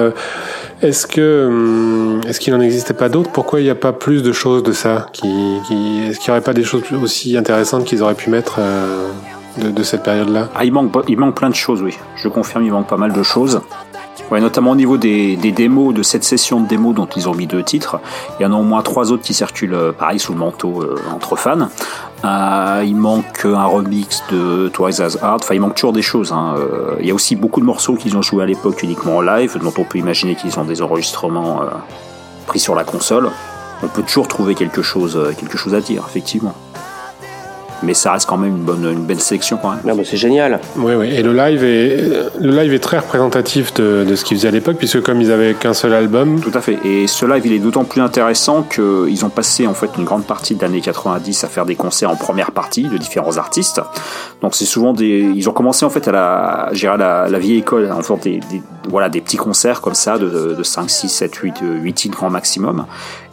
hum, 1.18 2.20
est-ce 2.26 2.40
qu'il 2.40 2.52
n'en 2.52 2.60
existait 2.60 2.94
pas 2.94 3.08
d'autres? 3.08 3.30
Pourquoi 3.30 3.60
il 3.60 3.64
n'y 3.64 3.70
a 3.70 3.74
pas 3.74 3.92
plus 3.92 4.22
de 4.22 4.32
choses 4.32 4.62
de 4.62 4.72
ça 4.72 5.06
Est-ce 5.12 5.20
qu'il 5.20 5.28
n'y 5.28 6.30
aurait 6.30 6.40
pas 6.40 6.52
des 6.52 6.64
choses 6.64 6.82
aussi 7.02 7.36
intéressantes 7.36 7.84
qu'ils 7.84 8.02
auraient 8.02 8.14
pu 8.14 8.30
mettre 8.30 8.56
euh, 8.58 9.08
de, 9.58 9.82
cette 9.82 10.02
période-là? 10.02 10.48
Ah, 10.54 10.64
il 10.64 10.72
manque 10.72 10.92
il 11.08 11.18
manque 11.18 11.36
plein 11.36 11.50
de 11.50 11.54
choses, 11.54 11.82
oui. 11.82 11.96
Je 12.16 12.28
confirme, 12.28 12.64
il 12.64 12.72
manque 12.72 12.88
pas 12.88 12.96
mal 12.96 13.12
de 13.12 13.22
choses. 13.22 13.60
Ouais, 14.30 14.40
notamment 14.40 14.70
au 14.70 14.76
niveau 14.76 14.96
des, 14.96 15.36
des, 15.36 15.52
démos, 15.52 15.94
de 15.94 16.02
cette 16.02 16.24
session 16.24 16.60
de 16.60 16.66
démos 16.66 16.94
dont 16.94 17.06
ils 17.06 17.28
ont 17.28 17.34
mis 17.34 17.46
deux 17.46 17.62
titres. 17.62 17.98
Il 18.38 18.42
y 18.42 18.46
en 18.46 18.52
a 18.52 18.56
au 18.56 18.62
moins 18.62 18.82
trois 18.82 19.12
autres 19.12 19.22
qui 19.22 19.34
circulent, 19.34 19.74
euh, 19.74 19.92
pareil, 19.92 20.18
sous 20.18 20.32
le 20.32 20.38
manteau 20.38 20.82
euh, 20.82 20.96
entre 21.14 21.36
fans. 21.36 21.68
Euh, 22.24 22.82
il 22.86 22.96
manque 22.96 23.44
un 23.44 23.66
remix 23.66 24.22
de 24.30 24.68
Twice 24.68 25.00
as 25.00 25.18
Hard. 25.22 25.40
Enfin, 25.42 25.54
il 25.54 25.60
manque 25.60 25.74
toujours 25.74 25.92
des 25.92 26.02
choses. 26.02 26.32
Hein. 26.32 26.54
Il 27.00 27.06
y 27.06 27.10
a 27.10 27.14
aussi 27.14 27.36
beaucoup 27.36 27.60
de 27.60 27.66
morceaux 27.66 27.96
qu'ils 27.96 28.16
ont 28.16 28.22
joués 28.22 28.44
à 28.44 28.46
l'époque 28.46 28.82
uniquement 28.82 29.18
en 29.18 29.20
live, 29.20 29.58
dont 29.62 29.74
on 29.76 29.84
peut 29.84 29.98
imaginer 29.98 30.34
qu'ils 30.34 30.58
ont 30.58 30.64
des 30.64 30.80
enregistrements 30.80 31.60
pris 32.46 32.60
sur 32.60 32.74
la 32.74 32.84
console. 32.84 33.30
On 33.82 33.88
peut 33.88 34.02
toujours 34.02 34.28
trouver 34.28 34.54
quelque 34.54 34.80
chose, 34.80 35.20
quelque 35.38 35.58
chose 35.58 35.74
à 35.74 35.80
dire, 35.80 36.02
effectivement. 36.08 36.54
Mais 37.84 37.94
ça 37.94 38.12
reste 38.12 38.28
quand 38.28 38.36
même 38.36 38.56
une 38.56 38.62
bonne, 38.62 38.84
une 38.84 39.04
belle 39.04 39.20
sélection 39.20 39.58
quand 39.60 39.70
même. 39.70 39.96
Bah, 39.96 40.02
c'est 40.04 40.16
génial. 40.16 40.60
Oui, 40.76 40.94
oui. 40.94 41.10
Et 41.14 41.22
le 41.22 41.32
live 41.32 41.64
est, 41.64 42.40
le 42.40 42.50
live 42.50 42.72
est 42.72 42.78
très 42.78 42.98
représentatif 42.98 43.74
de, 43.74 44.04
de 44.08 44.16
ce 44.16 44.24
qu'ils 44.24 44.36
faisaient 44.36 44.48
à 44.48 44.52
l'époque, 44.52 44.76
puisque 44.76 45.02
comme 45.02 45.20
ils 45.20 45.30
avaient 45.30 45.54
qu'un 45.54 45.74
seul 45.74 45.92
album. 45.92 46.40
Tout 46.40 46.52
à 46.54 46.60
fait. 46.60 46.78
Et 46.84 47.06
ce 47.06 47.26
live, 47.26 47.42
il 47.46 47.52
est 47.52 47.58
d'autant 47.58 47.84
plus 47.84 48.00
intéressant 48.00 48.62
qu'ils 48.62 49.24
ont 49.24 49.30
passé 49.30 49.66
en 49.66 49.74
fait 49.74 49.90
une 49.98 50.04
grande 50.04 50.24
partie 50.24 50.54
de 50.54 50.62
l'année 50.62 50.80
90 50.80 51.44
à 51.44 51.48
faire 51.48 51.66
des 51.66 51.76
concerts 51.76 52.10
en 52.10 52.16
première 52.16 52.52
partie 52.52 52.84
de 52.84 52.96
différents 52.96 53.36
artistes. 53.36 53.80
Donc 54.44 54.54
c'est 54.54 54.66
souvent 54.66 54.92
des, 54.92 55.32
ils 55.34 55.48
ont 55.48 55.54
commencé 55.54 55.86
en 55.86 55.90
fait 55.90 56.06
à 56.06 56.12
la, 56.12 56.68
gérer 56.72 56.98
la, 56.98 57.38
vieille 57.38 57.60
école, 57.60 57.90
en 57.90 58.02
faisant 58.02 58.18
des, 58.18 58.40
voilà, 58.90 59.08
des 59.08 59.22
petits 59.22 59.38
concerts 59.38 59.80
comme 59.80 59.94
ça 59.94 60.18
de, 60.18 60.54
de 60.54 60.62
5, 60.62 60.90
6, 60.90 61.08
7, 61.08 61.34
8, 61.34 61.54
8 61.62 61.94
titres 61.94 62.14
grand 62.14 62.28
maximum. 62.28 62.84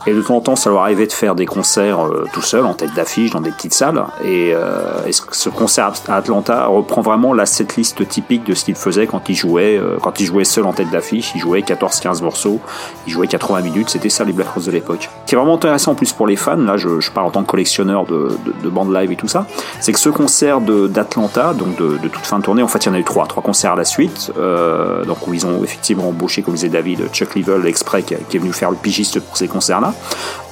Et 0.07 0.13
de 0.13 0.21
temps 0.21 0.37
en 0.37 0.41
temps, 0.41 0.55
ça 0.55 0.69
leur 0.71 0.81
arrivait 0.81 1.05
de 1.05 1.11
faire 1.11 1.35
des 1.35 1.45
concerts 1.45 2.07
euh, 2.07 2.25
tout 2.33 2.41
seul, 2.41 2.65
en 2.65 2.73
tête 2.73 2.93
d'affiche, 2.95 3.31
dans 3.31 3.41
des 3.41 3.51
petites 3.51 3.73
salles. 3.73 4.03
Et, 4.23 4.51
euh, 4.53 5.11
ce 5.11 5.49
concert 5.49 5.93
à 6.07 6.15
Atlanta 6.15 6.65
reprend 6.65 7.01
vraiment 7.01 7.33
la 7.33 7.45
setlist 7.45 8.07
typique 8.07 8.43
de 8.45 8.55
ce 8.55 8.65
qu'il 8.65 8.75
faisait 8.75 9.05
quand 9.05 9.29
il 9.29 9.35
jouait, 9.35 9.77
euh, 9.77 9.97
quand 10.01 10.19
il 10.19 10.25
jouait 10.25 10.43
seul 10.43 10.65
en 10.65 10.73
tête 10.73 10.89
d'affiche. 10.89 11.33
Il 11.35 11.41
jouait 11.41 11.61
14-15 11.61 12.23
morceaux, 12.23 12.59
il 13.05 13.13
jouait 13.13 13.27
80 13.27 13.61
minutes. 13.61 13.89
C'était 13.91 14.09
ça 14.09 14.23
les 14.23 14.33
Black 14.33 14.49
Rose 14.49 14.65
de 14.65 14.71
l'époque. 14.71 15.07
Ce 15.25 15.29
qui 15.29 15.35
est 15.35 15.37
vraiment 15.37 15.55
intéressant 15.55 15.91
en 15.91 15.95
plus 15.95 16.13
pour 16.13 16.25
les 16.25 16.35
fans, 16.35 16.55
là 16.55 16.77
je, 16.77 17.11
parle 17.11 17.27
en 17.27 17.31
tant 17.31 17.43
que 17.43 17.51
collectionneur 17.51 18.05
de, 18.05 18.29
de, 18.45 18.53
de 18.63 18.69
bandes 18.69 18.93
live 18.93 19.11
et 19.11 19.15
tout 19.15 19.27
ça, 19.27 19.45
c'est 19.81 19.91
que 19.91 19.99
ce 19.99 20.09
concert 20.09 20.61
d'Atlanta, 21.03 21.53
donc 21.53 21.75
de, 21.77 21.97
de, 21.97 22.07
toute 22.07 22.25
fin 22.25 22.39
de 22.39 22.43
tournée, 22.43 22.63
en 22.63 22.67
fait 22.67 22.79
il 22.85 22.87
y 22.87 22.89
en 22.91 22.93
a 22.93 22.99
eu 22.99 23.03
trois, 23.03 23.25
trois 23.25 23.41
concerts 23.43 23.73
à 23.73 23.75
la 23.75 23.85
suite, 23.85 24.31
euh, 24.37 25.03
donc 25.05 25.27
où 25.27 25.33
ils 25.33 25.45
ont 25.45 25.63
effectivement 25.63 26.07
embauché, 26.09 26.41
comme 26.41 26.53
disait 26.53 26.69
David, 26.69 27.09
Chuck 27.11 27.35
Level, 27.35 27.65
exprès 27.67 28.03
qui, 28.03 28.15
qui 28.29 28.37
est 28.37 28.39
venu 28.39 28.53
faire 28.53 28.69
le 28.71 28.77
pigiste 28.77 29.19
pour 29.19 29.37
ces 29.37 29.47
concerts-là. 29.47 29.93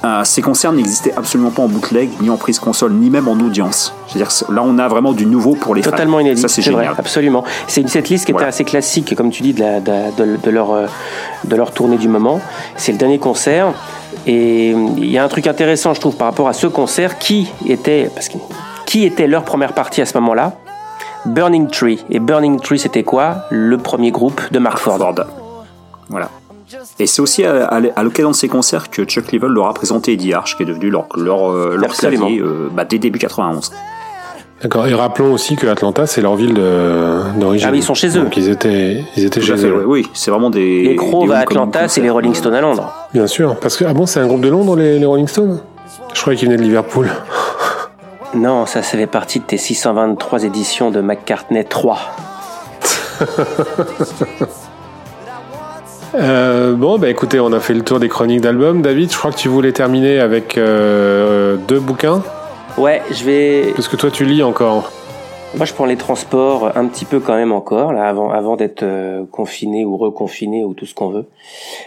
Euh, 0.05 0.23
ces 0.23 0.41
concerts 0.41 0.71
n'existaient 0.71 1.13
absolument 1.17 1.51
pas 1.51 1.61
en 1.61 1.67
bootleg, 1.67 2.09
ni 2.21 2.29
en 2.29 2.37
prise 2.37 2.59
console, 2.59 2.93
ni 2.93 3.09
même 3.09 3.27
en 3.27 3.33
audience. 3.33 3.93
C'est-à-dire 4.07 4.29
là, 4.49 4.63
on 4.65 4.77
a 4.79 4.87
vraiment 4.87 5.11
du 5.13 5.25
nouveau 5.25 5.55
pour 5.55 5.75
les 5.75 5.81
Totalement 5.81 6.17
fans. 6.17 6.21
inédit. 6.21 6.41
Ça, 6.41 6.47
c'est 6.47 6.61
génial. 6.61 6.85
Vrai, 6.85 6.95
absolument. 6.97 7.43
C'est 7.67 7.87
cette 7.89 8.09
liste 8.09 8.25
qui 8.25 8.31
Voilà. 8.31 8.47
était 8.47 8.55
assez 8.55 8.63
classique, 8.63 9.13
comme 9.15 9.29
tu 9.29 9.43
dis, 9.43 9.53
de, 9.53 9.59
la- 9.59 9.79
de, 9.81 9.91
de- 10.17 10.37
de 10.41 10.49
leur, 10.49 10.71
euh, 10.71 10.85
de 11.43 11.55
leur 11.55 11.71
tournée 11.71 11.97
du 11.97 12.07
moment. 12.07 12.39
C'est 12.77 12.91
le 12.93 12.97
dernier 12.97 13.19
concert. 13.19 13.73
Et 14.25 14.69
il 14.71 15.05
y 15.11 15.17
a 15.17 15.23
un 15.23 15.27
truc 15.27 15.47
intéressant, 15.47 15.93
je 15.93 15.99
trouve, 15.99 16.15
par 16.15 16.27
rapport 16.27 16.47
à 16.47 16.53
ce 16.53 16.67
concert. 16.67 17.19
Qui 17.19 17.51
était, 17.67 18.09
parce 18.13 18.29
que, 18.29 18.37
qui 18.89 19.05
était 19.05 19.27
leur 19.27 19.43
première 19.43 19.73
partie 19.73 20.01
à 20.01 20.05
ce 20.07 20.17
moment-là? 20.17 20.53
Burning 21.25 21.67
Tree. 21.69 22.03
Et 22.09 22.19
Burning 22.19 22.59
Tree, 22.59 22.79
c'était 22.79 23.03
quoi? 23.03 23.45
Le 23.51 23.77
premier 23.77 24.09
groupe 24.09 24.41
de 24.51 24.57
Mark 24.57 24.79
Ford. 24.79 24.97
Ford. 24.97 25.13
Voilà. 26.09 26.29
Et 26.97 27.05
c'est 27.05 27.21
aussi 27.21 27.43
à, 27.45 27.65
à- 27.67 27.81
à 27.95 28.03
l'occasion 28.03 28.31
de 28.31 28.35
ces 28.35 28.47
concerts 28.47 28.89
que 28.89 29.03
Chuck 29.03 29.31
Level 29.31 29.51
leur 29.51 29.67
a 29.67 29.73
présenté 29.75 30.13
Eddie 30.13 30.33
Arch, 30.33 30.57
qui 30.57 30.63
est 30.63 30.65
devenu 30.65 30.89
leur, 30.89 31.05
leur, 31.15 31.51
euh, 31.51 31.75
leur 31.77 31.91
clavier 31.91 32.39
euh, 32.39 32.69
bah, 32.73 32.83
dès 32.83 32.97
début 32.97 33.19
91. 33.19 33.71
D'accord. 34.63 34.87
Et 34.87 34.93
rappelons 34.95 35.33
aussi 35.33 35.55
que 35.55 35.67
Atlanta, 35.67 36.07
c'est 36.07 36.21
leur 36.21 36.35
ville 36.35 36.55
d'origine. 36.55 37.67
Ah 37.69 37.71
oui, 37.71 37.77
ils 37.79 37.83
sont 37.83 37.93
chez 37.93 38.17
eux. 38.17 38.23
Donc 38.23 38.35
ils 38.37 38.49
étaient, 38.49 39.03
ils 39.15 39.23
étaient 39.25 39.39
Tout 39.39 39.45
chez 39.45 39.55
fait, 39.57 39.67
eux. 39.67 39.83
oui, 39.85 40.01
oui, 40.03 40.09
c'est 40.13 40.31
vraiment 40.31 40.49
des. 40.49 40.83
Les 40.83 40.95
Crows 40.95 41.27
des 41.27 41.33
à 41.33 41.39
Atlanta, 41.39 41.87
c'est 41.87 42.01
les 42.01 42.09
Rolling 42.09 42.33
Stones 42.33 42.55
à 42.55 42.61
Londres. 42.61 42.91
Bien 43.13 43.27
sûr. 43.27 43.55
Parce 43.59 43.77
que, 43.77 43.85
ah 43.85 43.93
bon, 43.93 44.05
c'est 44.07 44.19
un 44.19 44.27
groupe 44.27 44.41
de 44.41 44.49
Londres, 44.49 44.75
les, 44.75 44.97
les 44.99 45.05
Rolling 45.05 45.27
Stones? 45.27 45.59
Je 46.13 46.21
croyais 46.21 46.37
qu'ils 46.39 46.47
venaient 46.49 46.57
de 46.57 46.63
Liverpool. 46.63 47.07
Non, 48.35 48.65
ça, 48.65 48.83
ça 48.83 48.97
fait 48.97 49.07
partie 49.07 49.39
de 49.39 49.45
tes 49.45 49.57
623 49.57 50.43
éditions 50.43 50.91
de 50.91 51.01
McCartney 51.01 51.65
3. 51.65 51.99
Euh, 56.15 56.73
bon, 56.73 56.97
bah 56.97 57.07
écoutez, 57.09 57.39
on 57.39 57.53
a 57.53 57.59
fait 57.59 57.75
le 57.75 57.83
tour 57.83 57.99
des 57.99 58.09
chroniques 58.09 58.41
d'albums. 58.41 58.81
David, 58.81 59.11
je 59.11 59.17
crois 59.17 59.31
que 59.31 59.37
tu 59.37 59.47
voulais 59.47 59.71
terminer 59.71 60.19
avec 60.19 60.57
euh, 60.57 61.55
deux 61.67 61.79
bouquins. 61.79 62.23
Ouais, 62.77 63.03
je 63.11 63.23
vais, 63.23 63.73
Parce 63.75 63.87
que 63.87 63.95
toi, 63.95 64.09
tu 64.09 64.25
lis 64.25 64.41
encore. 64.41 64.91
Moi, 65.55 65.65
je 65.65 65.73
prends 65.73 65.85
les 65.85 65.95
transports 65.95 66.77
un 66.77 66.85
petit 66.85 67.05
peu 67.05 67.19
quand 67.19 67.35
même 67.35 67.51
encore, 67.51 67.91
là, 67.91 68.07
avant, 68.07 68.29
avant 68.29 68.55
d'être 68.55 68.83
euh, 68.83 69.25
confiné 69.31 69.83
ou 69.83 69.97
reconfiné 69.97 70.63
ou 70.63 70.75
tout 70.75 70.85
ce 70.85 70.93
qu'on 70.93 71.09
veut. 71.09 71.25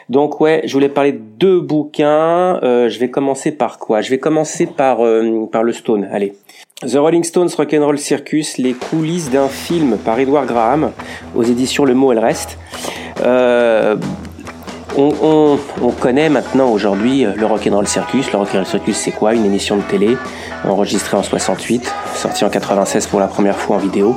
Donc, 0.09 0.41
ouais, 0.41 0.63
je 0.65 0.73
voulais 0.73 0.89
parler 0.89 1.13
de 1.13 1.21
deux 1.39 1.61
bouquins. 1.61 2.59
Euh, 2.65 2.89
je 2.89 2.99
vais 2.99 3.09
commencer 3.09 3.53
par 3.53 3.79
quoi? 3.79 4.01
Je 4.01 4.11
vais 4.11 4.19
commencer 4.19 4.67
par, 4.67 5.05
euh, 5.05 5.47
par 5.51 5.63
le 5.63 5.73
Stone. 5.73 6.09
Allez. 6.13 6.35
The 6.83 6.97
Rolling 6.97 7.23
Stones 7.23 7.51
Rock'n'Roll 7.57 7.99
Circus, 7.99 8.59
les 8.59 8.73
coulisses 8.73 9.31
d'un 9.31 9.47
film 9.47 9.97
par 9.97 10.19
Edward 10.19 10.49
Graham, 10.49 10.91
aux 11.37 11.45
éditions 11.45 11.85
Le 11.85 11.95
Mot 11.95 12.11
et 12.11 12.17
le 12.17 12.21
Reste. 12.21 12.59
Euh, 14.99 15.01
on, 15.01 15.15
on, 15.23 15.59
on 15.87 15.91
connaît 15.91 16.29
maintenant 16.29 16.71
aujourd'hui 16.71 17.25
euh, 17.25 17.33
le 17.37 17.47
Rock'n'Roll 17.47 17.87
Circus. 17.87 18.31
Le 18.33 18.39
Rock'n'Roll 18.39 18.67
Circus, 18.67 18.97
c'est 18.97 19.11
quoi? 19.13 19.35
Une 19.35 19.45
émission 19.45 19.77
de 19.77 19.83
télé 19.83 20.17
enregistrée 20.65 21.17
en 21.17 21.23
68, 21.23 21.93
sortie 22.15 22.45
en 22.45 22.51
96 22.51 23.07
pour 23.07 23.21
la 23.21 23.27
première 23.27 23.57
fois 23.57 23.77
en 23.77 23.79
vidéo, 23.79 24.17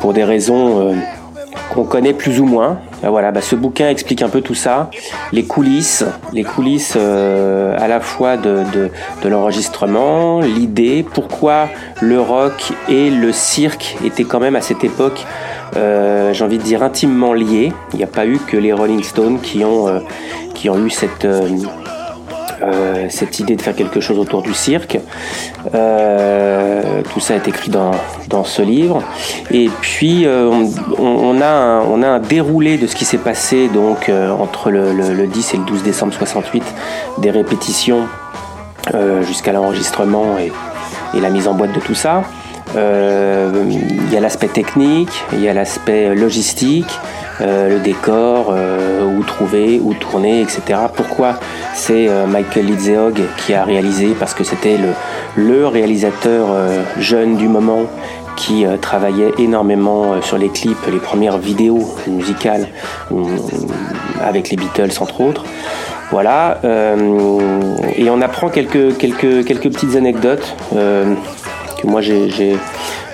pour 0.00 0.12
des 0.12 0.24
raisons 0.24 0.90
euh, 0.90 0.94
qu'on 1.72 1.84
connaît 1.84 2.12
plus 2.12 2.40
ou 2.40 2.44
moins. 2.44 2.78
Ben 3.02 3.10
voilà, 3.10 3.30
bah 3.32 3.40
ce 3.40 3.54
bouquin 3.54 3.88
explique 3.88 4.20
un 4.22 4.28
peu 4.28 4.42
tout 4.42 4.54
ça, 4.54 4.90
les 5.32 5.44
coulisses, 5.44 6.04
les 6.32 6.44
coulisses 6.44 6.94
euh, 6.96 7.74
à 7.78 7.88
la 7.88 8.00
fois 8.00 8.36
de 8.36 8.90
l'enregistrement, 9.24 10.40
l'idée, 10.40 11.04
pourquoi 11.14 11.68
le 12.02 12.20
rock 12.20 12.72
et 12.88 13.08
le 13.08 13.32
cirque 13.32 13.96
étaient 14.04 14.24
quand 14.24 14.40
même 14.40 14.56
à 14.56 14.60
cette 14.60 14.84
époque 14.84 15.24
euh, 15.76 16.32
j'ai 16.32 16.44
envie 16.44 16.58
de 16.58 16.62
dire 16.62 16.82
intimement 16.82 17.32
liés. 17.32 17.72
Il 17.92 17.98
n'y 17.98 18.04
a 18.04 18.08
pas 18.08 18.26
eu 18.26 18.38
que 18.38 18.56
les 18.56 18.72
Rolling 18.72 19.02
Stones 19.02 19.40
qui 19.40 19.64
ont, 19.64 19.88
euh, 19.88 20.00
qui 20.54 20.68
ont 20.68 20.78
eu 20.84 20.90
cette, 20.90 21.24
euh, 21.24 21.48
cette 23.08 23.38
idée 23.38 23.56
de 23.56 23.62
faire 23.62 23.74
quelque 23.74 24.00
chose 24.00 24.18
autour 24.18 24.42
du 24.42 24.54
cirque. 24.54 24.98
Tout 27.12 27.20
ça 27.20 27.34
est 27.34 27.48
écrit 27.48 27.70
dans, 27.70 27.92
dans 28.28 28.44
ce 28.44 28.62
livre. 28.62 29.02
Et 29.50 29.70
puis, 29.80 30.26
on, 30.26 31.40
a 31.40 31.46
un, 31.46 31.80
on 31.82 32.02
a 32.02 32.08
un 32.08 32.18
déroulé 32.18 32.76
de 32.76 32.86
ce 32.86 32.94
qui 32.94 33.04
s'est 33.04 33.18
passé 33.18 33.68
donc 33.68 34.10
entre 34.38 34.70
le, 34.70 34.92
le, 34.92 35.14
le 35.14 35.26
10 35.26 35.54
et 35.54 35.56
le 35.56 35.64
12 35.64 35.82
décembre 35.82 36.12
68, 36.12 36.62
des 37.18 37.30
répétitions 37.30 38.06
jusqu'à 39.22 39.52
l'enregistrement 39.52 40.36
et 40.38 41.20
la 41.20 41.30
mise 41.30 41.48
en 41.48 41.54
boîte 41.54 41.72
de 41.72 41.80
tout 41.80 41.94
ça. 41.94 42.22
Euh, 42.76 43.50
Il 44.10 44.12
y 44.12 44.16
a 44.16 44.20
l'aspect 44.20 44.48
technique, 44.48 45.12
il 45.32 45.40
y 45.40 45.48
a 45.48 45.54
l'aspect 45.54 46.14
logistique, 46.14 46.90
euh, 47.40 47.68
le 47.68 47.78
décor, 47.78 48.48
euh, 48.50 49.04
où 49.04 49.22
trouver, 49.22 49.80
où 49.82 49.94
tourner, 49.94 50.40
etc. 50.40 50.80
Pourquoi 50.94 51.38
c'est 51.74 52.08
Michael 52.26 52.66
Lidzeog 52.66 53.20
qui 53.38 53.54
a 53.54 53.64
réalisé? 53.64 54.14
Parce 54.18 54.34
que 54.34 54.44
c'était 54.44 54.76
le, 54.76 54.90
le 55.36 55.66
réalisateur 55.66 56.48
jeune 56.98 57.36
du 57.36 57.48
moment 57.48 57.82
qui 58.36 58.64
travaillait 58.80 59.32
énormément 59.38 60.20
sur 60.22 60.38
les 60.38 60.48
clips, 60.48 60.86
les 60.90 60.98
premières 60.98 61.38
vidéos 61.38 61.94
musicales 62.06 62.66
avec 64.20 64.50
les 64.50 64.56
Beatles 64.56 65.00
entre 65.00 65.20
autres. 65.20 65.44
Voilà, 66.10 66.58
et 67.96 68.10
on 68.10 68.20
apprend 68.20 68.48
quelques, 68.48 68.96
quelques, 68.96 69.44
quelques 69.44 69.70
petites 69.70 69.94
anecdotes 69.94 70.56
moi 71.84 72.00
j'ai, 72.00 72.30
j'ai- 72.30 72.56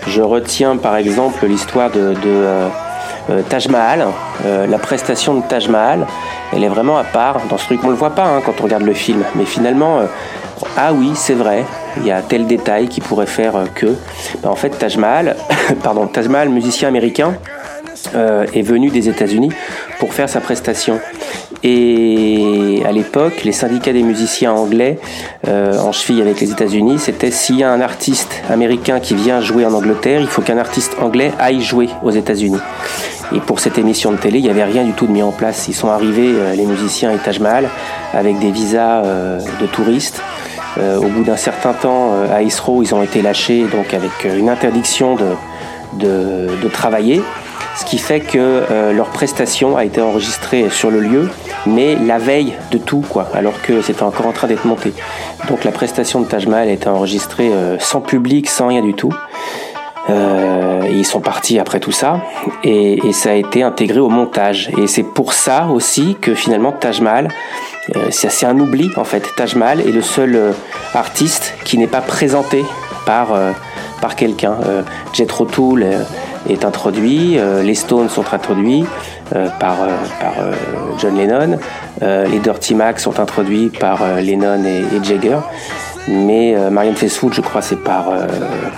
je 0.08 0.22
retiens 0.22 0.76
par 0.76 0.96
exemple 0.96 1.46
l'histoire 1.46 1.90
de, 1.90 2.12
de 2.12 2.16
euh, 2.26 2.68
euh, 3.30 3.42
Taj 3.48 3.68
Mahal, 3.68 4.06
euh, 4.44 4.66
la 4.68 4.78
prestation 4.78 5.34
de 5.34 5.42
Taj 5.42 5.68
Mahal, 5.68 6.06
elle 6.52 6.62
est 6.62 6.68
vraiment 6.68 6.96
à 6.96 7.02
part 7.04 7.40
dans 7.50 7.58
ce 7.58 7.64
truc. 7.66 7.80
On 7.82 7.88
le 7.88 7.94
voit 7.96 8.10
pas 8.10 8.24
hein, 8.24 8.40
quand 8.44 8.52
on 8.60 8.64
regarde 8.64 8.84
le 8.84 8.94
film, 8.94 9.24
mais 9.34 9.44
finalement, 9.44 9.98
euh, 9.98 10.04
ah 10.76 10.92
oui, 10.92 11.10
c'est 11.14 11.34
vrai, 11.34 11.64
il 11.96 12.06
y 12.06 12.12
a 12.12 12.22
tel 12.22 12.46
détail 12.46 12.86
qui 12.88 13.00
pourrait 13.00 13.26
faire 13.26 13.56
euh, 13.56 13.64
que. 13.74 13.86
Ben, 14.42 14.50
en 14.50 14.54
fait, 14.54 14.70
Taj 14.70 14.96
Mahal, 14.96 15.34
pardon, 15.82 16.06
Taj 16.06 16.28
Mahal, 16.28 16.50
musicien 16.50 16.86
américain, 16.88 17.34
euh, 18.14 18.46
est 18.54 18.62
venu 18.62 18.90
des 18.90 19.08
États-Unis 19.08 19.50
pour 19.98 20.12
faire 20.12 20.28
sa 20.28 20.40
prestation. 20.40 21.00
Et 21.62 22.82
à 22.86 22.92
l'époque, 22.92 23.42
les 23.44 23.52
syndicats 23.52 23.92
des 23.92 24.02
musiciens 24.02 24.52
anglais, 24.52 24.98
euh, 25.48 25.78
en 25.78 25.92
cheville 25.92 26.20
avec 26.20 26.40
les 26.40 26.50
États-Unis, 26.50 26.98
c'était 26.98 27.30
s'il 27.30 27.56
y 27.56 27.64
a 27.64 27.70
un 27.70 27.80
artiste 27.80 28.42
américain 28.50 29.00
qui 29.00 29.14
vient 29.14 29.40
jouer 29.40 29.64
en 29.64 29.72
Angleterre, 29.72 30.20
il 30.20 30.26
faut 30.26 30.42
qu'un 30.42 30.58
artiste 30.58 30.96
anglais 31.00 31.32
aille 31.38 31.60
jouer 31.60 31.88
aux 32.02 32.10
États-Unis. 32.10 32.60
Et 33.34 33.40
pour 33.40 33.58
cette 33.58 33.78
émission 33.78 34.12
de 34.12 34.16
télé, 34.16 34.38
il 34.38 34.44
n'y 34.44 34.50
avait 34.50 34.64
rien 34.64 34.84
du 34.84 34.92
tout 34.92 35.06
de 35.06 35.12
mis 35.12 35.22
en 35.22 35.32
place. 35.32 35.66
Ils 35.66 35.74
sont 35.74 35.88
arrivés, 35.88 36.32
euh, 36.32 36.54
les 36.54 36.66
musiciens 36.66 37.10
et 37.10 37.18
Taj 37.18 37.40
avec 38.12 38.38
des 38.38 38.50
visas 38.50 39.02
euh, 39.04 39.40
de 39.60 39.66
touristes. 39.66 40.22
Au 40.78 41.08
bout 41.08 41.24
d'un 41.24 41.38
certain 41.38 41.72
temps, 41.72 42.12
à 42.30 42.42
Heathrow, 42.42 42.82
ils 42.82 42.94
ont 42.94 43.02
été 43.02 43.22
lâchés, 43.22 43.64
donc 43.64 43.94
avec 43.94 44.10
une 44.24 44.50
interdiction 44.50 45.16
de, 45.16 46.48
de 46.62 46.68
travailler. 46.68 47.22
Ce 47.76 47.84
qui 47.84 47.98
fait 47.98 48.20
que 48.20 48.38
euh, 48.38 48.92
leur 48.92 49.08
prestation 49.08 49.76
a 49.76 49.84
été 49.84 50.00
enregistrée 50.00 50.70
sur 50.70 50.90
le 50.90 51.00
lieu, 51.00 51.28
mais 51.66 51.94
la 51.94 52.18
veille 52.18 52.54
de 52.70 52.78
tout, 52.78 53.04
quoi, 53.08 53.28
alors 53.34 53.60
que 53.62 53.82
c'était 53.82 54.02
encore 54.02 54.26
en 54.26 54.32
train 54.32 54.48
d'être 54.48 54.64
monté. 54.64 54.92
Donc 55.48 55.64
la 55.64 55.72
prestation 55.72 56.20
de 56.20 56.26
Taj 56.26 56.46
Mahal 56.46 56.68
a 56.68 56.72
été 56.72 56.88
enregistrée 56.88 57.52
euh, 57.52 57.78
sans 57.78 58.00
public, 58.00 58.48
sans 58.48 58.68
rien 58.68 58.82
du 58.82 58.94
tout. 58.94 59.12
Euh, 60.08 60.82
ils 60.90 61.04
sont 61.04 61.20
partis 61.20 61.58
après 61.58 61.80
tout 61.80 61.92
ça, 61.92 62.20
et, 62.62 63.06
et 63.06 63.12
ça 63.12 63.30
a 63.30 63.34
été 63.34 63.62
intégré 63.62 63.98
au 63.98 64.08
montage. 64.08 64.70
Et 64.78 64.86
c'est 64.86 65.02
pour 65.02 65.32
ça 65.32 65.66
aussi 65.66 66.16
que 66.20 66.34
finalement 66.34 66.72
Taj 66.72 67.00
Mahal, 67.00 67.28
euh, 67.94 68.08
c'est 68.10 68.46
un 68.46 68.58
oubli 68.58 68.90
en 68.96 69.04
fait. 69.04 69.24
Taj 69.36 69.54
Mahal 69.54 69.80
est 69.80 69.92
le 69.92 70.02
seul 70.02 70.34
euh, 70.34 70.52
artiste 70.94 71.54
qui 71.64 71.78
n'est 71.78 71.86
pas 71.86 72.00
présenté 72.00 72.64
par 73.04 73.32
euh, 73.32 73.52
par 74.00 74.14
quelqu'un. 74.16 74.56
Jethro 75.14 75.46
Tull 75.46 75.86
est 76.48 76.64
introduit, 76.64 77.38
les 77.62 77.74
Stones 77.74 78.08
sont 78.08 78.24
introduits 78.32 78.84
par, 79.30 79.76
par 80.20 80.34
John 80.98 81.16
Lennon, 81.16 81.58
les 82.00 82.38
Dirty 82.38 82.74
Mac 82.74 83.00
sont 83.00 83.18
introduits 83.20 83.70
par 83.80 83.98
Lennon 84.20 84.64
et, 84.64 85.04
Jagger, 85.04 85.38
mais 86.08 86.54
Marianne 86.70 86.96
Faithfull, 86.96 87.32
je 87.32 87.40
crois, 87.40 87.62
c'est 87.62 87.82
par, 87.82 88.06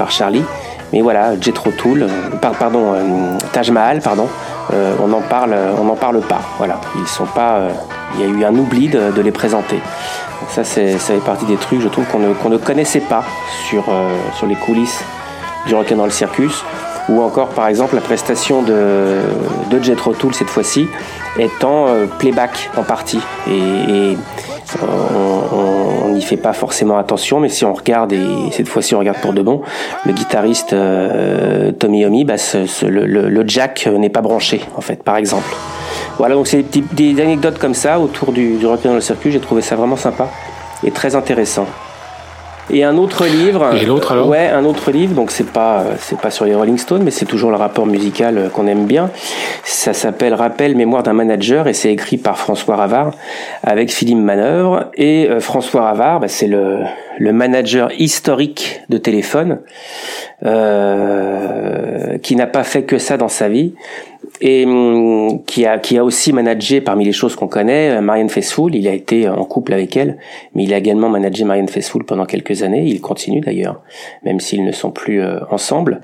Charlie. 0.09 0.45
Mais 0.93 1.03
voilà, 1.03 1.39
Jethro 1.39 1.71
Tull, 1.71 2.07
pardon, 2.41 2.95
Taj 3.53 3.71
Mahal, 3.71 4.01
pardon, 4.01 4.27
on 4.73 5.07
n'en 5.07 5.21
parle, 5.21 6.21
pas. 6.21 6.41
Voilà, 6.59 6.81
ils 6.99 7.07
sont 7.07 7.27
pas, 7.27 7.69
il 8.15 8.21
y 8.21 8.25
a 8.25 8.27
eu 8.27 8.45
un 8.45 8.55
oubli 8.55 8.89
de, 8.89 9.21
les 9.21 9.33
présenter. 9.33 9.81
Ça, 10.49 10.65
c'est, 10.65 10.99
ça 10.99 11.15
fait 11.15 11.21
partie 11.21 11.45
des 11.45 11.57
trucs, 11.57 11.81
je 11.81 11.89
trouve, 11.89 12.05
qu'on 12.07 12.49
ne, 12.49 12.57
connaissait 12.57 13.01
pas 13.01 13.25
sur, 13.69 13.85
euh, 13.89 14.09
sur 14.35 14.47
les 14.47 14.55
coulisses 14.55 15.03
du 15.67 15.75
Rock'n'Roll 15.75 16.11
Circus. 16.11 16.65
Ou 17.09 17.23
encore, 17.23 17.49
par 17.49 17.69
exemple, 17.69 17.95
la 17.95 18.01
prestation 18.01 18.63
de, 18.63 19.17
de 19.71 19.83
Jet 19.83 19.97
Tull 20.19 20.35
cette 20.35 20.51
fois-ci 20.51 20.87
étant 21.39 21.87
euh, 21.89 22.07
playback 22.19 22.71
en 22.77 22.83
partie. 22.83 23.21
Et, 23.49 24.13
et 24.13 24.17
on 26.05 26.09
n'y 26.11 26.23
fait 26.23 26.37
pas 26.37 26.53
forcément 26.53 26.99
attention, 26.99 27.41
mais 27.41 27.49
si 27.49 27.65
on 27.65 27.73
regarde, 27.73 28.13
et 28.13 28.51
cette 28.53 28.69
fois-ci 28.69 28.95
on 28.95 28.99
regarde 28.99 29.19
pour 29.19 29.33
de 29.33 29.43
bon, 29.43 29.63
le 30.05 30.13
guitariste 30.13 30.73
euh, 30.73 31.73
Tommy 31.73 32.01
Yomi, 32.01 32.25
bah, 32.25 32.35
le, 32.83 33.45
jack 33.47 33.87
n'est 33.87 34.11
pas 34.11 34.21
branché, 34.21 34.61
en 34.77 34.81
fait, 34.81 35.03
par 35.03 35.17
exemple. 35.17 35.55
Voilà, 36.19 36.35
donc 36.35 36.47
c'est 36.47 36.65
des, 36.93 37.21
anecdotes 37.21 37.59
comme 37.59 37.75
ça 37.75 37.99
autour 37.99 38.33
du, 38.33 38.57
du 38.57 38.65
dans 38.65 38.95
le 38.95 39.01
circuit. 39.01 39.31
J'ai 39.31 39.41
trouvé 39.41 39.63
ça 39.63 39.77
vraiment 39.77 39.97
sympa 39.97 40.29
et 40.85 40.91
très 40.91 41.15
intéressant. 41.15 41.67
Et 42.71 42.85
un 42.85 42.97
autre 42.99 43.27
livre. 43.27 43.75
Et 43.75 43.87
l'autre 43.87 44.13
alors 44.13 44.29
Ouais, 44.29 44.49
un 44.49 44.65
autre 44.65 44.91
livre. 44.91 45.15
Donc 45.15 45.31
c'est 45.31 45.51
pas 45.51 45.85
c'est 45.99 46.19
pas 46.19 46.31
sur 46.31 46.45
les 46.45 46.55
Rolling 46.55 46.79
Stones, 46.79 47.03
mais 47.03 47.11
c'est 47.11 47.27
toujours 47.27 47.51
le 47.51 47.57
rapport 47.57 47.87
musical 47.87 48.51
qu'on 48.53 48.67
aime 48.67 48.87
bien. 48.87 49.11
Ça 49.65 49.93
s'appelle 49.93 50.35
Rappel 50.35 50.77
mémoire 50.77 51.03
d'un 51.03 51.15
manager 51.15 51.69
et 51.69 51.73
c'est 51.73 51.93
écrit 51.93 52.19
par 52.19 52.39
François 52.39 52.77
Ravard 52.77 53.13
avec 53.63 53.91
Philippe 53.91 54.19
Manœuvre. 54.19 54.91
Et 54.95 55.29
euh, 55.29 55.41
François 55.41 55.83
Ravard, 55.83 56.21
bah, 56.21 56.29
c'est 56.29 56.49
le 56.49 56.81
le 57.19 57.33
manager 57.33 57.91
historique 57.99 58.81
de 58.89 58.97
téléphone 58.97 59.59
euh, 60.45 62.17
qui 62.19 62.37
n'a 62.37 62.47
pas 62.47 62.63
fait 62.63 62.85
que 62.85 62.99
ça 62.99 63.17
dans 63.17 63.29
sa 63.29 63.49
vie 63.49 63.75
et 64.41 64.65
hum, 64.65 65.43
qui 65.45 65.67
a 65.67 65.79
qui 65.79 65.99
a 65.99 66.05
aussi 66.05 66.33
managé 66.33 66.81
parmi 66.81 67.05
les 67.05 67.13
choses 67.13 67.35
qu'on 67.35 67.49
connaît 67.49 67.91
euh, 67.91 68.01
Marianne 68.01 68.29
Faithfull 68.29 68.75
il 68.75 68.87
a 68.87 68.93
été 68.93 69.29
en 69.29 69.45
couple 69.45 69.73
avec 69.73 69.97
elle 69.97 70.19
mais 70.55 70.65
il 70.65 70.73
a 70.73 70.79
également 70.79 71.09
managé 71.09 71.45
Marianne 71.45 71.69
Faithfull 71.69 72.05
pendant 72.05 72.27
quelques 72.27 72.63
années. 72.63 72.85
Il 72.87 73.01
continue 73.01 73.41
d'ailleurs 73.41 73.83
même 74.25 74.41
s'ils 74.41 74.65
ne 74.65 74.73
sont 74.73 74.91
plus 74.91 75.23
euh, 75.23 75.39
ensemble. 75.51 76.01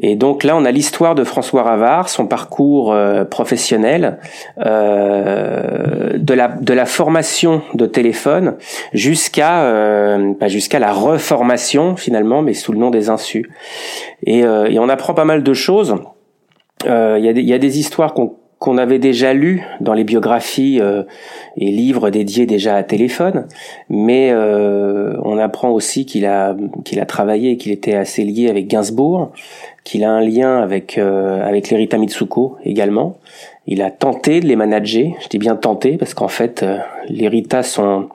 Et 0.00 0.16
donc 0.16 0.44
là 0.44 0.56
on 0.56 0.64
a 0.64 0.70
l'histoire 0.70 1.14
de 1.14 1.24
François 1.24 1.62
Ravard 1.62 2.08
son 2.08 2.26
parcours 2.26 2.92
euh, 2.92 3.24
professionnel 3.24 4.18
euh, 4.64 6.12
de 6.16 6.34
la 6.34 6.48
de 6.48 6.72
la 6.72 6.86
formation 6.86 7.62
de 7.74 7.86
téléphone 7.86 8.56
jusqu'à 8.92 9.62
euh, 9.64 10.34
pas 10.34 10.48
jusqu'à 10.48 10.78
la 10.78 10.92
reformation 10.92 11.96
finalement 11.96 12.42
mais 12.42 12.54
sous 12.54 12.72
le 12.72 12.78
nom 12.78 12.90
des 12.90 13.10
insus. 13.10 13.50
Et, 14.24 14.40
et 14.40 14.78
on 14.78 14.88
apprend 14.88 15.14
pas 15.14 15.24
mal 15.24 15.42
de 15.42 15.54
choses 15.54 15.96
il 16.86 16.92
euh, 16.92 17.18
y, 17.18 17.42
y, 17.42 17.52
a 17.52 17.58
des 17.58 17.78
histoires 17.78 18.14
qu'on 18.14 18.36
qu'on 18.58 18.78
avait 18.78 18.98
déjà 18.98 19.34
lues 19.34 19.62
dans 19.80 19.92
les 19.92 20.04
biographies 20.04 20.80
euh, 20.80 21.02
et 21.58 21.70
livres 21.70 22.08
dédiés 22.08 22.46
déjà 22.46 22.76
à 22.76 22.82
téléphone, 22.82 23.46
mais 23.90 24.30
euh, 24.32 25.14
on 25.24 25.36
apprend 25.36 25.70
aussi 25.70 26.06
qu'il 26.06 26.24
a 26.24 26.56
qu'il 26.84 26.98
a 27.00 27.06
travaillé, 27.06 27.58
qu'il 27.58 27.72
était 27.72 27.94
assez 27.94 28.24
lié 28.24 28.48
avec 28.48 28.66
Gainsbourg, 28.66 29.30
qu'il 29.84 30.04
a 30.04 30.10
un 30.10 30.22
lien 30.22 30.58
avec 30.62 30.96
euh, 30.96 31.46
avec 31.46 31.68
l'Erita 31.68 31.98
Mitsuko 31.98 32.56
également. 32.64 33.18
Il 33.68 33.82
a 33.82 33.90
tenté 33.90 34.40
de 34.40 34.46
les 34.46 34.56
manager. 34.56 35.08
Je 35.20 35.28
dis 35.28 35.38
bien 35.38 35.56
tenté 35.56 35.96
parce 35.96 36.14
qu'en 36.14 36.28
fait, 36.28 36.62
euh, 36.62 36.78
les 37.08 37.28
Rita 37.28 37.62
sont 37.62 38.08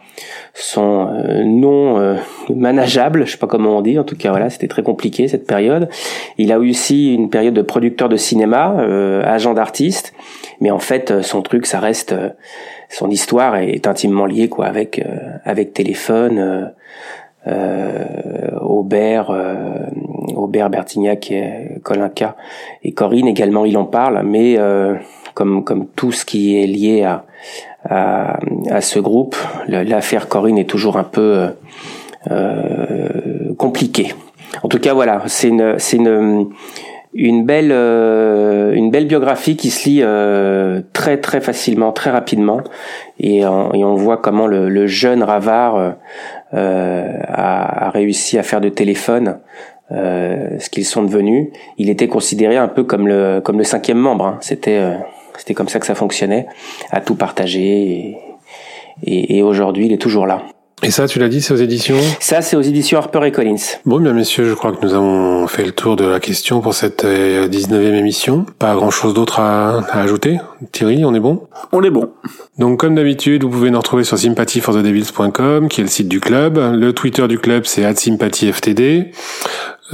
sont 0.54 1.08
euh, 1.10 1.44
non 1.44 2.00
euh, 2.00 2.16
manageables. 2.50 3.26
Je 3.26 3.34
sais 3.34 3.38
pas 3.38 3.48
comment 3.48 3.78
on 3.78 3.82
dit. 3.82 4.00
En 4.00 4.04
tout 4.04 4.16
cas, 4.16 4.30
voilà, 4.30 4.50
c'était 4.50 4.68
très 4.68 4.84
compliqué 4.84 5.28
cette 5.28 5.46
période. 5.46 5.90
Il 6.38 6.52
a 6.54 6.58
eu 6.58 6.70
aussi 6.70 7.14
une 7.14 7.30
période 7.30 7.54
de 7.54 7.62
producteur 7.62 8.08
de 8.08 8.18
cinéma, 8.18 8.76
euh, 8.80 9.24
agent 9.26 9.54
d'artiste. 9.54 10.14
Mais 10.62 10.72
en 10.72 10.80
fait, 10.80 11.22
son 11.22 11.42
truc, 11.42 11.66
ça 11.66 11.80
reste 11.80 12.16
son 12.90 13.10
histoire 13.10 13.56
est 13.56 13.88
intimement 13.88 14.26
liée 14.26 14.48
quoi 14.48 14.68
avec 14.68 15.02
avec 15.46 15.74
téléphone. 15.74 16.72
Euh, 17.48 18.52
Aubert, 18.62 19.32
euh, 19.32 19.88
Aubert 20.36 20.70
Bertignac 20.70 21.32
et 21.32 21.80
Colinca 21.82 22.36
et 22.84 22.92
Corinne 22.92 23.28
également, 23.28 23.66
il 23.66 23.78
en 23.78 23.86
parle, 23.86 24.22
mais 24.24 24.60
euh, 24.60 24.96
comme 25.34 25.64
comme 25.64 25.88
tout 25.96 26.12
ce 26.12 26.26
qui 26.26 26.62
est 26.62 26.68
lié 26.68 27.04
à 27.04 27.26
à, 27.90 28.40
à 28.70 28.82
ce 28.82 29.00
groupe, 29.00 29.36
l'affaire 29.68 30.28
Corinne 30.28 30.60
est 30.60 30.70
toujours 30.70 30.98
un 30.98 31.04
peu 31.04 31.48
euh, 32.30 33.54
compliquée. 33.58 34.14
En 34.64 34.68
tout 34.68 34.80
cas, 34.80 34.94
voilà, 34.94 35.24
c'est 35.28 35.48
une 35.48 35.76
c'est 35.80 35.98
une 35.98 36.50
une 37.14 37.46
belle 37.46 37.72
euh, 37.72 38.74
une 38.74 38.92
belle 38.92 39.06
biographie 39.08 39.58
qui 39.58 39.70
se 39.70 39.90
lit 39.90 40.00
euh, 40.02 40.82
très 40.94 41.18
très 41.18 41.42
facilement, 41.42 41.92
très 41.92 42.10
rapidement, 42.10 42.62
et, 43.20 43.46
on, 43.46 43.74
et 43.74 43.84
on 43.84 43.96
voit 43.96 44.18
comment 44.18 44.48
le, 44.48 44.70
le 44.70 44.88
jeune 44.88 45.24
Ravard 45.24 45.96
euh, 46.54 47.08
a, 47.28 47.88
a, 47.88 47.90
réussi 47.90 48.38
à 48.38 48.44
faire 48.44 48.62
de 48.62 48.70
téléphone 48.70 49.40
euh, 49.92 50.60
ce 50.60 50.70
qu'ils 50.70 50.86
sont 50.86 51.04
devenus. 51.04 51.50
Il 51.78 51.90
était 51.90 52.08
considéré 52.08 52.58
un 52.58 52.68
peu 52.68 52.84
comme 52.84 53.08
le 53.08 53.42
comme 53.42 53.58
le 53.58 53.66
cinquième 53.66 53.98
membre. 53.98 54.26
Hein. 54.26 54.38
C'était 54.42 54.82
c'était 55.42 55.56
comme 55.56 55.70
ça 55.70 55.80
que 55.80 55.88
ça 55.88 55.96
fonctionnait, 55.96 56.46
à 56.92 57.02
tout 57.02 57.16
partager. 57.16 58.16
Et, 59.02 59.38
et, 59.38 59.42
aujourd'hui, 59.42 59.88
il 59.88 59.92
est 59.92 59.98
toujours 59.98 60.28
là. 60.28 60.44
Et 60.84 60.92
ça, 60.92 61.08
tu 61.08 61.18
l'as 61.18 61.30
dit, 61.30 61.42
c'est 61.42 61.52
aux 61.52 61.58
éditions? 61.58 61.98
Ça, 62.20 62.44
c'est 62.44 62.56
aux 62.56 62.62
éditions 62.62 63.00
Harper 63.00 63.22
et 63.26 63.32
Collins. 63.32 63.56
Bon, 63.84 64.00
bien 64.00 64.14
messieurs, 64.14 64.48
je 64.48 64.54
crois 64.54 64.72
que 64.72 64.86
nous 64.86 64.94
avons 64.94 65.48
fait 65.48 65.64
le 65.64 65.72
tour 65.72 65.96
de 65.96 66.06
la 66.06 66.20
question 66.20 66.62
pour 66.62 66.76
cette 66.76 67.04
19e 67.04 67.74
euh, 67.74 67.98
émission. 67.98 68.46
Pas 68.60 68.76
grand-chose 68.76 69.16
d'autre 69.16 69.40
à, 69.40 69.80
à, 69.80 70.02
ajouter. 70.02 70.38
Thierry, 70.72 71.04
on 71.06 71.16
est 71.16 71.20
bon? 71.20 71.48
On 71.72 71.82
est 71.82 71.90
bon. 71.90 72.12
Donc, 72.60 72.80
comme 72.80 72.94
d'habitude, 72.94 73.44
vous 73.44 73.50
pouvez 73.50 73.72
nous 73.72 73.80
retrouver 73.80 74.04
sur 74.04 74.20
sympathyforthedevils.com, 74.20 75.70
qui 75.70 75.82
est 75.82 75.84
le 75.84 75.90
site 75.90 76.08
du 76.08 76.20
club. 76.20 76.60
Le 76.60 76.94
Twitter 76.94 77.28
du 77.28 77.40
club, 77.40 77.66
c'est 77.66 77.92
@sympathyftd. 77.92 79.12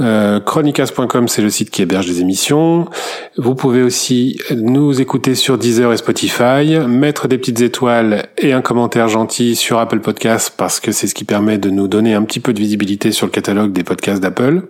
Euh, 0.00 0.40
chronicas.com, 0.40 1.28
c'est 1.28 1.42
le 1.42 1.50
site 1.50 1.70
qui 1.70 1.82
héberge 1.82 2.06
les 2.06 2.20
émissions. 2.20 2.88
Vous 3.36 3.54
pouvez 3.54 3.82
aussi 3.82 4.38
nous 4.54 5.00
écouter 5.00 5.34
sur 5.34 5.58
Deezer 5.58 5.92
et 5.92 5.96
Spotify, 5.96 6.78
mettre 6.86 7.28
des 7.28 7.38
petites 7.38 7.60
étoiles 7.60 8.26
et 8.38 8.52
un 8.52 8.60
commentaire 8.60 9.08
gentil 9.08 9.56
sur 9.56 9.78
Apple 9.78 10.00
Podcasts 10.00 10.54
parce 10.56 10.80
que 10.80 10.92
c'est 10.92 11.06
ce 11.06 11.14
qui 11.14 11.24
permet 11.24 11.58
de 11.58 11.70
nous 11.70 11.88
donner 11.88 12.14
un 12.14 12.22
petit 12.22 12.40
peu 12.40 12.52
de 12.52 12.60
visibilité 12.60 13.12
sur 13.12 13.26
le 13.26 13.32
catalogue 13.32 13.72
des 13.72 13.84
podcasts 13.84 14.22
d'Apple. 14.22 14.62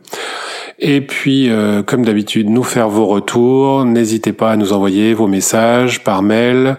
Et 0.80 1.00
puis, 1.00 1.50
euh, 1.50 1.82
comme 1.82 2.04
d'habitude, 2.04 2.48
nous 2.48 2.62
faire 2.62 2.88
vos 2.88 3.06
retours. 3.06 3.84
N'hésitez 3.84 4.32
pas 4.32 4.52
à 4.52 4.56
nous 4.56 4.72
envoyer 4.72 5.12
vos 5.12 5.26
messages 5.26 6.04
par 6.04 6.22
mail, 6.22 6.76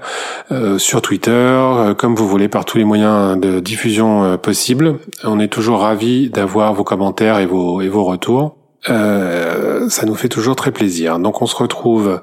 euh, 0.51 0.77
sur 0.77 1.01
Twitter, 1.01 1.31
euh, 1.31 1.93
comme 1.93 2.15
vous 2.15 2.27
voulez, 2.27 2.47
par 2.47 2.63
tous 2.63 2.77
les 2.77 2.85
moyens 2.85 3.37
de 3.37 3.59
diffusion 3.59 4.37
possibles. 4.37 4.95
On 5.25 5.39
est 5.39 5.49
toujours 5.49 5.81
ravis 5.81 6.29
d'avoir 6.29 6.73
vos 6.73 6.85
commentaires 6.85 7.39
et 7.39 7.45
vos, 7.45 7.81
et 7.81 7.89
vos 7.89 8.05
retours. 8.05 8.38
Euh, 8.87 9.89
ça 9.89 10.05
nous 10.05 10.15
fait 10.15 10.29
toujours 10.29 10.55
très 10.55 10.71
plaisir. 10.71 11.19
Donc 11.19 11.41
on 11.41 11.45
se 11.45 11.55
retrouve 11.55 12.21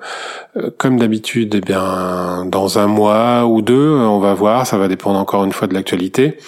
euh, 0.56 0.70
comme 0.78 0.98
d'habitude, 0.98 1.54
eh 1.56 1.60
bien 1.60 2.46
dans 2.46 2.78
un 2.78 2.86
mois 2.86 3.44
ou 3.44 3.60
deux, 3.60 3.90
on 3.90 4.18
va 4.18 4.32
voir. 4.32 4.66
Ça 4.66 4.78
va 4.78 4.88
dépendre 4.88 5.18
encore 5.18 5.44
une 5.44 5.52
fois 5.52 5.68
de 5.68 5.74
l'actualité. 5.74 6.38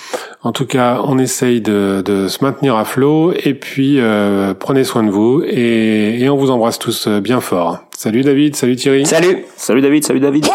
En 0.42 0.52
tout 0.52 0.66
cas, 0.66 1.00
on 1.04 1.18
essaye 1.18 1.60
de, 1.60 2.02
de 2.04 2.28
se 2.28 2.42
maintenir 2.42 2.76
à 2.76 2.84
flot 2.84 3.32
et 3.32 3.54
puis 3.54 4.00
euh, 4.00 4.54
prenez 4.54 4.84
soin 4.84 5.02
de 5.02 5.10
vous 5.10 5.42
et, 5.44 6.20
et, 6.22 6.28
on 6.30 6.36
vous 6.36 6.50
embrasse 6.50 6.78
tous 6.78 7.08
bien 7.08 7.40
fort. 7.40 7.80
Salut 7.96 8.22
David, 8.22 8.56
salut 8.56 8.76
Thierry. 8.76 9.04
Salut, 9.04 9.44
salut 9.56 9.82
David, 9.82 10.04
salut 10.04 10.20
David. 10.20 10.46